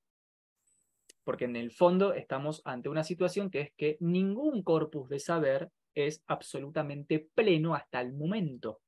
Porque 1.25 1.43
en 1.43 1.57
el 1.57 1.71
fondo 1.71 2.13
estamos 2.13 2.61
ante 2.63 2.87
una 2.87 3.03
situación 3.03 3.49
que 3.49 3.59
es 3.59 3.73
que 3.75 3.97
ningún 3.99 4.63
corpus 4.63 5.09
de 5.09 5.19
saber 5.19 5.69
es 5.93 6.23
absolutamente 6.27 7.29
pleno 7.35 7.75
hasta 7.75 7.99
el 7.99 8.13
momento. 8.13 8.79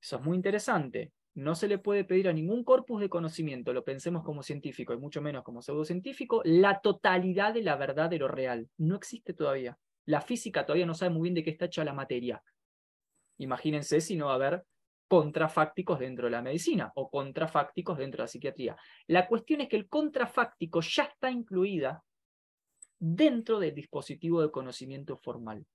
Eso 0.00 0.16
es 0.16 0.22
muy 0.22 0.34
interesante. 0.34 1.12
No 1.34 1.56
se 1.56 1.66
le 1.66 1.78
puede 1.78 2.04
pedir 2.04 2.28
a 2.28 2.32
ningún 2.32 2.62
corpus 2.62 3.00
de 3.00 3.08
conocimiento, 3.08 3.72
lo 3.72 3.84
pensemos 3.84 4.22
como 4.22 4.42
científico 4.42 4.92
y 4.94 4.98
mucho 4.98 5.20
menos 5.20 5.42
como 5.42 5.62
pseudocientífico, 5.62 6.42
la 6.44 6.80
totalidad 6.80 7.52
de 7.52 7.62
la 7.62 7.76
verdad 7.76 8.08
de 8.08 8.18
lo 8.18 8.28
real. 8.28 8.68
No 8.78 8.94
existe 8.94 9.34
todavía. 9.34 9.76
La 10.06 10.20
física 10.20 10.64
todavía 10.64 10.86
no 10.86 10.94
sabe 10.94 11.10
muy 11.10 11.22
bien 11.22 11.34
de 11.34 11.42
qué 11.42 11.50
está 11.50 11.64
hecha 11.64 11.84
la 11.84 11.92
materia. 11.92 12.42
Imagínense 13.38 14.00
si 14.00 14.16
no 14.16 14.26
va 14.26 14.32
a 14.32 14.36
haber 14.36 14.64
contrafácticos 15.08 15.98
dentro 15.98 16.26
de 16.26 16.30
la 16.30 16.42
medicina 16.42 16.92
o 16.94 17.10
contrafácticos 17.10 17.98
dentro 17.98 18.18
de 18.18 18.24
la 18.24 18.28
psiquiatría. 18.28 18.76
La 19.08 19.26
cuestión 19.26 19.60
es 19.60 19.68
que 19.68 19.76
el 19.76 19.88
contrafáctico 19.88 20.80
ya 20.80 21.04
está 21.04 21.30
incluida 21.30 22.02
dentro 22.98 23.58
del 23.58 23.74
dispositivo 23.74 24.40
de 24.40 24.50
conocimiento 24.50 25.16
formal. 25.16 25.66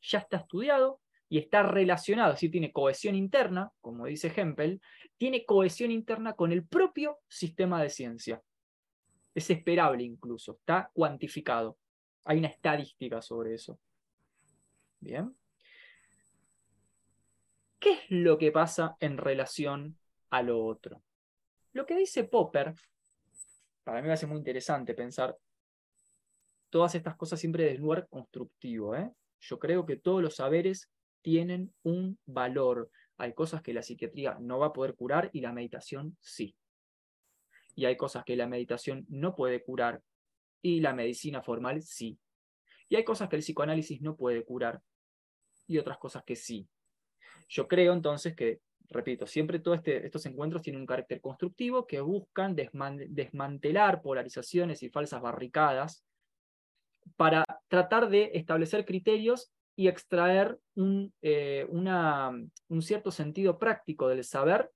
Ya 0.00 0.20
está 0.20 0.38
estudiado 0.38 1.00
y 1.32 1.38
está 1.38 1.62
relacionado, 1.62 2.32
es 2.32 2.34
decir, 2.34 2.50
tiene 2.50 2.72
cohesión 2.72 3.14
interna, 3.14 3.72
como 3.80 4.04
dice 4.04 4.30
Hempel, 4.36 4.82
tiene 5.16 5.46
cohesión 5.46 5.90
interna 5.90 6.34
con 6.34 6.52
el 6.52 6.66
propio 6.66 7.20
sistema 7.26 7.82
de 7.82 7.88
ciencia. 7.88 8.42
Es 9.34 9.48
esperable 9.48 10.04
incluso, 10.04 10.58
está 10.58 10.90
cuantificado. 10.92 11.78
Hay 12.24 12.36
una 12.36 12.48
estadística 12.48 13.22
sobre 13.22 13.54
eso. 13.54 13.80
Bien. 15.00 15.34
¿Qué 17.78 17.92
es 17.92 18.00
lo 18.10 18.36
que 18.36 18.52
pasa 18.52 18.98
en 19.00 19.16
relación 19.16 19.96
a 20.28 20.42
lo 20.42 20.62
otro? 20.62 21.02
Lo 21.72 21.86
que 21.86 21.96
dice 21.96 22.24
Popper, 22.24 22.74
para 23.84 24.02
mí 24.02 24.08
me 24.08 24.12
hace 24.12 24.26
muy 24.26 24.36
interesante 24.36 24.92
pensar 24.92 25.34
todas 26.68 26.94
estas 26.94 27.16
cosas 27.16 27.40
siempre 27.40 27.64
desde 27.64 27.78
lugar 27.78 28.06
constructivo. 28.10 28.94
¿eh? 28.94 29.10
Yo 29.40 29.58
creo 29.58 29.86
que 29.86 29.96
todos 29.96 30.20
los 30.20 30.36
saberes 30.36 30.90
tienen 31.22 31.72
un 31.82 32.18
valor. 32.26 32.90
Hay 33.16 33.32
cosas 33.34 33.62
que 33.62 33.72
la 33.72 33.82
psiquiatría 33.82 34.36
no 34.40 34.58
va 34.58 34.68
a 34.68 34.72
poder 34.72 34.94
curar 34.94 35.30
y 35.32 35.40
la 35.40 35.52
meditación 35.52 36.16
sí. 36.20 36.56
Y 37.74 37.86
hay 37.86 37.96
cosas 37.96 38.24
que 38.24 38.36
la 38.36 38.46
meditación 38.46 39.06
no 39.08 39.34
puede 39.34 39.62
curar 39.62 40.02
y 40.60 40.80
la 40.80 40.92
medicina 40.92 41.42
formal 41.42 41.82
sí. 41.82 42.18
Y 42.88 42.96
hay 42.96 43.04
cosas 43.04 43.28
que 43.28 43.36
el 43.36 43.42
psicoanálisis 43.42 44.02
no 44.02 44.16
puede 44.16 44.44
curar 44.44 44.82
y 45.66 45.78
otras 45.78 45.98
cosas 45.98 46.22
que 46.24 46.36
sí. 46.36 46.68
Yo 47.48 47.68
creo 47.68 47.92
entonces 47.92 48.34
que, 48.36 48.60
repito, 48.90 49.26
siempre 49.26 49.58
todos 49.58 49.78
este, 49.78 50.04
estos 50.04 50.26
encuentros 50.26 50.62
tienen 50.62 50.80
un 50.80 50.86
carácter 50.86 51.20
constructivo 51.20 51.86
que 51.86 52.00
buscan 52.00 52.54
desmantelar 52.54 54.02
polarizaciones 54.02 54.82
y 54.82 54.90
falsas 54.90 55.22
barricadas 55.22 56.04
para 57.16 57.44
tratar 57.68 58.08
de 58.10 58.30
establecer 58.34 58.84
criterios 58.84 59.50
y 59.76 59.88
extraer 59.88 60.58
un, 60.74 61.12
eh, 61.22 61.66
un 61.68 62.82
cierto 62.82 63.10
sentido 63.10 63.58
práctico 63.58 64.08
del 64.08 64.24
saber 64.24 64.70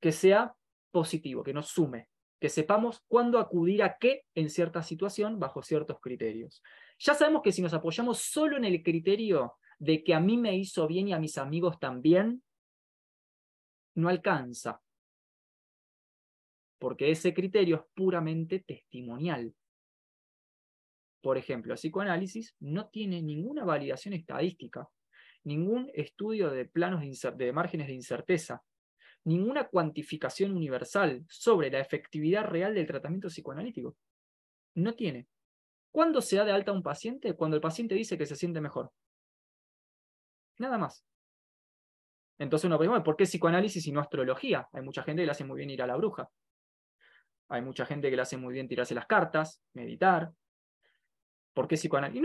que 0.00 0.12
sea 0.12 0.54
positivo, 0.90 1.42
que 1.42 1.52
nos 1.52 1.68
sume, 1.68 2.08
que 2.40 2.48
sepamos 2.48 3.02
cuándo 3.08 3.38
acudir 3.38 3.82
a 3.82 3.98
qué 3.98 4.24
en 4.34 4.48
cierta 4.48 4.82
situación 4.82 5.38
bajo 5.38 5.62
ciertos 5.62 6.00
criterios. 6.00 6.62
Ya 6.98 7.14
sabemos 7.14 7.42
que 7.42 7.52
si 7.52 7.62
nos 7.62 7.74
apoyamos 7.74 8.18
solo 8.18 8.56
en 8.56 8.64
el 8.64 8.82
criterio 8.82 9.54
de 9.78 10.02
que 10.02 10.14
a 10.14 10.20
mí 10.20 10.36
me 10.36 10.56
hizo 10.56 10.86
bien 10.86 11.08
y 11.08 11.12
a 11.12 11.18
mis 11.18 11.38
amigos 11.38 11.78
también, 11.78 12.42
no 13.94 14.08
alcanza, 14.08 14.80
porque 16.78 17.10
ese 17.10 17.34
criterio 17.34 17.76
es 17.76 17.82
puramente 17.94 18.60
testimonial. 18.60 19.52
Por 21.28 21.36
ejemplo, 21.36 21.74
el 21.74 21.78
psicoanálisis 21.78 22.56
no 22.58 22.88
tiene 22.88 23.20
ninguna 23.20 23.62
validación 23.62 24.14
estadística, 24.14 24.88
ningún 25.44 25.90
estudio 25.92 26.48
de 26.48 26.64
planos 26.64 27.02
de, 27.36 27.52
márgenes 27.52 27.88
de 27.88 27.92
incerteza, 27.92 28.62
ninguna 29.24 29.68
cuantificación 29.68 30.52
universal 30.52 31.26
sobre 31.28 31.70
la 31.70 31.80
efectividad 31.80 32.44
real 32.44 32.74
del 32.74 32.86
tratamiento 32.86 33.28
psicoanalítico. 33.28 33.94
No 34.76 34.94
tiene. 34.94 35.28
¿Cuándo 35.92 36.22
se 36.22 36.36
da 36.36 36.46
de 36.46 36.52
alta 36.52 36.72
un 36.72 36.82
paciente? 36.82 37.34
Cuando 37.34 37.56
el 37.56 37.60
paciente 37.60 37.94
dice 37.94 38.16
que 38.16 38.24
se 38.24 38.34
siente 38.34 38.62
mejor. 38.62 38.90
Nada 40.56 40.78
más. 40.78 41.04
Entonces 42.38 42.64
uno 42.64 42.78
pregunta, 42.78 43.04
¿por 43.04 43.16
qué 43.18 43.24
psicoanálisis 43.24 43.86
y 43.86 43.92
no 43.92 44.00
astrología? 44.00 44.66
Hay 44.72 44.80
mucha 44.80 45.02
gente 45.02 45.20
que 45.20 45.26
le 45.26 45.32
hace 45.32 45.44
muy 45.44 45.58
bien 45.58 45.68
ir 45.68 45.82
a 45.82 45.86
la 45.86 45.96
bruja. 45.96 46.30
Hay 47.50 47.60
mucha 47.60 47.84
gente 47.84 48.08
que 48.08 48.16
le 48.16 48.22
hace 48.22 48.38
muy 48.38 48.54
bien 48.54 48.66
tirarse 48.66 48.94
las 48.94 49.06
cartas, 49.06 49.60
meditar, 49.74 50.32
¿Por 51.58 51.66
qué 51.66 51.74
psicoanálisis? 51.74 52.22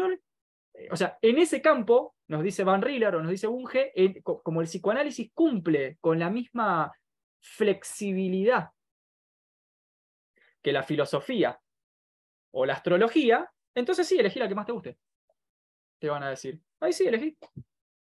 Eh, 0.75 0.89
o 0.91 0.95
sea, 0.95 1.17
en 1.19 1.39
ese 1.39 1.59
campo, 1.59 2.15
nos 2.27 2.43
dice 2.43 2.63
Van 2.63 2.84
Riller 2.84 3.15
o 3.15 3.19
nos 3.23 3.31
dice 3.31 3.47
Bunge, 3.47 3.91
como 4.23 4.61
el 4.61 4.67
psicoanálisis 4.67 5.31
cumple 5.34 5.97
con 5.99 6.19
la 6.19 6.29
misma 6.29 6.93
flexibilidad 7.41 8.69
que 10.61 10.71
la 10.71 10.84
filosofía 10.84 11.59
o 12.51 12.63
la 12.67 12.73
astrología, 12.73 13.51
entonces 13.73 14.07
sí, 14.07 14.19
elegí 14.19 14.38
la 14.38 14.47
que 14.47 14.53
más 14.53 14.67
te 14.67 14.71
guste. 14.71 14.99
Te 15.97 16.09
van 16.09 16.21
a 16.21 16.29
decir. 16.29 16.61
Ahí 16.79 16.93
sí, 16.93 17.07
elegí. 17.07 17.36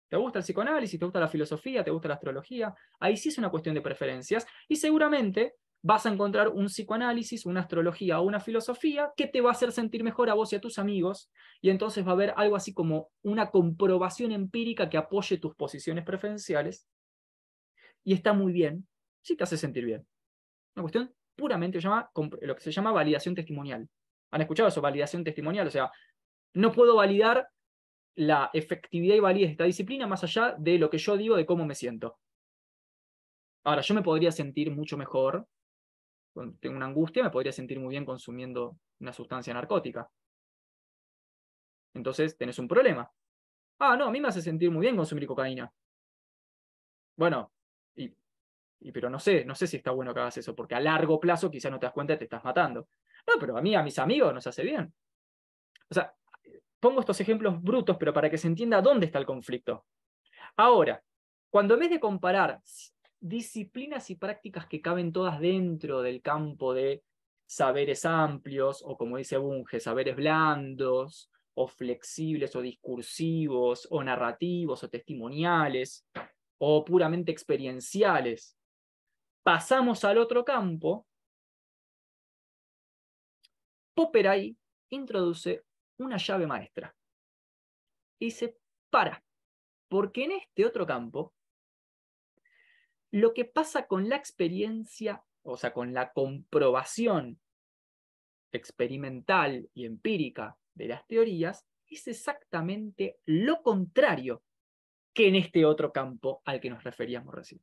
¿Te 0.09 0.17
gusta 0.17 0.39
el 0.39 0.45
psicoanálisis? 0.45 0.97
¿Te 0.97 1.07
gusta 1.07 1.19
la 1.19 1.27
filosofía? 1.27 1.83
¿Te 1.83 1.91
gusta 1.91 2.07
la 2.07 2.15
astrología? 2.15 2.73
Ahí 3.01 3.17
sí 3.17 3.31
es 3.31 3.39
una 3.39 3.51
cuestión 3.51 3.75
de 3.75 3.81
preferencias. 3.81 4.47
Y 4.69 4.77
seguramente 4.77 5.57
vas 5.87 6.05
a 6.05 6.13
encontrar 6.13 6.49
un 6.49 6.67
psicoanálisis, 6.67 7.47
una 7.47 7.61
astrología 7.61 8.19
o 8.19 8.25
una 8.25 8.41
filosofía 8.41 9.13
que 9.17 9.29
te 9.29 9.41
va 9.41 9.51
a 9.51 9.53
hacer 9.53 9.71
sentir 9.71 10.03
mejor 10.03 10.29
a 10.29 10.35
vos 10.35 10.53
y 10.53 10.57
a 10.57 10.61
tus 10.61 10.81
amigos, 10.81 11.31
y 11.61 11.71
entonces 11.71 12.05
va 12.05 12.11
a 12.11 12.15
haber 12.15 12.35
algo 12.37 12.57
así 12.57 12.75
como 12.75 13.11
una 13.23 13.53
comprobación 13.53 14.33
empírica 14.33 14.91
que 14.91 14.97
apoye 14.97 15.39
tus 15.39 15.55
posiciones 15.55 16.05
preferenciales, 16.05 16.89
y 18.03 18.15
está 18.15 18.33
muy 18.33 18.53
bien, 18.53 18.89
si 19.23 19.37
te 19.37 19.45
hace 19.45 19.57
sentir 19.57 19.85
bien. 19.85 20.05
Una 20.75 20.83
cuestión 20.83 21.15
puramente 21.37 21.79
llama, 21.79 22.11
lo 22.41 22.57
que 22.57 22.63
se 22.63 22.73
llama 22.73 22.91
validación 22.91 23.37
testimonial. 23.37 23.89
¿Han 24.33 24.41
escuchado 24.41 24.69
eso? 24.69 24.81
Validación 24.81 25.23
testimonial, 25.23 25.69
o 25.69 25.71
sea, 25.71 25.93
no 26.55 26.73
puedo 26.73 26.97
validar 26.97 27.47
la 28.17 28.51
efectividad 28.53 29.15
y 29.15 29.21
validez 29.21 29.49
de 29.51 29.53
esta 29.53 29.65
disciplina 29.65 30.09
más 30.09 30.25
allá 30.25 30.57
de 30.59 30.79
lo 30.79 30.91
que 30.91 30.99
yo 30.99 31.17
digo 31.17 31.37
de 31.37 31.47
cómo 31.47 31.65
me 31.65 31.77
siento. 31.77 32.19
Ahora, 33.63 33.83
yo 33.83 33.95
me 33.95 34.03
podría 34.03 34.33
sentir 34.33 34.73
mucho 34.73 34.97
mejor 34.97 35.47
tengo 36.61 36.77
una 36.77 36.87
angustia, 36.87 37.23
me 37.23 37.31
podría 37.31 37.53
sentir 37.53 37.81
muy 37.81 37.91
bien 37.91 38.05
consumiendo 38.05 38.79
una 39.01 39.13
sustancia 39.13 39.55
narcótica. 39.55 40.09
Entonces 41.95 42.37
tenés 42.37 42.59
un 42.59 42.69
problema. 42.69 43.11
Ah, 43.79 43.97
no, 43.97 44.07
a 44.07 44.11
mí 44.11 44.21
me 44.21 44.29
hace 44.29 44.43
sentir 44.43 44.71
muy 44.71 44.83
bien 44.83 44.97
consumir 44.97 45.27
cocaína. 45.27 45.73
Bueno, 47.17 47.53
y, 47.95 48.93
pero 48.93 49.09
no 49.09 49.19
sé, 49.19 49.45
no 49.45 49.55
sé 49.55 49.67
si 49.67 49.79
está 49.79 49.91
bueno 49.91 50.13
que 50.13 50.21
hagas 50.21 50.37
eso, 50.37 50.55
porque 50.55 50.75
a 50.75 50.81
largo 50.81 51.19
plazo 51.19 51.51
quizás 51.51 51.71
no 51.73 51.79
te 51.79 51.87
das 51.87 51.93
cuenta 51.93 52.13
y 52.13 52.19
te 52.19 52.25
estás 52.25 52.45
matando. 52.45 52.89
No, 53.27 53.35
pero 53.41 53.57
a 53.57 53.63
mí, 53.63 53.75
a 53.75 53.83
mis 53.83 53.99
amigos 53.99 54.33
nos 54.35 54.47
hace 54.47 54.63
bien. 54.63 54.93
O 55.89 55.95
sea, 55.95 56.15
pongo 56.79 57.01
estos 57.01 57.21
ejemplos 57.21 57.61
brutos, 57.63 57.97
pero 57.99 58.13
para 58.13 58.29
que 58.29 58.39
se 58.39 58.47
entienda 58.47 58.83
dónde 58.83 59.07
está 59.07 59.19
el 59.19 59.27
conflicto. 59.27 59.87
Ahora, 60.57 61.03
cuando 61.51 61.75
en 61.75 61.81
vez 61.81 61.91
de 61.91 62.01
comparar 62.01 62.61
disciplinas 63.21 64.11
y 64.11 64.17
prácticas 64.17 64.67
que 64.67 64.81
caben 64.81 65.13
todas 65.13 65.41
dentro 65.41 66.03
del 66.03 66.23
campo 66.23 66.75
de 66.75 67.03
saberes 67.47 68.05
amplios, 68.05 68.83
o 68.85 68.97
como 68.97 69.17
dice 69.17 69.39
Bunge, 69.39 69.81
saberes 69.81 70.17
blandos, 70.17 71.31
o 71.55 71.67
flexibles, 71.67 72.55
o 72.55 72.61
discursivos, 72.61 73.89
o 73.91 74.03
narrativos, 74.03 74.83
o 74.85 74.91
testimoniales, 74.91 76.07
o 76.59 76.85
puramente 76.85 77.33
experienciales. 77.33 78.57
Pasamos 79.43 80.05
al 80.05 80.19
otro 80.19 80.45
campo. 80.45 81.07
Popper 83.95 84.29
ahí 84.29 84.57
introduce 84.91 85.65
una 85.99 86.19
llave 86.19 86.47
maestra. 86.47 86.95
Y 88.19 88.27
dice, 88.27 88.59
para, 88.91 89.25
porque 89.89 90.25
en 90.25 90.33
este 90.33 90.67
otro 90.67 90.87
campo 90.87 91.33
lo 93.17 93.33
que 93.33 93.47
pasa 93.47 93.87
con 93.87 94.11
la 94.11 94.17
experiencia, 94.17 95.25
o 95.43 95.57
sea, 95.57 95.73
con 95.73 95.95
la 95.95 96.13
comprobación 96.13 97.41
experimental 98.53 99.71
y 99.73 99.87
empírica 99.87 100.59
de 100.75 100.89
las 100.89 101.07
teorías, 101.07 101.65
es 101.89 102.09
exactamente 102.09 103.19
lo 103.25 103.63
contrario 103.63 104.43
que 105.15 105.29
en 105.29 105.37
este 105.37 105.65
otro 105.65 105.93
campo 105.93 106.43
al 106.45 106.61
que 106.61 106.69
nos 106.69 106.85
referíamos 106.85 107.35
recién. 107.35 107.63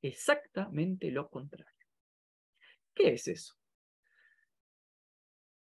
Exactamente 0.00 1.10
lo 1.10 1.28
contrario. 1.28 1.86
¿Qué 2.94 3.12
es 3.12 3.28
eso? 3.28 3.54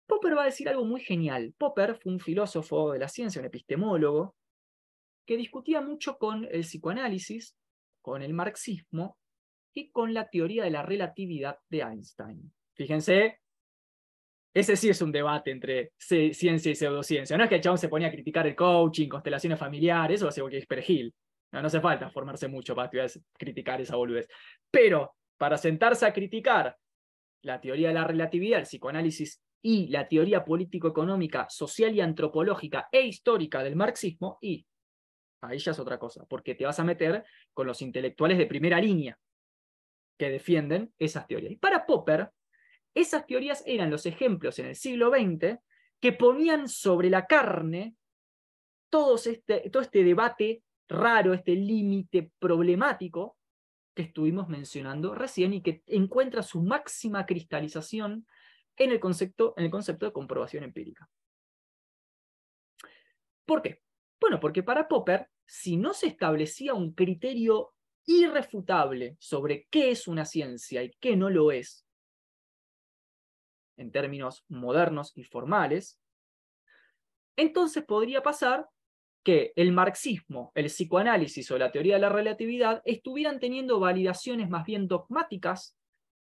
Popper 0.06 0.36
va 0.36 0.42
a 0.42 0.46
decir 0.46 0.68
algo 0.68 0.84
muy 0.84 1.00
genial. 1.00 1.52
Popper 1.58 1.96
fue 1.96 2.12
un 2.12 2.20
filósofo 2.20 2.92
de 2.92 3.00
la 3.00 3.08
ciencia, 3.08 3.40
un 3.40 3.46
epistemólogo, 3.46 4.36
que 5.26 5.36
discutía 5.36 5.80
mucho 5.80 6.16
con 6.16 6.44
el 6.44 6.60
psicoanálisis 6.60 7.56
con 8.04 8.20
el 8.20 8.34
marxismo 8.34 9.16
y 9.72 9.90
con 9.90 10.12
la 10.12 10.28
teoría 10.28 10.64
de 10.64 10.70
la 10.70 10.82
relatividad 10.82 11.56
de 11.70 11.80
Einstein. 11.80 12.52
Fíjense, 12.74 13.40
ese 14.52 14.76
sí 14.76 14.90
es 14.90 15.00
un 15.00 15.10
debate 15.10 15.50
entre 15.50 15.92
ciencia 15.98 16.70
y 16.70 16.74
pseudociencia. 16.74 17.38
No 17.38 17.44
es 17.44 17.48
que 17.48 17.56
el 17.56 17.62
chabón 17.62 17.78
se 17.78 17.88
ponía 17.88 18.08
a 18.08 18.12
criticar 18.12 18.46
el 18.46 18.54
coaching, 18.54 19.08
constelaciones 19.08 19.58
familiares, 19.58 20.16
eso 20.16 20.26
lo 20.26 20.28
hace 20.28 20.42
porque 20.42 20.58
es 20.58 21.14
No, 21.50 21.62
no 21.62 21.66
hace 21.66 21.80
falta 21.80 22.10
formarse 22.10 22.46
mucho 22.46 22.74
para 22.74 22.90
criticar 23.38 23.80
esa 23.80 23.96
boludez. 23.96 24.28
Pero 24.70 25.14
para 25.38 25.56
sentarse 25.56 26.04
a 26.04 26.12
criticar 26.12 26.76
la 27.40 27.58
teoría 27.58 27.88
de 27.88 27.94
la 27.94 28.04
relatividad, 28.04 28.60
el 28.60 28.66
psicoanálisis 28.66 29.40
y 29.62 29.88
la 29.88 30.06
teoría 30.06 30.44
político-económica, 30.44 31.46
social 31.48 31.94
y 31.94 32.02
antropológica 32.02 32.86
e 32.92 33.00
histórica 33.00 33.62
del 33.62 33.76
marxismo, 33.76 34.36
y 34.42 34.66
ahí 35.48 35.58
ya 35.58 35.72
es 35.72 35.78
otra 35.78 35.98
cosa, 35.98 36.24
porque 36.26 36.54
te 36.54 36.64
vas 36.64 36.78
a 36.78 36.84
meter 36.84 37.24
con 37.52 37.66
los 37.66 37.82
intelectuales 37.82 38.38
de 38.38 38.46
primera 38.46 38.80
línea 38.80 39.18
que 40.18 40.30
defienden 40.30 40.92
esas 40.98 41.26
teorías. 41.26 41.52
Y 41.52 41.56
para 41.56 41.86
Popper, 41.86 42.30
esas 42.94 43.26
teorías 43.26 43.62
eran 43.66 43.90
los 43.90 44.06
ejemplos 44.06 44.58
en 44.58 44.66
el 44.66 44.76
siglo 44.76 45.10
XX 45.10 45.58
que 46.00 46.12
ponían 46.12 46.68
sobre 46.68 47.10
la 47.10 47.26
carne 47.26 47.96
todo 48.90 49.16
este, 49.16 49.70
todo 49.70 49.82
este 49.82 50.04
debate 50.04 50.62
raro, 50.88 51.34
este 51.34 51.54
límite 51.56 52.30
problemático 52.38 53.36
que 53.94 54.02
estuvimos 54.02 54.48
mencionando 54.48 55.14
recién 55.14 55.54
y 55.54 55.62
que 55.62 55.82
encuentra 55.86 56.42
su 56.42 56.62
máxima 56.62 57.26
cristalización 57.26 58.26
en 58.76 58.90
el 58.90 59.00
concepto, 59.00 59.54
en 59.56 59.64
el 59.64 59.70
concepto 59.70 60.06
de 60.06 60.12
comprobación 60.12 60.64
empírica. 60.64 61.08
¿Por 63.44 63.62
qué? 63.62 63.80
Bueno, 64.20 64.40
porque 64.40 64.62
para 64.62 64.88
Popper, 64.88 65.28
si 65.46 65.76
no 65.76 65.94
se 65.94 66.06
establecía 66.06 66.74
un 66.74 66.92
criterio 66.92 67.74
irrefutable 68.06 69.16
sobre 69.18 69.66
qué 69.70 69.90
es 69.90 70.08
una 70.08 70.24
ciencia 70.24 70.82
y 70.82 70.92
qué 71.00 71.16
no 71.16 71.30
lo 71.30 71.52
es, 71.52 71.86
en 73.76 73.90
términos 73.90 74.44
modernos 74.48 75.12
y 75.16 75.24
formales, 75.24 75.98
entonces 77.36 77.84
podría 77.84 78.22
pasar 78.22 78.68
que 79.24 79.52
el 79.56 79.72
marxismo, 79.72 80.52
el 80.54 80.66
psicoanálisis 80.66 81.50
o 81.50 81.58
la 81.58 81.72
teoría 81.72 81.94
de 81.94 82.00
la 82.00 82.10
relatividad 82.10 82.82
estuvieran 82.84 83.40
teniendo 83.40 83.80
validaciones 83.80 84.50
más 84.50 84.64
bien 84.64 84.86
dogmáticas, 84.86 85.76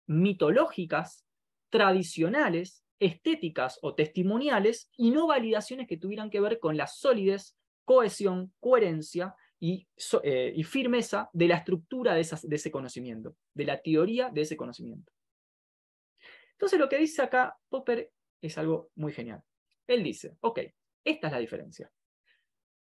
mitológicas, 0.08 1.26
tradicionales, 1.70 2.84
estéticas 3.00 3.78
o 3.82 3.94
testimoniales, 3.94 4.90
y 4.96 5.12
no 5.12 5.28
validaciones 5.28 5.88
que 5.88 5.98
tuvieran 5.98 6.30
que 6.30 6.40
ver 6.40 6.60
con 6.60 6.78
la 6.78 6.88
solidez, 6.88 7.58
cohesión, 7.86 8.54
coherencia 8.60 9.36
y, 9.60 9.88
eh, 10.24 10.54
y 10.56 10.64
firmeza 10.64 11.30
de 11.34 11.48
la 11.48 11.58
estructura 11.58 12.14
de, 12.16 12.28
de 12.44 12.56
ese 12.56 12.72
conocimiento, 12.72 13.36
de 13.54 13.66
la 13.66 13.82
teoría 13.82 14.30
de 14.30 14.42
ese 14.42 14.58
conocimiento. 14.58 15.12
Entonces 16.54 16.80
lo 16.80 16.90
que 16.90 16.98
dice 16.98 17.22
acá 17.22 17.58
Popper 17.70 18.12
es 18.42 18.58
algo 18.58 18.90
muy 18.96 19.14
genial. 19.14 19.44
Él 19.88 20.04
dice, 20.04 20.38
ok, 20.42 20.60
esta 21.04 21.28
es 21.28 21.34
la 21.34 21.40
diferencia. 21.40 21.92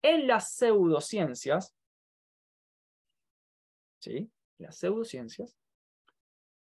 En 0.03 0.27
las 0.27 0.55
pseudociencias, 0.55 1.75
¿sí? 4.01 4.31
Las 4.59 4.77
pseudociencias, 4.77 5.57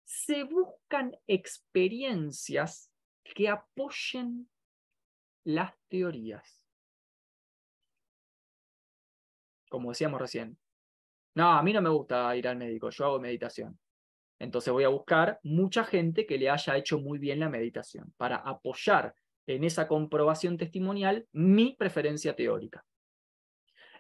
se 0.05 0.45
buscan 0.45 1.17
experiencias 1.27 2.91
que 3.23 3.49
apoyen 3.49 4.49
las 5.45 5.75
teorías. 5.89 6.64
Como 9.75 9.89
decíamos 9.89 10.21
recién. 10.21 10.57
No, 11.35 11.51
a 11.51 11.61
mí 11.61 11.73
no 11.73 11.83
me 11.83 11.89
gusta 11.89 12.37
ir 12.37 12.47
al 12.47 12.57
médico, 12.57 12.91
yo 12.91 13.07
hago 13.07 13.19
meditación. 13.19 13.77
Entonces 14.39 14.73
voy 14.73 14.85
a 14.85 14.89
buscar 14.89 15.41
mucha 15.43 15.83
gente 15.83 16.27
que 16.27 16.39
le 16.39 16.49
haya 16.49 16.77
hecho 16.77 17.01
muy 17.01 17.19
bien 17.19 17.41
la 17.41 17.49
meditación 17.49 18.15
para 18.17 18.37
apoyar 18.37 19.17
en 19.49 19.65
esa 19.65 19.89
comprobación 19.89 20.57
testimonial 20.57 21.27
mi 21.33 21.75
preferencia 21.77 22.37
teórica. 22.37 22.85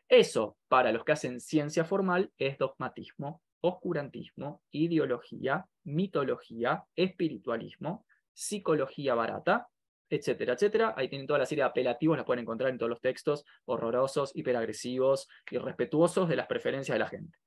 Eso, 0.08 0.56
para 0.68 0.92
los 0.92 1.04
que 1.04 1.10
hacen 1.10 1.40
ciencia 1.40 1.84
formal, 1.84 2.30
es 2.38 2.56
dogmatismo, 2.56 3.42
oscurantismo, 3.60 4.62
ideología, 4.70 5.66
mitología, 5.82 6.84
espiritualismo, 6.94 8.06
psicología 8.32 9.16
barata, 9.16 9.66
etcétera, 10.08 10.54
etcétera. 10.54 10.94
Ahí 10.96 11.08
tienen 11.08 11.26
toda 11.26 11.38
la 11.38 11.46
serie 11.46 11.64
de 11.64 11.70
apelativos, 11.70 12.16
las 12.16 12.26
pueden 12.26 12.42
encontrar 12.42 12.70
en 12.70 12.78
todos 12.78 12.90
los 12.90 13.00
textos 13.00 13.44
horrorosos, 13.64 14.32
hiperagresivos, 14.34 15.28
irrespetuosos 15.50 16.28
de 16.28 16.36
las 16.36 16.46
preferencias 16.46 16.94
de 16.94 16.98
la 16.98 17.08
gente. 17.08 17.38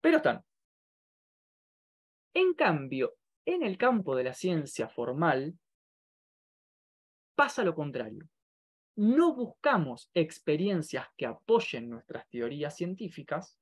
Pero 0.00 0.18
están. 0.18 0.44
En 2.34 2.54
cambio, 2.54 3.14
en 3.46 3.62
el 3.62 3.78
campo 3.78 4.16
de 4.16 4.24
la 4.24 4.34
ciencia 4.34 4.88
formal, 4.88 5.58
pasa 7.34 7.64
lo 7.64 7.74
contrario. 7.74 8.28
No 8.96 9.34
buscamos 9.34 10.10
experiencias 10.14 11.06
que 11.16 11.26
apoyen 11.26 11.90
nuestras 11.90 12.28
teorías 12.28 12.76
científicas, 12.76 13.58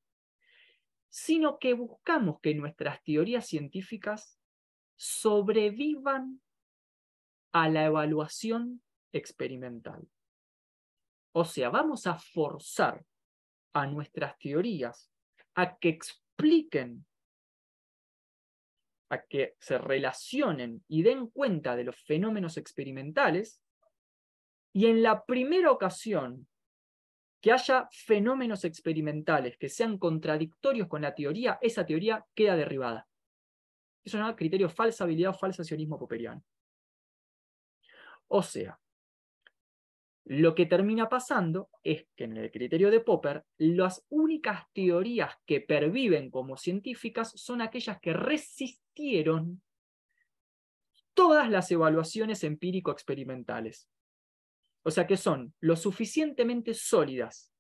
sino 1.09 1.59
que 1.59 1.75
buscamos 1.75 2.41
que 2.41 2.55
nuestras 2.55 3.03
teorías 3.03 3.47
científicas 3.47 4.39
sobrevivan 4.97 6.41
a 7.53 7.69
la 7.69 7.85
evaluación 7.85 8.83
experimental. 9.13 10.09
O 11.33 11.45
sea, 11.45 11.71
vamos 11.71 12.07
a 12.07 12.19
forzar 12.19 13.05
a 13.75 13.87
nuestras 13.87 14.39
teorías 14.39 15.11
a 15.55 15.77
que 15.77 15.89
expliquen, 15.89 17.07
a 19.11 19.23
que 19.23 19.57
se 19.59 19.79
relacionen 19.79 20.85
y 20.89 21.03
den 21.03 21.29
cuenta 21.29 21.77
de 21.77 21.85
los 21.85 21.97
fenómenos 22.05 22.57
experimentales 22.57 23.63
y 24.73 24.87
en 24.87 25.03
la 25.03 25.25
primera 25.25 25.71
ocasión 25.71 26.47
que 27.43 27.53
haya 27.53 27.89
fenómenos 27.91 28.65
experimentales 28.65 29.59
que 29.59 29.69
sean 29.69 29.99
contradictorios 29.99 30.89
con 30.89 31.03
la 31.03 31.15
teoría, 31.15 31.59
esa 31.61 31.85
teoría 31.85 32.25
queda 32.35 32.57
derribada. 32.57 33.07
Eso 34.05 34.19
es 34.19 34.25
un 34.25 34.35
criterio 34.35 34.71
falsabilidad 34.71 35.31
o 35.31 35.35
falsacionismo 35.35 35.99
popperiano. 35.99 36.43
O 38.35 38.43
sea, 38.43 38.81
lo 40.25 40.55
que 40.55 40.65
termina 40.65 41.11
pasando 41.11 41.69
es 41.83 42.07
que 42.17 42.25
en 42.25 42.39
el 42.39 42.51
criterio 42.51 42.91
de 42.91 43.01
Popper, 43.01 43.45
las 43.59 44.07
únicas 44.09 44.65
teorías 44.73 45.35
que 45.45 45.61
perviven 45.61 46.31
como 46.31 46.57
científicas 46.57 47.33
son 47.37 47.61
aquellas 47.61 48.01
que 48.01 48.15
resistieron 48.15 49.63
todas 51.13 51.51
las 51.51 51.71
evaluaciones 51.71 52.43
empírico-experimentales. 52.43 53.91
O 54.83 54.91
sea 54.91 55.07
que 55.07 55.19
son 55.19 55.55
lo 55.61 55.77
suficientemente 55.77 56.73
sólidas, 56.73 57.53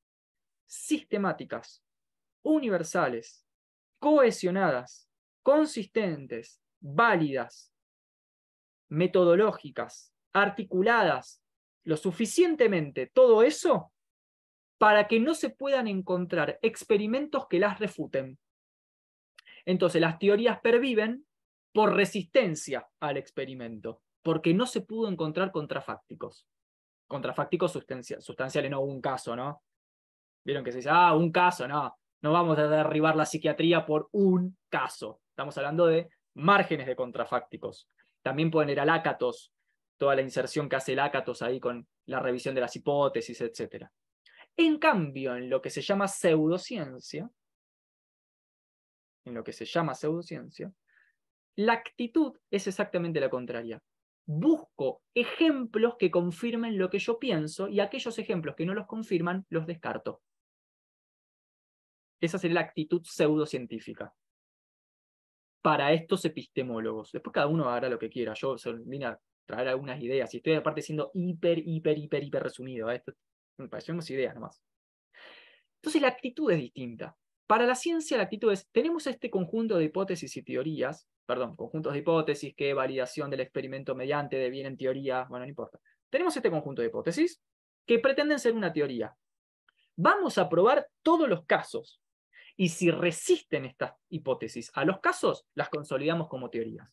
sistemáticas, 0.64 1.84
universales, 2.40 3.46
cohesionadas, 3.98 5.06
consistentes, 5.42 6.62
válidas, 6.80 7.74
metodológicas, 8.88 10.11
articuladas, 10.32 11.42
lo 11.84 11.96
suficientemente 11.96 13.06
todo 13.06 13.42
eso 13.42 13.92
para 14.78 15.06
que 15.06 15.20
no 15.20 15.34
se 15.34 15.50
puedan 15.50 15.86
encontrar 15.86 16.58
experimentos 16.62 17.46
que 17.46 17.60
las 17.60 17.78
refuten. 17.78 18.38
Entonces 19.64 20.00
las 20.00 20.18
teorías 20.18 20.60
perviven 20.60 21.26
por 21.72 21.94
resistencia 21.94 22.88
al 23.00 23.16
experimento, 23.16 24.02
porque 24.22 24.54
no 24.54 24.66
se 24.66 24.80
pudo 24.80 25.08
encontrar 25.08 25.52
contrafácticos 25.52 26.46
contrafácticos 27.12 27.72
sustanciales, 27.72 28.70
no 28.70 28.80
un 28.80 29.02
caso, 29.02 29.36
¿no? 29.36 29.62
Vieron 30.44 30.64
que 30.64 30.72
se 30.72 30.78
dice, 30.78 30.88
ah, 30.90 31.14
un 31.14 31.30
caso, 31.30 31.68
no, 31.68 31.94
no 32.22 32.32
vamos 32.32 32.58
a 32.58 32.66
derribar 32.66 33.16
la 33.16 33.26
psiquiatría 33.26 33.84
por 33.84 34.08
un 34.12 34.56
caso. 34.70 35.20
Estamos 35.28 35.56
hablando 35.58 35.86
de 35.86 36.08
márgenes 36.34 36.86
de 36.86 36.96
contrafácticos. 36.96 37.86
También 38.22 38.50
pueden 38.50 38.70
ir 38.70 38.80
al 38.80 38.88
ácatos, 38.88 39.52
toda 40.02 40.16
la 40.16 40.22
inserción 40.22 40.68
que 40.68 40.74
hace 40.74 40.94
el 40.94 40.98
ácatos 40.98 41.42
ahí 41.42 41.60
con 41.60 41.86
la 42.06 42.18
revisión 42.18 42.56
de 42.56 42.60
las 42.60 42.74
hipótesis, 42.74 43.40
etc. 43.40 43.86
En 44.56 44.80
cambio, 44.80 45.36
en 45.36 45.48
lo 45.48 45.62
que 45.62 45.70
se 45.70 45.80
llama 45.80 46.08
pseudociencia, 46.08 47.30
en 49.24 49.34
lo 49.34 49.44
que 49.44 49.52
se 49.52 49.64
llama 49.64 49.94
pseudociencia, 49.94 50.72
la 51.54 51.74
actitud 51.74 52.36
es 52.50 52.66
exactamente 52.66 53.20
la 53.20 53.30
contraria 53.30 53.80
busco 54.24 55.02
ejemplos 55.14 55.94
que 55.98 56.10
confirmen 56.10 56.78
lo 56.78 56.90
que 56.90 56.98
yo 56.98 57.18
pienso 57.20 57.68
y 57.68 57.78
aquellos 57.78 58.18
ejemplos 58.18 58.56
que 58.56 58.66
no 58.66 58.74
los 58.74 58.86
confirman 58.86 59.46
los 59.50 59.66
descarto. 59.66 60.20
Esa 62.20 62.38
sería 62.38 62.56
la 62.56 62.60
actitud 62.62 63.02
pseudocientífica. 63.04 64.12
Para 65.60 65.92
estos 65.92 66.24
epistemólogos. 66.24 67.12
Después 67.12 67.32
cada 67.32 67.46
uno 67.46 67.68
hará 67.68 67.88
lo 67.88 67.98
que 67.98 68.10
quiera. 68.10 68.34
Yo 68.34 68.56
vine 68.84 69.06
a 69.06 69.20
traer 69.46 69.68
algunas 69.68 70.00
ideas 70.00 70.32
y 70.34 70.38
estoy 70.38 70.54
aparte 70.54 70.82
siendo 70.82 71.10
hiper, 71.14 71.58
hiper, 71.58 71.98
hiper, 71.98 72.24
hiper 72.24 72.42
resumido. 72.42 72.90
¿eh? 72.90 72.96
Esto 72.96 73.14
me 73.58 74.04
ideas 74.08 74.34
nomás. 74.34 74.62
Entonces 75.76 76.02
la 76.02 76.08
actitud 76.08 76.50
es 76.50 76.58
distinta. 76.58 77.16
Para 77.46 77.66
la 77.66 77.74
ciencia 77.74 78.16
la 78.16 78.24
actitud 78.24 78.52
es, 78.52 78.68
tenemos 78.70 79.06
este 79.06 79.30
conjunto 79.30 79.76
de 79.76 79.84
hipótesis 79.84 80.36
y 80.36 80.42
teorías 80.42 81.08
perdón, 81.26 81.56
conjuntos 81.56 81.92
de 81.92 82.00
hipótesis, 82.00 82.54
que 82.54 82.74
validación 82.74 83.30
del 83.30 83.40
experimento 83.40 83.94
mediante 83.94 84.36
deviene 84.36 84.68
en 84.68 84.76
teoría, 84.76 85.24
bueno, 85.28 85.44
no 85.44 85.48
importa. 85.48 85.78
Tenemos 86.10 86.36
este 86.36 86.50
conjunto 86.50 86.82
de 86.82 86.88
hipótesis 86.88 87.40
que 87.86 87.98
pretenden 87.98 88.38
ser 88.38 88.54
una 88.54 88.72
teoría. 88.72 89.16
Vamos 89.96 90.38
a 90.38 90.48
probar 90.48 90.88
todos 91.02 91.28
los 91.28 91.44
casos 91.44 92.00
y 92.56 92.68
si 92.68 92.90
resisten 92.90 93.64
estas 93.64 93.94
hipótesis 94.08 94.70
a 94.74 94.84
los 94.84 95.00
casos, 95.00 95.46
las 95.54 95.68
consolidamos 95.68 96.28
como 96.28 96.50
teorías. 96.50 96.88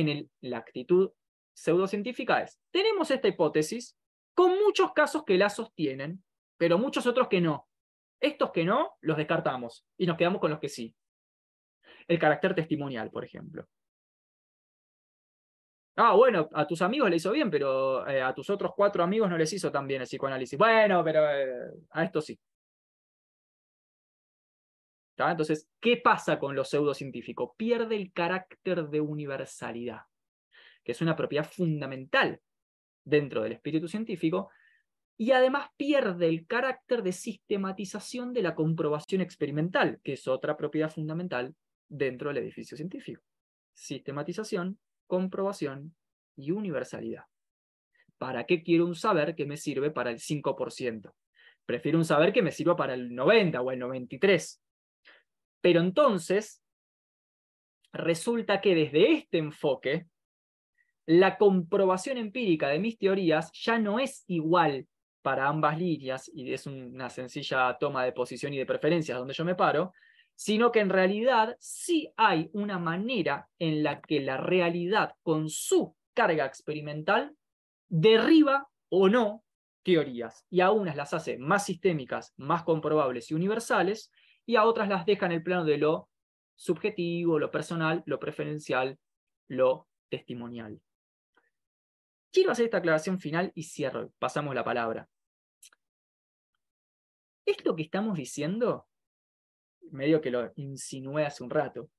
En 0.00 0.30
la 0.40 0.58
actitud 0.58 1.10
pseudocientífica 1.54 2.42
es, 2.42 2.60
tenemos 2.70 3.10
esta 3.10 3.28
hipótesis 3.28 3.96
con 4.34 4.58
muchos 4.58 4.92
casos 4.92 5.24
que 5.24 5.38
la 5.38 5.48
sostienen, 5.48 6.22
pero 6.58 6.78
muchos 6.78 7.06
otros 7.06 7.28
que 7.28 7.40
no. 7.40 7.68
Estos 8.20 8.50
que 8.50 8.64
no, 8.64 8.96
los 9.00 9.16
descartamos 9.16 9.86
y 9.96 10.06
nos 10.06 10.16
quedamos 10.16 10.40
con 10.40 10.50
los 10.50 10.60
que 10.60 10.68
sí 10.68 10.94
el 12.08 12.18
carácter 12.18 12.54
testimonial, 12.54 13.10
por 13.10 13.24
ejemplo. 13.24 13.66
Ah, 15.96 16.14
bueno, 16.14 16.48
a 16.52 16.66
tus 16.66 16.82
amigos 16.82 17.08
le 17.08 17.16
hizo 17.16 17.32
bien, 17.32 17.50
pero 17.50 18.06
eh, 18.06 18.20
a 18.20 18.34
tus 18.34 18.50
otros 18.50 18.72
cuatro 18.76 19.02
amigos 19.02 19.30
no 19.30 19.38
les 19.38 19.50
hizo 19.52 19.72
tan 19.72 19.86
bien 19.86 20.02
el 20.02 20.06
psicoanálisis. 20.06 20.58
Bueno, 20.58 21.02
pero 21.02 21.30
eh, 21.30 21.72
a 21.90 22.04
esto 22.04 22.20
sí. 22.20 22.38
Entonces, 25.18 25.68
¿qué 25.80 25.96
pasa 25.96 26.38
con 26.38 26.54
lo 26.54 26.64
pseudocientífico? 26.64 27.54
Pierde 27.56 27.96
el 27.96 28.12
carácter 28.12 28.88
de 28.88 29.00
universalidad, 29.00 30.02
que 30.84 30.92
es 30.92 31.00
una 31.00 31.16
propiedad 31.16 31.48
fundamental 31.50 32.40
dentro 33.04 33.42
del 33.42 33.52
espíritu 33.52 33.88
científico, 33.88 34.50
y 35.16 35.30
además 35.30 35.70
pierde 35.76 36.28
el 36.28 36.46
carácter 36.46 37.02
de 37.02 37.12
sistematización 37.12 38.34
de 38.34 38.42
la 38.42 38.54
comprobación 38.54 39.22
experimental, 39.22 39.98
que 40.04 40.12
es 40.12 40.28
otra 40.28 40.56
propiedad 40.56 40.90
fundamental 40.90 41.54
dentro 41.88 42.28
del 42.28 42.38
edificio 42.38 42.76
científico. 42.76 43.22
Sistematización, 43.72 44.78
comprobación 45.06 45.94
y 46.36 46.50
universalidad. 46.50 47.24
¿para 48.18 48.44
qué 48.44 48.62
quiero 48.62 48.86
un 48.86 48.94
saber 48.94 49.34
que 49.34 49.46
me 49.46 49.56
sirve 49.56 49.90
para 49.90 50.10
el 50.10 50.18
5%? 50.18 51.12
Prefiero 51.64 51.98
un 51.98 52.04
saber 52.04 52.32
que 52.32 52.42
me 52.42 52.52
sirva 52.52 52.76
para 52.76 52.94
el 52.94 53.14
90 53.14 53.60
o 53.60 53.70
el 53.70 53.78
93. 53.78 54.62
Pero 55.66 55.80
entonces, 55.80 56.62
resulta 57.92 58.60
que 58.60 58.76
desde 58.76 59.14
este 59.14 59.38
enfoque, 59.38 60.06
la 61.06 61.36
comprobación 61.38 62.18
empírica 62.18 62.68
de 62.68 62.78
mis 62.78 62.96
teorías 62.96 63.50
ya 63.52 63.76
no 63.76 63.98
es 63.98 64.22
igual 64.28 64.86
para 65.22 65.48
ambas 65.48 65.76
líneas, 65.76 66.30
y 66.32 66.52
es 66.52 66.68
una 66.68 67.10
sencilla 67.10 67.76
toma 67.80 68.04
de 68.04 68.12
posición 68.12 68.54
y 68.54 68.58
de 68.58 68.64
preferencias 68.64 69.18
donde 69.18 69.34
yo 69.34 69.44
me 69.44 69.56
paro, 69.56 69.92
sino 70.36 70.70
que 70.70 70.78
en 70.78 70.88
realidad 70.88 71.56
sí 71.58 72.12
hay 72.16 72.48
una 72.52 72.78
manera 72.78 73.48
en 73.58 73.82
la 73.82 74.00
que 74.00 74.20
la 74.20 74.36
realidad 74.36 75.16
con 75.24 75.50
su 75.50 75.96
carga 76.14 76.46
experimental 76.46 77.34
derriba 77.88 78.68
o 78.88 79.08
no 79.08 79.42
teorías, 79.82 80.46
y 80.48 80.60
a 80.60 80.70
unas 80.70 80.94
las 80.94 81.12
hace 81.12 81.38
más 81.38 81.64
sistémicas, 81.66 82.34
más 82.36 82.62
comprobables 82.62 83.32
y 83.32 83.34
universales, 83.34 84.12
y 84.46 84.56
a 84.56 84.64
otras 84.64 84.88
las 84.88 85.04
deja 85.04 85.26
en 85.26 85.32
el 85.32 85.42
plano 85.42 85.64
de 85.64 85.76
lo 85.76 86.08
subjetivo, 86.54 87.38
lo 87.38 87.50
personal, 87.50 88.02
lo 88.06 88.18
preferencial, 88.18 88.98
lo 89.48 89.88
testimonial. 90.08 90.80
Quiero 92.32 92.52
hacer 92.52 92.66
esta 92.66 92.78
aclaración 92.78 93.18
final 93.18 93.52
y 93.54 93.64
cierro, 93.64 94.12
pasamos 94.18 94.54
la 94.54 94.64
palabra. 94.64 95.08
Esto 97.44 97.76
que 97.76 97.82
estamos 97.82 98.16
diciendo 98.16 98.86
medio 99.90 100.20
que 100.20 100.30
lo 100.30 100.52
insinué 100.56 101.24
hace 101.24 101.44
un 101.44 101.50
rato, 101.50 101.90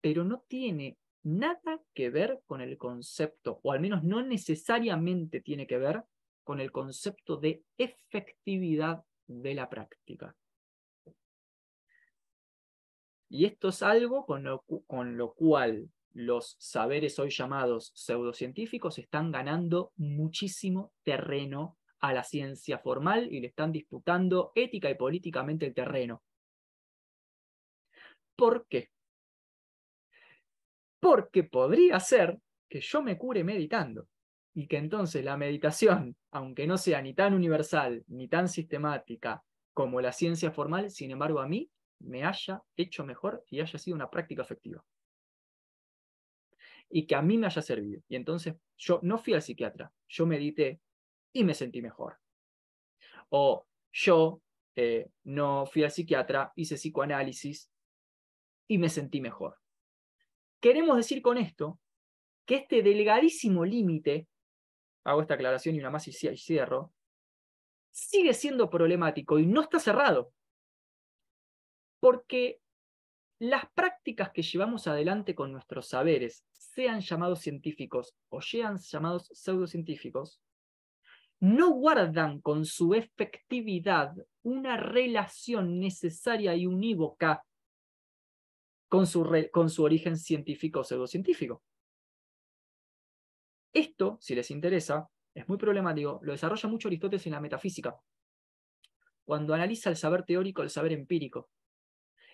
pero 0.00 0.24
no 0.24 0.44
tiene 0.48 0.96
nada 1.24 1.80
que 1.92 2.10
ver 2.10 2.40
con 2.46 2.60
el 2.60 2.78
concepto, 2.78 3.60
o 3.62 3.72
al 3.72 3.80
menos 3.80 4.04
no 4.04 4.22
necesariamente 4.22 5.40
tiene 5.40 5.66
que 5.66 5.78
ver 5.78 6.04
con 6.44 6.60
el 6.60 6.70
concepto 6.72 7.36
de 7.36 7.64
efectividad 7.76 9.04
de 9.26 9.54
la 9.54 9.68
práctica. 9.68 10.34
Y 13.28 13.44
esto 13.44 13.68
es 13.68 13.82
algo 13.82 14.24
con 14.24 14.42
lo, 14.44 14.64
con 14.86 15.16
lo 15.16 15.34
cual 15.34 15.90
los 16.12 16.56
saberes 16.58 17.18
hoy 17.18 17.30
llamados 17.30 17.92
pseudocientíficos 17.94 18.98
están 18.98 19.30
ganando 19.30 19.92
muchísimo 19.96 20.92
terreno 21.04 21.76
a 22.00 22.12
la 22.12 22.24
ciencia 22.24 22.78
formal 22.78 23.32
y 23.32 23.40
le 23.40 23.48
están 23.48 23.72
disputando 23.72 24.52
ética 24.54 24.90
y 24.90 24.94
políticamente 24.94 25.66
el 25.66 25.74
terreno. 25.74 26.22
¿Por 28.36 28.66
qué? 28.68 28.90
Porque 31.00 31.44
podría 31.44 32.00
ser 32.00 32.38
que 32.68 32.80
yo 32.80 33.02
me 33.02 33.18
cure 33.18 33.44
meditando 33.44 34.08
y 34.54 34.66
que 34.66 34.76
entonces 34.76 35.24
la 35.24 35.36
meditación, 35.36 36.16
aunque 36.30 36.66
no 36.66 36.78
sea 36.78 37.02
ni 37.02 37.14
tan 37.14 37.34
universal 37.34 38.04
ni 38.08 38.28
tan 38.28 38.48
sistemática 38.48 39.42
como 39.72 40.00
la 40.00 40.12
ciencia 40.12 40.50
formal, 40.50 40.90
sin 40.90 41.10
embargo 41.10 41.40
a 41.40 41.46
mí 41.46 41.70
me 42.00 42.24
haya 42.24 42.62
hecho 42.76 43.04
mejor 43.04 43.44
y 43.50 43.60
haya 43.60 43.78
sido 43.78 43.94
una 43.94 44.10
práctica 44.10 44.42
efectiva. 44.42 44.84
Y 46.90 47.06
que 47.06 47.14
a 47.14 47.22
mí 47.22 47.36
me 47.36 47.46
haya 47.46 47.62
servido. 47.62 48.02
Y 48.08 48.16
entonces 48.16 48.54
yo 48.76 49.00
no 49.02 49.18
fui 49.18 49.34
al 49.34 49.42
psiquiatra, 49.42 49.92
yo 50.08 50.26
medité 50.26 50.80
y 51.32 51.44
me 51.44 51.54
sentí 51.54 51.82
mejor. 51.82 52.18
O 53.30 53.66
yo 53.92 54.40
eh, 54.76 55.10
no 55.24 55.66
fui 55.66 55.84
al 55.84 55.90
psiquiatra, 55.90 56.52
hice 56.56 56.76
psicoanálisis 56.76 57.70
y 58.68 58.78
me 58.78 58.88
sentí 58.88 59.20
mejor. 59.20 59.56
Queremos 60.60 60.96
decir 60.96 61.22
con 61.22 61.38
esto 61.38 61.78
que 62.46 62.56
este 62.56 62.82
delgadísimo 62.82 63.64
límite, 63.64 64.26
hago 65.04 65.20
esta 65.20 65.34
aclaración 65.34 65.74
y 65.74 65.80
una 65.80 65.90
más 65.90 66.08
y 66.08 66.12
cierro, 66.12 66.92
sigue 67.90 68.32
siendo 68.34 68.70
problemático 68.70 69.38
y 69.38 69.46
no 69.46 69.62
está 69.62 69.78
cerrado. 69.78 70.32
Porque 72.00 72.60
las 73.38 73.70
prácticas 73.72 74.30
que 74.30 74.42
llevamos 74.42 74.86
adelante 74.86 75.34
con 75.34 75.52
nuestros 75.52 75.88
saberes, 75.88 76.44
sean 76.52 77.00
llamados 77.00 77.40
científicos 77.40 78.14
o 78.28 78.40
sean 78.40 78.78
llamados 78.78 79.28
pseudocientíficos, 79.32 80.40
no 81.40 81.70
guardan 81.70 82.40
con 82.40 82.64
su 82.64 82.94
efectividad 82.94 84.14
una 84.42 84.76
relación 84.76 85.78
necesaria 85.78 86.54
y 86.56 86.66
unívoca 86.66 87.44
con 88.88 89.06
su, 89.06 89.24
con 89.52 89.70
su 89.70 89.84
origen 89.84 90.16
científico 90.16 90.80
o 90.80 90.84
pseudocientífico. 90.84 91.62
Esto, 93.72 94.18
si 94.20 94.34
les 94.34 94.50
interesa, 94.50 95.08
es 95.34 95.48
muy 95.48 95.58
problemático, 95.58 96.18
lo 96.22 96.32
desarrolla 96.32 96.68
mucho 96.68 96.88
Aristóteles 96.88 97.26
en 97.26 97.32
la 97.32 97.40
metafísica, 97.40 97.96
cuando 99.24 99.54
analiza 99.54 99.90
el 99.90 99.96
saber 99.96 100.24
teórico, 100.24 100.62
el 100.62 100.70
saber 100.70 100.92
empírico. 100.92 101.50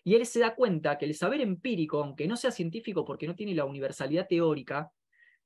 Y 0.04 0.14
él 0.14 0.26
se 0.26 0.40
da 0.40 0.54
cuenta 0.54 0.98
que 0.98 1.06
el 1.06 1.14
saber 1.14 1.40
empírico, 1.40 2.02
aunque 2.02 2.28
no 2.28 2.36
sea 2.36 2.50
científico 2.50 3.04
porque 3.04 3.26
no 3.26 3.34
tiene 3.34 3.54
la 3.54 3.64
universalidad 3.64 4.28
teórica, 4.28 4.92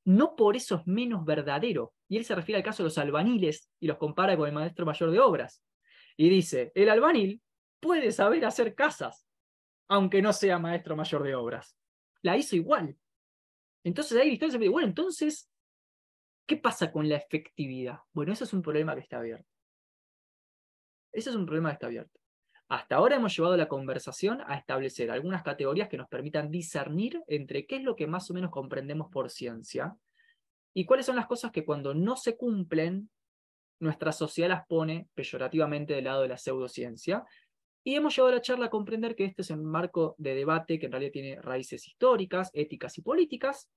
no 0.04 0.34
por 0.34 0.56
eso 0.56 0.76
es 0.76 0.86
menos 0.86 1.24
verdadero. 1.24 1.94
Y 2.08 2.16
él 2.16 2.24
se 2.24 2.34
refiere 2.34 2.56
al 2.56 2.64
caso 2.64 2.82
de 2.82 2.88
los 2.88 2.98
albaniles 2.98 3.70
y 3.78 3.86
los 3.86 3.98
compara 3.98 4.36
con 4.36 4.48
el 4.48 4.54
maestro 4.54 4.84
mayor 4.84 5.10
de 5.12 5.20
obras. 5.20 5.62
Y 6.16 6.28
dice, 6.28 6.72
el 6.74 6.88
albanil 6.88 7.40
puede 7.80 8.10
saber 8.10 8.44
hacer 8.44 8.74
casas, 8.74 9.26
aunque 9.86 10.20
no 10.20 10.32
sea 10.32 10.58
maestro 10.58 10.96
mayor 10.96 11.22
de 11.22 11.36
obras. 11.36 11.76
La 12.22 12.36
hizo 12.36 12.56
igual. 12.56 12.96
Entonces 13.84 14.18
ahí 14.18 14.28
Aristóteles 14.28 14.60
dice, 14.60 14.70
bueno, 14.70 14.88
entonces, 14.88 15.48
¿qué 16.46 16.56
pasa 16.56 16.90
con 16.90 17.08
la 17.08 17.16
efectividad? 17.16 18.00
Bueno, 18.12 18.32
eso 18.32 18.44
es 18.44 18.52
un 18.52 18.62
problema 18.62 18.94
que 18.94 19.02
está 19.02 19.18
abierto. 19.18 19.48
Ese 21.12 21.30
es 21.30 21.36
un 21.36 21.46
problema 21.46 21.70
que 21.70 21.74
está 21.74 21.86
abierto. 21.86 22.18
Hasta 22.68 22.96
ahora 22.96 23.16
hemos 23.16 23.34
llevado 23.34 23.56
la 23.56 23.68
conversación 23.68 24.42
a 24.46 24.56
establecer 24.56 25.10
algunas 25.10 25.42
categorías 25.42 25.88
que 25.88 25.96
nos 25.96 26.08
permitan 26.08 26.50
discernir 26.50 27.22
entre 27.26 27.66
qué 27.66 27.76
es 27.76 27.82
lo 27.82 27.96
que 27.96 28.06
más 28.06 28.30
o 28.30 28.34
menos 28.34 28.50
comprendemos 28.50 29.08
por 29.10 29.30
ciencia 29.30 29.96
y 30.74 30.84
cuáles 30.84 31.06
son 31.06 31.16
las 31.16 31.26
cosas 31.26 31.50
que 31.50 31.64
cuando 31.64 31.94
no 31.94 32.16
se 32.16 32.36
cumplen, 32.36 33.10
nuestra 33.80 34.12
sociedad 34.12 34.50
las 34.50 34.66
pone 34.66 35.08
peyorativamente 35.14 35.94
del 35.94 36.04
lado 36.04 36.22
de 36.22 36.28
la 36.28 36.36
pseudociencia. 36.36 37.24
Y 37.84 37.94
hemos 37.94 38.14
llevado 38.14 38.34
la 38.34 38.42
charla 38.42 38.66
a 38.66 38.70
comprender 38.70 39.16
que 39.16 39.24
este 39.24 39.42
es 39.42 39.50
un 39.50 39.64
marco 39.64 40.14
de 40.18 40.34
debate 40.34 40.78
que 40.78 40.86
en 40.86 40.92
realidad 40.92 41.12
tiene 41.12 41.40
raíces 41.40 41.86
históricas, 41.86 42.50
éticas 42.52 42.98
y 42.98 43.02
políticas, 43.02 43.70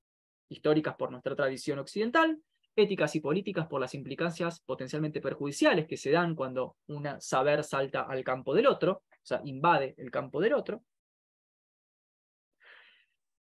históricas 0.50 0.96
por 0.96 1.12
nuestra 1.12 1.36
tradición 1.36 1.80
occidental, 1.80 2.42
éticas 2.76 3.16
y 3.16 3.20
políticas 3.20 3.68
por 3.68 3.82
las 3.82 3.94
implicancias 3.94 4.62
potencialmente 4.62 5.22
perjudiciales 5.22 5.88
que 5.88 5.98
se 5.98 6.12
dan 6.12 6.36
cuando 6.36 6.78
un 6.88 7.08
saber 7.20 7.64
salta 7.64 8.02
al 8.04 8.24
campo 8.24 8.54
del 8.54 8.68
otro, 8.68 9.04
o 9.10 9.26
sea, 9.26 9.42
invade 9.44 9.96
el 9.98 10.10
campo 10.10 10.40
del 10.40 10.54
otro. 10.54 10.84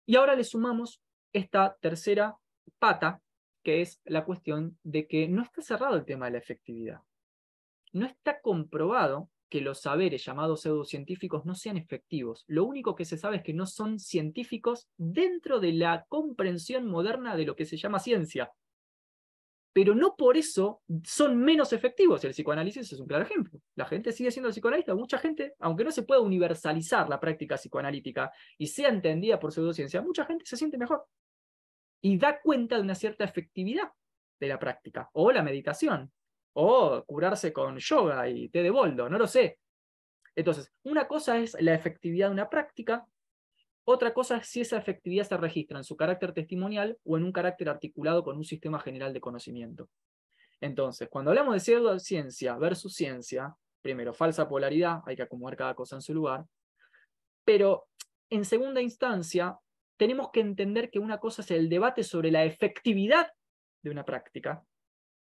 Y 0.06 0.16
ahora 0.16 0.36
le 0.36 0.44
sumamos 0.44 1.02
esta 1.32 1.78
tercera 1.80 2.36
pata, 2.80 3.22
que 3.64 3.82
es 3.82 4.02
la 4.06 4.26
cuestión 4.26 4.78
de 4.84 5.08
que 5.08 5.28
no 5.28 5.44
está 5.44 5.62
cerrado 5.62 5.96
el 5.96 6.06
tema 6.06 6.26
de 6.26 6.32
la 6.32 6.38
efectividad. 6.40 7.02
No 7.94 8.06
está 8.06 8.42
comprobado 8.42 9.30
que 9.52 9.62
los 9.62 9.82
saberes 9.82 10.24
llamados 10.24 10.62
pseudocientíficos 10.62 11.46
no 11.46 11.56
sean 11.56 11.78
efectivos. 11.78 12.46
Lo 12.48 12.64
único 12.64 12.96
que 12.96 13.04
se 13.04 13.18
sabe 13.18 13.38
es 13.38 13.44
que 13.44 13.54
no 13.54 13.66
son 13.66 14.00
científicos 14.00 14.88
dentro 14.98 15.60
de 15.60 15.74
la 15.74 16.06
comprensión 16.08 16.88
moderna 16.88 17.36
de 17.36 17.46
lo 17.46 17.56
que 17.56 17.66
se 17.66 17.76
llama 17.76 18.00
ciencia. 18.00 18.52
Pero 19.74 19.96
no 19.96 20.16
por 20.16 20.36
eso 20.36 20.82
son 21.04 21.38
menos 21.38 21.72
efectivos. 21.72 22.24
El 22.26 22.32
psicoanálisis 22.32 22.92
es 22.92 23.00
un 23.00 23.08
claro 23.08 23.24
ejemplo. 23.24 23.60
La 23.76 23.86
gente 23.86 24.12
sigue 24.12 24.32
siendo 24.32 24.50
psicoanalista. 24.50 24.94
Mucha 24.96 25.18
gente, 25.18 25.54
aunque 25.60 25.84
no 25.84 25.92
se 25.92 26.04
pueda 26.04 26.20
universalizar 26.20 27.08
la 27.08 27.20
práctica 27.20 27.56
psicoanalítica 27.56 28.32
y 28.58 28.68
sea 28.68 28.90
entendida 28.90 29.40
por 29.40 29.54
pseudociencia, 29.54 30.02
mucha 30.02 30.26
gente 30.26 30.46
se 30.46 30.58
siente 30.58 30.78
mejor. 30.78 31.06
Y 32.02 32.18
da 32.18 32.42
cuenta 32.42 32.76
de 32.76 32.82
una 32.82 32.96
cierta 32.96 33.24
efectividad 33.24 33.90
de 34.40 34.48
la 34.48 34.60
práctica. 34.60 35.10
O 35.14 35.32
la 35.32 35.44
meditación 35.44 36.12
o 36.54 37.04
curarse 37.06 37.54
con 37.54 37.78
yoga 37.78 38.28
y 38.28 38.50
té 38.50 38.64
de 38.64 38.70
boldo, 38.70 39.10
no 39.10 39.18
lo 39.18 39.28
sé. 39.28 39.60
Entonces, 40.36 40.72
una 40.84 41.08
cosa 41.08 41.38
es 41.38 41.56
la 41.60 41.74
efectividad 41.74 42.28
de 42.28 42.34
una 42.34 42.50
práctica, 42.50 43.06
otra 43.84 44.14
cosa 44.14 44.38
es 44.38 44.48
si 44.48 44.62
esa 44.62 44.78
efectividad 44.78 45.28
se 45.28 45.38
registra 45.38 45.78
en 45.78 45.84
su 45.84 45.96
carácter 45.98 46.34
testimonial 46.34 46.98
o 47.04 47.18
en 47.18 47.24
un 47.24 47.32
carácter 47.32 47.70
articulado 47.70 48.24
con 48.24 48.38
un 48.38 48.46
sistema 48.46 48.80
general 48.80 49.14
de 49.14 49.22
conocimiento. 49.22 49.90
Entonces, 50.60 51.10
cuando 51.10 51.32
hablamos 51.32 51.56
de 51.56 51.60
pseudociencia 51.60 52.56
versus 52.58 52.94
ciencia, 52.94 53.56
primero, 53.82 54.14
falsa 54.14 54.48
polaridad, 54.48 55.00
hay 55.06 55.16
que 55.16 55.24
acomodar 55.24 55.58
cada 55.58 55.74
cosa 55.74 55.96
en 55.96 56.02
su 56.02 56.14
lugar, 56.14 56.46
pero 57.44 57.88
en 58.30 58.46
segunda 58.46 58.82
instancia, 58.82 59.58
tenemos 59.98 60.30
que 60.32 60.40
entender 60.40 60.90
que 60.90 61.00
una 61.00 61.20
cosa 61.20 61.42
es 61.42 61.52
el 61.52 61.68
debate 61.68 62.04
sobre 62.04 62.32
la 62.32 62.44
efectividad 62.44 63.32
de 63.84 63.90
una 63.90 64.06
práctica 64.06 64.64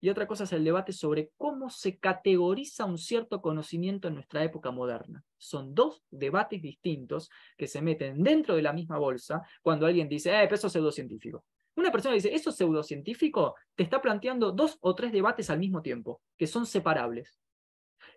y 0.06 0.08
otra 0.08 0.28
cosa 0.28 0.44
es 0.44 0.52
el 0.52 0.62
debate 0.62 0.92
sobre 0.92 1.32
cómo 1.36 1.68
se 1.68 1.98
categoriza 1.98 2.84
un 2.84 2.96
cierto 2.96 3.42
conocimiento 3.42 4.06
en 4.06 4.14
nuestra 4.14 4.44
época 4.44 4.70
moderna. 4.70 5.24
Son 5.36 5.74
dos 5.74 6.04
debates 6.12 6.62
distintos 6.62 7.28
que 7.56 7.66
se 7.66 7.82
meten 7.82 8.22
dentro 8.22 8.54
de 8.54 8.62
la 8.62 8.72
misma 8.72 8.98
bolsa 8.98 9.42
cuando 9.62 9.84
alguien 9.84 10.08
dice, 10.08 10.30
eh, 10.30 10.48
eso 10.48 10.68
es 10.68 10.72
pseudocientífico. 10.72 11.44
Una 11.74 11.90
persona 11.90 12.14
dice, 12.14 12.32
eso 12.32 12.50
es 12.50 12.56
pseudocientífico, 12.56 13.56
te 13.74 13.82
está 13.82 14.00
planteando 14.00 14.52
dos 14.52 14.78
o 14.80 14.94
tres 14.94 15.10
debates 15.10 15.50
al 15.50 15.58
mismo 15.58 15.82
tiempo, 15.82 16.22
que 16.38 16.46
son 16.46 16.66
separables. 16.66 17.40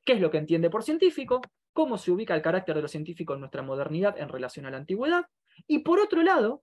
¿Qué 0.06 0.14
es 0.14 0.22
lo 0.22 0.30
que 0.30 0.38
entiende 0.38 0.70
por 0.70 0.84
científico? 0.84 1.42
¿Cómo 1.74 1.98
se 1.98 2.12
ubica 2.12 2.36
el 2.36 2.44
carácter 2.44 2.76
de 2.76 2.84
lo 2.84 2.88
científico 2.88 3.34
en 3.34 3.40
nuestra 3.40 3.64
modernidad 3.64 4.16
en 4.20 4.30
relación 4.30 4.68
a 4.68 4.70
la 4.70 4.78
antigüedad? 4.78 5.26
Y 5.66 5.80
por 5.80 6.00
otro 6.00 6.22
lado, 6.22 6.62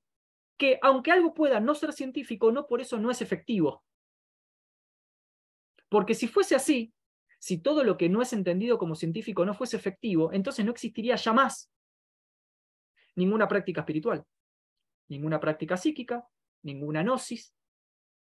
que 0.57 0.79
aunque 0.83 1.11
algo 1.11 1.35
pueda 1.35 1.59
no 1.59 1.75
ser 1.75 1.93
científico, 1.93 2.53
no 2.53 2.69
por 2.69 2.81
eso 2.81 2.97
no 2.99 3.11
es 3.11 3.21
efectivo. 3.21 3.83
Porque 5.89 6.15
si 6.15 6.29
fuese 6.29 6.55
así, 6.55 6.93
si 7.39 7.59
todo 7.59 7.85
lo 7.85 7.97
que 7.97 8.09
no 8.09 8.23
es 8.23 8.33
entendido 8.33 8.79
como 8.79 8.95
científico 8.95 9.45
no 9.45 9.55
fuese 9.55 9.77
efectivo, 9.77 10.33
entonces 10.33 10.65
no 10.65 10.73
existiría 10.73 11.17
ya 11.17 11.33
más 11.33 11.71
ninguna 13.15 13.49
práctica 13.49 13.81
espiritual, 13.81 14.25
ninguna 15.09 15.41
práctica 15.41 15.77
psíquica, 15.77 16.27
ninguna 16.63 17.03
gnosis, 17.03 17.55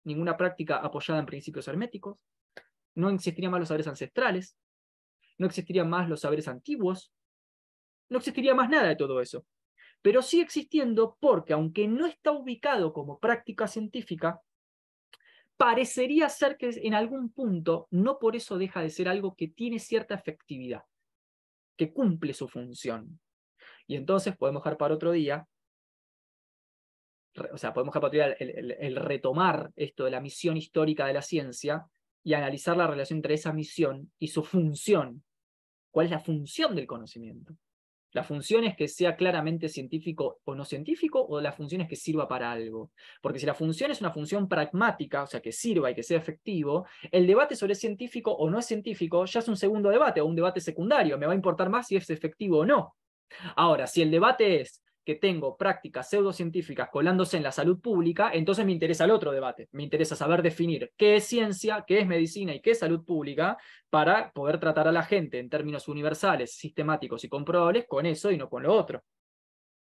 ninguna 0.04 0.36
práctica 0.36 0.78
apoyada 0.78 1.20
en 1.20 1.26
principios 1.26 1.68
herméticos, 1.68 2.18
no 2.96 3.10
existirían 3.10 3.52
más 3.52 3.60
los 3.60 3.68
saberes 3.68 3.88
ancestrales, 3.88 4.58
no 5.38 5.46
existirían 5.46 5.90
más 5.90 6.10
los 6.10 6.22
saberes 6.22 6.48
antiguos, 6.48 7.14
no 8.10 8.18
existiría 8.18 8.56
más 8.56 8.70
nada 8.70 8.90
de 8.90 8.96
todo 8.96 9.22
eso. 9.22 9.46
Pero 10.02 10.22
sigue 10.22 10.44
existiendo 10.44 11.18
porque, 11.20 11.54
aunque 11.54 11.88
no 11.88 12.06
está 12.06 12.32
ubicado 12.32 12.94
como 12.94 13.20
práctica 13.20 13.68
científica, 13.68 14.42
parecería 15.60 16.30
ser 16.30 16.56
que 16.56 16.70
en 16.70 16.94
algún 16.94 17.34
punto 17.34 17.90
no 17.92 18.18
por 18.18 18.38
eso 18.38 18.58
deja 18.58 18.82
de 18.82 18.90
ser 18.90 19.10
algo 19.10 19.36
que 19.36 19.50
tiene 19.50 19.78
cierta 19.78 20.16
efectividad, 20.16 20.84
que 21.76 21.92
cumple 21.92 22.34
su 22.34 22.48
función. 22.48 23.20
Y 23.86 23.98
entonces 23.98 24.38
podemos 24.38 24.64
dejar 24.64 24.78
para 24.78 24.94
otro 24.94 25.12
día, 25.12 25.46
o 27.52 27.58
sea, 27.58 27.74
podemos 27.74 27.92
dejar 27.92 28.02
para 28.02 28.08
otro 28.08 28.20
día 28.20 28.34
el, 28.40 28.96
retomar 28.96 29.74
esto 29.76 30.06
de 30.06 30.12
la 30.12 30.22
misión 30.22 30.56
histórica 30.56 31.06
de 31.06 31.14
la 31.14 31.22
ciencia 31.22 31.86
y 32.24 32.36
analizar 32.36 32.78
la 32.78 32.88
relación 32.88 33.18
entre 33.18 33.34
esa 33.34 33.52
misión 33.52 34.14
y 34.18 34.30
su 34.30 34.44
función. 34.44 35.26
¿Cuál 35.92 36.06
es 36.06 36.12
la 36.12 36.20
función 36.20 36.74
del 36.74 36.88
conocimiento? 36.88 37.54
La 38.12 38.24
función 38.24 38.64
es 38.64 38.76
que 38.76 38.88
sea 38.88 39.16
claramente 39.16 39.70
científico 39.70 40.40
o 40.44 40.56
no 40.56 40.66
científico, 40.66 41.24
o 41.24 41.40
la 41.42 41.52
función 41.52 41.82
es 41.82 41.88
que 41.88 41.96
sirva 41.96 42.28
para 42.28 42.52
algo. 42.52 42.92
Porque 43.22 43.40
si 43.40 43.46
la 43.46 43.54
función 43.54 43.92
es 43.92 44.02
una 44.02 44.12
función 44.12 44.48
pragmática, 44.48 45.24
o 45.24 45.28
sea, 45.28 45.42
que 45.42 45.52
sirva 45.52 45.92
y 45.92 45.96
que 45.96 46.04
sea 46.04 46.18
efectivo, 46.18 46.88
el 47.12 47.28
debate 47.28 47.56
sobre 47.56 47.76
científico 47.76 48.32
o 48.32 48.50
no 48.50 48.60
es 48.60 48.66
científico 48.66 49.26
ya 49.26 49.40
es 49.40 49.48
un 49.48 49.58
segundo 49.58 49.90
debate 49.90 50.22
o 50.22 50.26
un 50.26 50.36
debate 50.36 50.60
secundario. 50.60 51.18
Me 51.18 51.26
va 51.26 51.34
a 51.34 51.36
importar 51.36 51.70
más 51.70 51.88
si 51.88 51.96
es 51.96 52.10
efectivo 52.10 52.60
o 52.60 52.66
no. 52.66 52.96
Ahora, 53.56 53.86
si 53.86 54.02
el 54.02 54.12
debate 54.12 54.62
es 54.62 54.82
tengo 55.16 55.58
prácticas 55.58 56.10
pseudocientíficas 56.10 56.90
colándose 56.90 57.38
en 57.38 57.44
la 57.44 57.52
salud 57.52 57.80
pública, 57.80 58.32
entonces 58.34 58.66
me 58.66 58.72
interesa 58.72 59.06
el 59.06 59.12
otro 59.12 59.32
debate. 59.32 59.70
Me 59.72 59.84
interesa 59.84 60.16
saber 60.16 60.42
definir 60.42 60.92
qué 60.98 61.16
es 61.16 61.26
ciencia, 61.26 61.84
qué 61.88 62.00
es 62.00 62.08
medicina 62.08 62.54
y 62.54 62.62
qué 62.62 62.72
es 62.72 62.80
salud 62.80 63.04
pública 63.06 63.58
para 63.90 64.32
poder 64.32 64.60
tratar 64.60 64.88
a 64.88 64.92
la 64.92 65.04
gente 65.04 65.40
en 65.40 65.50
términos 65.50 65.88
universales, 65.88 66.54
sistemáticos 66.54 67.24
y 67.24 67.30
comprobables 67.30 67.86
con 67.88 68.06
eso 68.06 68.32
y 68.32 68.38
no 68.38 68.50
con 68.50 68.64
lo 68.64 68.74
otro. 68.74 69.04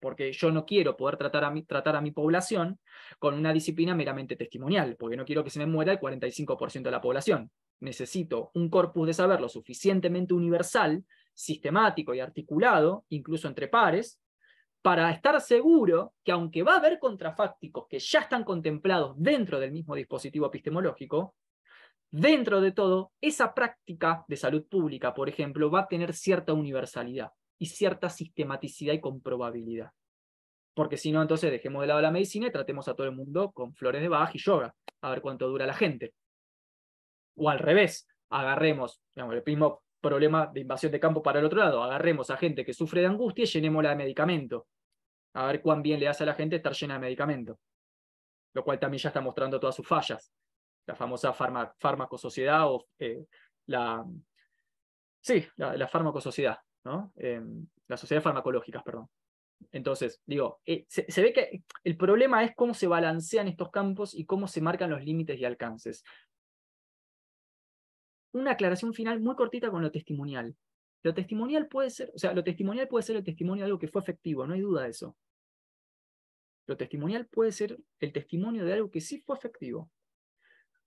Porque 0.01 0.33
yo 0.33 0.51
no 0.53 0.65
quiero 0.65 0.97
poder 0.97 1.17
tratar 1.17 1.45
a 1.45 1.51
mi, 1.51 1.65
tratar 1.65 1.97
a 1.97 2.01
mi 2.01 2.13
población 2.13 2.79
con 3.19 3.35
una 3.35 3.53
disciplina 3.53 3.95
meramente 3.95 4.37
testimonial, 4.37 4.97
porque 4.99 5.17
no 5.17 5.25
quiero 5.25 5.43
que 5.43 5.51
se 5.51 5.59
me 5.59 5.67
muera 5.67 5.93
el 5.93 5.99
45% 5.99 6.83
de 6.83 6.91
la 6.91 7.01
población. 7.01 7.51
Necesito 7.81 8.51
un 8.55 8.71
corpus 8.71 9.07
de 9.07 9.15
saber 9.15 9.41
lo 9.41 9.49
suficientemente 9.49 10.35
universal, 10.35 11.05
sistemático 11.35 12.15
y 12.15 12.21
articulado, 12.21 13.05
incluso 13.09 13.49
entre 13.49 13.69
pares, 13.69 14.21
para 14.83 15.11
estar 15.11 15.41
seguro 15.41 16.15
que 16.25 16.33
aunque 16.33 16.63
va 16.63 16.75
a 16.75 16.79
haber 16.79 16.99
contrafácticos 16.99 17.87
que 17.89 17.99
ya 17.99 18.21
están 18.21 18.45
contemplados 18.45 19.15
dentro 19.17 19.59
del 19.59 19.73
mismo 19.73 19.95
dispositivo 19.95 20.47
epistemológico, 20.47 21.35
dentro 22.11 22.61
de 22.61 22.73
todo, 22.73 23.13
esa 23.21 23.55
práctica 23.55 24.25
de 24.29 24.37
salud 24.37 24.67
pública, 24.67 25.15
por 25.15 25.29
ejemplo, 25.29 25.71
va 25.71 25.81
a 25.81 25.89
tener 25.89 26.15
cierta 26.15 26.53
universalidad 26.53 27.31
y 27.59 27.67
cierta 27.67 28.09
sistematicidad 28.09 28.95
y 28.95 29.01
comprobabilidad. 29.01 29.91
Porque 30.75 30.97
si 30.97 31.11
no, 31.11 31.21
entonces 31.21 31.51
dejemos 31.51 31.83
de 31.83 31.89
lado 31.89 32.01
la 32.01 32.13
medicina 32.13 32.47
y 32.47 32.53
tratemos 32.53 32.87
a 32.89 32.95
todo 32.95 33.07
el 33.07 33.15
mundo 33.15 33.51
con 33.51 33.75
flores 33.75 34.01
de 34.01 34.09
Bach 34.09 34.31
y 34.33 34.39
yoga, 34.39 34.75
a 35.03 35.11
ver 35.11 35.21
cuánto 35.21 35.49
dura 35.49 35.67
la 35.67 35.75
gente. 35.75 36.15
O 37.35 37.51
al 37.51 37.59
revés, 37.59 38.07
agarremos 38.31 39.01
digamos, 39.15 39.35
el 39.35 39.43
mismo 39.45 39.83
problema 40.01 40.47
de 40.47 40.61
invasión 40.61 40.93
de 40.93 41.01
campo 41.01 41.23
para 41.23 41.39
el 41.39 41.45
otro 41.45 41.59
lado. 41.59 41.83
Agarremos 41.83 42.31
a 42.31 42.37
gente 42.37 42.65
que 42.65 42.73
sufre 42.73 43.01
de 43.01 43.07
angustia 43.07 43.45
y 43.45 43.47
llenémosla 43.47 43.91
de 43.91 43.97
medicamento. 43.97 44.67
A 45.35 45.47
ver 45.47 45.61
cuán 45.61 45.83
bien 45.83 46.01
le 46.01 46.09
hace 46.09 46.23
a 46.23 46.27
la 46.27 46.35
gente 46.35 46.57
estar 46.57 46.73
llena 46.73 46.95
de 46.95 47.01
medicamento. 47.01 47.59
Lo 48.55 48.65
cual 48.65 48.79
también 48.79 49.01
ya 49.01 49.09
está 49.09 49.21
mostrando 49.21 49.61
todas 49.61 49.77
sus 49.77 49.87
fallas. 49.87 50.33
La 50.87 50.95
famosa 50.95 51.33
farmacosociedad 51.33 52.67
o 52.67 52.87
eh, 52.99 53.25
la. 53.67 54.05
Sí, 55.21 55.47
la, 55.57 55.77
la 55.77 55.89
farmacosociedad, 55.89 56.59
¿no? 56.85 57.13
Em, 57.17 57.67
la 57.89 57.97
sociedad 57.97 58.23
farmacológica, 58.23 58.83
perdón. 58.83 59.09
Entonces, 59.73 60.23
digo, 60.25 60.61
eh, 60.65 60.87
se, 60.89 61.23
ve 61.23 61.33
que 61.33 61.63
el 61.85 61.97
problema 61.97 62.45
es 62.45 62.55
cómo 62.55 62.75
se 62.75 62.87
balancean 62.87 63.49
estos 63.49 63.71
campos 63.71 64.15
y 64.15 64.25
cómo 64.25 64.49
se 64.49 64.61
marcan 64.61 64.91
los 64.91 65.03
límites 65.03 65.39
y 65.39 65.45
alcances 65.45 66.05
una 68.33 68.53
aclaración 68.53 68.95
final 68.95 69.21
muy 69.21 69.35
cortita 69.35 69.71
con 69.71 69.83
lo 69.83 69.91
testimonial. 69.91 70.57
Lo 71.03 71.15
testimonial 71.15 71.69
puede 71.69 71.91
ser, 71.91 72.11
o 72.15 72.19
sea, 72.19 72.33
lo 72.33 72.43
testimonial 72.43 72.89
puede 72.89 73.05
ser 73.05 73.17
el 73.17 73.25
testimonio 73.25 73.65
de 73.65 73.67
algo 73.67 73.79
que 73.79 73.89
fue 73.89 74.03
efectivo, 74.03 74.47
no 74.47 74.55
hay 74.55 74.61
duda 74.61 74.83
de 74.83 74.91
eso. 74.91 75.17
Lo 76.67 76.77
testimonial 76.77 77.27
puede 77.27 77.53
ser 77.53 77.79
el 78.01 78.13
testimonio 78.13 78.65
de 78.65 78.75
algo 78.75 78.91
que 78.91 79.01
sí 79.01 79.21
fue 79.21 79.37
efectivo. 79.37 79.91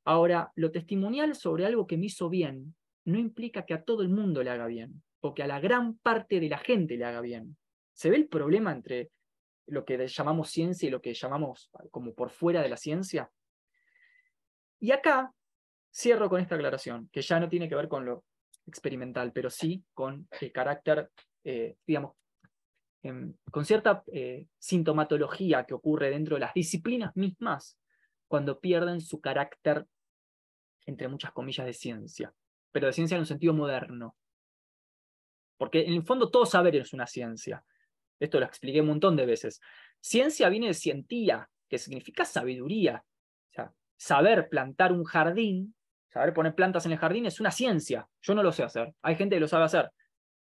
Ahora, 0.03 0.51
lo 0.55 0.72
testimonial 0.72 1.35
sobre 1.35 1.65
algo 1.65 1.88
que 1.88 1.97
me 1.97 2.07
hizo 2.07 2.30
bien 2.30 2.76
no 3.05 3.18
implica 3.18 3.65
que 3.65 3.73
a 3.73 3.84
todo 3.84 4.03
el 4.03 4.09
mundo 4.09 4.43
le 4.43 4.49
haga 4.49 4.68
bien, 4.68 5.01
o 5.22 5.34
que 5.34 5.43
a 5.43 5.47
la 5.47 5.59
gran 5.59 5.97
parte 5.97 6.39
de 6.39 6.49
la 6.49 6.57
gente 6.57 6.97
le 6.97 7.05
haga 7.05 7.22
bien. 7.22 7.57
¿Se 7.93 8.09
ve 8.09 8.18
el 8.18 8.27
problema 8.27 8.72
entre 8.72 9.11
lo 9.68 9.85
que 9.85 10.07
llamamos 10.07 10.49
ciencia 10.49 10.88
y 10.88 10.91
lo 10.91 11.01
que 11.01 11.13
llamamos 11.13 11.72
como 11.89 12.13
por 12.13 12.30
fuera 12.30 12.61
de 12.61 12.69
la 12.69 12.77
ciencia? 12.77 13.31
Y 14.80 14.91
acá 14.91 15.34
Cierro 15.93 16.30
con 16.30 16.39
esta 16.39 16.55
aclaración, 16.55 17.09
que 17.11 17.22
ya 17.22 17.39
no 17.39 17.49
tiene 17.49 17.68
que 17.68 17.76
ver 17.76 17.88
con 17.88 18.05
lo 18.05 18.23
experimental, 18.65 19.31
pero 19.34 19.49
sí 19.49 19.84
con 19.93 20.27
el 20.39 20.51
carácter, 20.51 21.11
eh, 21.43 21.76
digamos, 21.85 22.13
em, 23.03 23.34
con 23.51 23.65
cierta 23.65 24.03
eh, 24.13 24.47
sintomatología 24.57 25.65
que 25.65 25.73
ocurre 25.73 26.09
dentro 26.09 26.35
de 26.35 26.41
las 26.41 26.53
disciplinas 26.53 27.15
mismas 27.15 27.77
cuando 28.27 28.59
pierden 28.59 29.01
su 29.01 29.19
carácter, 29.19 29.85
entre 30.85 31.07
muchas 31.09 31.34
comillas, 31.34 31.65
de 31.65 31.73
ciencia, 31.73 32.34
pero 32.72 32.88
de 32.88 32.93
ciencia 32.93 33.15
en 33.15 33.22
un 33.22 33.26
sentido 33.27 33.53
moderno. 33.53 34.15
Porque 35.57 35.81
en 35.81 35.93
el 35.93 36.03
fondo 36.03 36.31
todo 36.31 36.45
saber 36.45 36.76
es 36.76 36.93
una 36.93 37.05
ciencia. 37.05 37.65
Esto 38.19 38.39
lo 38.39 38.45
expliqué 38.45 38.81
un 38.81 38.88
montón 38.88 39.15
de 39.15 39.26
veces. 39.26 39.59
Ciencia 39.99 40.47
viene 40.49 40.68
de 40.68 40.73
cientía, 40.73 41.49
que 41.68 41.77
significa 41.77 42.23
sabiduría. 42.23 43.03
O 43.49 43.53
sea, 43.53 43.73
saber 43.97 44.47
plantar 44.49 44.91
un 44.91 45.03
jardín 45.03 45.76
Saber 46.12 46.34
poner 46.34 46.56
plantas 46.56 46.86
en 46.86 46.92
el 46.92 46.98
jardín 46.98 47.26
es 47.26 47.40
una 47.40 47.52
ciencia. 47.52 48.08
Yo 48.22 48.36
no 48.36 48.44
lo 48.44 48.52
sé 48.52 48.64
hacer. 48.64 48.94
Hay 49.02 49.16
gente 49.16 49.36
que 49.36 49.40
lo 49.40 49.48
sabe 49.48 49.66
hacer. 49.66 49.92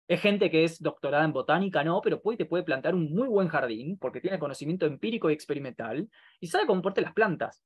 Es 0.08 0.20
gente 0.20 0.50
que 0.50 0.64
es 0.64 0.82
doctorada 0.82 1.24
en 1.24 1.34
botánica, 1.34 1.84
no, 1.84 2.02
pero 2.02 2.22
puede, 2.22 2.38
te 2.38 2.46
puede 2.46 2.64
plantar 2.64 2.96
un 2.96 3.14
muy 3.14 3.28
buen 3.28 3.48
jardín 3.48 3.98
porque 3.98 4.20
tiene 4.20 4.40
conocimiento 4.40 4.86
empírico 4.86 5.30
y 5.30 5.34
experimental 5.34 6.10
y 6.40 6.48
sabe 6.48 6.66
cómo 6.66 6.82
portar 6.82 7.04
las 7.04 7.14
plantas. 7.14 7.64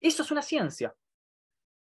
Eso 0.00 0.22
es 0.24 0.30
una 0.30 0.42
ciencia. 0.42 0.94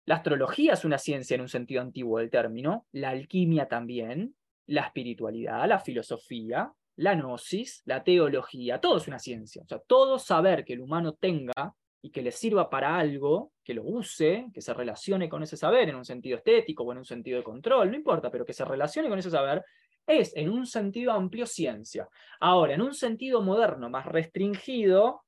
La 0.06 0.16
astrología 0.16 0.74
es 0.74 0.84
una 0.84 0.98
ciencia 0.98 1.36
en 1.36 1.42
un 1.42 1.48
sentido 1.48 1.82
antiguo 1.82 2.18
del 2.20 2.32
término, 2.32 2.88
la 2.92 3.10
alquimia 3.10 3.68
también, 3.68 4.36
la 4.66 4.82
espiritualidad, 4.82 5.68
la 5.68 5.80
filosofía, 5.80 6.74
la 6.96 7.16
gnosis, 7.16 7.84
la 7.86 8.04
teología, 8.04 8.82
todo 8.82 8.98
es 8.98 9.08
una 9.08 9.20
ciencia. 9.20 9.62
O 9.62 9.68
sea, 9.68 9.80
todo 9.80 10.18
saber 10.18 10.66
que 10.66 10.74
el 10.74 10.82
humano 10.82 11.14
tenga 11.14 11.76
y 12.02 12.10
que 12.10 12.22
le 12.22 12.32
sirva 12.32 12.70
para 12.70 12.98
algo, 12.98 13.52
que 13.64 13.74
lo 13.74 13.84
use, 13.84 14.48
que 14.54 14.62
se 14.62 14.74
relacione 14.74 15.30
con 15.30 15.44
ese 15.44 15.56
saber 15.56 15.90
en 15.90 15.96
un 15.96 16.06
sentido 16.06 16.38
estético 16.38 16.84
o 16.84 16.92
en 16.92 17.00
un 17.00 17.06
sentido 17.06 17.38
de 17.38 17.44
control, 17.44 17.92
no 17.92 17.96
importa, 17.96 18.32
pero 18.32 18.46
que 18.46 18.54
se 18.54 18.66
relacione 18.66 19.08
con 19.08 19.20
ese 19.20 19.30
saber, 19.30 19.64
es 20.08 20.36
en 20.36 20.50
un 20.50 20.66
sentido 20.66 21.12
amplio 21.12 21.46
ciencia. 21.46 22.10
Ahora, 22.40 22.74
en 22.74 22.82
un 22.82 22.94
sentido 22.94 23.42
moderno, 23.42 23.90
más 23.90 24.06
restringido, 24.08 25.24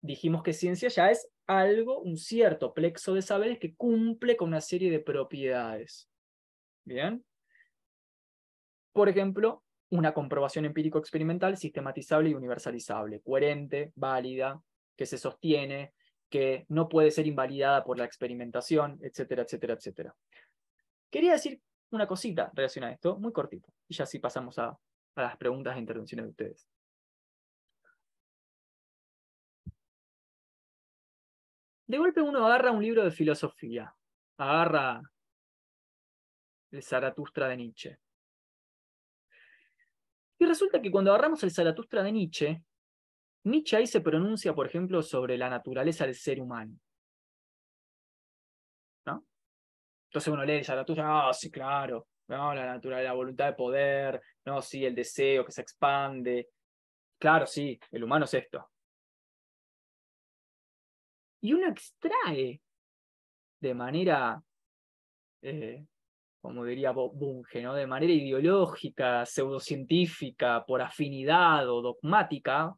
dijimos 0.00 0.42
que 0.42 0.52
ciencia 0.52 0.88
ya 0.88 1.10
es 1.10 1.28
algo, 1.46 2.00
un 2.00 2.16
cierto 2.16 2.72
plexo 2.72 3.14
de 3.14 3.22
saberes 3.22 3.58
que 3.58 3.74
cumple 3.74 4.36
con 4.36 4.48
una 4.48 4.60
serie 4.60 4.90
de 4.90 5.00
propiedades. 5.00 6.08
¿Bien? 6.84 7.24
Por 8.92 9.08
ejemplo, 9.08 9.64
una 9.90 10.12
comprobación 10.12 10.64
empírico-experimental 10.64 11.56
sistematizable 11.56 12.30
y 12.30 12.34
universalizable, 12.34 13.20
coherente, 13.20 13.92
válida, 13.94 14.60
que 14.96 15.06
se 15.06 15.18
sostiene, 15.18 15.92
que 16.28 16.64
no 16.68 16.88
puede 16.88 17.10
ser 17.10 17.26
invalidada 17.26 17.84
por 17.84 17.98
la 17.98 18.04
experimentación, 18.04 18.98
etcétera, 19.02 19.42
etcétera, 19.42 19.74
etcétera. 19.74 20.14
Quería 21.10 21.32
decir 21.32 21.60
una 21.90 22.06
cosita 22.06 22.50
relacionada 22.54 22.92
a 22.92 22.94
esto, 22.94 23.18
muy 23.18 23.32
cortito, 23.32 23.72
y 23.88 23.94
ya 23.94 24.04
así 24.04 24.20
pasamos 24.20 24.58
a, 24.58 24.68
a 24.68 25.22
las 25.22 25.36
preguntas 25.36 25.76
e 25.76 25.80
intervenciones 25.80 26.26
de 26.26 26.30
ustedes. 26.30 26.68
de 31.90 31.98
golpe 31.98 32.20
uno 32.20 32.46
agarra 32.46 32.70
un 32.70 32.84
libro 32.84 33.02
de 33.02 33.10
filosofía, 33.10 33.92
agarra 34.38 35.02
el 36.70 36.82
Zaratustra 36.84 37.48
de 37.48 37.56
Nietzsche. 37.56 37.98
Y 40.40 40.46
resulta 40.46 40.80
que 40.80 40.90
cuando 40.90 41.12
agarramos 41.12 41.42
el 41.42 41.50
Zaratustra 41.50 42.02
de 42.02 42.12
Nietzsche, 42.12 42.64
Nietzsche 43.44 43.76
ahí 43.76 43.86
se 43.86 44.00
pronuncia, 44.00 44.54
por 44.54 44.66
ejemplo, 44.66 45.02
sobre 45.02 45.36
la 45.36 45.50
naturaleza 45.50 46.06
del 46.06 46.14
ser 46.14 46.40
humano. 46.40 46.78
¿No? 49.04 49.26
Entonces 50.06 50.32
uno 50.32 50.42
lee 50.42 50.54
el 50.54 50.64
Zaratustra, 50.64 51.28
ah, 51.28 51.34
sí, 51.34 51.50
claro, 51.50 52.08
no, 52.28 52.54
la 52.54 52.64
naturaleza, 52.64 53.10
la 53.10 53.14
voluntad 53.14 53.46
de 53.48 53.52
poder, 53.52 54.22
no, 54.46 54.62
sí, 54.62 54.82
el 54.82 54.94
deseo 54.94 55.44
que 55.44 55.52
se 55.52 55.60
expande. 55.60 56.48
Claro, 57.18 57.46
sí, 57.46 57.78
el 57.90 58.02
humano 58.02 58.24
es 58.24 58.32
esto. 58.32 58.70
Y 61.42 61.52
uno 61.52 61.68
extrae 61.68 62.62
de 63.60 63.74
manera 63.74 64.42
eh, 65.42 65.84
como 66.40 66.64
diría 66.64 66.92
Bunge, 66.92 67.60
de 67.60 67.86
manera 67.86 68.12
ideológica, 68.12 69.26
pseudocientífica, 69.26 70.64
por 70.64 70.80
afinidad 70.80 71.68
o 71.68 71.82
dogmática, 71.82 72.74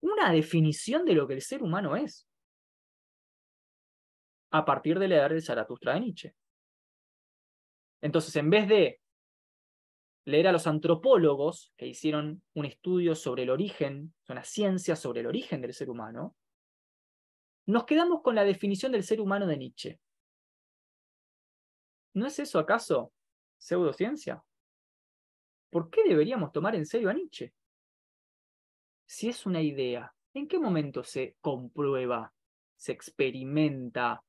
una 0.00 0.32
definición 0.32 1.04
de 1.04 1.14
lo 1.14 1.26
que 1.26 1.34
el 1.34 1.42
ser 1.42 1.62
humano 1.62 1.96
es, 1.96 2.26
a 4.50 4.64
partir 4.64 4.98
de 4.98 5.08
leer 5.08 5.32
el 5.32 5.42
Zaratustra 5.42 5.94
de 5.94 6.00
Nietzsche. 6.00 6.34
Entonces, 8.00 8.34
en 8.36 8.50
vez 8.50 8.68
de 8.68 9.00
leer 10.26 10.48
a 10.48 10.52
los 10.52 10.66
antropólogos 10.66 11.72
que 11.76 11.86
hicieron 11.86 12.42
un 12.54 12.64
estudio 12.64 13.14
sobre 13.14 13.42
el 13.42 13.50
origen, 13.50 14.14
una 14.28 14.44
ciencia 14.44 14.96
sobre 14.96 15.20
el 15.20 15.26
origen 15.26 15.60
del 15.60 15.74
ser 15.74 15.90
humano, 15.90 16.34
nos 17.66 17.84
quedamos 17.84 18.22
con 18.22 18.34
la 18.34 18.44
definición 18.44 18.92
del 18.92 19.04
ser 19.04 19.20
humano 19.20 19.46
de 19.46 19.56
Nietzsche. 19.56 20.00
¿No 22.14 22.26
es 22.26 22.38
eso 22.38 22.58
acaso 22.60 23.12
pseudociencia? 23.58 24.42
¿Por 25.68 25.90
qué 25.90 26.04
deberíamos 26.04 26.52
tomar 26.52 26.76
en 26.76 26.86
serio 26.86 27.10
a 27.10 27.12
Nietzsche? 27.12 27.52
Si 29.04 29.28
es 29.28 29.44
una 29.46 29.60
idea, 29.60 30.14
¿en 30.32 30.46
qué 30.46 30.58
momento 30.58 31.02
se 31.02 31.36
comprueba, 31.40 32.32
se 32.76 32.92
experimenta, 32.92 34.22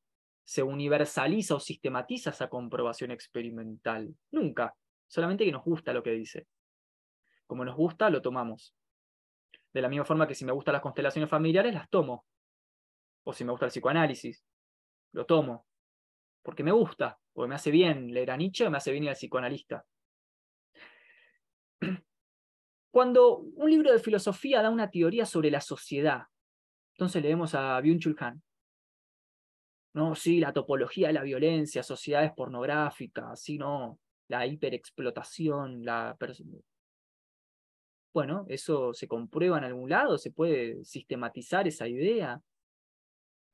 se 0.44 0.64
universaliza 0.64 1.56
o 1.56 1.60
sistematiza 1.60 2.32
esa 2.32 2.50
comprobación 2.50 3.12
experimental? 3.12 4.16
Nunca. 4.32 4.76
Solamente 5.08 5.46
que 5.46 5.52
nos 5.52 5.64
gusta 5.64 5.94
lo 5.94 6.02
que 6.02 6.12
dice. 6.12 6.48
Como 7.46 7.64
nos 7.64 7.76
gusta, 7.76 8.10
lo 8.10 8.24
tomamos. 8.24 8.74
De 9.72 9.82
la 9.82 9.90
misma 9.90 10.06
forma 10.06 10.28
que 10.28 10.34
si 10.34 10.46
me 10.46 10.52
gustan 10.52 10.74
las 10.74 10.82
constelaciones 10.82 11.30
familiares, 11.30 11.74
las 11.74 11.90
tomo. 11.90 12.26
O 13.24 13.34
si 13.34 13.44
me 13.44 13.52
gusta 13.52 13.68
el 13.68 13.72
psicoanálisis, 13.72 14.44
lo 15.12 15.26
tomo. 15.28 15.68
Porque 16.42 16.64
me 16.64 16.72
gusta 16.72 17.20
porque 17.36 17.50
me 17.50 17.56
hace 17.56 17.70
bien 17.70 18.14
leer 18.14 18.32
a 18.32 18.38
Nietzsche 18.38 18.66
o 18.66 18.72
me 18.72 18.78
hace 18.78 18.92
bien 18.92 19.04
ir 19.04 19.10
al 19.10 19.16
psicoanalista. 19.16 19.86
Cuando 22.90 23.40
un 23.40 23.70
libro 23.70 23.92
de 23.92 24.00
filosofía 24.00 24.62
da 24.62 24.70
una 24.70 24.90
teoría 24.90 25.26
sobre 25.26 25.52
la 25.52 25.60
sociedad, 25.60 26.24
entonces 26.94 27.22
leemos 27.22 27.54
a 27.54 27.78
Byung-Chul 27.82 28.16
Han. 28.20 28.42
No, 29.94 30.16
sí, 30.16 30.40
la 30.40 30.54
topología 30.54 31.08
de 31.08 31.14
la 31.14 31.24
violencia, 31.24 31.84
sociedades 31.84 32.32
pornográficas, 32.32 33.42
sí, 33.42 33.58
no, 33.58 34.00
la 34.30 34.48
hiperexplotación, 34.48 35.84
la... 35.84 36.18
Bueno, 38.14 38.46
eso 38.48 38.94
se 38.94 39.10
comprueba 39.10 39.58
en 39.58 39.66
algún 39.66 39.90
lado, 39.90 40.18
se 40.18 40.32
puede 40.32 40.86
sistematizar 40.86 41.68
esa 41.68 41.86
idea. 41.86 42.42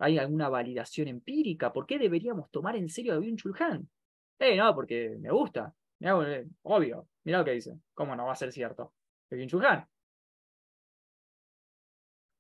¿Hay 0.02 0.18
alguna 0.18 0.50
validación 0.50 1.08
empírica? 1.08 1.72
¿Por 1.72 1.86
qué 1.86 2.00
deberíamos 2.00 2.50
tomar 2.50 2.76
en 2.76 2.90
serio 2.90 3.14
a 3.14 3.20
Byung-Chul 3.20 3.56
Han? 3.62 3.88
Eh, 4.40 4.58
no, 4.58 4.74
porque 4.74 5.16
me 5.20 5.30
gusta. 5.30 5.74
Eh, 6.00 6.48
obvio. 6.64 7.08
Mira 7.24 7.38
lo 7.38 7.46
que 7.46 7.52
dice. 7.52 7.78
¿Cómo 7.94 8.16
no 8.16 8.26
va 8.26 8.32
a 8.32 8.36
ser 8.36 8.52
cierto? 8.52 8.96
Byung-Chul 9.30 9.64
Han. 9.64 9.88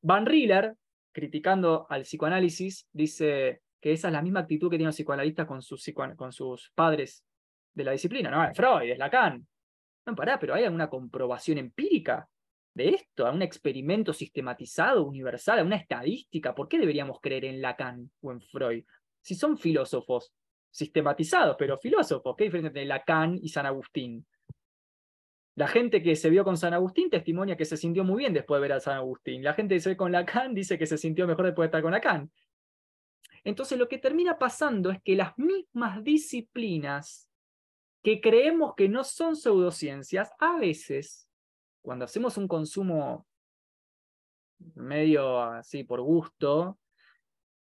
Van 0.01 0.25
Riller, 0.25 0.75
criticando 1.11 1.85
al 1.87 2.01
psicoanálisis, 2.01 2.87
dice 2.91 3.61
que 3.79 3.91
esa 3.91 4.07
es 4.07 4.13
la 4.13 4.23
misma 4.23 4.39
actitud 4.39 4.67
que 4.67 4.77
tiene 4.77 4.87
los 4.87 4.95
psicoanalistas 4.95 5.45
con 5.45 5.61
sus, 5.61 5.87
con 6.15 6.31
sus 6.33 6.71
padres 6.73 7.23
de 7.75 7.83
la 7.83 7.91
disciplina. 7.91 8.31
No, 8.31 8.43
es 8.43 8.57
Freud, 8.57 8.89
es 8.89 8.97
Lacan. 8.97 9.45
No, 10.07 10.15
pará, 10.15 10.39
pero 10.39 10.55
hay 10.55 10.63
alguna 10.63 10.89
comprobación 10.89 11.59
empírica 11.59 12.27
de 12.73 12.89
esto, 12.89 13.27
a 13.27 13.31
un 13.31 13.41
experimento 13.41 14.13
sistematizado, 14.13 15.03
universal, 15.05 15.59
a 15.59 15.63
una 15.63 15.75
estadística. 15.75 16.55
¿Por 16.55 16.67
qué 16.67 16.79
deberíamos 16.79 17.19
creer 17.21 17.45
en 17.45 17.61
Lacan 17.61 18.09
o 18.21 18.31
en 18.31 18.41
Freud? 18.41 18.83
Si 19.21 19.35
son 19.35 19.57
filósofos 19.57 20.33
sistematizados, 20.69 21.55
pero 21.59 21.77
filósofos, 21.77 22.35
¿qué 22.37 22.45
diferencia 22.45 22.69
entre 22.69 22.85
Lacan 22.85 23.37
y 23.41 23.49
San 23.49 23.65
Agustín? 23.65 24.25
La 25.55 25.67
gente 25.67 26.01
que 26.01 26.15
se 26.15 26.29
vio 26.29 26.45
con 26.45 26.57
San 26.57 26.73
Agustín 26.73 27.09
testimonia 27.09 27.57
que 27.57 27.65
se 27.65 27.75
sintió 27.75 28.05
muy 28.05 28.19
bien 28.19 28.33
después 28.33 28.57
de 28.57 28.61
ver 28.61 28.73
a 28.73 28.79
San 28.79 28.95
Agustín. 28.95 29.43
La 29.43 29.53
gente 29.53 29.75
que 29.75 29.81
se 29.81 29.89
ve 29.89 29.97
con 29.97 30.11
Lacan 30.11 30.53
dice 30.55 30.77
que 30.77 30.87
se 30.87 30.97
sintió 30.97 31.27
mejor 31.27 31.45
después 31.45 31.65
de 31.65 31.67
estar 31.67 31.81
con 31.81 31.91
Lacan. 31.91 32.31
Entonces 33.43 33.77
lo 33.77 33.89
que 33.89 33.97
termina 33.97 34.37
pasando 34.37 34.91
es 34.91 35.01
que 35.03 35.15
las 35.15 35.37
mismas 35.37 36.03
disciplinas 36.03 37.27
que 38.03 38.21
creemos 38.21 38.75
que 38.75 38.87
no 38.87 39.03
son 39.03 39.35
pseudociencias, 39.35 40.31
a 40.39 40.57
veces 40.57 41.27
cuando 41.81 42.05
hacemos 42.05 42.37
un 42.37 42.47
consumo 42.47 43.25
medio 44.75 45.41
así 45.41 45.83
por 45.83 46.01
gusto, 46.01 46.77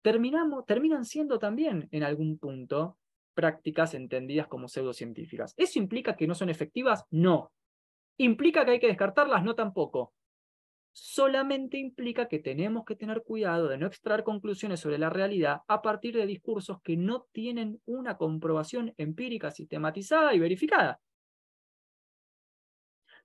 terminamos, 0.02 0.64
terminan 0.66 1.04
siendo 1.04 1.38
también 1.38 1.88
en 1.90 2.02
algún 2.02 2.38
punto 2.38 2.98
prácticas 3.34 3.94
entendidas 3.94 4.46
como 4.46 4.68
pseudocientíficas. 4.68 5.52
¿Eso 5.56 5.78
implica 5.78 6.16
que 6.16 6.26
no 6.26 6.34
son 6.34 6.48
efectivas? 6.48 7.04
No. 7.10 7.52
¿Implica 8.16 8.64
que 8.64 8.72
hay 8.72 8.80
que 8.80 8.86
descartarlas? 8.86 9.44
No 9.44 9.54
tampoco. 9.54 10.14
Solamente 10.92 11.76
implica 11.76 12.26
que 12.26 12.38
tenemos 12.38 12.86
que 12.86 12.96
tener 12.96 13.22
cuidado 13.22 13.68
de 13.68 13.76
no 13.76 13.86
extraer 13.86 14.24
conclusiones 14.24 14.80
sobre 14.80 14.96
la 14.96 15.10
realidad 15.10 15.60
a 15.68 15.82
partir 15.82 16.16
de 16.16 16.24
discursos 16.24 16.80
que 16.82 16.96
no 16.96 17.26
tienen 17.32 17.82
una 17.84 18.16
comprobación 18.16 18.94
empírica 18.96 19.50
sistematizada 19.50 20.32
y 20.32 20.38
verificada 20.38 20.98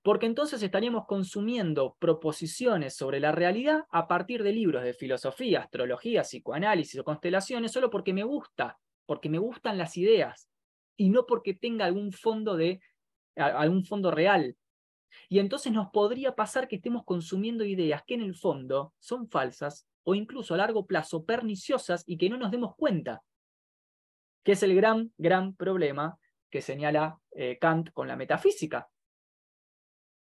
porque 0.02 0.26
entonces 0.26 0.62
estaríamos 0.62 1.06
consumiendo 1.06 1.96
proposiciones 1.98 2.96
sobre 2.96 3.20
la 3.20 3.32
realidad 3.32 3.84
a 3.90 4.08
partir 4.08 4.42
de 4.42 4.52
libros 4.52 4.82
de 4.82 4.94
filosofía, 4.94 5.60
astrología, 5.60 6.22
psicoanálisis 6.22 6.98
o 7.00 7.04
constelaciones, 7.04 7.70
solo 7.70 7.88
porque 7.88 8.12
me 8.12 8.24
gusta, 8.24 8.78
porque 9.06 9.28
me 9.28 9.38
gustan 9.38 9.78
las 9.78 9.96
ideas, 9.96 10.48
y 10.96 11.10
no 11.10 11.26
porque 11.26 11.54
tenga 11.54 11.84
algún 11.84 12.12
fondo, 12.12 12.56
de, 12.56 12.80
algún 13.36 13.84
fondo 13.84 14.10
real. 14.10 14.56
Y 15.28 15.38
entonces 15.38 15.72
nos 15.72 15.90
podría 15.90 16.34
pasar 16.34 16.68
que 16.68 16.76
estemos 16.76 17.04
consumiendo 17.04 17.64
ideas 17.64 18.02
que 18.04 18.14
en 18.14 18.22
el 18.22 18.34
fondo 18.34 18.94
son 18.98 19.28
falsas 19.28 19.86
o 20.04 20.14
incluso 20.14 20.54
a 20.54 20.56
largo 20.56 20.86
plazo 20.86 21.24
perniciosas 21.24 22.02
y 22.06 22.18
que 22.18 22.28
no 22.28 22.38
nos 22.38 22.50
demos 22.50 22.74
cuenta, 22.74 23.22
que 24.42 24.52
es 24.52 24.62
el 24.62 24.74
gran, 24.74 25.12
gran 25.16 25.54
problema 25.54 26.18
que 26.50 26.60
señala 26.60 27.18
eh, 27.32 27.58
Kant 27.60 27.92
con 27.92 28.08
la 28.08 28.16
metafísica. 28.16 28.88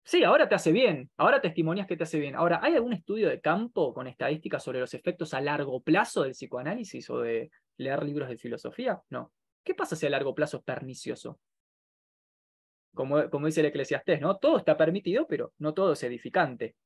Sí, 0.09 0.23
ahora 0.23 0.49
te 0.49 0.55
hace 0.55 0.71
bien, 0.71 1.11
ahora 1.17 1.41
testimonias 1.41 1.89
que 1.89 1.97
te 1.97 2.05
hace 2.05 2.21
bien. 2.21 2.37
Ahora, 2.37 2.61
¿hay 2.63 2.75
algún 2.75 2.93
estudio 2.93 3.29
de 3.29 3.41
campo 3.41 3.93
con 3.93 4.07
estadísticas 4.07 4.63
sobre 4.63 4.79
los 4.79 4.95
efectos 4.95 5.35
a 5.35 5.41
largo 5.41 5.83
plazo 5.83 6.23
del 6.23 6.31
psicoanálisis 6.31 7.11
o 7.11 7.19
de 7.19 7.51
leer 7.77 8.05
libros 8.05 8.29
de 8.29 8.37
filosofía? 8.37 9.03
No. 9.11 9.33
¿Qué 9.65 9.75
pasa 9.75 9.97
si 9.97 10.07
a 10.07 10.11
largo 10.11 10.33
plazo 10.33 10.59
es 10.59 10.63
pernicioso? 10.63 11.41
Como, 12.95 13.29
como 13.31 13.47
dice 13.47 13.63
el 13.63 13.67
eclesiastés, 13.67 14.21
¿no? 14.21 14.37
Todo 14.37 14.59
está 14.59 14.77
permitido, 14.77 15.27
pero 15.27 15.53
no 15.59 15.75
todo 15.75 15.95
es 15.95 16.03
edificante. 16.05 16.77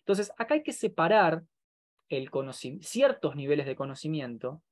Entonces, 0.00 0.30
acá 0.36 0.52
hay 0.52 0.62
que 0.62 0.74
separar 0.74 1.44
el 2.10 2.28
ciertos 2.82 3.34
niveles 3.34 3.64
de 3.64 3.76
conocimiento 3.76 4.62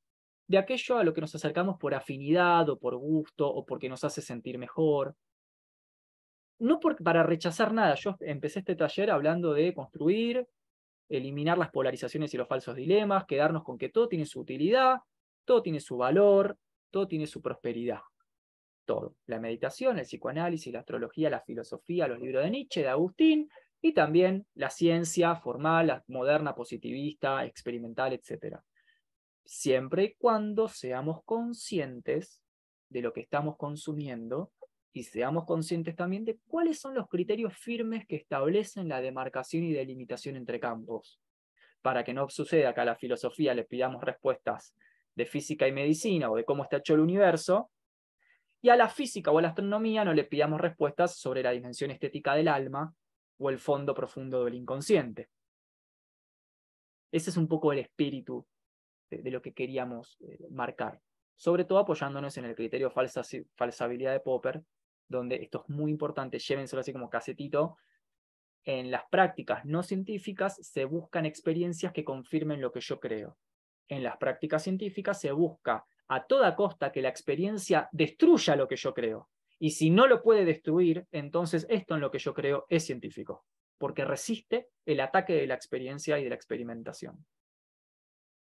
de 0.48 0.58
aquello 0.58 0.98
a 0.98 1.04
lo 1.04 1.14
que 1.14 1.22
nos 1.22 1.34
acercamos 1.34 1.78
por 1.78 1.94
afinidad 1.94 2.68
o 2.68 2.78
por 2.78 2.96
gusto 2.96 3.48
o 3.48 3.64
porque 3.64 3.88
nos 3.88 4.04
hace 4.04 4.20
sentir 4.20 4.58
mejor 4.58 5.16
no 6.60 6.78
para 6.78 7.22
rechazar 7.22 7.72
nada, 7.72 7.94
yo 7.94 8.16
empecé 8.20 8.60
este 8.60 8.76
taller 8.76 9.10
hablando 9.10 9.52
de 9.52 9.74
construir, 9.74 10.46
eliminar 11.08 11.58
las 11.58 11.70
polarizaciones 11.70 12.32
y 12.32 12.36
los 12.36 12.46
falsos 12.46 12.76
dilemas, 12.76 13.24
quedarnos 13.26 13.64
con 13.64 13.78
que 13.78 13.88
todo 13.88 14.08
tiene 14.08 14.26
su 14.26 14.40
utilidad, 14.40 14.98
todo 15.44 15.62
tiene 15.62 15.80
su 15.80 15.96
valor, 15.96 16.56
todo 16.90 17.08
tiene 17.08 17.26
su 17.26 17.40
prosperidad. 17.42 18.00
Todo. 18.84 19.16
La 19.26 19.40
meditación, 19.40 19.98
el 19.98 20.04
psicoanálisis, 20.04 20.72
la 20.72 20.80
astrología, 20.80 21.30
la 21.30 21.40
filosofía, 21.40 22.06
los 22.06 22.20
libros 22.20 22.44
de 22.44 22.50
Nietzsche, 22.50 22.82
de 22.82 22.88
Agustín, 22.88 23.50
y 23.82 23.92
también 23.94 24.46
la 24.54 24.68
ciencia 24.68 25.34
formal, 25.36 26.02
moderna, 26.06 26.54
positivista, 26.54 27.44
experimental, 27.44 28.12
etc. 28.12 28.58
Siempre 29.44 30.04
y 30.04 30.14
cuando 30.16 30.68
seamos 30.68 31.24
conscientes 31.24 32.42
de 32.90 33.00
lo 33.00 33.12
que 33.12 33.20
estamos 33.20 33.56
consumiendo 33.56 34.52
y 34.92 35.04
seamos 35.04 35.44
conscientes 35.44 35.94
también 35.94 36.24
de 36.24 36.38
cuáles 36.48 36.80
son 36.80 36.94
los 36.94 37.08
criterios 37.08 37.56
firmes 37.56 38.06
que 38.06 38.16
establecen 38.16 38.88
la 38.88 39.00
demarcación 39.00 39.64
y 39.64 39.72
delimitación 39.72 40.36
entre 40.36 40.60
campos. 40.60 41.20
para 41.82 42.04
que 42.04 42.12
no 42.12 42.28
suceda 42.28 42.74
que 42.74 42.80
a 42.82 42.84
la 42.84 42.94
filosofía 42.94 43.54
le 43.54 43.64
pidamos 43.64 44.04
respuestas 44.04 44.74
de 45.14 45.24
física 45.24 45.66
y 45.66 45.72
medicina 45.72 46.30
o 46.30 46.36
de 46.36 46.44
cómo 46.44 46.62
está 46.62 46.76
hecho 46.76 46.92
el 46.92 47.00
universo, 47.00 47.70
y 48.60 48.68
a 48.68 48.76
la 48.76 48.90
física 48.90 49.30
o 49.30 49.38
a 49.38 49.42
la 49.42 49.48
astronomía 49.48 50.04
no 50.04 50.12
le 50.12 50.24
pidamos 50.24 50.60
respuestas 50.60 51.16
sobre 51.16 51.42
la 51.42 51.52
dimensión 51.52 51.90
estética 51.90 52.34
del 52.34 52.48
alma 52.48 52.94
o 53.38 53.48
el 53.48 53.58
fondo 53.58 53.94
profundo 53.94 54.44
del 54.44 54.54
inconsciente. 54.54 55.30
Ese 57.10 57.30
es 57.30 57.36
un 57.36 57.48
poco 57.48 57.72
el 57.72 57.78
espíritu 57.78 58.46
de, 59.10 59.30
lo 59.30 59.40
que 59.42 59.52
queríamos 59.52 60.18
eh, 60.20 60.46
marcar, 60.50 61.00
sobre 61.34 61.64
todo 61.64 61.78
apoyándonos 61.78 62.36
en 62.36 62.44
el 62.44 62.54
criterio 62.54 62.90
falsa, 62.90 63.22
falsabilidad 63.56 64.12
de 64.12 64.20
Popper, 64.20 64.62
donde 65.10 65.36
esto 65.36 65.64
es 65.66 65.74
muy 65.74 65.90
importante, 65.90 66.38
llévenselo 66.38 66.80
así 66.80 66.92
como 66.92 67.10
casetito, 67.10 67.76
en 68.64 68.90
las 68.90 69.04
prácticas 69.10 69.64
no 69.64 69.82
científicas 69.82 70.56
se 70.62 70.84
buscan 70.84 71.26
experiencias 71.26 71.92
que 71.92 72.04
confirmen 72.04 72.60
lo 72.60 72.70
que 72.70 72.80
yo 72.80 73.00
creo. 73.00 73.36
En 73.88 74.02
las 74.02 74.16
prácticas 74.18 74.62
científicas 74.62 75.20
se 75.20 75.32
busca 75.32 75.84
a 76.08 76.26
toda 76.26 76.54
costa 76.54 76.92
que 76.92 77.02
la 77.02 77.08
experiencia 77.08 77.88
destruya 77.92 78.54
lo 78.54 78.68
que 78.68 78.76
yo 78.76 78.94
creo. 78.94 79.28
Y 79.58 79.70
si 79.70 79.90
no 79.90 80.06
lo 80.06 80.22
puede 80.22 80.44
destruir, 80.44 81.06
entonces 81.10 81.66
esto 81.68 81.94
en 81.94 82.00
lo 82.00 82.10
que 82.10 82.18
yo 82.18 82.32
creo 82.32 82.66
es 82.68 82.86
científico, 82.86 83.44
porque 83.78 84.04
resiste 84.04 84.68
el 84.86 85.00
ataque 85.00 85.34
de 85.34 85.46
la 85.46 85.54
experiencia 85.54 86.18
y 86.18 86.24
de 86.24 86.30
la 86.30 86.36
experimentación. 86.36 87.26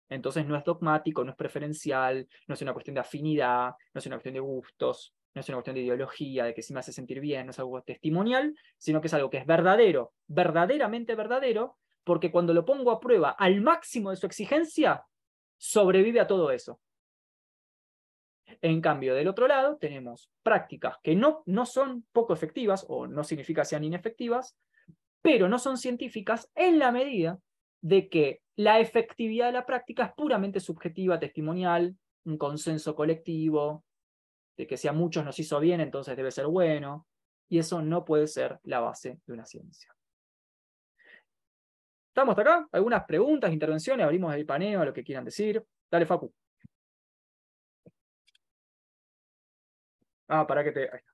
Entonces 0.09 0.45
no 0.45 0.55
es 0.57 0.63
dogmático, 0.63 1.23
no 1.23 1.31
es 1.31 1.37
preferencial, 1.37 2.27
no 2.47 2.55
es 2.55 2.61
una 2.61 2.73
cuestión 2.73 2.95
de 2.95 3.01
afinidad, 3.01 3.73
no 3.93 3.99
es 3.99 4.05
una 4.07 4.17
cuestión 4.17 4.33
de 4.33 4.39
gustos, 4.39 5.13
no 5.33 5.41
es 5.41 5.49
una 5.49 5.57
cuestión 5.57 5.75
de 5.75 5.81
ideología, 5.81 6.45
de 6.45 6.53
que 6.53 6.61
si 6.61 6.73
me 6.73 6.79
hace 6.79 6.91
sentir 6.91 7.19
bien, 7.19 7.45
no 7.45 7.51
es 7.51 7.59
algo 7.59 7.81
testimonial, 7.81 8.55
sino 8.77 8.99
que 9.01 9.07
es 9.07 9.13
algo 9.13 9.29
que 9.29 9.37
es 9.37 9.45
verdadero, 9.45 10.13
verdaderamente 10.27 11.15
verdadero, 11.15 11.77
porque 12.03 12.31
cuando 12.31 12.53
lo 12.53 12.65
pongo 12.65 12.91
a 12.91 12.99
prueba 12.99 13.31
al 13.31 13.61
máximo 13.61 14.09
de 14.09 14.15
su 14.15 14.25
exigencia, 14.25 15.03
sobrevive 15.57 16.19
a 16.19 16.27
todo 16.27 16.51
eso. 16.51 16.79
En 18.61 18.81
cambio, 18.81 19.13
del 19.13 19.27
otro 19.27 19.47
lado, 19.47 19.77
tenemos 19.77 20.31
prácticas 20.41 20.97
que 21.03 21.15
no, 21.15 21.43
no 21.45 21.65
son 21.65 22.05
poco 22.11 22.33
efectivas, 22.33 22.85
o 22.89 23.05
no 23.05 23.23
significa 23.23 23.63
sean 23.63 23.83
inefectivas, 23.83 24.57
pero 25.21 25.47
no 25.47 25.59
son 25.59 25.77
científicas 25.77 26.49
en 26.55 26.79
la 26.79 26.91
medida 26.91 27.39
de 27.81 28.09
que 28.09 28.41
la 28.55 28.79
efectividad 28.79 29.47
de 29.47 29.53
la 29.53 29.65
práctica 29.65 30.05
es 30.05 30.13
puramente 30.13 30.59
subjetiva, 30.59 31.19
testimonial, 31.19 31.95
un 32.25 32.37
consenso 32.37 32.95
colectivo, 32.95 33.83
que 34.67 34.77
si 34.77 34.87
a 34.87 34.93
muchos 34.93 35.23
nos 35.23 35.39
hizo 35.39 35.59
bien, 35.59 35.81
entonces 35.81 36.15
debe 36.15 36.31
ser 36.31 36.47
bueno, 36.47 37.07
y 37.47 37.59
eso 37.59 37.81
no 37.81 38.05
puede 38.05 38.27
ser 38.27 38.59
la 38.63 38.79
base 38.79 39.19
de 39.25 39.33
una 39.33 39.45
ciencia. 39.45 39.95
¿Estamos 42.09 42.37
hasta 42.37 42.41
acá? 42.41 42.69
¿Algunas 42.71 43.05
preguntas, 43.05 43.51
intervenciones? 43.51 44.03
Abrimos 44.03 44.33
el 44.35 44.45
paneo 44.45 44.81
a 44.81 44.85
lo 44.85 44.93
que 44.93 45.03
quieran 45.03 45.25
decir. 45.25 45.63
Dale, 45.89 46.05
Facu. 46.05 46.33
Ah, 50.27 50.45
para 50.45 50.63
que 50.63 50.71
te. 50.71 50.81
Ahí 50.81 50.99
está. 50.99 51.13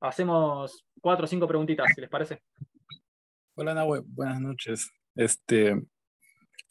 Hacemos 0.00 0.84
cuatro 1.00 1.24
o 1.24 1.28
cinco 1.28 1.46
preguntitas, 1.46 1.86
si 1.94 2.00
les 2.00 2.10
parece. 2.10 2.42
Hola, 3.54 3.74
Nahue. 3.74 4.02
Buenas 4.04 4.40
noches. 4.40 4.90
Este, 5.14 5.80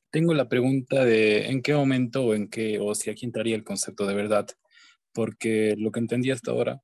tengo 0.10 0.34
la 0.34 0.50
pregunta 0.50 1.06
de 1.06 1.48
en 1.48 1.62
qué 1.62 1.74
momento 1.74 2.26
o 2.26 2.34
en 2.34 2.50
qué, 2.50 2.80
o 2.80 2.94
si 2.94 3.10
aquí 3.10 3.26
entraría 3.26 3.56
el 3.56 3.64
concepto 3.64 4.06
de 4.06 4.16
verdad 4.16 4.48
porque 5.14 5.76
lo 5.78 5.92
que 5.92 6.00
entendí 6.00 6.32
hasta 6.32 6.52
ahora 6.52 6.82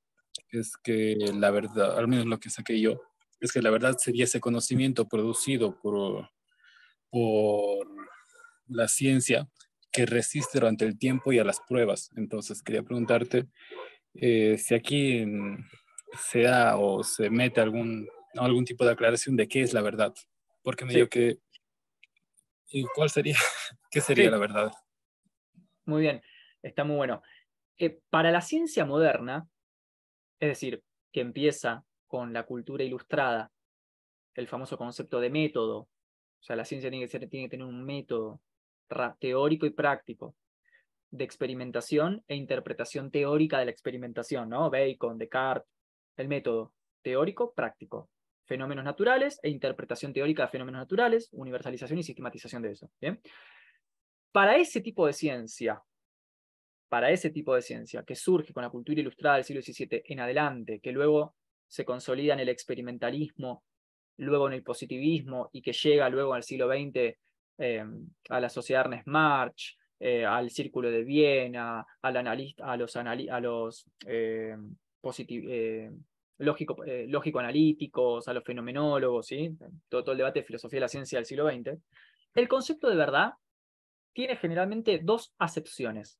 es 0.51 0.73
que 0.83 1.15
la 1.33 1.51
verdad, 1.51 1.97
al 1.97 2.07
menos 2.07 2.25
lo 2.25 2.39
que 2.39 2.49
saqué 2.49 2.79
yo, 2.79 3.01
es 3.39 3.51
que 3.51 3.61
la 3.61 3.69
verdad 3.69 3.97
sería 3.97 4.25
ese 4.25 4.39
conocimiento 4.39 5.07
producido 5.07 5.79
por, 5.79 6.29
por 7.09 7.87
la 8.67 8.87
ciencia 8.87 9.47
que 9.91 10.05
resiste 10.05 10.59
durante 10.59 10.85
el 10.85 10.97
tiempo 10.97 11.31
y 11.31 11.39
a 11.39 11.43
las 11.43 11.59
pruebas. 11.67 12.11
Entonces, 12.15 12.61
quería 12.61 12.83
preguntarte 12.83 13.47
eh, 14.15 14.57
si 14.57 14.75
aquí 14.75 15.25
se 16.19 16.43
da 16.43 16.77
o 16.77 17.03
se 17.03 17.29
mete 17.29 17.61
algún, 17.61 18.07
algún 18.35 18.65
tipo 18.65 18.85
de 18.85 18.91
aclaración 18.91 19.35
de 19.35 19.47
qué 19.47 19.61
es 19.61 19.73
la 19.73 19.81
verdad. 19.81 20.13
Porque 20.63 20.85
me 20.85 20.93
digo 20.93 21.07
que... 21.07 21.39
¿Y 22.69 22.83
cuál 22.93 23.09
sería? 23.09 23.37
¿Qué 23.91 24.01
sería 24.01 24.29
la 24.29 24.37
verdad? 24.37 24.71
Muy 25.85 26.01
bien, 26.01 26.21
está 26.61 26.83
muy 26.83 26.97
bueno. 26.97 27.21
Para 28.09 28.31
la 28.31 28.41
ciencia 28.41 28.85
moderna, 28.85 29.47
es 30.39 30.49
decir, 30.49 30.83
que 31.11 31.21
empieza 31.21 31.83
con 32.07 32.33
la 32.33 32.43
cultura 32.43 32.83
ilustrada, 32.83 33.51
el 34.35 34.47
famoso 34.47 34.77
concepto 34.77 35.19
de 35.19 35.29
método, 35.29 35.79
o 35.79 36.43
sea, 36.43 36.55
la 36.55 36.65
ciencia 36.65 36.89
tiene 36.89 37.07
que, 37.07 37.27
tiene 37.27 37.49
tener 37.49 37.65
un 37.65 37.83
método 37.83 38.41
teórico 39.19 39.65
y 39.65 39.71
práctico 39.71 40.35
de 41.09 41.23
experimentación 41.23 42.23
e 42.27 42.35
interpretación 42.35 43.11
teórica 43.11 43.59
de 43.59 43.65
la 43.65 43.71
experimentación, 43.71 44.49
¿no? 44.49 44.69
Bacon, 44.69 45.17
Descartes, 45.17 45.69
el 46.17 46.27
método 46.27 46.73
teórico, 47.01 47.53
práctico, 47.53 48.09
fenómenos 48.45 48.85
naturales 48.85 49.39
e 49.43 49.49
interpretación 49.49 50.13
teórica 50.13 50.43
de 50.43 50.49
fenómenos 50.49 50.79
naturales, 50.79 51.29
universalización 51.31 51.99
y 51.99 52.03
sistematización 52.03 52.61
de 52.61 52.71
eso. 52.71 52.89
Para 54.31 54.57
ese 54.57 54.81
tipo 54.81 55.07
de 55.07 55.13
ciencia, 55.13 55.81
para 56.89 57.11
ese 57.11 57.29
tipo 57.29 57.53
de 57.53 57.61
ciencia 57.61 58.03
que 58.03 58.15
surge 58.15 58.53
con 58.53 58.63
la 58.63 58.69
cultura 58.69 58.99
ilustrada 58.99 59.35
del 59.35 59.43
siglo 59.43 59.61
XVII 59.61 60.03
en 60.05 60.19
adelante, 60.19 60.79
que 60.79 60.91
luego 60.91 61.35
se 61.67 61.85
consolida 61.85 62.33
en 62.33 62.39
el 62.39 62.49
experimentalismo, 62.49 63.63
luego 64.17 64.47
en 64.47 64.53
el 64.53 64.63
positivismo 64.63 65.49
y 65.51 65.61
que 65.61 65.73
llega 65.73 66.09
luego 66.09 66.33
al 66.33 66.43
siglo 66.43 66.67
XX 66.67 67.17
em, 67.57 68.09
a 68.29 68.39
la 68.39 68.49
sociedad 68.49 68.85
Ernest 68.85 69.07
March, 69.07 69.77
eh, 69.99 70.25
al 70.25 70.49
Círculo 70.49 70.89
de 70.89 71.03
Viena, 71.03 71.85
al 72.01 72.17
analista, 72.17 72.71
a 72.71 72.77
los, 72.77 72.95
a 72.95 73.39
los 73.39 73.85
eh, 74.05 74.55
lógico, 76.37 76.85
eh, 76.85 77.05
lógico-analíticos, 77.07 78.27
a 78.27 78.33
los 78.33 78.43
fenomenólogos, 78.43 79.27
¿sí? 79.27 79.57
todo, 79.89 80.03
todo 80.03 80.11
el 80.13 80.19
debate 80.19 80.39
de 80.39 80.45
filosofía 80.45 80.77
de 80.77 80.81
la 80.81 80.87
ciencia 80.87 81.17
del 81.17 81.25
siglo 81.25 81.49
XX, 81.49 81.77
el 82.35 82.47
concepto 82.47 82.89
de 82.89 82.95
verdad 82.95 83.33
tiene 84.13 84.35
generalmente 84.35 84.99
dos 85.03 85.33
acepciones. 85.37 86.19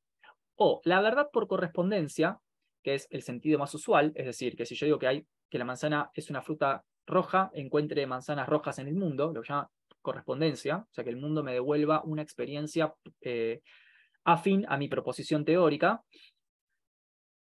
O 0.57 0.81
la 0.83 1.01
verdad 1.01 1.29
por 1.31 1.47
correspondencia, 1.47 2.39
que 2.83 2.95
es 2.95 3.07
el 3.11 3.21
sentido 3.21 3.59
más 3.59 3.73
usual, 3.73 4.11
es 4.15 4.25
decir, 4.25 4.55
que 4.55 4.65
si 4.65 4.75
yo 4.75 4.85
digo 4.85 4.99
que, 4.99 5.07
hay, 5.07 5.27
que 5.49 5.57
la 5.57 5.65
manzana 5.65 6.09
es 6.13 6.29
una 6.29 6.41
fruta 6.41 6.83
roja, 7.05 7.51
encuentre 7.53 8.05
manzanas 8.07 8.49
rojas 8.49 8.79
en 8.79 8.87
el 8.87 8.95
mundo, 8.95 9.31
lo 9.33 9.43
llama 9.43 9.69
correspondencia, 10.01 10.77
o 10.77 10.93
sea, 10.93 11.03
que 11.03 11.09
el 11.09 11.17
mundo 11.17 11.43
me 11.43 11.53
devuelva 11.53 12.03
una 12.03 12.21
experiencia 12.21 12.93
eh, 13.21 13.61
afín 14.23 14.65
a 14.67 14.77
mi 14.77 14.87
proposición 14.87 15.45
teórica. 15.45 16.03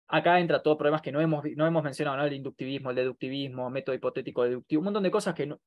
Acá 0.09 0.39
entra 0.39 0.61
todo 0.61 0.77
problemas 0.77 1.01
que 1.01 1.11
no 1.11 1.19
hemos, 1.19 1.43
no 1.55 1.65
hemos 1.65 1.83
mencionado, 1.83 2.17
¿no? 2.17 2.25
el 2.25 2.33
inductivismo, 2.33 2.91
el 2.91 2.95
deductivismo, 2.95 3.69
método 3.69 3.95
hipotético 3.95 4.43
deductivo, 4.43 4.81
un 4.81 4.85
montón 4.85 5.03
de 5.03 5.11
cosas 5.11 5.33
que 5.33 5.47
no, 5.47 5.59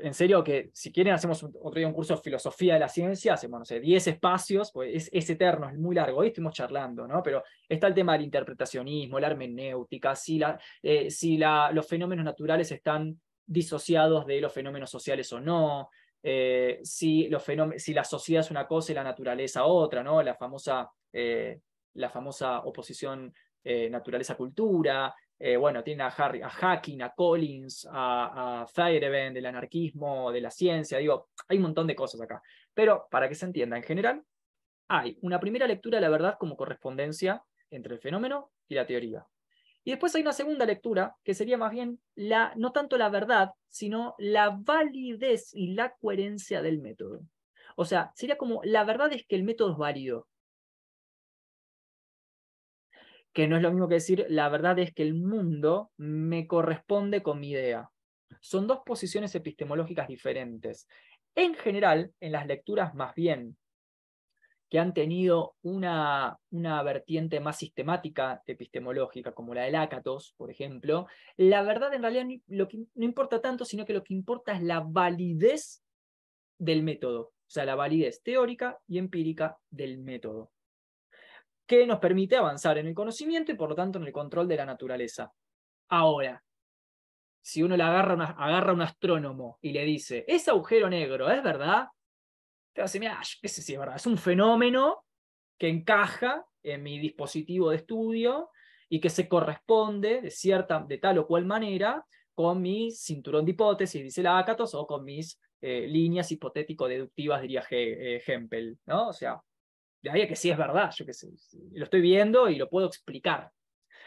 en 0.00 0.14
serio 0.14 0.44
que 0.44 0.70
si 0.72 0.92
quieren 0.92 1.14
hacemos 1.14 1.42
otro 1.42 1.78
día 1.78 1.86
un 1.86 1.94
curso 1.94 2.14
de 2.14 2.20
filosofía 2.20 2.74
de 2.74 2.80
la 2.80 2.88
ciencia, 2.88 3.34
hacemos, 3.34 3.60
no 3.60 3.64
sé, 3.64 3.80
10 3.80 4.08
espacios, 4.08 4.70
pues 4.72 5.08
es, 5.10 5.30
eterno, 5.30 5.68
es 5.68 5.78
muy 5.78 5.94
largo, 5.94 6.18
hoy 6.18 6.28
estuvimos 6.28 6.54
charlando, 6.54 7.06
¿no? 7.06 7.22
Pero 7.22 7.42
está 7.68 7.86
el 7.86 7.94
tema 7.94 8.12
del 8.12 8.22
interpretacionismo, 8.22 9.18
la 9.18 9.28
hermenéutica, 9.28 10.14
si, 10.14 10.38
la, 10.38 10.60
eh, 10.82 11.10
si 11.10 11.38
la, 11.38 11.70
los 11.72 11.86
fenómenos 11.88 12.24
naturales 12.24 12.70
están 12.72 13.18
disociados 13.46 14.26
de 14.26 14.40
los 14.40 14.52
fenómenos 14.52 14.90
sociales 14.90 15.32
o 15.32 15.40
no, 15.40 15.88
eh, 16.22 16.80
si, 16.82 17.28
los 17.28 17.42
si 17.78 17.94
la 17.94 18.04
sociedad 18.04 18.44
es 18.44 18.50
una 18.50 18.66
cosa 18.66 18.92
y 18.92 18.94
la 18.94 19.04
naturaleza 19.04 19.64
otra, 19.64 20.02
¿no? 20.02 20.22
La 20.22 20.34
famosa, 20.34 20.90
eh, 21.12 21.58
la 21.94 22.10
famosa 22.10 22.60
oposición 22.60 23.32
naturaleza-cultura, 23.62 25.14
eh, 25.42 25.56
bueno, 25.56 25.82
tiene 25.82 26.02
a, 26.02 26.08
Harry, 26.08 26.42
a 26.42 26.50
Hacking, 26.50 27.00
a 27.00 27.14
Collins, 27.14 27.88
a, 27.90 28.62
a 28.62 28.90
del 28.90 29.46
anarquismo, 29.46 30.30
de 30.30 30.42
la 30.42 30.50
ciencia, 30.50 30.98
digo, 30.98 31.30
hay 31.48 31.56
un 31.56 31.62
montón 31.62 31.86
de 31.86 31.96
cosas 31.96 32.20
acá. 32.20 32.42
Pero 32.74 33.06
para 33.10 33.26
que 33.26 33.34
se 33.34 33.46
entienda, 33.46 33.78
en 33.78 33.82
general, 33.82 34.22
hay 34.86 35.16
una 35.22 35.40
primera 35.40 35.66
lectura 35.66 35.96
de 35.96 36.02
la 36.02 36.10
verdad 36.10 36.36
como 36.38 36.58
correspondencia 36.58 37.42
entre 37.70 37.94
el 37.94 38.00
fenómeno 38.00 38.50
y 38.68 38.74
la 38.74 38.86
teoría. 38.86 39.26
Y 39.82 39.92
después 39.92 40.14
hay 40.14 40.20
una 40.20 40.34
segunda 40.34 40.66
lectura 40.66 41.16
que 41.24 41.32
sería 41.32 41.56
más 41.56 41.70
bien 41.70 42.00
la, 42.14 42.52
no 42.56 42.72
tanto 42.72 42.98
la 42.98 43.08
verdad, 43.08 43.52
sino 43.70 44.14
la 44.18 44.50
validez 44.50 45.54
y 45.54 45.72
la 45.72 45.94
coherencia 46.02 46.60
del 46.60 46.82
método. 46.82 47.22
O 47.76 47.86
sea, 47.86 48.12
sería 48.14 48.36
como 48.36 48.60
la 48.62 48.84
verdad 48.84 49.10
es 49.14 49.24
que 49.26 49.36
el 49.36 49.44
método 49.44 49.72
es 49.72 49.78
válido, 49.78 50.28
que 53.32 53.46
no 53.46 53.56
es 53.56 53.62
lo 53.62 53.70
mismo 53.70 53.88
que 53.88 53.94
decir, 53.94 54.26
la 54.28 54.48
verdad 54.48 54.78
es 54.78 54.92
que 54.92 55.02
el 55.02 55.14
mundo 55.14 55.90
me 55.96 56.46
corresponde 56.46 57.22
con 57.22 57.40
mi 57.40 57.50
idea. 57.50 57.90
Son 58.40 58.66
dos 58.66 58.80
posiciones 58.84 59.34
epistemológicas 59.34 60.08
diferentes. 60.08 60.88
En 61.34 61.54
general, 61.54 62.12
en 62.20 62.32
las 62.32 62.46
lecturas 62.46 62.94
más 62.94 63.14
bien 63.14 63.56
que 64.68 64.78
han 64.78 64.94
tenido 64.94 65.56
una, 65.62 66.38
una 66.50 66.82
vertiente 66.84 67.40
más 67.40 67.58
sistemática 67.58 68.40
epistemológica, 68.46 69.32
como 69.32 69.52
la 69.52 69.62
del 69.62 69.74
Ácatos, 69.74 70.32
por 70.36 70.48
ejemplo, 70.50 71.08
la 71.36 71.62
verdad 71.62 71.92
en 71.92 72.02
realidad 72.02 72.26
lo 72.46 72.68
que 72.68 72.78
no 72.94 73.04
importa 73.04 73.40
tanto, 73.40 73.64
sino 73.64 73.84
que 73.84 73.92
lo 73.92 74.04
que 74.04 74.14
importa 74.14 74.52
es 74.52 74.62
la 74.62 74.78
validez 74.78 75.82
del 76.56 76.84
método, 76.84 77.20
o 77.22 77.50
sea, 77.50 77.64
la 77.64 77.74
validez 77.74 78.22
teórica 78.22 78.78
y 78.86 78.98
empírica 78.98 79.58
del 79.70 79.98
método, 79.98 80.52
que 81.70 81.86
nos 81.86 82.00
permite 82.00 82.34
avanzar 82.34 82.78
en 82.78 82.88
el 82.88 82.94
conocimiento 82.94 83.52
y 83.52 83.54
por 83.54 83.68
lo 83.68 83.76
tanto 83.76 84.00
en 84.00 84.04
el 84.04 84.12
control 84.12 84.48
de 84.48 84.56
la 84.56 84.66
naturaleza. 84.66 85.32
Ahora, 85.90 86.42
si 87.40 87.62
uno 87.62 87.76
le 87.76 87.84
agarra, 87.84 88.24
a 88.24 88.72
un 88.72 88.82
astrónomo 88.82 89.56
y 89.62 89.70
le 89.70 89.84
dice, 89.84 90.24
ese 90.26 90.50
agujero 90.50 90.90
negro, 90.90 91.30
¿es 91.30 91.40
verdad? 91.44 91.86
Te 92.72 92.80
va 92.80 92.86
a 92.86 92.88
decir, 92.88 93.00
mira, 93.00 93.20
sé 93.22 93.48
si 93.48 93.72
es 93.72 93.78
verdad, 93.78 93.94
es 93.94 94.06
un 94.06 94.18
fenómeno 94.18 95.04
que 95.56 95.68
encaja 95.68 96.44
en 96.64 96.82
mi 96.82 96.98
dispositivo 96.98 97.70
de 97.70 97.76
estudio 97.76 98.50
y 98.88 98.98
que 98.98 99.08
se 99.08 99.28
corresponde 99.28 100.22
de, 100.22 100.30
cierta, 100.32 100.80
de 100.80 100.98
tal 100.98 101.18
o 101.18 101.26
cual 101.28 101.46
manera 101.46 102.04
con 102.34 102.60
mi 102.60 102.90
cinturón 102.90 103.44
de 103.44 103.52
hipótesis, 103.52 104.02
dice 104.02 104.24
Lakatos, 104.24 104.74
o 104.74 104.88
con 104.88 105.04
mis 105.04 105.40
eh, 105.60 105.86
líneas 105.86 106.32
hipotético-deductivas, 106.32 107.42
diría 107.42 107.64
eh, 107.70 108.20
Hempel, 108.26 108.76
¿no? 108.86 109.10
O 109.10 109.12
sea, 109.12 109.40
de 110.02 110.10
ahí 110.10 110.22
a 110.22 110.28
que 110.28 110.36
sí 110.36 110.50
es 110.50 110.58
verdad, 110.58 110.90
yo 110.96 111.04
qué 111.04 111.12
sé, 111.12 111.28
lo 111.72 111.84
estoy 111.84 112.00
viendo 112.00 112.48
y 112.48 112.56
lo 112.56 112.68
puedo 112.68 112.86
explicar. 112.86 113.50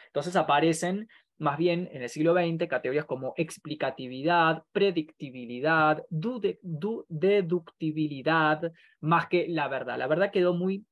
Entonces 0.07 0.35
aparecen 0.35 1.07
más 1.39 1.57
bien 1.57 1.89
en 1.91 2.03
el 2.03 2.09
siglo 2.09 2.33
XX 2.33 2.67
categorías 2.67 3.05
como 3.05 3.33
explicatividad, 3.37 4.63
predictibilidad, 4.71 6.03
deductibilidad, 6.09 8.71
más 9.01 9.27
que 9.27 9.47
la 9.49 9.67
verdad. 9.67 9.97
La 9.97 10.07
verdad 10.07 10.31
quedó 10.31 10.53
muy, 10.53 10.85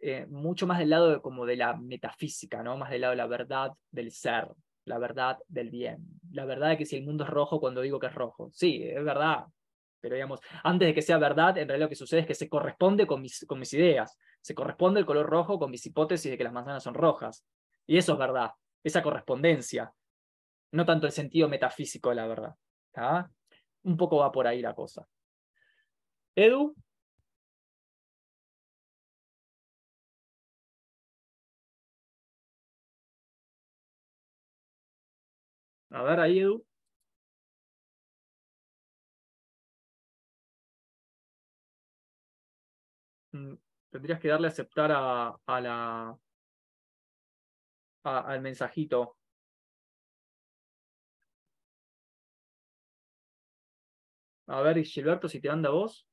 eh, 0.00 0.26
mucho 0.26 0.66
más 0.66 0.78
del 0.78 0.90
lado 0.90 1.10
de, 1.10 1.20
como 1.20 1.46
de 1.46 1.56
la 1.56 1.76
metafísica, 1.76 2.62
¿no? 2.62 2.76
más 2.76 2.90
del 2.90 3.02
lado 3.02 3.12
de 3.12 3.16
la 3.16 3.26
verdad 3.26 3.72
del 3.90 4.10
ser, 4.10 4.48
la 4.84 4.98
verdad 4.98 5.38
del 5.48 5.70
bien, 5.70 6.04
la 6.32 6.44
verdad 6.44 6.70
de 6.70 6.78
que 6.78 6.86
si 6.86 6.96
el 6.96 7.04
mundo 7.04 7.24
es 7.24 7.30
rojo 7.30 7.60
cuando 7.60 7.80
digo 7.80 7.98
que 7.98 8.08
es 8.08 8.14
rojo. 8.14 8.50
Sí, 8.52 8.82
es 8.82 9.04
verdad, 9.04 9.46
pero 10.02 10.16
digamos, 10.16 10.40
antes 10.62 10.88
de 10.88 10.94
que 10.94 11.00
sea 11.00 11.16
verdad, 11.16 11.56
en 11.56 11.66
realidad 11.68 11.86
lo 11.86 11.88
que 11.88 11.96
sucede 11.96 12.20
es 12.20 12.26
que 12.26 12.34
se 12.34 12.50
corresponde 12.50 13.06
con 13.06 13.22
mis, 13.22 13.46
con 13.46 13.58
mis 13.58 13.72
ideas, 13.72 14.18
se 14.42 14.54
corresponde 14.54 15.00
el 15.00 15.06
color 15.06 15.30
rojo 15.30 15.58
con 15.58 15.70
mis 15.70 15.86
hipótesis 15.86 16.30
de 16.30 16.36
que 16.36 16.44
las 16.44 16.52
manzanas 16.52 16.82
son 16.82 16.92
rojas. 16.94 17.46
Y 17.86 17.96
eso 17.96 18.12
es 18.12 18.18
verdad 18.18 18.50
esa 18.84 19.02
correspondencia, 19.02 19.92
no 20.72 20.84
tanto 20.84 21.06
el 21.06 21.12
sentido 21.12 21.48
metafísico 21.48 22.10
de 22.10 22.16
la 22.16 22.26
verdad. 22.26 22.56
Un 23.84 23.96
poco 23.96 24.18
va 24.18 24.32
por 24.32 24.46
ahí 24.46 24.60
la 24.60 24.74
cosa. 24.74 25.06
Edu. 26.36 26.74
A 35.90 36.02
ver 36.02 36.18
ahí, 36.20 36.38
Edu. 36.40 36.64
Tendrías 43.90 44.20
que 44.20 44.28
darle 44.28 44.48
a 44.48 44.50
aceptar 44.50 44.92
a, 44.92 45.36
a 45.46 45.60
la, 45.60 46.18
al 48.04 48.40
mensajito. 48.40 49.16
A 54.46 54.60
ver, 54.60 54.82
Gilberto, 54.84 55.28
si 55.28 55.40
te 55.40 55.48
anda 55.48 55.70
vos. 55.70 56.06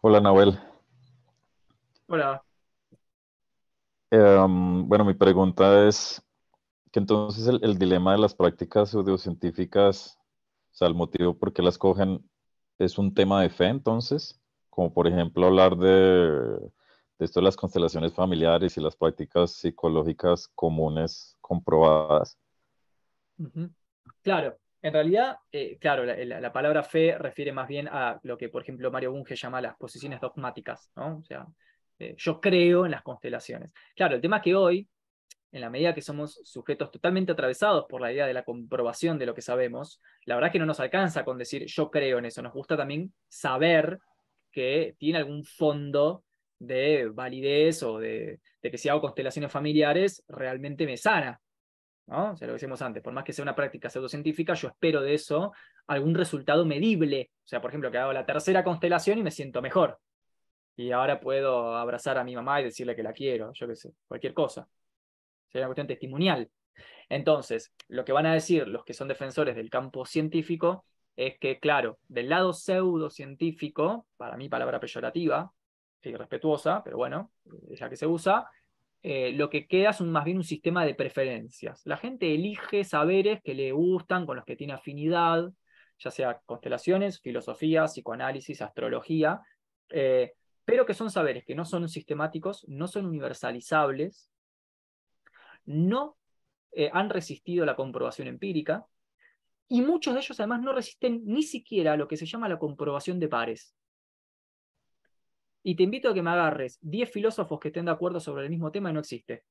Hola, 0.00 0.20
Nahuel. 0.20 0.58
Hola. 2.06 2.42
Em, 4.10 4.88
bueno, 4.88 5.04
mi 5.04 5.14
pregunta 5.14 5.86
es 5.86 6.22
que 6.90 7.00
entonces 7.00 7.46
el, 7.48 7.78
dilema 7.78 8.12
de 8.12 8.18
las 8.18 8.34
prácticas 8.34 8.90
pseudocientíficas, 8.90 10.18
o 10.72 10.74
sea, 10.74 10.88
el 10.88 10.94
motivo 10.94 11.36
por 11.36 11.52
qué 11.52 11.60
las 11.60 11.76
cogen 11.76 12.26
es 12.78 12.98
un 12.98 13.14
tema 13.14 13.42
de 13.42 13.50
fe, 13.50 13.66
entonces, 13.66 14.40
como 14.70 14.92
por 14.92 15.06
ejemplo 15.06 15.46
hablar 15.46 15.76
de 15.76 16.70
de 17.18 17.24
esto 17.24 17.40
de 17.40 17.44
las 17.44 17.56
constelaciones 17.56 18.14
familiares 18.14 18.76
y 18.76 18.80
las 18.80 18.96
prácticas 18.96 19.52
psicológicas 19.52 20.48
comunes 20.54 21.36
comprobadas. 21.40 22.38
Claro, 24.22 24.56
en 24.82 24.92
realidad, 24.92 25.38
eh, 25.50 25.78
claro, 25.78 26.04
la, 26.04 26.52
palabra 26.52 26.82
fe 26.84 27.18
refiere 27.18 27.52
más 27.52 27.66
bien 27.66 27.88
a 27.88 28.20
lo 28.22 28.38
que, 28.38 28.48
por 28.48 28.62
ejemplo, 28.62 28.90
Mario 28.90 29.12
Bunge 29.12 29.34
llama 29.34 29.60
las 29.60 29.76
posiciones 29.76 30.20
dogmáticas, 30.20 30.92
¿no? 30.94 31.18
O 31.18 31.24
sea, 31.24 31.46
eh, 31.98 32.14
yo 32.16 32.40
creo 32.40 32.84
en 32.84 32.92
las 32.92 33.02
constelaciones. 33.02 33.74
Claro, 33.96 34.14
el 34.14 34.20
tema 34.20 34.36
es 34.36 34.42
que 34.44 34.54
hoy, 34.54 34.88
en 35.50 35.60
la 35.60 35.70
medida 35.70 35.94
que 35.94 36.02
somos 36.02 36.40
sujetos 36.44 36.90
totalmente 36.90 37.32
atravesados 37.32 37.86
por 37.88 38.00
la 38.00 38.12
idea 38.12 38.26
de 38.26 38.34
la 38.34 38.44
comprobación 38.44 39.18
de 39.18 39.26
lo 39.26 39.34
que 39.34 39.42
sabemos, 39.42 40.00
la 40.24 40.34
verdad 40.34 40.48
es 40.48 40.52
que 40.52 40.58
no 40.58 40.66
nos 40.66 40.80
alcanza 40.80 41.24
con 41.24 41.38
decir 41.38 41.64
yo 41.66 41.90
creo 41.90 42.18
en 42.18 42.26
eso, 42.26 42.42
nos 42.42 42.52
gusta 42.52 42.76
también 42.76 43.12
saber 43.28 43.98
que 44.50 44.94
tiene 44.98 45.18
algún 45.18 45.44
fondo 45.44 46.24
de 46.58 47.08
validez 47.08 47.82
o 47.82 47.98
de, 47.98 48.40
que 48.60 48.78
si 48.78 48.88
hago 48.88 49.00
constelaciones 49.00 49.50
familiares 49.50 50.24
realmente 50.28 50.84
me 50.86 50.96
sana. 50.96 51.40
¿no? 52.06 52.32
O 52.32 52.36
sea, 52.36 52.46
lo 52.46 52.52
que 52.52 52.56
decíamos 52.56 52.82
antes, 52.82 53.02
por 53.02 53.12
más 53.12 53.24
que 53.24 53.32
sea 53.32 53.42
una 53.42 53.54
práctica 53.54 53.90
pseudocientífica, 53.90 54.54
yo 54.54 54.68
espero 54.68 55.02
de 55.02 55.14
eso 55.14 55.52
algún 55.86 56.14
resultado 56.14 56.64
medible. 56.64 57.30
O 57.44 57.48
sea, 57.48 57.60
por 57.60 57.70
ejemplo, 57.70 57.90
que 57.90 57.98
hago 57.98 58.12
la 58.12 58.26
tercera 58.26 58.64
constelación 58.64 59.18
y 59.18 59.22
me 59.22 59.30
siento 59.30 59.62
mejor. 59.62 59.98
Y 60.76 60.92
ahora 60.92 61.20
puedo 61.20 61.76
abrazar 61.76 62.18
a 62.18 62.24
mi 62.24 62.34
mamá 62.34 62.60
y 62.60 62.64
decirle 62.64 62.94
que 62.96 63.02
la 63.02 63.12
quiero, 63.12 63.52
yo 63.52 63.66
qué 63.66 63.76
sé, 63.76 63.92
cualquier 64.06 64.32
cosa. 64.32 64.68
Sería 65.48 65.66
una 65.66 65.68
cuestión 65.68 65.86
testimonial. 65.86 66.50
Entonces, 67.08 67.72
lo 67.88 68.04
que 68.04 68.12
van 68.12 68.26
a 68.26 68.34
decir 68.34 68.68
los 68.68 68.84
que 68.84 68.94
son 68.94 69.08
defensores 69.08 69.56
del 69.56 69.70
campo 69.70 70.04
científico 70.04 70.84
es 71.16 71.38
que, 71.38 71.58
claro, 71.58 71.98
del 72.08 72.28
lado 72.28 72.52
pseudocientífico, 72.52 74.06
para 74.16 74.36
mí 74.36 74.48
palabra 74.48 74.78
peyorativa, 74.78 75.52
respetuosa, 76.02 76.82
pero 76.82 76.96
bueno, 76.96 77.32
es 77.70 77.80
la 77.80 77.90
que 77.90 77.96
se 77.96 78.06
usa, 78.06 78.48
eh, 79.02 79.32
lo 79.32 79.50
que 79.50 79.66
queda 79.66 79.90
es 79.90 80.00
más 80.00 80.24
bien 80.24 80.38
un 80.38 80.44
sistema 80.44 80.84
de 80.84 80.94
preferencias. 80.94 81.82
La 81.84 81.96
gente 81.96 82.34
elige 82.34 82.84
saberes 82.84 83.40
que 83.42 83.54
le 83.54 83.72
gustan, 83.72 84.26
con 84.26 84.36
los 84.36 84.44
que 84.44 84.56
tiene 84.56 84.72
afinidad, 84.72 85.50
ya 85.98 86.10
sea 86.10 86.40
constelaciones, 86.46 87.20
filosofía, 87.20 87.84
psicoanálisis, 87.84 88.62
astrología, 88.62 89.40
eh, 89.90 90.32
pero 90.64 90.86
que 90.86 90.94
son 90.94 91.10
saberes 91.10 91.44
que 91.44 91.54
no 91.54 91.64
son 91.64 91.88
sistemáticos, 91.88 92.64
no 92.68 92.88
son 92.88 93.06
universalizables, 93.06 94.30
no 95.68 96.16
eh, 96.72 96.90
han 96.92 97.10
resistido 97.10 97.64
la 97.64 97.76
comprobación 97.76 98.28
empírica, 98.28 98.86
y 99.68 99.82
muchos 99.82 100.14
de 100.14 100.20
ellos 100.20 100.40
además 100.40 100.62
no 100.62 100.72
resisten 100.72 101.22
ni 101.24 101.42
siquiera 101.42 101.96
lo 101.96 102.08
que 102.08 102.16
se 102.16 102.26
llama 102.26 102.48
la 102.48 102.58
comprobación 102.58 103.20
de 103.20 103.28
pares 103.28 103.74
y 105.68 105.74
te 105.74 105.82
invito 105.82 106.08
a 106.08 106.14
que 106.14 106.22
me 106.22 106.30
agarres 106.30 106.78
10 106.80 107.10
filósofos 107.10 107.60
que 107.60 107.68
estén 107.68 107.84
de 107.84 107.90
acuerdo 107.90 108.20
sobre 108.20 108.44
el 108.44 108.50
mismo 108.50 108.70
tema 108.70 108.88
y 108.90 108.94
no 108.94 109.00
existe. 109.00 109.44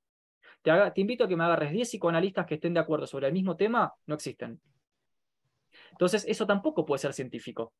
Te, 0.64 0.72
te 0.96 1.02
invito 1.02 1.24
a 1.24 1.28
que 1.28 1.36
me 1.36 1.44
agarres 1.44 1.72
10 1.72 1.88
psicoanalistas 1.88 2.48
que 2.48 2.56
estén 2.56 2.74
de 2.74 2.80
acuerdo 2.80 3.06
sobre 3.06 3.28
el 3.28 3.34
mismo 3.34 3.56
tema, 3.56 3.94
no 4.08 4.16
existen. 4.16 4.60
Entonces, 5.92 6.26
eso 6.28 6.48
tampoco 6.48 6.86
puede 6.86 7.00
ser 7.00 7.14
científico. 7.14 7.74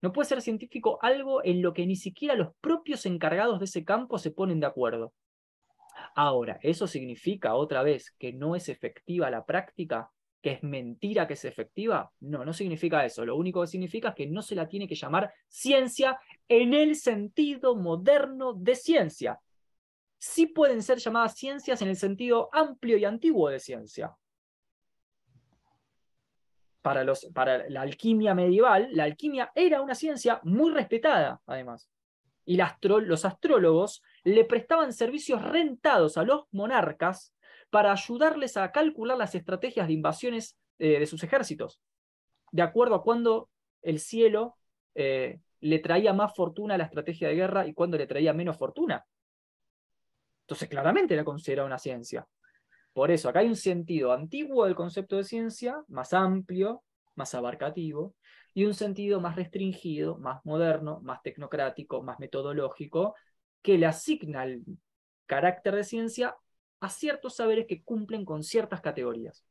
No 0.00 0.12
puede 0.12 0.28
ser 0.28 0.42
científico 0.42 0.98
algo 1.02 1.44
en 1.44 1.62
lo 1.62 1.72
que 1.72 1.84
ni 1.84 1.96
siquiera 1.96 2.36
los 2.36 2.54
propios 2.60 3.04
encargados 3.06 3.58
de 3.58 3.64
ese 3.64 3.84
campo 3.84 4.18
se 4.18 4.30
ponen 4.30 4.60
de 4.60 4.66
acuerdo. 4.66 5.12
Ahora, 6.14 6.58
¿eso 6.62 6.86
significa 6.86 7.54
otra 7.54 7.82
vez 7.82 8.10
que 8.18 8.32
no 8.32 8.54
es 8.54 8.68
efectiva 8.68 9.30
la 9.30 9.44
práctica? 9.44 10.10
¿Que 10.42 10.52
es 10.52 10.62
mentira 10.62 11.26
que 11.26 11.34
es 11.34 11.44
efectiva? 11.44 12.10
No, 12.20 12.44
no 12.44 12.52
significa 12.52 13.04
eso. 13.04 13.24
Lo 13.24 13.36
único 13.36 13.60
que 13.60 13.68
significa 13.68 14.10
es 14.10 14.14
que 14.14 14.26
no 14.26 14.42
se 14.42 14.54
la 14.54 14.68
tiene 14.68 14.88
que 14.88 14.94
llamar 14.94 15.32
ciencia 15.48 16.18
en 16.48 16.74
el 16.74 16.96
sentido 16.96 17.76
moderno 17.76 18.52
de 18.52 18.74
ciencia. 18.74 19.40
Sí 20.18 20.46
pueden 20.46 20.82
ser 20.82 20.98
llamadas 20.98 21.36
ciencias 21.36 21.80
en 21.80 21.88
el 21.88 21.96
sentido 21.96 22.48
amplio 22.52 22.96
y 22.98 23.04
antiguo 23.04 23.48
de 23.48 23.60
ciencia. 23.60 24.14
Para, 26.82 27.04
los, 27.04 27.26
para 27.32 27.68
la 27.70 27.82
alquimia 27.82 28.34
medieval, 28.34 28.88
la 28.92 29.04
alquimia 29.04 29.52
era 29.54 29.80
una 29.80 29.94
ciencia 29.94 30.40
muy 30.42 30.72
respetada, 30.72 31.40
además. 31.46 31.88
Y 32.44 32.58
los 32.80 33.24
astrólogos 33.24 34.02
le 34.24 34.44
prestaban 34.44 34.92
servicios 34.92 35.42
rentados 35.42 36.16
a 36.16 36.24
los 36.24 36.44
monarcas 36.52 37.34
para 37.70 37.92
ayudarles 37.92 38.56
a 38.56 38.70
calcular 38.70 39.16
las 39.16 39.34
estrategias 39.34 39.86
de 39.86 39.94
invasiones 39.94 40.58
eh, 40.78 40.98
de 40.98 41.06
sus 41.06 41.22
ejércitos, 41.24 41.80
de 42.50 42.62
acuerdo 42.62 42.94
a 42.94 43.02
cuándo 43.02 43.50
el 43.82 43.98
cielo 43.98 44.56
eh, 44.94 45.40
le 45.60 45.78
traía 45.78 46.12
más 46.12 46.34
fortuna 46.34 46.74
a 46.74 46.78
la 46.78 46.84
estrategia 46.84 47.28
de 47.28 47.34
guerra 47.34 47.66
y 47.66 47.74
cuándo 47.74 47.96
le 47.96 48.06
traía 48.06 48.32
menos 48.32 48.56
fortuna. 48.56 49.04
Entonces, 50.42 50.68
claramente 50.68 51.16
la 51.16 51.24
considera 51.24 51.64
una 51.64 51.78
ciencia. 51.78 52.26
Por 52.92 53.10
eso, 53.10 53.28
acá 53.28 53.40
hay 53.40 53.48
un 53.48 53.56
sentido 53.56 54.12
antiguo 54.12 54.66
del 54.66 54.74
concepto 54.74 55.16
de 55.16 55.24
ciencia, 55.24 55.82
más 55.88 56.12
amplio, 56.12 56.82
más 57.14 57.34
abarcativo, 57.34 58.14
y 58.54 58.66
un 58.66 58.74
sentido 58.74 59.20
más 59.20 59.36
restringido, 59.36 60.18
más 60.18 60.44
moderno, 60.44 61.00
más 61.00 61.22
tecnocrático, 61.22 62.02
más 62.02 62.18
metodológico, 62.18 63.14
que 63.62 63.78
le 63.78 63.86
asigna 63.86 64.44
el 64.44 64.62
carácter 65.26 65.74
de 65.74 65.84
ciencia 65.84 66.36
a 66.80 66.90
ciertos 66.90 67.36
saberes 67.36 67.66
que 67.66 67.82
cumplen 67.82 68.24
con 68.24 68.42
ciertas 68.42 68.80
categorías. 68.80 69.44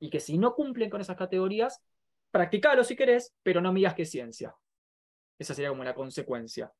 Y 0.00 0.10
que 0.10 0.20
si 0.20 0.38
no 0.38 0.54
cumplen 0.54 0.90
con 0.90 1.00
esas 1.00 1.16
categorías, 1.16 1.80
practicalo 2.30 2.82
si 2.82 2.96
querés, 2.96 3.32
pero 3.42 3.60
no 3.60 3.72
me 3.72 3.78
digas 3.78 3.94
que 3.94 4.02
es 4.02 4.10
ciencia. 4.10 4.54
Esa 5.38 5.54
sería 5.54 5.70
como 5.70 5.84
la 5.84 5.94
consecuencia. 5.94 6.72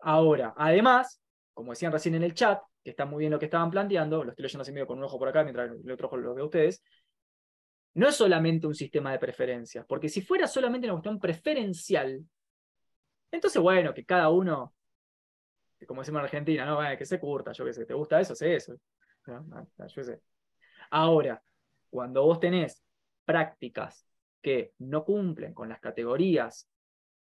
Ahora, 0.00 0.54
además, 0.56 1.20
como 1.52 1.72
decían 1.72 1.92
recién 1.92 2.14
en 2.14 2.22
el 2.22 2.34
chat, 2.34 2.60
que 2.84 2.90
está 2.90 3.04
muy 3.04 3.20
bien 3.20 3.32
lo 3.32 3.38
que 3.38 3.46
estaban 3.46 3.70
planteando, 3.70 4.22
lo 4.22 4.30
estoy 4.30 4.44
leyendo 4.44 4.62
así 4.62 4.72
medio 4.72 4.86
con 4.86 4.98
un 4.98 5.04
ojo 5.04 5.18
por 5.18 5.28
acá 5.28 5.42
mientras 5.42 5.72
el 5.72 5.90
otro 5.90 6.06
ojo 6.06 6.16
lo 6.16 6.34
veo 6.34 6.44
a 6.44 6.46
ustedes, 6.46 6.82
no 7.94 8.08
es 8.08 8.14
solamente 8.14 8.66
un 8.66 8.74
sistema 8.74 9.10
de 9.10 9.18
preferencias, 9.18 9.84
porque 9.86 10.08
si 10.08 10.20
fuera 10.20 10.46
solamente 10.46 10.86
una 10.86 10.94
cuestión 10.94 11.18
preferencial, 11.18 12.24
entonces 13.32 13.60
bueno, 13.60 13.92
que 13.92 14.04
cada 14.04 14.28
uno, 14.28 14.72
como 15.86 16.00
decimos 16.00 16.20
en 16.20 16.24
Argentina, 16.24 16.66
no, 16.66 16.78
que 16.96 17.06
se 17.06 17.20
curta, 17.20 17.52
yo 17.52 17.64
qué 17.64 17.72
sé, 17.72 17.86
¿te 17.86 17.94
gusta 17.94 18.20
eso? 18.20 18.34
Sé 18.34 18.56
eso. 18.56 18.74
Yo 19.26 20.02
sé. 20.02 20.20
Ahora, 20.90 21.42
cuando 21.90 22.24
vos 22.24 22.40
tenés 22.40 22.82
prácticas 23.24 24.06
que 24.40 24.72
no 24.78 25.04
cumplen 25.04 25.52
con 25.54 25.68
las 25.68 25.80
categorías 25.80 26.68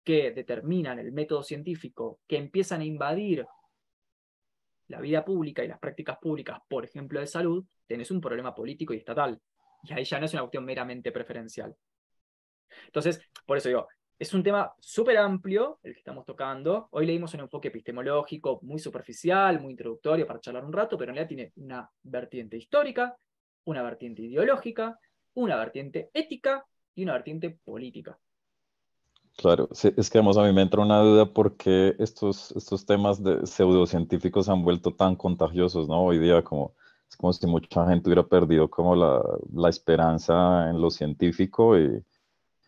que 0.02 0.32
determinan 0.32 0.98
el 0.98 1.12
método 1.12 1.42
científico, 1.42 2.20
que 2.26 2.36
empiezan 2.36 2.80
a 2.80 2.84
invadir 2.84 3.46
la 4.88 5.00
vida 5.00 5.24
pública 5.24 5.64
y 5.64 5.68
las 5.68 5.78
prácticas 5.78 6.18
públicas, 6.18 6.58
por 6.68 6.84
ejemplo, 6.84 7.20
de 7.20 7.26
salud, 7.26 7.64
tenés 7.86 8.10
un 8.10 8.20
problema 8.20 8.54
político 8.54 8.92
y 8.92 8.98
estatal. 8.98 9.40
Y 9.84 9.92
ahí 9.92 10.04
ya 10.04 10.18
no 10.18 10.26
es 10.26 10.32
una 10.32 10.42
cuestión 10.42 10.64
meramente 10.64 11.12
preferencial. 11.12 11.74
Entonces, 12.86 13.20
por 13.46 13.56
eso 13.56 13.68
digo, 13.68 13.88
es 14.22 14.32
un 14.34 14.44
tema 14.44 14.72
súper 14.78 15.16
amplio 15.16 15.80
el 15.82 15.94
que 15.94 15.98
estamos 15.98 16.24
tocando. 16.24 16.86
Hoy 16.92 17.06
leímos 17.06 17.34
un 17.34 17.40
enfoque 17.40 17.68
epistemológico 17.68 18.60
muy 18.62 18.78
superficial, 18.78 19.60
muy 19.60 19.72
introductorio 19.72 20.28
para 20.28 20.38
charlar 20.38 20.64
un 20.64 20.72
rato, 20.72 20.96
pero 20.96 21.10
en 21.10 21.16
realidad 21.16 21.28
tiene 21.28 21.52
una 21.56 21.90
vertiente 22.04 22.56
histórica, 22.56 23.16
una 23.64 23.82
vertiente 23.82 24.22
ideológica, 24.22 24.96
una 25.34 25.56
vertiente 25.56 26.10
ética 26.14 26.64
y 26.94 27.02
una 27.02 27.14
vertiente 27.14 27.58
política. 27.64 28.16
Claro, 29.36 29.68
es 29.72 30.08
que 30.08 30.18
además 30.18 30.36
a 30.36 30.44
mí 30.44 30.52
me 30.52 30.62
entra 30.62 30.82
una 30.82 31.00
duda 31.00 31.26
porque 31.26 31.96
estos, 31.98 32.52
estos 32.52 32.86
temas 32.86 33.20
de 33.24 33.44
pseudocientíficos 33.44 34.46
se 34.46 34.52
han 34.52 34.62
vuelto 34.62 34.94
tan 34.94 35.16
contagiosos, 35.16 35.88
¿no? 35.88 36.00
Hoy 36.00 36.20
día 36.20 36.44
como, 36.44 36.76
es 37.10 37.16
como 37.16 37.32
si 37.32 37.44
mucha 37.48 37.88
gente 37.88 38.08
hubiera 38.08 38.22
perdido 38.28 38.70
como 38.70 38.94
la, 38.94 39.20
la 39.52 39.68
esperanza 39.68 40.70
en 40.70 40.80
lo 40.80 40.90
científico 40.90 41.76
y, 41.76 42.04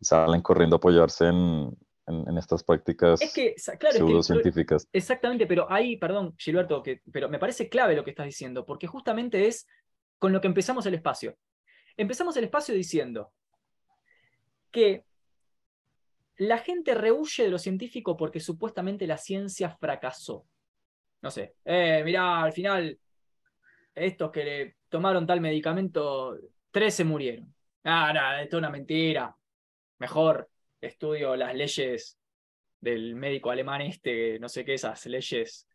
salen 0.04 0.42
corriendo 0.42 0.76
a 0.76 0.78
apoyarse 0.78 1.26
en, 1.26 1.76
en, 2.06 2.38
estas 2.38 2.62
prácticas 2.62 3.20
es 3.20 3.32
que, 3.32 3.54
claro, 3.78 3.96
pseudocientíficas. 3.96 4.88
exactamente, 4.92 5.46
pero 5.46 5.70
ahí, 5.70 5.96
perdón, 5.96 6.34
Gilberto, 6.38 6.82
que, 6.82 7.00
pero 7.10 7.28
me 7.28 7.38
parece 7.38 7.68
clave 7.68 7.96
lo 7.96 8.04
que 8.04 8.10
estás 8.10 8.26
diciendo, 8.26 8.64
porque 8.66 8.86
justamente 8.86 9.46
es 9.46 9.66
con 10.18 10.32
lo 10.32 10.40
que 10.40 10.48
empezamos 10.48 10.86
el 10.86 10.94
espacio. 10.94 11.36
Empezamos 11.96 12.36
el 12.36 12.44
espacio 12.44 12.74
diciendo 12.74 13.32
que 14.70 15.04
la 16.36 16.58
gente 16.58 16.94
rehuye 16.94 17.44
de 17.44 17.50
lo 17.50 17.58
científico 17.58 18.16
porque 18.16 18.40
supuestamente 18.40 19.06
la 19.06 19.18
ciencia 19.18 19.70
fracasó. 19.70 20.46
No 21.22 21.30
sé, 21.30 21.54
eh, 21.64 22.02
mirá, 22.04 22.42
al 22.42 22.52
final, 22.52 22.98
estos 23.94 24.30
que 24.30 24.44
le 24.44 24.76
tomaron 24.88 25.26
tal 25.26 25.40
medicamento, 25.40 26.36
tres 26.70 26.94
se 26.94 27.04
murieron. 27.04 27.54
Ah, 27.84 28.12
nada, 28.12 28.42
esto 28.42 28.56
es 28.56 28.58
una 28.58 28.70
mentira. 28.70 29.34
Mejor 29.98 30.48
estudio 30.80 31.36
las 31.36 31.54
leyes 31.54 32.18
del 32.80 33.14
médico 33.14 33.50
alemán 33.50 33.80
este, 33.82 34.38
no 34.38 34.48
sé 34.48 34.64
qué, 34.64 34.74
esas 34.74 35.06
leyes. 35.06 35.66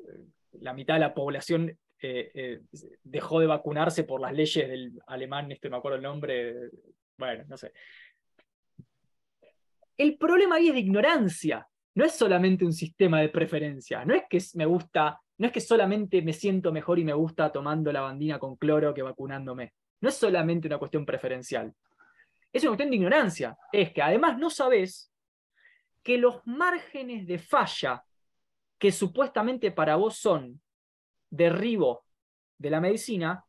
Eh, 0.00 0.24
la 0.60 0.74
mitad 0.74 0.94
de 0.94 1.00
la 1.00 1.14
población 1.14 1.68
eh, 2.02 2.30
eh, 2.34 2.60
dejó 3.04 3.40
de 3.40 3.46
vacunarse 3.46 4.04
por 4.04 4.20
las 4.20 4.32
leyes 4.32 4.68
del 4.68 4.98
alemán, 5.06 5.52
este 5.52 5.70
me 5.70 5.76
acuerdo 5.76 5.96
el 5.96 6.02
nombre, 6.02 6.54
bueno, 7.16 7.44
no 7.48 7.56
sé. 7.56 7.72
El 9.96 10.16
problema 10.16 10.56
ahí 10.56 10.68
es 10.68 10.74
de 10.74 10.80
ignorancia. 10.80 11.68
No 11.94 12.04
es 12.04 12.12
solamente 12.12 12.64
un 12.64 12.72
sistema 12.72 13.20
de 13.20 13.28
preferencia. 13.28 14.04
No 14.04 14.14
es 14.14 14.22
que 14.30 14.38
me 14.54 14.64
gusta, 14.64 15.20
no 15.36 15.46
es 15.46 15.52
que 15.52 15.60
solamente 15.60 16.22
me 16.22 16.32
siento 16.32 16.72
mejor 16.72 16.98
y 16.98 17.04
me 17.04 17.12
gusta 17.12 17.52
tomando 17.52 17.92
la 17.92 18.00
bandina 18.00 18.38
con 18.38 18.56
cloro 18.56 18.94
que 18.94 19.02
vacunándome. 19.02 19.74
No 20.00 20.08
es 20.08 20.14
solamente 20.14 20.68
una 20.68 20.78
cuestión 20.78 21.04
preferencial. 21.04 21.74
Es 22.52 22.62
una 22.62 22.70
cuestión 22.70 22.90
de 22.90 22.96
ignorancia. 22.96 23.56
Es 23.72 23.92
que 23.92 24.02
además 24.02 24.38
no 24.38 24.50
sabes 24.50 25.12
que 26.02 26.18
los 26.18 26.40
márgenes 26.46 27.26
de 27.26 27.38
falla 27.38 28.04
que 28.78 28.90
supuestamente 28.90 29.70
para 29.70 29.96
vos 29.96 30.16
son 30.16 30.60
derribo 31.28 32.04
de 32.58 32.70
la 32.70 32.80
medicina 32.80 33.44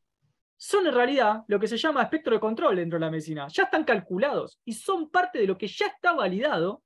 son 0.58 0.86
en 0.86 0.94
realidad 0.94 1.44
lo 1.48 1.60
que 1.60 1.68
se 1.68 1.78
llama 1.78 2.04
espectro 2.04 2.36
de 2.36 2.40
control 2.40 2.76
dentro 2.76 3.00
de 3.00 3.06
la 3.06 3.10
medicina. 3.10 3.48
Ya 3.48 3.64
están 3.64 3.84
calculados 3.84 4.60
y 4.64 4.74
son 4.74 5.10
parte 5.10 5.40
de 5.40 5.48
lo 5.48 5.58
que 5.58 5.68
ya 5.68 5.88
está 5.88 6.14
validado 6.14 6.84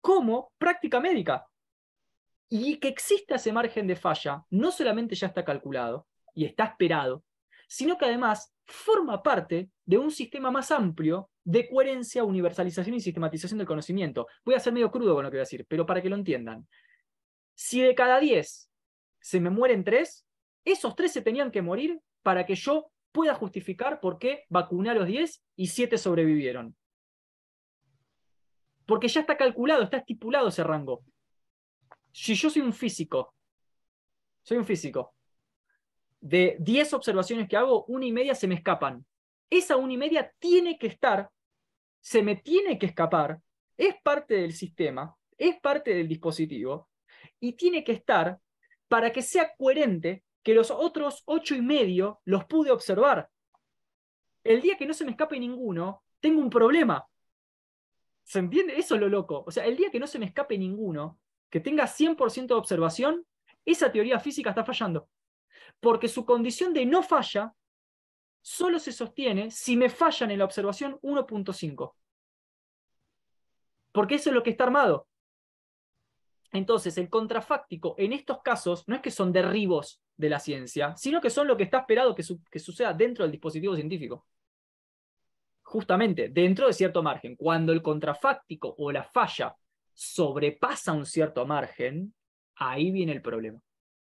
como 0.00 0.52
práctica 0.56 0.98
médica. 0.98 1.46
Y 2.48 2.76
que 2.78 2.88
exista 2.88 3.34
ese 3.34 3.52
margen 3.52 3.86
de 3.86 3.96
falla 3.96 4.42
no 4.48 4.70
solamente 4.70 5.14
ya 5.14 5.26
está 5.26 5.44
calculado 5.44 6.06
y 6.34 6.46
está 6.46 6.64
esperado, 6.64 7.22
sino 7.66 7.98
que 7.98 8.06
además 8.06 8.54
forma 8.64 9.22
parte 9.22 9.70
de 9.84 9.98
un 9.98 10.10
sistema 10.10 10.50
más 10.50 10.70
amplio 10.70 11.28
de 11.48 11.66
coherencia, 11.66 12.24
universalización 12.24 12.96
y 12.96 13.00
sistematización 13.00 13.56
del 13.56 13.66
conocimiento. 13.66 14.26
Voy 14.44 14.54
a 14.54 14.60
ser 14.60 14.70
medio 14.74 14.90
crudo 14.90 15.14
con 15.14 15.24
lo 15.24 15.30
que 15.30 15.38
voy 15.38 15.40
a 15.40 15.48
decir, 15.48 15.64
pero 15.66 15.86
para 15.86 16.02
que 16.02 16.10
lo 16.10 16.16
entiendan. 16.16 16.68
Si 17.54 17.80
de 17.80 17.94
cada 17.94 18.20
10 18.20 18.70
se 19.18 19.40
me 19.40 19.48
mueren 19.48 19.82
3, 19.82 20.26
esos 20.66 20.94
3 20.94 21.10
se 21.10 21.22
tenían 21.22 21.50
que 21.50 21.62
morir 21.62 22.02
para 22.22 22.44
que 22.44 22.54
yo 22.54 22.92
pueda 23.12 23.34
justificar 23.34 23.98
por 23.98 24.18
qué 24.18 24.44
vacuné 24.50 24.90
a 24.90 24.94
los 24.94 25.06
10 25.06 25.42
y 25.56 25.68
7 25.68 25.96
sobrevivieron. 25.96 26.76
Porque 28.84 29.08
ya 29.08 29.22
está 29.22 29.38
calculado, 29.38 29.82
está 29.82 29.96
estipulado 29.96 30.48
ese 30.48 30.62
rango. 30.64 31.02
Si 32.12 32.34
yo 32.34 32.50
soy 32.50 32.60
un 32.60 32.74
físico, 32.74 33.34
soy 34.42 34.58
un 34.58 34.66
físico, 34.66 35.14
de 36.20 36.58
10 36.60 36.92
observaciones 36.92 37.48
que 37.48 37.56
hago, 37.56 37.86
una 37.86 38.04
y 38.04 38.12
media 38.12 38.34
se 38.34 38.46
me 38.46 38.54
escapan. 38.54 39.06
Esa 39.48 39.78
una 39.78 39.94
y 39.94 39.96
media 39.96 40.30
tiene 40.38 40.78
que 40.78 40.88
estar, 40.88 41.30
se 42.00 42.22
me 42.22 42.36
tiene 42.36 42.78
que 42.78 42.86
escapar, 42.86 43.40
es 43.76 43.94
parte 44.02 44.34
del 44.34 44.52
sistema, 44.52 45.14
es 45.36 45.60
parte 45.60 45.94
del 45.94 46.08
dispositivo, 46.08 46.88
y 47.40 47.52
tiene 47.52 47.84
que 47.84 47.92
estar 47.92 48.38
para 48.88 49.12
que 49.12 49.22
sea 49.22 49.54
coherente 49.56 50.24
que 50.42 50.54
los 50.54 50.70
otros 50.70 51.22
ocho 51.26 51.54
y 51.54 51.62
medio 51.62 52.20
los 52.24 52.44
pude 52.46 52.70
observar. 52.70 53.28
El 54.42 54.62
día 54.62 54.76
que 54.76 54.86
no 54.86 54.94
se 54.94 55.04
me 55.04 55.10
escape 55.10 55.38
ninguno, 55.38 56.02
tengo 56.20 56.40
un 56.40 56.50
problema. 56.50 57.06
¿Se 58.24 58.38
entiende? 58.38 58.78
Eso 58.78 58.94
es 58.94 59.00
lo 59.00 59.08
loco. 59.08 59.44
O 59.46 59.50
sea, 59.50 59.66
el 59.66 59.76
día 59.76 59.90
que 59.90 60.00
no 60.00 60.06
se 60.06 60.18
me 60.18 60.26
escape 60.26 60.58
ninguno, 60.58 61.18
que 61.50 61.60
tenga 61.60 61.86
100% 61.86 62.46
de 62.46 62.54
observación, 62.54 63.26
esa 63.64 63.92
teoría 63.92 64.20
física 64.20 64.50
está 64.50 64.64
fallando. 64.64 65.08
Porque 65.80 66.08
su 66.08 66.24
condición 66.24 66.72
de 66.72 66.86
no 66.86 67.02
falla 67.02 67.52
solo 68.48 68.78
se 68.78 68.92
sostiene 68.92 69.50
si 69.50 69.76
me 69.76 69.90
fallan 69.90 70.30
en 70.30 70.38
la 70.38 70.46
observación 70.46 70.98
1.5. 71.02 71.94
Porque 73.92 74.14
eso 74.14 74.30
es 74.30 74.34
lo 74.34 74.42
que 74.42 74.50
está 74.50 74.64
armado. 74.64 75.06
Entonces, 76.52 76.96
el 76.96 77.10
contrafáctico 77.10 77.94
en 77.98 78.14
estos 78.14 78.40
casos 78.40 78.88
no 78.88 78.96
es 78.96 79.02
que 79.02 79.10
son 79.10 79.32
derribos 79.32 80.00
de 80.16 80.30
la 80.30 80.40
ciencia, 80.40 80.96
sino 80.96 81.20
que 81.20 81.28
son 81.28 81.46
lo 81.46 81.58
que 81.58 81.64
está 81.64 81.80
esperado 81.80 82.14
que, 82.14 82.22
suceda 82.22 82.94
dentro 82.94 83.24
del 83.24 83.32
dispositivo 83.32 83.74
científico. 83.76 84.26
Justamente, 85.62 86.30
dentro 86.30 86.68
de 86.68 86.72
cierto 86.72 87.02
margen. 87.02 87.36
Cuando 87.36 87.72
el 87.72 87.82
contrafáctico 87.82 88.74
o 88.78 88.90
la 88.90 89.04
falla 89.04 89.54
sobrepasa 89.92 90.94
un 90.94 91.04
cierto 91.04 91.44
margen, 91.44 92.14
ahí 92.56 92.90
viene 92.90 93.12
el 93.12 93.20
problema. 93.20 93.60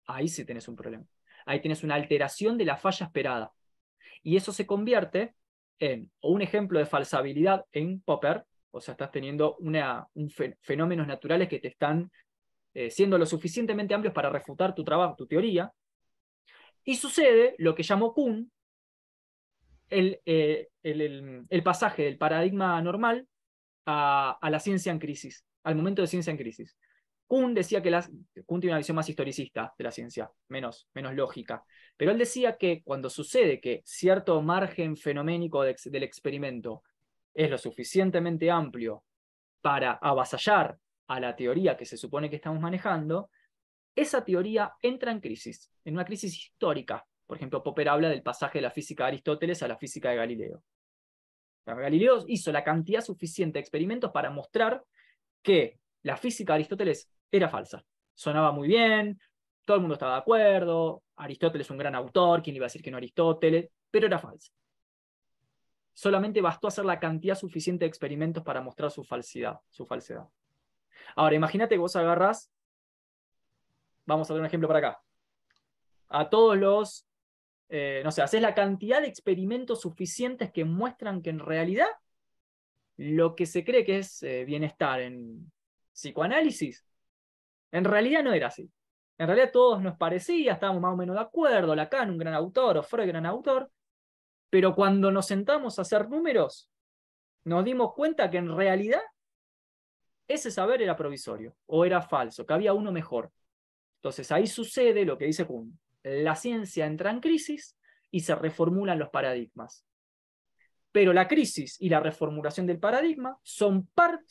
Ahí 0.05 0.27
sí 0.27 0.45
tenés 0.45 0.67
un 0.67 0.75
problema. 0.75 1.05
Ahí 1.47 1.59
tienes 1.59 1.83
una 1.83 1.95
alteración 1.95 2.55
de 2.55 2.65
la 2.65 2.77
falla 2.77 3.07
esperada. 3.07 3.51
Y 4.27 4.35
eso 4.35 4.51
se 4.51 4.67
convierte 4.67 5.35
en 5.79 6.11
un 6.21 6.41
ejemplo 6.41 6.79
de 6.79 6.85
falsabilidad 6.85 7.63
en 7.71 8.01
Popper, 8.01 8.43
o 8.71 8.81
sea, 8.81 8.91
estás 8.91 9.09
teniendo 9.09 9.55
una, 9.59 10.05
un 10.15 10.29
fenómenos 10.59 11.07
naturales 11.07 11.47
que 11.47 11.59
te 11.59 11.69
están 11.69 12.11
eh, 12.73 12.91
siendo 12.91 13.17
lo 13.17 13.25
suficientemente 13.25 13.93
amplios 13.93 14.13
para 14.13 14.29
refutar 14.29 14.75
tu 14.75 14.83
trabajo, 14.83 15.15
tu 15.15 15.27
teoría, 15.27 15.71
y 16.83 16.97
sucede 16.97 17.55
lo 17.57 17.73
que 17.73 17.83
llamó 17.83 18.13
Kuhn 18.13 18.51
el, 19.87 20.19
eh, 20.25 20.67
el, 20.83 21.63
pasaje 21.63 22.03
del 22.03 22.17
paradigma 22.17 22.81
normal 22.81 23.29
a, 23.85 24.37
la 24.41 24.59
ciencia 24.59 24.91
en 24.91 24.99
crisis, 24.99 25.45
al 25.63 25.77
momento 25.77 26.01
de 26.01 26.09
ciencia 26.09 26.31
en 26.31 26.37
crisis. 26.37 26.75
Kuhn 27.27 27.53
decía 27.53 27.81
que 27.81 27.91
Kuhn 28.45 28.61
tiene 28.61 28.73
una 28.73 28.77
visión 28.77 28.95
más 28.95 29.09
historicista 29.09 29.73
de 29.77 29.83
la 29.83 29.91
ciencia, 29.91 30.31
menos, 30.47 30.87
menos 30.93 31.13
lógica, 31.13 31.63
pero 31.97 32.11
él 32.11 32.17
decía 32.17 32.57
que 32.57 32.81
cuando 32.83 33.09
sucede 33.09 33.59
que 33.59 33.81
cierto 33.85 34.41
margen 34.41 34.95
fenoménico 34.95 35.61
del 35.63 36.03
experimento 36.03 36.83
es 37.33 37.51
lo 37.51 37.57
suficientemente 37.57 38.49
amplio 38.49 39.03
para 39.61 39.93
avasallar 39.93 40.77
a 41.07 41.19
la 41.19 41.35
teoría 41.35 41.75
que 41.75 41.85
se 41.85 41.97
supone 41.97 42.29
que 42.29 42.37
estamos 42.37 42.61
manejando, 42.61 43.29
esa 43.95 44.23
teoría 44.23 44.73
entra 44.81 45.11
en 45.11 45.19
crisis, 45.19 45.71
en 45.83 45.95
una 45.95 46.05
crisis 46.05 46.33
histórica. 46.33 47.05
Por 47.25 47.37
ejemplo, 47.37 47.63
Popper 47.63 47.89
habla 47.89 48.09
del 48.09 48.23
pasaje 48.23 48.59
de 48.59 48.63
la 48.63 48.71
física 48.71 49.03
de 49.03 49.09
Aristóteles 49.09 49.61
a 49.63 49.67
la 49.67 49.77
física 49.77 50.11
de 50.11 50.17
Galileo. 50.17 50.63
Galileo 51.65 52.23
hizo 52.27 52.51
la 52.51 52.63
cantidad 52.63 53.01
suficiente 53.01 53.57
de 53.57 53.61
experimentos 53.61 54.11
para 54.11 54.29
mostrar 54.29 54.83
que 55.41 55.79
la 56.03 56.15
física 56.15 56.53
de 56.53 56.57
Aristóteles 56.57 57.09
era 57.31 57.49
falsa. 57.49 57.83
Sonaba 58.13 58.51
muy 58.51 58.67
bien, 58.67 59.19
todo 59.65 59.77
el 59.77 59.81
mundo 59.81 59.93
estaba 59.93 60.13
de 60.13 60.19
acuerdo, 60.19 61.03
Aristóteles 61.17 61.67
es 61.67 61.71
un 61.71 61.77
gran 61.77 61.95
autor, 61.95 62.41
¿quién 62.41 62.55
iba 62.55 62.65
a 62.65 62.67
decir 62.67 62.81
que 62.81 62.91
no 62.91 62.97
Aristóteles? 62.97 63.69
Pero 63.91 64.07
era 64.07 64.19
falsa. 64.19 64.51
Solamente 65.93 66.41
bastó 66.41 66.67
hacer 66.67 66.85
la 66.85 66.99
cantidad 66.99 67.35
suficiente 67.35 67.85
de 67.85 67.89
experimentos 67.89 68.43
para 68.43 68.61
mostrar 68.61 68.91
su 68.91 69.03
falsidad, 69.03 69.59
su 69.69 69.85
falsedad. 69.85 70.27
Ahora, 71.15 71.35
imagínate 71.35 71.75
que 71.75 71.79
vos 71.79 71.95
agarras, 71.95 72.51
vamos 74.05 74.29
a 74.29 74.33
dar 74.33 74.41
un 74.41 74.45
ejemplo 74.45 74.67
para 74.67 74.79
acá, 74.79 75.01
a 76.09 76.29
todos 76.29 76.57
los, 76.57 77.07
eh, 77.69 78.01
no 78.03 78.11
sé, 78.11 78.21
haces 78.21 78.41
la 78.41 78.55
cantidad 78.55 79.01
de 79.01 79.07
experimentos 79.07 79.81
suficientes 79.81 80.51
que 80.51 80.65
muestran 80.65 81.21
que 81.21 81.31
en 81.31 81.39
realidad 81.39 81.89
lo 82.95 83.35
que 83.35 83.45
se 83.45 83.63
cree 83.63 83.83
que 83.83 83.99
es 83.99 84.23
eh, 84.23 84.45
bienestar 84.45 85.01
en 85.01 85.51
psicoanálisis, 85.93 86.85
en 87.71 87.83
realidad 87.83 88.23
no 88.23 88.33
era 88.33 88.47
así. 88.47 88.71
En 89.17 89.27
realidad 89.27 89.51
todos 89.51 89.81
nos 89.81 89.97
parecía, 89.97 90.53
estábamos 90.53 90.81
más 90.81 90.93
o 90.93 90.97
menos 90.97 91.15
de 91.15 91.21
acuerdo, 91.21 91.75
Lacan, 91.75 92.11
un 92.11 92.17
gran 92.17 92.33
autor, 92.33 92.77
o 92.77 92.83
Freud, 92.83 93.07
gran 93.07 93.25
autor, 93.25 93.71
pero 94.49 94.75
cuando 94.75 95.11
nos 95.11 95.25
sentamos 95.25 95.77
a 95.77 95.81
hacer 95.81 96.07
números, 96.09 96.69
nos 97.43 97.65
dimos 97.65 97.93
cuenta 97.93 98.29
que 98.29 98.37
en 98.37 98.55
realidad 98.55 99.01
ese 100.27 100.51
saber 100.51 100.81
era 100.81 100.95
provisorio 100.95 101.55
o 101.65 101.85
era 101.85 102.01
falso, 102.01 102.45
que 102.45 102.53
había 102.53 102.73
uno 102.73 102.91
mejor. 102.91 103.31
Entonces 103.97 104.31
ahí 104.31 104.45
sucede 104.45 105.05
lo 105.05 105.17
que 105.17 105.25
dice 105.25 105.45
Kuhn. 105.45 105.79
La 106.03 106.35
ciencia 106.35 106.85
entra 106.85 107.09
en 107.09 107.19
crisis 107.19 107.77
y 108.11 108.19
se 108.19 108.35
reformulan 108.35 108.99
los 108.99 109.09
paradigmas. 109.09 109.86
Pero 110.97 111.13
la 111.13 111.27
crisis 111.27 111.77
y 111.79 111.89
la 111.89 111.99
reformulación 111.99 112.65
del 112.65 112.79
paradigma 112.79 113.37
son, 113.43 113.87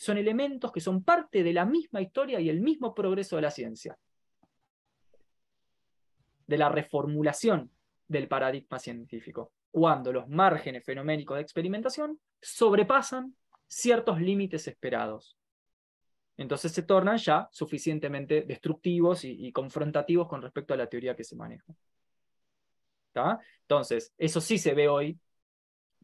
elementos 0.09 0.73
que 0.73 0.81
son 0.81 1.05
parte 1.05 1.45
de 1.45 1.53
la 1.53 1.65
misma 1.65 2.03
historia 2.03 2.41
y 2.41 2.49
el 2.49 2.61
mismo 2.61 2.93
progreso 2.93 3.37
de 3.37 3.43
la 3.43 3.53
ciencia. 3.53 3.97
De 6.45 6.59
la 6.59 6.69
reformulación 6.69 7.71
del 8.09 8.27
paradigma 8.27 8.81
científico, 8.81 9.53
cuando 9.71 10.13
los 10.13 10.27
márgenes 10.27 10.85
fenoménicos 10.85 11.37
de 11.37 11.43
experimentación 11.43 12.19
sobrepasan 12.41 13.37
ciertos 13.69 14.21
límites 14.21 14.67
esperados. 14.67 15.39
Entonces 16.37 16.73
se 16.73 16.83
tornan 16.83 17.19
ya 17.19 17.49
suficientemente 17.53 18.43
destructivos 18.43 19.23
y, 19.23 19.53
confrontativos 19.53 20.27
con 20.27 20.43
respecto 20.43 20.75
a 20.75 20.79
la 20.79 20.89
teoría 20.89 21.15
que 21.15 21.23
se 21.23 21.37
maneja. 21.37 21.73
Entonces, 23.63 24.13
eso 24.19 24.41
sí 24.41 24.59
se 24.59 24.75
ve 24.75 24.89
hoy 24.89 25.21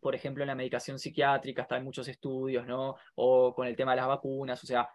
por 0.03 0.16
ejemplo, 0.16 0.43
en 0.43 0.49
la 0.49 0.57
medicación 0.57 0.99
psiquiátrica, 0.99 1.62
está 1.62 1.77
en 1.77 1.85
muchos 1.85 2.09
estudios, 2.09 2.66
¿no? 2.66 2.97
O 3.15 3.55
con 3.55 3.69
el 3.69 3.77
tema 3.77 3.93
de 3.93 3.99
las 3.99 4.09
vacunas, 4.09 4.62
o 4.65 4.66
sea, 4.66 4.91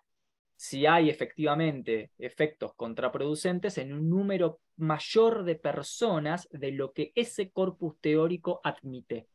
si 0.54 0.86
hay 0.86 1.10
efectivamente 1.10 2.12
efectos 2.18 2.74
contraproducentes 2.76 3.78
en 3.78 3.94
un 3.94 4.10
número 4.10 4.60
mayor 4.76 5.46
de 5.46 5.56
personas 5.56 6.50
de 6.52 6.72
lo 6.72 6.92
que 6.92 7.14
ese 7.16 7.52
corpus 7.52 7.96
teórico 8.02 8.60
admite. 8.62 9.30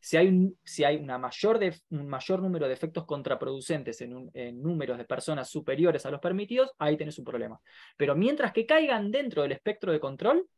Si 0.00 0.16
hay, 0.16 0.28
un, 0.28 0.56
si 0.62 0.84
hay 0.84 0.96
una 0.98 1.18
mayor 1.18 1.58
de, 1.58 1.74
un 1.90 2.06
mayor 2.06 2.40
número 2.40 2.68
de 2.68 2.74
efectos 2.74 3.06
contraproducentes 3.06 4.00
en, 4.02 4.30
en, 4.34 4.62
números 4.62 4.98
de 4.98 5.04
personas 5.04 5.50
superiores 5.50 6.06
a 6.06 6.12
los 6.12 6.20
permitidos, 6.20 6.70
ahí 6.78 6.96
tenés 6.96 7.18
un 7.18 7.24
problema. 7.24 7.60
Pero 7.96 8.14
mientras 8.14 8.52
que 8.52 8.66
caigan 8.66 9.10
dentro 9.10 9.42
del 9.42 9.50
espectro 9.50 9.90
de 9.90 9.98
control, 9.98 10.48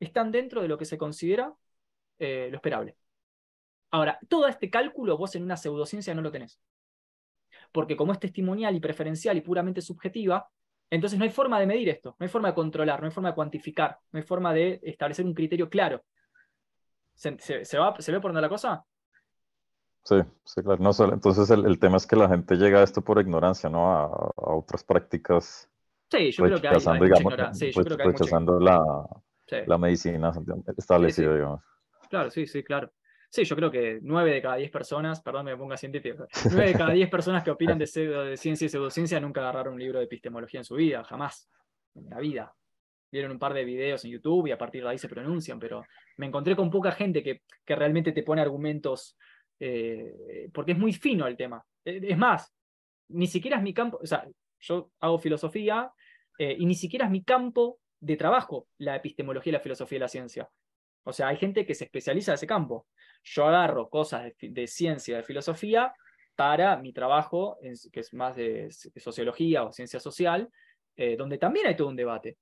están 0.00 0.30
dentro 0.30 0.60
de 0.60 0.68
lo 0.68 0.76
que 0.76 0.84
se 0.84 0.98
considera 0.98 1.54
eh, 2.20 2.48
lo 2.50 2.56
esperable. 2.56 2.96
Ahora, 3.90 4.18
todo 4.28 4.46
este 4.46 4.70
cálculo 4.70 5.16
vos 5.16 5.34
en 5.34 5.42
una 5.42 5.56
pseudociencia 5.56 6.14
no 6.14 6.22
lo 6.22 6.30
tenés. 6.30 6.60
Porque 7.72 7.96
como 7.96 8.12
es 8.12 8.20
testimonial 8.20 8.76
y 8.76 8.80
preferencial 8.80 9.36
y 9.36 9.40
puramente 9.40 9.80
subjetiva, 9.80 10.48
entonces 10.90 11.18
no 11.18 11.24
hay 11.24 11.30
forma 11.30 11.58
de 11.58 11.66
medir 11.66 11.88
esto, 11.88 12.16
no 12.18 12.24
hay 12.24 12.28
forma 12.28 12.48
de 12.48 12.54
controlar, 12.54 13.00
no 13.00 13.06
hay 13.06 13.12
forma 13.12 13.30
de 13.30 13.34
cuantificar, 13.34 13.98
no 14.12 14.18
hay 14.18 14.24
forma 14.24 14.52
de 14.52 14.80
establecer 14.82 15.24
un 15.24 15.34
criterio 15.34 15.70
claro. 15.70 16.04
¿Se, 17.14 17.78
va, 17.78 17.94
¿se 17.98 18.12
ve 18.12 18.20
por 18.20 18.30
dónde 18.30 18.42
la 18.42 18.48
cosa? 18.48 18.84
Sí, 20.04 20.16
sí, 20.44 20.62
claro. 20.62 20.82
No 20.82 20.90
entonces 21.12 21.50
el, 21.50 21.78
tema 21.78 21.96
es 21.96 22.06
que 22.06 22.16
la 22.16 22.28
gente 22.28 22.56
llega 22.56 22.80
a 22.80 22.82
esto 22.82 23.02
por 23.02 23.20
ignorancia, 23.20 23.68
¿no? 23.68 23.90
A, 23.92 24.32
otras 24.36 24.84
prácticas. 24.84 25.70
Sí, 26.10 26.32
yo 26.32 26.44
creo 26.44 26.60
que 26.60 26.68
hay, 26.68 26.80
Sí, 27.54 27.70
yo 27.72 27.84
creo 27.84 27.96
que 27.96 28.04
rechazando 28.04 28.58
la, 28.58 28.82
la 29.66 29.78
medicina 29.78 30.32
establecida, 30.76 31.34
digamos. 31.34 31.60
Claro, 32.10 32.28
sí, 32.28 32.46
sí, 32.46 32.64
claro. 32.64 32.92
Sí, 33.30 33.44
yo 33.44 33.54
creo 33.54 33.70
que 33.70 34.00
nueve 34.02 34.32
de 34.32 34.42
cada 34.42 34.56
diez 34.56 34.72
personas, 34.72 35.22
perdón 35.22 35.44
me 35.46 35.56
ponga 35.56 35.76
científico, 35.76 36.26
nueve 36.50 36.72
de 36.72 36.72
cada 36.72 36.92
diez 36.92 37.08
personas 37.08 37.44
que 37.44 37.52
opinan 37.52 37.78
de, 37.78 37.86
de 38.30 38.36
ciencia 38.36 38.66
y 38.66 38.68
pseudociencia 38.68 39.20
nunca 39.20 39.40
agarraron 39.40 39.74
un 39.74 39.80
libro 39.80 40.00
de 40.00 40.06
epistemología 40.06 40.58
en 40.58 40.64
su 40.64 40.74
vida, 40.74 41.04
jamás, 41.04 41.48
en 41.94 42.10
la 42.10 42.18
vida. 42.18 42.52
Vieron 43.12 43.30
un 43.30 43.38
par 43.38 43.54
de 43.54 43.64
videos 43.64 44.04
en 44.04 44.10
YouTube 44.10 44.48
y 44.48 44.50
a 44.50 44.58
partir 44.58 44.82
de 44.82 44.88
ahí 44.88 44.98
se 44.98 45.08
pronuncian, 45.08 45.60
pero 45.60 45.84
me 46.16 46.26
encontré 46.26 46.56
con 46.56 46.68
poca 46.68 46.90
gente 46.90 47.22
que, 47.22 47.42
que 47.64 47.76
realmente 47.76 48.10
te 48.10 48.24
pone 48.24 48.42
argumentos, 48.42 49.16
eh, 49.60 50.48
porque 50.52 50.72
es 50.72 50.78
muy 50.78 50.92
fino 50.92 51.28
el 51.28 51.36
tema. 51.36 51.64
Eh, 51.84 52.00
es 52.02 52.18
más, 52.18 52.52
ni 53.08 53.28
siquiera 53.28 53.58
es 53.58 53.62
mi 53.62 53.72
campo, 53.72 54.00
o 54.02 54.06
sea, 54.06 54.26
yo 54.58 54.90
hago 54.98 55.18
filosofía 55.18 55.92
eh, 56.38 56.56
y 56.58 56.66
ni 56.66 56.74
siquiera 56.74 57.04
es 57.04 57.10
mi 57.12 57.22
campo 57.22 57.78
de 58.00 58.16
trabajo 58.16 58.66
la 58.78 58.96
epistemología 58.96 59.50
y 59.50 59.54
la 59.54 59.60
filosofía 59.60 59.96
de 59.96 60.00
la 60.00 60.08
ciencia. 60.08 60.50
O 61.04 61.12
sea, 61.12 61.28
hay 61.28 61.36
gente 61.36 61.64
que 61.64 61.74
se 61.74 61.84
especializa 61.84 62.32
en 62.32 62.34
ese 62.34 62.46
campo. 62.46 62.86
Yo 63.22 63.46
agarro 63.46 63.88
cosas 63.88 64.32
de, 64.40 64.66
ciencia, 64.66 65.16
de 65.16 65.22
filosofía, 65.22 65.94
para 66.34 66.76
mi 66.76 66.92
trabajo, 66.92 67.58
que 67.92 68.00
es 68.00 68.14
más 68.14 68.36
de, 68.36 68.70
sociología 68.96 69.64
o 69.64 69.72
ciencia 69.72 70.00
social, 70.00 70.50
eh, 70.96 71.16
donde 71.16 71.38
también 71.38 71.66
hay 71.66 71.76
todo 71.76 71.88
un 71.88 71.96
debate. 71.96 72.38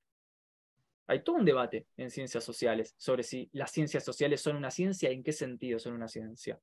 Hay 1.09 1.23
todo 1.23 1.37
un 1.37 1.45
debate 1.45 1.87
en 1.97 2.11
ciencias 2.11 2.45
sociales 2.45 2.95
sobre 2.99 3.23
si 3.23 3.49
las 3.53 3.71
ciencias 3.73 4.05
sociales 4.05 4.43
son 4.43 4.57
una 4.57 4.71
ciencia 4.71 5.11
y 5.11 5.15
en 5.15 5.23
qué 5.23 5.33
sentido 5.33 5.79
son 5.79 5.95
una 5.95 6.07
ciencia. 6.07 6.61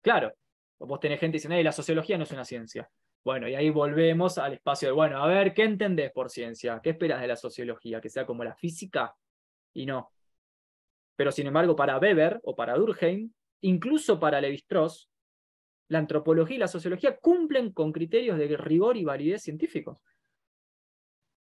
Claro, 0.00 0.32
vos 0.78 0.98
tenés 0.98 1.20
gente 1.20 1.36
diciendo, 1.36 1.62
la 1.62 1.72
sociología 1.72 2.16
no 2.16 2.24
es 2.24 2.32
una 2.32 2.44
ciencia. 2.44 2.90
Bueno, 3.22 3.46
y 3.48 3.54
ahí 3.54 3.68
volvemos 3.68 4.38
al 4.38 4.54
espacio 4.54 4.88
de, 4.88 4.92
bueno, 4.92 5.22
a 5.22 5.26
ver, 5.26 5.52
¿qué 5.52 5.64
entendés 5.64 6.10
por 6.10 6.30
ciencia? 6.30 6.80
¿Qué 6.82 6.90
esperas 6.90 7.20
de 7.20 7.28
la 7.28 7.36
sociología? 7.36 8.00
¿Que 8.00 8.08
sea 8.08 8.24
como 8.24 8.44
la 8.44 8.54
física? 8.54 9.14
Y 9.74 9.84
no, 9.84 10.10
pero 11.20 11.32
sin 11.32 11.46
embargo, 11.46 11.76
para 11.76 11.98
Weber 11.98 12.40
o 12.44 12.56
para 12.56 12.74
Durkheim, 12.76 13.30
incluso 13.60 14.18
para 14.18 14.40
Levi-Strauss, 14.40 15.10
la 15.88 15.98
antropología 15.98 16.56
y 16.56 16.60
la 16.60 16.66
sociología 16.66 17.18
cumplen 17.18 17.74
con 17.74 17.92
criterios 17.92 18.38
de 18.38 18.56
rigor 18.56 18.96
y 18.96 19.04
validez 19.04 19.42
científicos. 19.42 19.98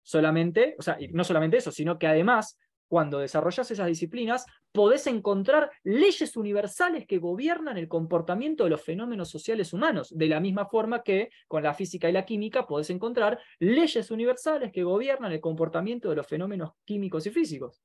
Solamente, 0.01 0.77
o 0.79 0.81
sea, 0.81 0.95
y 1.01 1.09
no 1.09 1.25
solamente 1.25 1.57
eso, 1.57 1.69
sino 1.73 1.99
que 1.99 2.07
además, 2.07 2.57
cuando 2.87 3.19
desarrollas 3.19 3.69
esas 3.69 3.87
disciplinas, 3.87 4.45
podés 4.71 5.05
encontrar 5.05 5.69
leyes 5.83 6.37
universales 6.37 7.05
que 7.05 7.17
gobiernan 7.17 7.77
el 7.77 7.89
comportamiento 7.89 8.63
de 8.63 8.69
los 8.69 8.81
fenómenos 8.81 9.29
sociales 9.29 9.73
humanos, 9.73 10.17
de 10.17 10.27
la 10.27 10.39
misma 10.39 10.67
forma 10.67 11.03
que 11.03 11.29
con 11.49 11.61
la 11.61 11.73
física 11.73 12.07
y 12.07 12.13
la 12.13 12.23
química 12.23 12.65
podés 12.65 12.89
encontrar 12.89 13.37
leyes 13.59 14.11
universales 14.11 14.71
que 14.71 14.85
gobiernan 14.85 15.33
el 15.33 15.41
comportamiento 15.41 16.09
de 16.09 16.15
los 16.15 16.25
fenómenos 16.25 16.71
químicos 16.85 17.27
y 17.27 17.31
físicos. 17.31 17.83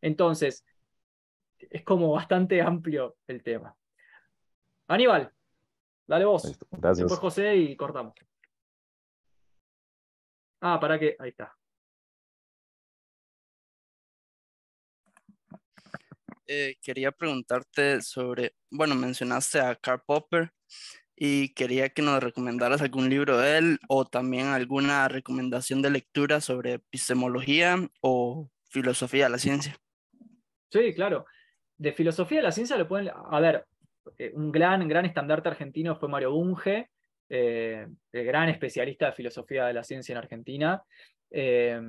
Entonces, 0.00 0.64
es 1.58 1.84
como 1.84 2.12
bastante 2.12 2.60
amplio 2.62 3.16
el 3.26 3.42
tema. 3.42 3.76
Aníbal, 4.88 5.32
dale 6.06 6.24
vos. 6.24 6.58
Gracias. 6.70 6.98
Después 6.98 7.20
José 7.20 7.56
y 7.56 7.76
cortamos. 7.76 8.14
Ah, 10.60 10.78
para 10.80 10.98
que. 10.98 11.16
Ahí 11.18 11.30
está. 11.30 11.56
Eh, 16.46 16.76
quería 16.82 17.12
preguntarte 17.12 18.02
sobre, 18.02 18.56
bueno, 18.72 18.96
mencionaste 18.96 19.60
a 19.60 19.76
Karl 19.76 20.02
Popper 20.04 20.52
y 21.14 21.54
quería 21.54 21.90
que 21.90 22.02
nos 22.02 22.20
recomendaras 22.20 22.82
algún 22.82 23.08
libro 23.08 23.38
de 23.38 23.58
él 23.58 23.78
o 23.88 24.04
también 24.04 24.48
alguna 24.48 25.06
recomendación 25.06 25.80
de 25.80 25.90
lectura 25.90 26.40
sobre 26.40 26.72
epistemología 26.72 27.88
o 28.00 28.50
filosofía 28.68 29.26
de 29.26 29.30
la 29.30 29.38
ciencia. 29.38 29.78
Sí, 30.70 30.94
claro. 30.94 31.26
De 31.76 31.92
filosofía 31.92 32.38
de 32.38 32.44
la 32.44 32.52
ciencia 32.52 32.76
lo 32.76 32.86
pueden. 32.86 33.10
A 33.14 33.40
ver, 33.40 33.64
eh, 34.18 34.32
un 34.34 34.52
gran, 34.52 34.86
gran 34.88 35.04
estandarte 35.04 35.48
argentino 35.48 35.96
fue 35.96 36.08
Mario 36.08 36.32
Bunge, 36.32 36.90
eh, 37.28 37.86
el 38.12 38.24
gran 38.24 38.48
especialista 38.48 39.06
de 39.06 39.12
filosofía 39.12 39.66
de 39.66 39.74
la 39.74 39.82
ciencia 39.82 40.12
en 40.12 40.18
Argentina. 40.18 40.82
Eh, 41.30 41.80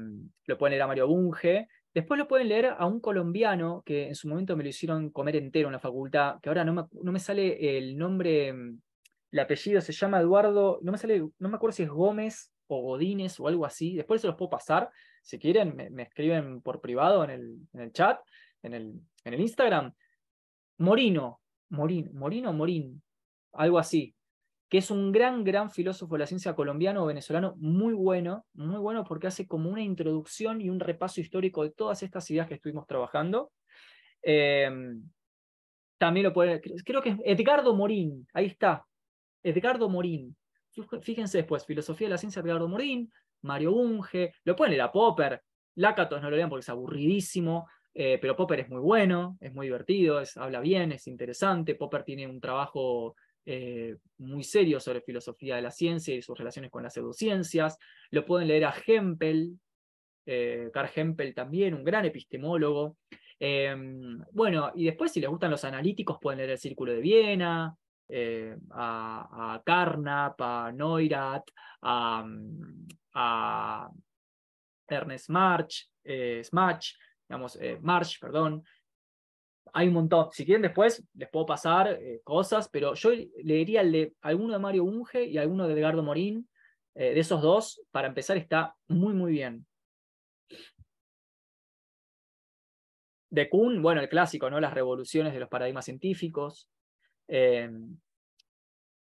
lo 0.45 0.57
pueden 0.57 0.71
leer 0.71 0.83
a 0.83 0.87
Mario 0.87 1.07
Bunge. 1.07 1.67
Después 1.93 2.17
lo 2.17 2.27
pueden 2.27 2.47
leer 2.47 2.67
a 2.77 2.85
un 2.85 3.01
colombiano 3.01 3.83
que 3.85 4.07
en 4.07 4.15
su 4.15 4.29
momento 4.29 4.55
me 4.55 4.63
lo 4.63 4.69
hicieron 4.69 5.09
comer 5.09 5.35
entero 5.35 5.67
en 5.67 5.73
la 5.73 5.79
facultad, 5.79 6.39
que 6.41 6.49
ahora 6.49 6.63
no 6.63 6.73
me, 6.73 6.83
no 7.03 7.11
me 7.11 7.19
sale 7.19 7.77
el 7.77 7.97
nombre, 7.97 8.47
el 8.47 9.39
apellido 9.39 9.81
se 9.81 9.91
llama 9.91 10.21
Eduardo, 10.21 10.79
no 10.83 10.91
me 10.93 10.97
sale, 10.97 11.27
no 11.37 11.49
me 11.49 11.55
acuerdo 11.55 11.75
si 11.75 11.83
es 11.83 11.89
Gómez 11.89 12.53
o 12.67 12.81
Godínez 12.81 13.37
o 13.41 13.47
algo 13.49 13.65
así. 13.65 13.95
Después 13.97 14.21
se 14.21 14.27
los 14.27 14.37
puedo 14.37 14.51
pasar. 14.51 14.89
Si 15.21 15.37
quieren, 15.37 15.75
me, 15.75 16.03
escriben 16.03 16.61
por 16.61 16.79
privado 16.79 17.25
en 17.25 17.29
el, 17.29 17.57
en 17.73 17.81
el 17.81 17.91
chat 17.91 18.19
en 18.63 18.73
el, 18.73 19.01
en 19.23 19.33
el 19.33 19.41
Instagram, 19.41 19.93
Morino, 20.77 21.41
Morín, 21.69 22.09
Morín 22.13 22.45
o 22.47 22.53
Morín, 22.53 23.01
algo 23.53 23.79
así, 23.79 24.15
que 24.69 24.77
es 24.77 24.89
un 24.89 25.11
gran, 25.11 25.43
gran 25.43 25.69
filósofo 25.69 26.15
de 26.15 26.19
la 26.19 26.27
ciencia 26.27 26.55
colombiano 26.55 27.03
o 27.03 27.07
venezolano, 27.07 27.55
muy 27.57 27.93
bueno, 27.93 28.45
muy 28.53 28.77
bueno 28.77 29.03
porque 29.03 29.27
hace 29.27 29.45
como 29.45 29.69
una 29.69 29.81
introducción 29.81 30.61
y 30.61 30.69
un 30.69 30.79
repaso 30.79 31.19
histórico 31.19 31.63
de 31.63 31.71
todas 31.71 32.01
estas 32.03 32.29
ideas 32.31 32.47
que 32.47 32.53
estuvimos 32.53 32.87
trabajando. 32.87 33.51
Em, 34.21 35.03
también 35.97 36.25
lo 36.25 36.33
puede, 36.33 36.61
creo 36.61 37.01
que 37.01 37.09
es 37.09 37.17
Edgardo 37.25 37.75
Morín, 37.75 38.25
ahí 38.33 38.45
está, 38.45 38.85
Edgardo 39.43 39.89
Morín. 39.89 40.35
Fíjense 41.01 41.39
después, 41.39 41.65
Filosofía 41.65 42.07
de 42.07 42.11
la 42.11 42.17
Ciencia, 42.17 42.41
Edgardo 42.41 42.67
Morín, 42.67 43.11
Mario 43.41 43.73
Unge, 43.73 44.33
lo 44.45 44.55
pueden 44.55 44.71
leer 44.71 44.83
a 44.83 44.91
Popper, 44.91 45.43
Lácatos 45.75 46.21
no 46.21 46.29
lo 46.29 46.37
lean 46.37 46.49
porque 46.49 46.61
es 46.61 46.69
aburridísimo, 46.69 47.67
eh, 47.93 48.17
pero 48.21 48.35
Popper 48.35 48.61
es 48.61 48.69
muy 48.69 48.79
bueno, 48.79 49.37
es 49.41 49.53
muy 49.53 49.67
divertido, 49.67 50.21
es, 50.21 50.37
habla 50.37 50.59
bien, 50.59 50.91
es 50.91 51.07
interesante. 51.07 51.75
Popper 51.75 52.03
tiene 52.03 52.27
un 52.27 52.39
trabajo 52.39 53.15
eh, 53.43 53.97
muy 54.19 54.43
serio 54.43 54.79
sobre 54.79 55.01
filosofía 55.01 55.55
de 55.55 55.63
la 55.63 55.71
ciencia 55.71 56.13
y 56.13 56.21
sus 56.21 56.37
relaciones 56.37 56.69
con 56.69 56.83
las 56.83 56.93
pseudociencias. 56.93 57.77
Lo 58.11 58.23
pueden 58.23 58.47
leer 58.47 58.65
a 58.65 58.73
Hempel, 58.85 59.59
eh, 60.25 60.69
Carl 60.71 60.89
Hempel 60.95 61.33
también, 61.33 61.73
un 61.73 61.83
gran 61.83 62.05
epistemólogo. 62.05 62.97
Em, 63.39 64.23
bueno, 64.31 64.71
y 64.75 64.85
después 64.85 65.11
si 65.11 65.19
les 65.19 65.29
gustan 65.29 65.49
los 65.49 65.63
analíticos 65.65 66.19
pueden 66.21 66.37
leer 66.37 66.51
el 66.51 66.57
Círculo 66.59 66.93
de 66.93 67.01
Viena, 67.01 67.75
eh, 68.07 68.55
a, 68.71 69.55
a, 69.55 69.63
Carnap, 69.63 70.39
a 70.39 70.71
Neurath, 70.71 71.49
a, 71.81 72.23
a 73.15 73.89
Ernest 74.87 75.29
March, 75.29 75.89
Smach, 76.43 76.85
digamos, 77.31 77.57
March, 77.81 78.19
perdón, 78.19 78.63
hay 79.73 79.87
un 79.87 79.93
montón. 79.93 80.27
Si 80.31 80.45
quieren 80.45 80.61
después 80.61 81.03
les 81.13 81.29
puedo 81.29 81.45
pasar 81.45 81.87
eh, 81.87 82.21
cosas, 82.23 82.69
pero 82.69 82.93
yo 82.93 83.11
leería 83.43 83.81
alguno 84.21 84.53
de 84.53 84.59
Mario 84.59 84.83
Unge 84.83 85.25
y 85.25 85.37
alguno 85.37 85.67
de 85.67 85.73
Edgardo 85.73 86.03
Morín. 86.03 86.47
Eh, 86.93 87.13
de 87.13 87.19
esos 87.21 87.41
dos, 87.41 87.81
para 87.91 88.09
empezar, 88.09 88.35
está 88.35 88.75
muy, 88.87 89.13
muy 89.13 89.31
bien. 89.31 89.65
De 93.29 93.49
Kuhn, 93.49 93.81
bueno, 93.81 94.01
el 94.01 94.09
clásico, 94.09 94.49
¿no? 94.49 94.59
Las 94.59 94.73
revoluciones 94.73 95.33
de 95.33 95.39
los 95.39 95.47
paradigmas 95.47 95.85
científicos. 95.85 96.69
Em, 97.29 97.97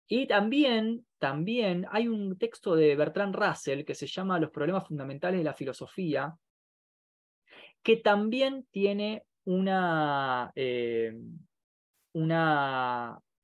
y 0.06 0.28
también, 0.28 1.04
también 1.18 1.84
hay 1.90 2.06
un 2.06 2.38
texto 2.38 2.76
de 2.76 2.94
Bertrand 2.94 3.34
Russell 3.34 3.84
que 3.84 3.96
se 3.96 4.06
llama 4.06 4.38
Los 4.38 4.50
problemas 4.50 4.86
fundamentales 4.86 5.40
de 5.40 5.44
la 5.44 5.54
filosofía, 5.54 6.32
que 7.82 7.96
también 7.96 8.66
tiene 8.70 9.24
una, 9.44 10.52
eh, 10.54 11.12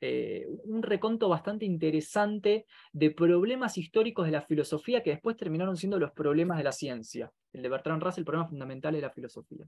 eh, 0.00 0.46
un 0.64 0.82
reconto 0.82 1.28
bastante 1.28 1.64
interesante 1.64 2.66
de 2.92 3.10
problemas 3.10 3.78
históricos 3.78 4.26
de 4.26 4.32
la 4.32 4.42
filosofía 4.42 5.02
que 5.02 5.10
después 5.10 5.36
terminaron 5.36 5.76
siendo 5.76 5.98
los 5.98 6.12
problemas 6.12 6.58
de 6.58 6.64
la 6.64 6.72
ciencia. 6.72 7.30
El 7.52 7.62
de 7.62 7.68
Bertrand 7.70 8.02
Russell, 8.02 8.20
el 8.20 8.26
problema 8.26 8.48
fundamental 8.48 8.94
de 8.94 9.00
la 9.00 9.10
filosofía. 9.10 9.66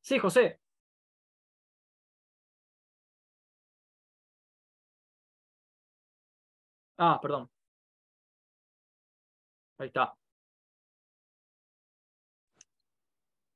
Sí, 0.00 0.18
José. 0.18 0.60
Ah, 6.98 7.18
perdón. 7.20 7.50
Ahí 9.78 9.88
está. 9.88 10.16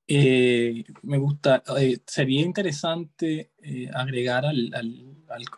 Eh, 0.06 0.84
me 1.02 1.16
gusta, 1.16 1.62
eh, 1.78 1.98
sería 2.06 2.42
interesante 2.42 3.52
eh, 3.62 3.88
agregar 3.94 4.44
al, 4.44 4.70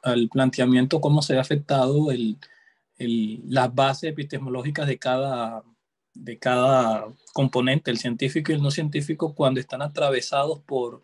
al, 0.02 0.28
planteamiento 0.28 1.00
cómo 1.00 1.20
se 1.20 1.36
ha 1.36 1.40
afectado 1.40 2.12
el, 2.12 2.38
el, 2.96 3.42
las 3.48 3.74
bases 3.74 4.10
epistemológicas 4.10 4.86
de 4.86 4.98
cada, 4.98 5.64
de 6.14 6.38
cada 6.38 7.08
componente, 7.32 7.90
el 7.90 7.98
científico 7.98 8.52
y 8.52 8.54
el 8.54 8.62
no 8.62 8.70
científico, 8.70 9.34
cuando 9.34 9.58
están 9.58 9.82
atravesados 9.82 10.60
por 10.60 11.02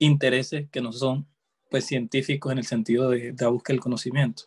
intereses 0.00 0.68
que 0.70 0.80
no 0.80 0.92
son 0.92 1.28
pues, 1.70 1.86
científicos 1.86 2.50
en 2.50 2.58
el 2.58 2.66
sentido 2.66 3.10
de, 3.10 3.32
de 3.32 3.44
la 3.44 3.50
búsqueda 3.50 3.74
del 3.74 3.82
conocimiento. 3.82 4.44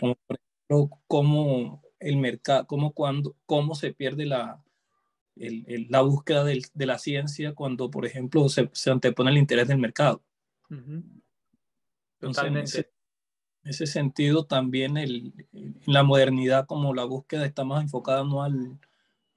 Como 0.00 0.14
por 0.26 0.38
ejemplo, 0.38 0.98
cómo 1.06 1.82
el 2.00 2.16
mercado, 2.16 2.66
cómo, 2.66 2.92
cuando, 2.92 3.36
cómo 3.44 3.74
se 3.74 3.92
pierde 3.92 4.24
la, 4.24 4.62
la 5.88 6.00
búsqueda 6.02 6.44
de 6.44 6.86
la 6.86 6.98
ciencia 6.98 7.54
cuando, 7.54 7.90
por 7.90 8.06
ejemplo, 8.06 8.48
se, 8.48 8.70
antepone 8.90 9.30
el 9.30 9.38
interés 9.38 9.68
del 9.68 9.78
mercado. 9.78 10.22
Totalmente. 12.18 12.78
en, 12.78 13.70
ese, 13.70 13.86
sentido, 13.86 14.44
también 14.46 14.96
el, 14.96 15.32
en 15.52 15.80
la 15.86 16.02
modernidad, 16.02 16.66
como 16.66 16.94
la 16.94 17.04
búsqueda 17.04 17.46
está 17.46 17.64
más 17.64 17.82
enfocada 17.82 18.24
no 18.24 18.42
al, 18.42 18.78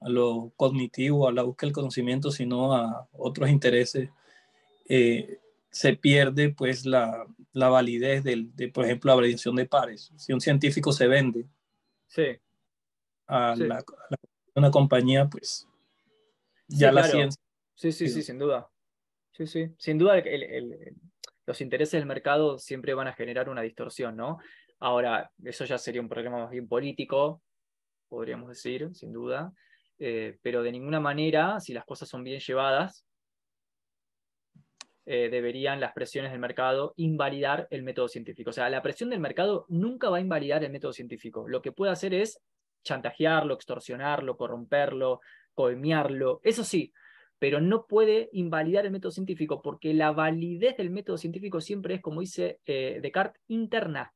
a 0.00 0.08
lo 0.08 0.52
cognitivo, 0.56 1.28
a 1.28 1.32
la 1.32 1.42
búsqueda 1.42 1.68
del 1.68 1.74
conocimiento, 1.74 2.30
sino 2.30 2.74
a 2.74 3.08
otros 3.12 3.48
intereses, 3.50 4.10
eh, 4.88 5.38
se 5.70 5.96
pierde 5.96 6.50
pues 6.50 6.84
la, 6.84 7.26
la 7.52 7.68
validez 7.68 8.24
del, 8.24 8.54
de, 8.54 8.68
por 8.68 8.84
ejemplo, 8.84 9.10
la 9.10 9.16
validación 9.16 9.56
de 9.56 9.66
pares. 9.66 10.12
Si 10.16 10.32
un 10.32 10.40
científico 10.40 10.92
se 10.92 11.06
vende 11.06 11.46
sí. 12.08 12.38
a, 13.26 13.54
La, 13.56 13.78
a 13.78 13.84
una 14.54 14.70
compañía, 14.70 15.28
pues 15.28 15.66
ya 16.78 16.92
la 16.92 17.04
ciencia. 17.04 17.40
Sí, 17.74 17.92
sí, 17.92 18.08
sí, 18.08 18.22
sin 18.22 18.38
duda. 18.38 18.68
Sí, 19.32 19.46
sí. 19.46 19.68
Sin 19.78 19.98
duda, 19.98 20.22
los 21.46 21.60
intereses 21.60 22.00
del 22.00 22.06
mercado 22.06 22.58
siempre 22.58 22.94
van 22.94 23.08
a 23.08 23.14
generar 23.14 23.48
una 23.48 23.62
distorsión, 23.62 24.16
¿no? 24.16 24.38
Ahora, 24.78 25.30
eso 25.44 25.64
ya 25.64 25.78
sería 25.78 26.00
un 26.00 26.08
problema 26.08 26.38
más 26.38 26.50
bien 26.50 26.68
político, 26.68 27.42
podríamos 28.08 28.48
decir, 28.48 28.90
sin 28.94 29.12
duda. 29.12 29.52
Eh, 29.98 30.38
pero 30.42 30.62
de 30.62 30.72
ninguna 30.72 31.00
manera, 31.00 31.60
si 31.60 31.72
las 31.72 31.84
cosas 31.84 32.08
son 32.08 32.24
bien 32.24 32.40
llevadas, 32.40 33.06
eh, 35.04 35.28
deberían 35.30 35.80
las 35.80 35.92
presiones 35.92 36.30
del 36.30 36.40
mercado 36.40 36.94
invalidar 36.96 37.66
el 37.70 37.82
método 37.82 38.08
científico. 38.08 38.50
O 38.50 38.52
sea, 38.52 38.70
la 38.70 38.82
presión 38.82 39.10
del 39.10 39.18
mercado 39.20 39.66
nunca 39.68 40.10
va 40.10 40.18
a 40.18 40.20
invalidar 40.20 40.62
el 40.62 40.70
método 40.70 40.92
científico. 40.92 41.48
Lo 41.48 41.60
que 41.60 41.72
puede 41.72 41.90
hacer 41.90 42.14
es 42.14 42.40
chantajearlo, 42.84 43.54
extorsionarlo, 43.54 44.36
corromperlo, 44.36 45.20
coemiarlo, 45.54 46.40
eso 46.42 46.64
sí, 46.64 46.92
pero 47.42 47.60
no 47.60 47.86
puede 47.88 48.28
invalidar 48.32 48.86
el 48.86 48.92
método 48.92 49.10
científico 49.10 49.62
porque 49.62 49.92
la 49.94 50.12
validez 50.12 50.76
del 50.76 50.90
método 50.90 51.18
científico 51.18 51.60
siempre 51.60 51.94
es, 51.94 52.00
como 52.00 52.20
dice 52.20 52.60
eh, 52.66 53.00
Descartes, 53.02 53.42
interna. 53.48 54.14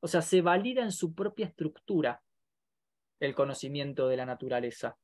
O 0.00 0.08
sea, 0.08 0.22
se 0.22 0.40
valida 0.40 0.82
en 0.82 0.92
su 0.92 1.14
propia 1.14 1.44
estructura 1.44 2.22
el 3.20 3.34
conocimiento 3.34 4.08
de 4.08 4.16
la 4.16 4.24
naturaleza 4.24 4.96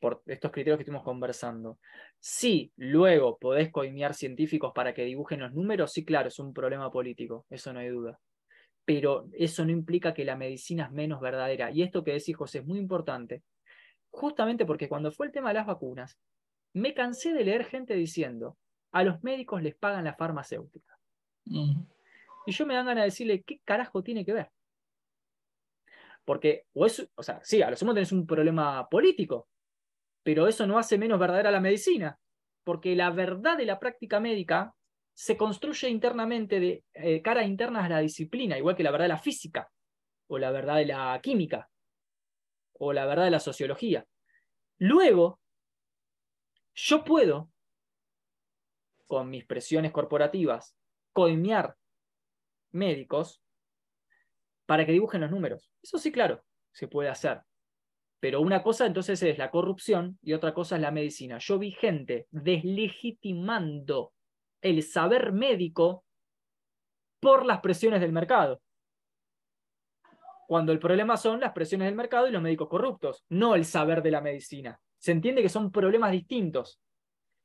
por 0.00 0.22
estos 0.24 0.50
criterios 0.50 0.78
que 0.78 0.82
estuvimos 0.84 1.04
conversando. 1.04 1.78
Si 2.18 2.72
luego 2.76 3.36
podés 3.38 3.70
coimiar 3.70 4.14
científicos 4.14 4.72
para 4.74 4.94
que 4.94 5.04
dibujen 5.04 5.40
los 5.40 5.52
números, 5.52 5.92
sí, 5.92 6.06
claro, 6.06 6.28
es 6.28 6.38
un 6.38 6.54
problema 6.54 6.90
político, 6.90 7.44
eso 7.50 7.72
no 7.74 7.80
hay 7.80 7.88
duda. 7.88 8.18
Pero 8.86 9.28
eso 9.32 9.62
no 9.66 9.72
implica 9.72 10.14
que 10.14 10.24
la 10.24 10.36
medicina 10.36 10.84
es 10.84 10.90
menos 10.90 11.20
verdadera. 11.20 11.70
Y 11.70 11.82
esto 11.82 12.02
que 12.02 12.12
decís, 12.12 12.34
José, 12.34 12.58
es 12.58 12.64
muy 12.64 12.78
importante 12.78 13.42
justamente 14.14 14.64
porque 14.64 14.88
cuando 14.88 15.10
fue 15.10 15.26
el 15.26 15.32
tema 15.32 15.48
de 15.50 15.54
las 15.54 15.66
vacunas, 15.66 16.18
me 16.72 16.94
cansé 16.94 17.32
de 17.32 17.44
leer 17.44 17.64
gente 17.64 17.94
diciendo, 17.94 18.56
a 18.92 19.02
los 19.02 19.22
médicos 19.22 19.62
les 19.62 19.74
pagan 19.74 20.04
la 20.04 20.14
farmacéutica. 20.14 20.98
Y 21.44 22.52
yo 22.52 22.66
me 22.66 22.74
dan 22.74 22.86
ganas 22.86 23.02
de 23.02 23.10
decirle, 23.10 23.42
¿qué 23.42 23.60
carajo 23.64 24.02
tiene 24.02 24.24
que 24.24 24.32
ver? 24.32 24.50
Porque, 26.24 26.64
o, 26.72 26.86
es, 26.86 27.08
o 27.14 27.22
sea, 27.22 27.40
sí, 27.42 27.60
a 27.60 27.70
lo 27.70 27.76
sumo 27.76 27.92
tenés 27.92 28.12
un 28.12 28.26
problema 28.26 28.88
político, 28.88 29.48
pero 30.22 30.46
eso 30.48 30.66
no 30.66 30.78
hace 30.78 30.96
menos 30.96 31.18
verdadera 31.18 31.50
la 31.50 31.60
medicina, 31.60 32.18
porque 32.62 32.96
la 32.96 33.10
verdad 33.10 33.58
de 33.58 33.66
la 33.66 33.78
práctica 33.78 34.20
médica 34.20 34.74
se 35.12 35.36
construye 35.36 35.88
internamente 35.88 36.60
de 36.60 36.84
eh, 36.94 37.20
cara 37.20 37.44
interna 37.44 37.84
a 37.84 37.88
la 37.88 37.98
disciplina, 37.98 38.56
igual 38.56 38.74
que 38.74 38.82
la 38.82 38.90
verdad 38.90 39.04
de 39.04 39.14
la 39.14 39.18
física 39.18 39.70
o 40.28 40.38
la 40.38 40.50
verdad 40.50 40.76
de 40.76 40.86
la 40.86 41.20
química 41.22 41.68
o 42.78 42.92
la 42.92 43.06
verdad 43.06 43.24
de 43.24 43.30
la 43.30 43.40
sociología. 43.40 44.06
Luego, 44.78 45.40
yo 46.74 47.04
puedo, 47.04 47.50
con 49.06 49.30
mis 49.30 49.44
presiones 49.44 49.92
corporativas, 49.92 50.76
coimear 51.12 51.76
médicos 52.72 53.42
para 54.66 54.84
que 54.84 54.92
dibujen 54.92 55.20
los 55.20 55.30
números. 55.30 55.70
Eso 55.82 55.98
sí, 55.98 56.10
claro, 56.10 56.42
se 56.72 56.88
puede 56.88 57.08
hacer. 57.08 57.42
Pero 58.18 58.40
una 58.40 58.62
cosa 58.62 58.86
entonces 58.86 59.22
es 59.22 59.38
la 59.38 59.50
corrupción 59.50 60.18
y 60.22 60.32
otra 60.32 60.54
cosa 60.54 60.76
es 60.76 60.82
la 60.82 60.90
medicina. 60.90 61.38
Yo 61.38 61.58
vi 61.58 61.72
gente 61.72 62.26
deslegitimando 62.30 64.14
el 64.62 64.82
saber 64.82 65.32
médico 65.32 66.04
por 67.20 67.44
las 67.44 67.60
presiones 67.60 68.00
del 68.00 68.12
mercado 68.12 68.62
cuando 70.46 70.72
el 70.72 70.78
problema 70.78 71.16
son 71.16 71.40
las 71.40 71.52
presiones 71.52 71.86
del 71.86 71.94
mercado 71.94 72.28
y 72.28 72.30
los 72.30 72.42
médicos 72.42 72.68
corruptos, 72.68 73.24
no 73.28 73.54
el 73.54 73.64
saber 73.64 74.02
de 74.02 74.10
la 74.10 74.20
medicina. 74.20 74.78
Se 74.98 75.12
entiende 75.12 75.42
que 75.42 75.48
son 75.48 75.70
problemas 75.70 76.12
distintos. 76.12 76.80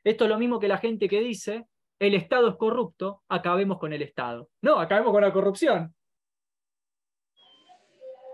Esto 0.03 0.23
es 0.25 0.29
lo 0.29 0.39
mismo 0.39 0.59
que 0.59 0.67
la 0.67 0.77
gente 0.77 1.09
que 1.09 1.21
dice 1.21 1.67
el 1.99 2.15
Estado 2.15 2.47
es 2.47 2.55
corrupto, 2.55 3.23
acabemos 3.27 3.77
con 3.77 3.91
el 3.91 4.01
Estado. 4.01 4.49
No, 4.61 4.79
acabemos 4.79 5.11
con 5.11 5.21
la 5.21 5.33
corrupción. 5.33 5.93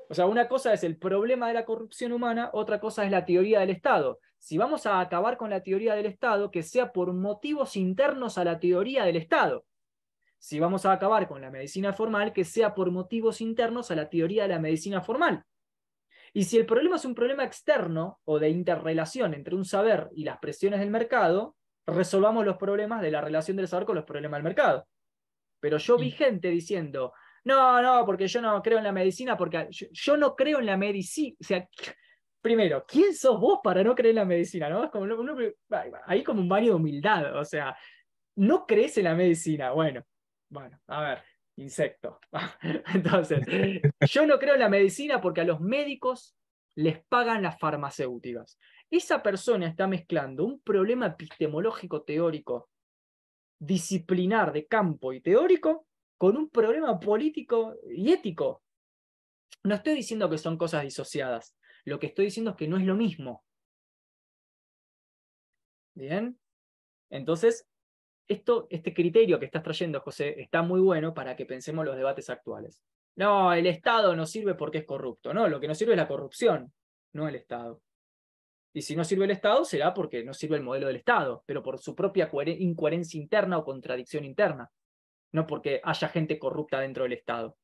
O 0.07 0.13
sea, 0.13 0.27
una 0.27 0.47
cosa 0.47 0.71
es 0.73 0.83
el 0.83 0.97
problema 0.97 1.47
de 1.47 1.55
la 1.55 1.65
corrupción 1.65 2.11
humana, 2.11 2.51
otra 2.53 2.79
cosa 2.79 3.05
es 3.05 3.11
la 3.11 3.25
teoría 3.25 3.61
del 3.61 3.71
Estado. 3.71 4.19
Si 4.37 4.57
vamos 4.57 4.85
a 4.85 4.99
acabar 4.99 5.37
con 5.37 5.49
la 5.49 5.63
teoría 5.63 5.95
del 5.95 6.05
Estado, 6.05 6.51
que 6.51 6.61
sea 6.61 6.91
por 6.91 7.11
motivos 7.13 7.75
internos 7.75 8.37
a 8.37 8.43
la 8.43 8.59
teoría 8.59 9.03
del 9.05 9.15
Estado. 9.15 9.65
Si 10.45 10.59
vamos 10.59 10.85
a 10.85 10.91
acabar 10.91 11.27
con 11.27 11.41
la 11.41 11.49
medicina 11.49 11.91
formal, 11.91 12.31
que 12.31 12.45
sea 12.45 12.75
por 12.75 12.91
motivos 12.91 13.41
internos 13.41 13.89
a 13.89 13.95
la 13.95 14.11
teoría 14.11 14.43
de 14.43 14.49
la 14.49 14.59
medicina 14.59 15.01
formal. 15.01 15.43
Y 16.33 16.43
si 16.43 16.59
el 16.59 16.67
problema 16.67 16.97
es 16.97 17.05
un 17.05 17.15
problema 17.15 17.43
externo 17.43 18.19
o 18.25 18.37
de 18.37 18.49
interrelación 18.49 19.33
entre 19.33 19.55
un 19.55 19.65
saber 19.65 20.07
y 20.13 20.23
las 20.23 20.37
presiones 20.37 20.81
del 20.81 20.91
mercado, 20.91 21.55
resolvamos 21.87 22.45
los 22.45 22.57
problemas 22.57 23.01
de 23.01 23.09
la 23.09 23.21
relación 23.21 23.57
del 23.57 23.67
saber 23.67 23.87
con 23.87 23.95
los 23.95 24.05
problemas 24.05 24.37
del 24.37 24.43
mercado. 24.43 24.87
Pero 25.59 25.79
yo 25.79 25.97
vi 25.97 26.11
gente 26.11 26.49
diciendo, 26.49 27.13
no, 27.43 27.81
no, 27.81 28.05
porque 28.05 28.27
yo 28.27 28.39
no 28.39 28.61
creo 28.61 28.77
en 28.77 28.83
la 28.83 28.91
medicina, 28.91 29.35
porque 29.35 29.67
yo, 29.71 30.15
no 30.15 30.35
creo 30.35 30.59
en 30.59 30.67
la 30.67 30.77
medicina. 30.77 31.35
O 31.41 31.43
sea, 31.43 31.67
primero, 32.39 32.85
¿quién 32.87 33.15
sos 33.15 33.39
vos 33.39 33.61
para 33.63 33.83
no 33.83 33.95
creer 33.95 34.11
en 34.11 34.17
la 34.17 34.25
medicina? 34.25 34.69
¿no? 34.69 34.83
Es 34.83 34.91
como, 34.91 35.07
ahí 36.05 36.23
como 36.23 36.41
un 36.41 36.49
baño 36.49 36.67
de 36.67 36.75
humildad. 36.75 37.35
O 37.35 37.43
sea, 37.43 37.75
no 38.35 38.67
crees 38.67 38.95
en 38.99 39.05
la 39.05 39.15
medicina. 39.15 39.71
Bueno, 39.71 40.03
bueno, 40.55 40.79
a 40.87 41.01
ver, 41.01 41.23
insecto. 41.57 42.19
Entonces, 42.93 43.45
yo 44.09 44.25
no 44.25 44.39
creo 44.39 44.53
en 44.53 44.61
la 44.61 44.69
medicina 44.69 45.19
porque 45.19 45.41
a 45.41 45.45
los 45.45 45.59
médicos 45.59 46.35
les 46.75 47.03
pagan 47.05 47.43
las 47.43 47.59
farmacéuticas. 47.59 48.57
Esa 48.89 49.21
persona 49.21 49.67
está 49.67 49.85
mezclando 49.85 50.45
un 50.45 50.61
problema 50.61 51.07
epistemológico 51.07 52.03
teórico, 52.03 52.69
disciplinar 53.59 54.53
de 54.53 54.65
campo 54.65 55.11
y 55.11 55.21
teórico, 55.21 55.87
con 56.17 56.37
un 56.37 56.49
problema 56.49 56.97
político 56.99 57.75
y 57.89 58.13
ético. 58.13 58.63
No 59.63 59.75
estoy 59.75 59.95
diciendo 59.95 60.29
que 60.29 60.37
son 60.37 60.57
cosas 60.57 60.83
disociadas, 60.83 61.57
lo 61.83 61.99
que 61.99 62.07
estoy 62.07 62.25
diciendo 62.25 62.51
es 62.51 62.57
que 62.57 62.67
no 62.67 62.77
es 62.77 62.85
lo 62.85 62.95
mismo. 62.95 63.43
Bien, 65.93 66.39
entonces, 67.09 67.67
esto, 68.27 68.67
este 68.69 68.93
criterio 68.93 69.39
que 69.39 69.45
estás 69.45 69.63
trayendo, 69.63 70.01
José, 70.01 70.39
está 70.41 70.61
muy 70.61 70.79
bueno 70.79 71.13
para 71.13 71.35
que 71.35 71.45
pensemos 71.45 71.85
los 71.85 71.95
debates 71.95 72.29
actuales. 72.29 72.81
No, 73.15 73.53
el 73.53 73.67
Estado 73.67 74.15
no 74.15 74.25
sirve 74.25 74.55
porque 74.55 74.79
es 74.79 74.85
corrupto. 74.85 75.33
No, 75.33 75.47
lo 75.47 75.59
que 75.59 75.67
no 75.67 75.75
sirve 75.75 75.93
es 75.93 75.97
la 75.97 76.07
corrupción, 76.07 76.73
no 77.13 77.27
el 77.27 77.35
Estado. 77.35 77.81
Y 78.73 78.81
si 78.81 78.95
no 78.95 79.05
sirve 79.05 79.25
el 79.25 79.31
Estado, 79.31 79.63
será 79.63 79.93
porque 79.93 80.23
no 80.23 80.33
sirve 80.33 80.57
el 80.57 80.63
modelo 80.63 80.87
del 80.87 80.97
Estado, 80.97 81.43
pero 81.45 81.63
por 81.63 81.79
su 81.79 81.95
propia 81.95 82.29
incoherencia 82.59 83.21
interna 83.21 83.57
o 83.57 83.63
contradicción 83.63 84.25
interna 84.25 84.69
no 85.35 85.45
porque 85.45 85.81
haya 85.83 86.07
gente 86.07 86.39
corrupta 86.39 86.79
dentro 86.79 87.03
del 87.03 87.13
Estado. 87.13 87.57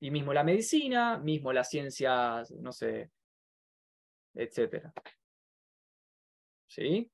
Y 0.00 0.12
mismo 0.12 0.32
la 0.32 0.44
medicina, 0.44 1.18
mismo 1.18 1.52
las 1.52 1.68
ciencias, 1.68 2.52
no 2.52 2.72
sé, 2.72 3.10
etcétera. 4.34 4.92
¿Sí? 6.68 7.10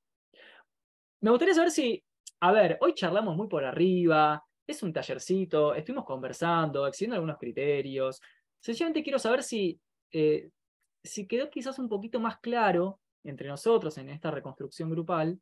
Me 1.20 1.30
gustaría 1.30 1.54
saber 1.54 1.70
si, 1.70 2.04
a 2.40 2.52
ver, 2.52 2.78
hoy 2.80 2.94
charlamos 2.94 3.36
muy 3.36 3.48
por 3.48 3.64
arriba, 3.64 4.44
es 4.66 4.82
un 4.82 4.92
tallercito, 4.92 5.74
estuvimos 5.74 6.04
conversando, 6.04 6.86
exigiendo 6.86 7.16
algunos 7.16 7.38
criterios. 7.38 8.20
Sencillamente 8.60 9.02
quiero 9.02 9.18
saber 9.18 9.42
si, 9.42 9.80
eh, 10.12 10.50
si 11.02 11.26
quedó 11.26 11.50
quizás 11.50 11.78
un 11.78 11.88
poquito 11.88 12.20
más 12.20 12.38
claro 12.38 13.00
entre 13.24 13.48
nosotros 13.48 13.98
en 13.98 14.10
esta 14.10 14.30
reconstrucción 14.30 14.90
grupal, 14.90 15.40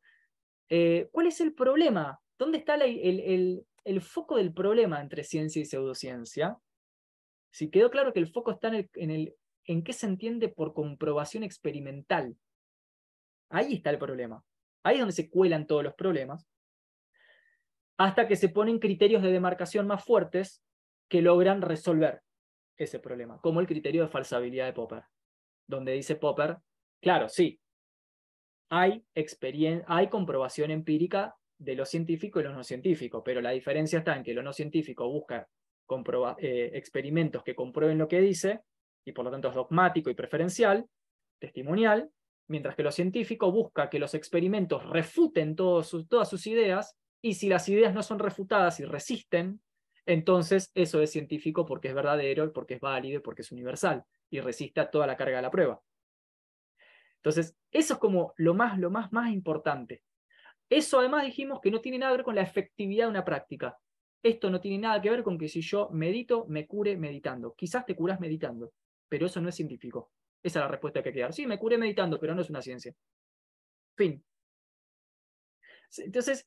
eh, 0.69 1.09
¿cuál 1.11 1.27
es 1.27 1.39
el 1.41 1.53
problema? 1.53 2.19
¿Dónde 2.37 2.59
está 2.59 2.75
el, 2.75 3.65
el 3.87 4.01
foco 4.01 4.35
del 4.35 4.53
problema 4.53 4.99
entre 4.99 5.23
ciencia 5.23 5.61
y 5.61 5.65
pseudociencia, 5.65 6.57
si 7.51 7.69
quedó 7.69 7.89
claro 7.89 8.11
que 8.11 8.19
el 8.19 8.27
foco 8.27 8.51
está 8.51 8.67
en, 8.67 9.11
el, 9.11 9.33
en, 9.63 9.83
qué 9.83 9.93
se 9.93 10.07
entiende 10.07 10.49
por 10.49 10.73
comprobación 10.73 11.43
experimental. 11.43 12.35
Ahí 13.49 13.75
está 13.75 13.89
el 13.89 13.97
problema. 13.97 14.43
Ahí 14.83 14.95
es 14.95 14.99
donde 14.99 15.15
se 15.15 15.29
cuelan 15.29 15.67
todos 15.67 15.85
los 15.85 15.93
problemas. 15.93 16.45
Hasta 17.97 18.27
que 18.27 18.35
se 18.35 18.49
ponen 18.49 18.79
criterios 18.79 19.23
de 19.23 19.31
demarcación 19.31 19.87
más 19.87 20.03
fuertes 20.03 20.61
que 21.09 21.21
logran 21.21 21.61
resolver 21.61 22.21
ese 22.77 22.99
problema, 22.99 23.39
como 23.41 23.59
el 23.59 23.67
criterio 23.67 24.03
de 24.03 24.09
falsabilidad 24.09 24.67
de 24.67 24.73
Popper, 24.73 25.03
donde 25.67 25.93
dice 25.93 26.15
Popper, 26.15 26.57
claro, 27.01 27.27
sí, 27.27 27.59
hay, 28.69 29.03
hay 29.87 30.09
comprobación 30.09 30.71
empírica 30.71 31.35
de 31.57 31.75
lo 31.75 31.85
científico 31.85 32.39
y 32.39 32.43
lo 32.43 32.53
no 32.53 32.63
científico, 32.63 33.23
pero 33.23 33.41
la 33.41 33.51
diferencia 33.51 33.99
está 33.99 34.15
en 34.15 34.23
que 34.23 34.33
lo 34.33 34.43
no 34.43 34.53
científico 34.53 35.09
busca 35.09 35.47
eh, 36.39 36.71
experimentos 36.73 37.43
que 37.43 37.55
comprueben 37.55 37.97
lo 37.97 38.07
que 38.07 38.21
dice, 38.21 38.61
y 39.05 39.13
por 39.13 39.25
lo 39.25 39.31
tanto 39.31 39.47
es 39.47 39.55
dogmático 39.55 40.09
y 40.09 40.15
preferencial, 40.15 40.85
testimonial, 41.39 42.09
mientras 42.47 42.75
que 42.75 42.83
lo 42.83 42.91
científico 42.91 43.51
busca 43.51 43.89
que 43.89 43.99
los 43.99 44.13
experimentos 44.13 44.87
refuten 44.89 45.55
todas 45.55 45.87
sus 46.29 46.47
ideas, 46.47 46.95
y 47.21 47.33
si 47.33 47.49
las 47.49 47.67
ideas 47.69 47.93
no 47.93 48.03
son 48.03 48.19
refutadas 48.19 48.79
y 48.79 48.85
resisten, 48.85 49.61
entonces 50.05 50.71
eso 50.73 51.01
es 51.01 51.11
científico 51.11 51.65
porque 51.65 51.89
es 51.89 51.93
verdadero, 51.93 52.51
porque 52.53 52.75
es 52.75 52.81
válido, 52.81 53.21
porque 53.21 53.41
es 53.41 53.51
universal, 53.51 54.05
y 54.29 54.39
resiste 54.39 54.79
a 54.79 54.89
toda 54.89 55.07
la 55.07 55.17
carga 55.17 55.37
de 55.37 55.41
la 55.41 55.51
prueba. 55.51 55.81
Entonces, 57.17 57.57
eso 57.71 57.95
es 57.95 57.99
como 57.99 58.33
lo 58.37 58.53
más, 58.53 58.79
lo 58.79 58.89
más, 58.89 59.11
más 59.11 59.31
importante. 59.31 60.03
Eso 60.69 60.99
además 60.99 61.25
dijimos 61.25 61.59
que 61.61 61.71
no 61.71 61.81
tiene 61.81 61.99
nada 61.99 62.11
que 62.11 62.17
ver 62.17 62.25
con 62.25 62.35
la 62.35 62.41
efectividad 62.41 63.05
de 63.05 63.11
una 63.11 63.25
práctica. 63.25 63.77
Esto 64.23 64.49
no 64.49 64.61
tiene 64.61 64.79
nada 64.79 65.01
que 65.01 65.09
ver 65.09 65.23
con 65.23 65.37
que 65.37 65.47
si 65.47 65.61
yo 65.61 65.89
medito, 65.91 66.45
me 66.47 66.67
cure 66.67 66.97
meditando. 66.97 67.53
Quizás 67.55 67.85
te 67.85 67.95
curas 67.95 68.19
meditando, 68.19 68.71
pero 69.09 69.25
eso 69.25 69.41
no 69.41 69.49
es 69.49 69.55
científico. 69.55 70.11
Esa 70.43 70.59
es 70.59 70.63
la 70.63 70.67
respuesta 70.69 71.01
que 71.01 71.09
hay 71.09 71.15
que 71.15 71.21
dar. 71.21 71.33
Sí, 71.33 71.45
me 71.45 71.57
curé 71.57 71.77
meditando, 71.77 72.19
pero 72.19 72.35
no 72.35 72.41
es 72.41 72.49
una 72.49 72.61
ciencia. 72.61 72.93
Fin. 73.95 74.23
Entonces, 75.97 76.45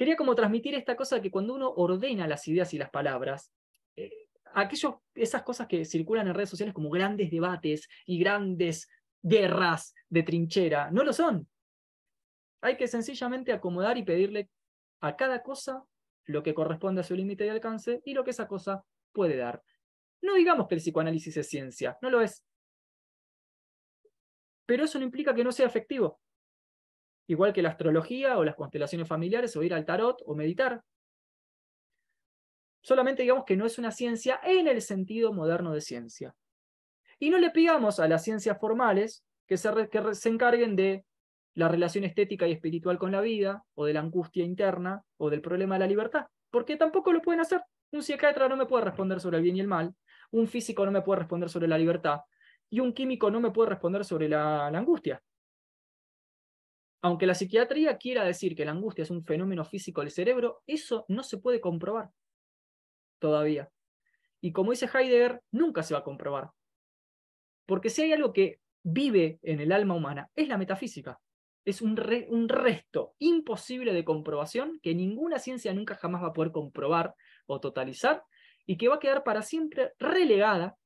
quería 0.00 0.16
como 0.16 0.34
transmitir 0.34 0.74
esta 0.74 0.96
cosa 0.96 1.20
que 1.20 1.30
cuando 1.30 1.52
uno 1.52 1.68
ordena 1.68 2.26
las 2.26 2.48
ideas 2.48 2.72
y 2.72 2.78
las 2.78 2.88
palabras, 2.88 3.52
eh, 3.96 4.28
aquellos, 4.54 4.94
esas 5.14 5.42
cosas 5.42 5.66
que 5.66 5.84
circulan 5.84 6.26
en 6.26 6.32
redes 6.32 6.48
sociales 6.48 6.72
como 6.72 6.88
grandes 6.88 7.30
debates 7.30 7.86
y 8.06 8.18
grandes 8.18 8.88
guerras 9.20 9.94
de 10.08 10.22
trinchera, 10.22 10.90
no 10.90 11.04
lo 11.04 11.12
son. 11.12 11.46
Hay 12.62 12.78
que 12.78 12.88
sencillamente 12.88 13.52
acomodar 13.52 13.98
y 13.98 14.02
pedirle 14.02 14.48
a 15.02 15.16
cada 15.16 15.42
cosa 15.42 15.84
lo 16.24 16.42
que 16.42 16.54
corresponde 16.54 17.02
a 17.02 17.04
su 17.04 17.14
límite 17.14 17.44
de 17.44 17.50
alcance 17.50 18.00
y 18.06 18.14
lo 18.14 18.24
que 18.24 18.30
esa 18.30 18.48
cosa 18.48 18.82
puede 19.12 19.36
dar. 19.36 19.62
No 20.22 20.34
digamos 20.34 20.66
que 20.66 20.76
el 20.76 20.80
psicoanálisis 20.80 21.36
es 21.36 21.46
ciencia, 21.46 21.98
no 22.00 22.08
lo 22.08 22.22
es. 22.22 22.42
Pero 24.64 24.84
eso 24.84 24.98
no 24.98 25.04
implica 25.04 25.34
que 25.34 25.44
no 25.44 25.52
sea 25.52 25.66
efectivo. 25.66 26.22
Igual 27.30 27.52
que 27.52 27.62
la 27.62 27.68
astrología 27.68 28.38
o 28.38 28.44
las 28.44 28.56
constelaciones 28.56 29.06
familiares 29.06 29.54
o 29.54 29.62
ir 29.62 29.72
al 29.72 29.84
tarot 29.84 30.20
o 30.26 30.34
meditar. 30.34 30.82
Solamente 32.82 33.22
digamos 33.22 33.44
que 33.44 33.56
no 33.56 33.66
es 33.66 33.78
una 33.78 33.92
ciencia 33.92 34.40
en 34.42 34.66
el 34.66 34.82
sentido 34.82 35.32
moderno 35.32 35.72
de 35.72 35.80
ciencia. 35.80 36.34
Y 37.20 37.30
no 37.30 37.38
le 37.38 37.50
pidamos 37.50 38.00
a 38.00 38.08
las 38.08 38.24
ciencias 38.24 38.58
formales 38.58 39.24
que 39.46 39.56
se, 39.56 39.68
encarguen 40.24 40.74
de 40.74 41.04
la 41.54 41.68
relación 41.68 42.02
estética 42.02 42.48
y 42.48 42.52
espiritual 42.52 42.98
con 42.98 43.12
la 43.12 43.20
vida, 43.20 43.62
o 43.74 43.84
de 43.84 43.92
la 43.92 44.00
angustia 44.00 44.42
interna, 44.42 45.04
o 45.16 45.30
del 45.30 45.40
problema 45.40 45.76
de 45.76 45.80
la 45.80 45.86
libertad, 45.86 46.26
porque 46.50 46.76
tampoco 46.76 47.12
lo 47.12 47.22
pueden 47.22 47.42
hacer. 47.42 47.62
Un 47.92 48.02
psiquiatra 48.02 48.48
no 48.48 48.56
me 48.56 48.66
puede 48.66 48.86
responder 48.86 49.20
sobre 49.20 49.36
el 49.36 49.44
bien 49.44 49.56
y 49.56 49.60
el 49.60 49.68
mal, 49.68 49.94
un 50.32 50.48
físico 50.48 50.84
no 50.84 50.90
me 50.90 51.02
puede 51.02 51.20
responder 51.20 51.48
sobre 51.48 51.68
la 51.68 51.78
libertad, 51.78 52.22
y 52.70 52.80
un 52.80 52.92
químico 52.92 53.30
no 53.30 53.40
me 53.40 53.52
puede 53.52 53.70
responder 53.70 54.04
sobre 54.04 54.28
la, 54.28 54.66
angustia. 54.66 55.22
Aunque 57.02 57.26
la 57.26 57.34
psiquiatría 57.34 57.96
quiera 57.96 58.24
decir 58.24 58.54
que 58.54 58.64
la 58.64 58.72
angustia 58.72 59.02
es 59.02 59.10
un 59.10 59.24
fenómeno 59.24 59.64
físico 59.64 60.02
del 60.02 60.10
cerebro, 60.10 60.62
eso 60.66 61.04
no 61.08 61.22
se 61.22 61.38
puede 61.38 61.60
comprobar 61.60 62.10
todavía. 63.18 63.70
Y 64.40 64.52
como 64.52 64.70
dice 64.70 64.88
Heidegger, 64.92 65.42
nunca 65.50 65.82
se 65.82 65.94
va 65.94 66.00
a 66.00 66.04
comprobar. 66.04 66.50
Porque 67.66 67.90
si 67.90 68.02
hay 68.02 68.12
algo 68.12 68.32
que 68.32 68.60
vive 68.82 69.38
en 69.42 69.60
el 69.60 69.72
alma 69.72 69.94
humana, 69.94 70.30
es 70.34 70.48
la 70.48 70.58
metafísica 70.58 71.20
es 71.64 71.82
un, 71.82 71.96
resto 72.48 73.14
imposible 73.18 73.92
de 73.92 74.04
comprobación 74.04 74.80
que 74.82 74.94
ninguna 74.94 75.38
ciencia 75.38 75.72
nunca 75.74 75.94
jamás 75.94 76.22
va 76.22 76.28
a 76.28 76.32
poder 76.32 76.52
comprobar 76.52 77.14
o 77.46 77.60
totalizar 77.60 78.22
y 78.66 78.76
que 78.76 78.88
va 78.88 78.96
a 78.96 79.00
quedar 79.00 79.24
para 79.24 79.42
siempre 79.42 79.92
relegada 79.98 80.76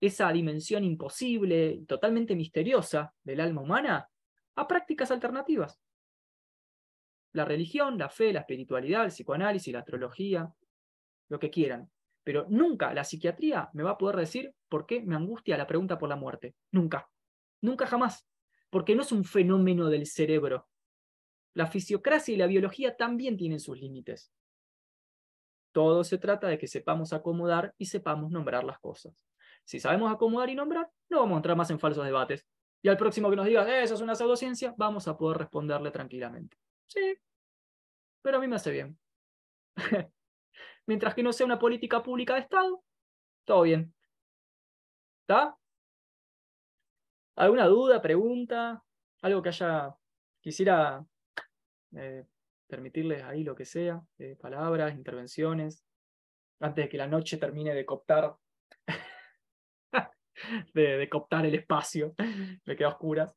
esa 0.00 0.30
dimensión 0.32 0.84
imposible 0.84 1.82
totalmente 1.86 2.34
misteriosa 2.34 3.14
del 3.22 3.40
alma 3.40 3.62
humana 3.62 4.08
a 4.56 4.68
prácticas 4.68 5.10
alternativas. 5.10 5.80
La 7.32 7.44
religión, 7.44 7.98
la 7.98 8.08
fe, 8.08 8.32
la 8.32 8.40
espiritualidad, 8.40 9.04
el 9.04 9.10
psicoanálisis, 9.10 9.72
la 9.72 9.80
astrología, 9.80 10.52
lo 11.28 11.38
que 11.38 11.50
quieran. 11.50 11.90
Pero 12.22 12.46
nunca 12.48 12.94
la 12.94 13.04
psiquiatría 13.04 13.70
me 13.72 13.82
va 13.82 13.92
a 13.92 13.98
poder 13.98 14.16
decir 14.16 14.54
por 14.68 14.86
qué 14.86 15.02
me 15.02 15.16
angustia 15.16 15.58
la 15.58 15.66
pregunta 15.66 15.98
por 15.98 16.08
la 16.08 16.16
muerte. 16.16 16.54
Nunca. 16.70 17.10
Nunca 17.60 17.86
jamás 17.86 18.26
porque 18.74 18.96
no 18.96 19.02
es 19.02 19.12
un 19.12 19.24
fenómeno 19.24 19.88
del 19.88 20.04
cerebro, 20.04 20.66
la 21.54 21.68
fisiocracia 21.68 22.34
y 22.34 22.36
la 22.36 22.48
biología 22.48 22.96
también 22.96 23.36
tienen 23.36 23.60
sus 23.60 23.78
límites. 23.78 24.32
Todo 25.70 26.02
se 26.02 26.18
trata 26.18 26.48
de 26.48 26.58
que 26.58 26.66
sepamos 26.66 27.12
acomodar 27.12 27.72
y 27.78 27.86
sepamos 27.86 28.32
nombrar 28.32 28.64
las 28.64 28.80
cosas. 28.80 29.14
Si 29.62 29.78
sabemos 29.78 30.12
acomodar 30.12 30.50
y 30.50 30.56
nombrar, 30.56 30.90
no 31.08 31.20
vamos 31.20 31.34
a 31.34 31.36
entrar 31.36 31.56
más 31.56 31.70
en 31.70 31.78
falsos 31.78 32.04
debates. 32.04 32.44
Y 32.84 32.88
al 32.90 32.98
próximo 32.98 33.30
que 33.30 33.36
nos 33.36 33.46
diga, 33.46 33.66
eh, 33.66 33.82
eso 33.82 33.94
es 33.94 34.02
una 34.02 34.14
pseudociencia, 34.14 34.74
vamos 34.76 35.08
a 35.08 35.16
poder 35.16 35.38
responderle 35.38 35.90
tranquilamente. 35.90 36.58
Sí, 36.86 37.16
pero 38.20 38.36
a 38.36 38.40
mí 38.40 38.46
me 38.46 38.56
hace 38.56 38.70
bien. 38.72 38.98
Mientras 40.86 41.14
que 41.14 41.22
no 41.22 41.32
sea 41.32 41.46
una 41.46 41.58
política 41.58 42.02
pública 42.02 42.34
de 42.34 42.40
Estado, 42.40 42.84
todo 43.46 43.62
bien. 43.62 43.94
¿Está? 45.22 45.56
¿Alguna 47.36 47.64
duda, 47.68 48.02
pregunta? 48.02 48.84
¿Algo 49.22 49.40
que 49.40 49.48
haya 49.48 49.96
quisiera 50.42 51.06
eh, 51.96 52.26
permitirles 52.66 53.22
ahí 53.22 53.44
lo 53.44 53.54
que 53.54 53.64
sea, 53.64 54.02
eh, 54.18 54.36
palabras, 54.36 54.94
intervenciones, 54.94 55.86
antes 56.60 56.84
de 56.84 56.88
que 56.90 56.98
la 56.98 57.08
noche 57.08 57.38
termine 57.38 57.72
de 57.72 57.86
cooptar, 57.86 58.36
de, 60.74 61.08
cooptar 61.08 61.46
el 61.46 61.54
espacio, 61.54 62.14
me 62.64 62.76
queda 62.76 62.88
oscuras. 62.88 63.30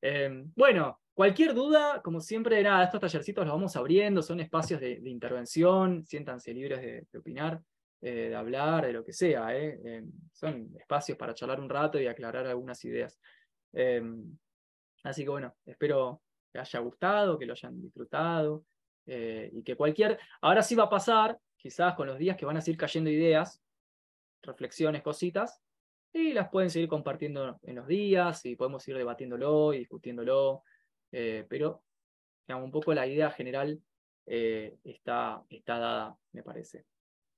Em, 0.00 0.50
bueno, 0.54 1.00
cualquier 1.14 1.54
duda, 1.54 2.00
como 2.02 2.20
siempre, 2.20 2.62
nada, 2.62 2.84
estos 2.84 3.00
tallercitos 3.00 3.44
los 3.44 3.54
vamos 3.54 3.76
abriendo, 3.76 4.22
son 4.22 4.40
espacios 4.40 4.80
de, 4.80 5.00
intervención, 5.04 6.04
siéntanse 6.04 6.52
libres 6.52 6.80
de, 6.80 7.18
opinar, 7.18 7.60
eh, 8.00 8.28
de 8.28 8.36
hablar, 8.36 8.86
de 8.86 8.92
lo 8.92 9.04
que 9.04 9.12
sea, 9.12 9.56
eh, 9.56 9.80
em, 9.84 10.10
son 10.32 10.70
espacios 10.78 11.18
para 11.18 11.34
charlar 11.34 11.60
un 11.60 11.68
rato 11.68 12.00
y 12.00 12.06
aclarar 12.06 12.46
algunas 12.46 12.84
ideas. 12.84 13.18
Em, 13.72 14.36
así 15.04 15.24
que 15.24 15.30
bueno, 15.30 15.54
espero 15.66 16.22
que 16.52 16.58
haya 16.58 16.78
gustado, 16.80 17.38
que 17.38 17.46
lo 17.46 17.52
hayan 17.52 17.80
disfrutado 17.80 18.64
eh, 19.06 19.50
y 19.52 19.62
que 19.62 19.76
cualquier... 19.76 20.18
Ahora 20.40 20.62
sí 20.62 20.74
va 20.74 20.84
a 20.84 20.90
pasar, 20.90 21.38
quizás 21.56 21.94
con 21.94 22.06
los 22.06 22.18
días 22.18 22.36
que 22.36 22.46
van 22.46 22.56
a 22.56 22.60
seguir 22.60 22.78
cayendo 22.78 23.10
ideas, 23.10 23.60
reflexiones, 24.42 25.02
cositas, 25.02 25.60
y 26.18 26.32
las 26.32 26.48
pueden 26.48 26.70
seguir 26.70 26.88
compartiendo 26.88 27.58
en 27.62 27.76
los 27.76 27.86
días 27.86 28.44
y 28.44 28.56
podemos 28.56 28.86
ir 28.88 28.96
debatiéndolo 28.96 29.72
y 29.72 29.78
discutiéndolo, 29.78 30.62
eh, 31.12 31.46
pero 31.48 31.84
un 32.48 32.70
poco 32.70 32.94
la 32.94 33.06
idea 33.06 33.30
general 33.30 33.80
eh, 34.26 34.76
está, 34.84 35.44
está 35.48 35.78
dada, 35.78 36.16
me 36.32 36.42
parece. 36.42 36.84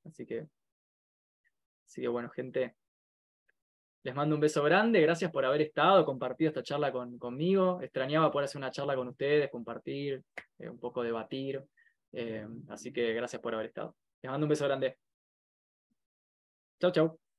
Así 0.04 0.24
que, 0.24 0.48
así 1.84 2.00
que 2.00 2.08
bueno, 2.08 2.30
gente, 2.30 2.76
les 4.02 4.14
mando 4.14 4.34
un 4.34 4.40
beso 4.40 4.62
grande, 4.62 5.00
gracias 5.00 5.30
por 5.30 5.44
haber 5.44 5.60
estado, 5.60 6.04
compartido 6.06 6.48
esta 6.48 6.62
charla 6.62 6.90
con, 6.90 7.18
conmigo. 7.18 7.80
Extrañaba 7.82 8.30
poder 8.30 8.46
hacer 8.46 8.58
una 8.58 8.70
charla 8.70 8.96
con 8.96 9.08
ustedes, 9.08 9.50
compartir, 9.50 10.22
eh, 10.58 10.68
un 10.68 10.78
poco 10.78 11.02
debatir. 11.02 11.62
Así 12.68 12.92
que 12.92 13.12
gracias 13.12 13.40
por 13.40 13.54
haber 13.54 13.66
estado. 13.66 13.94
Les 14.22 14.30
mando 14.30 14.46
un 14.46 14.50
beso 14.50 14.64
grande. 14.64 14.96
Chau, 16.80 16.90
chau. 16.90 17.29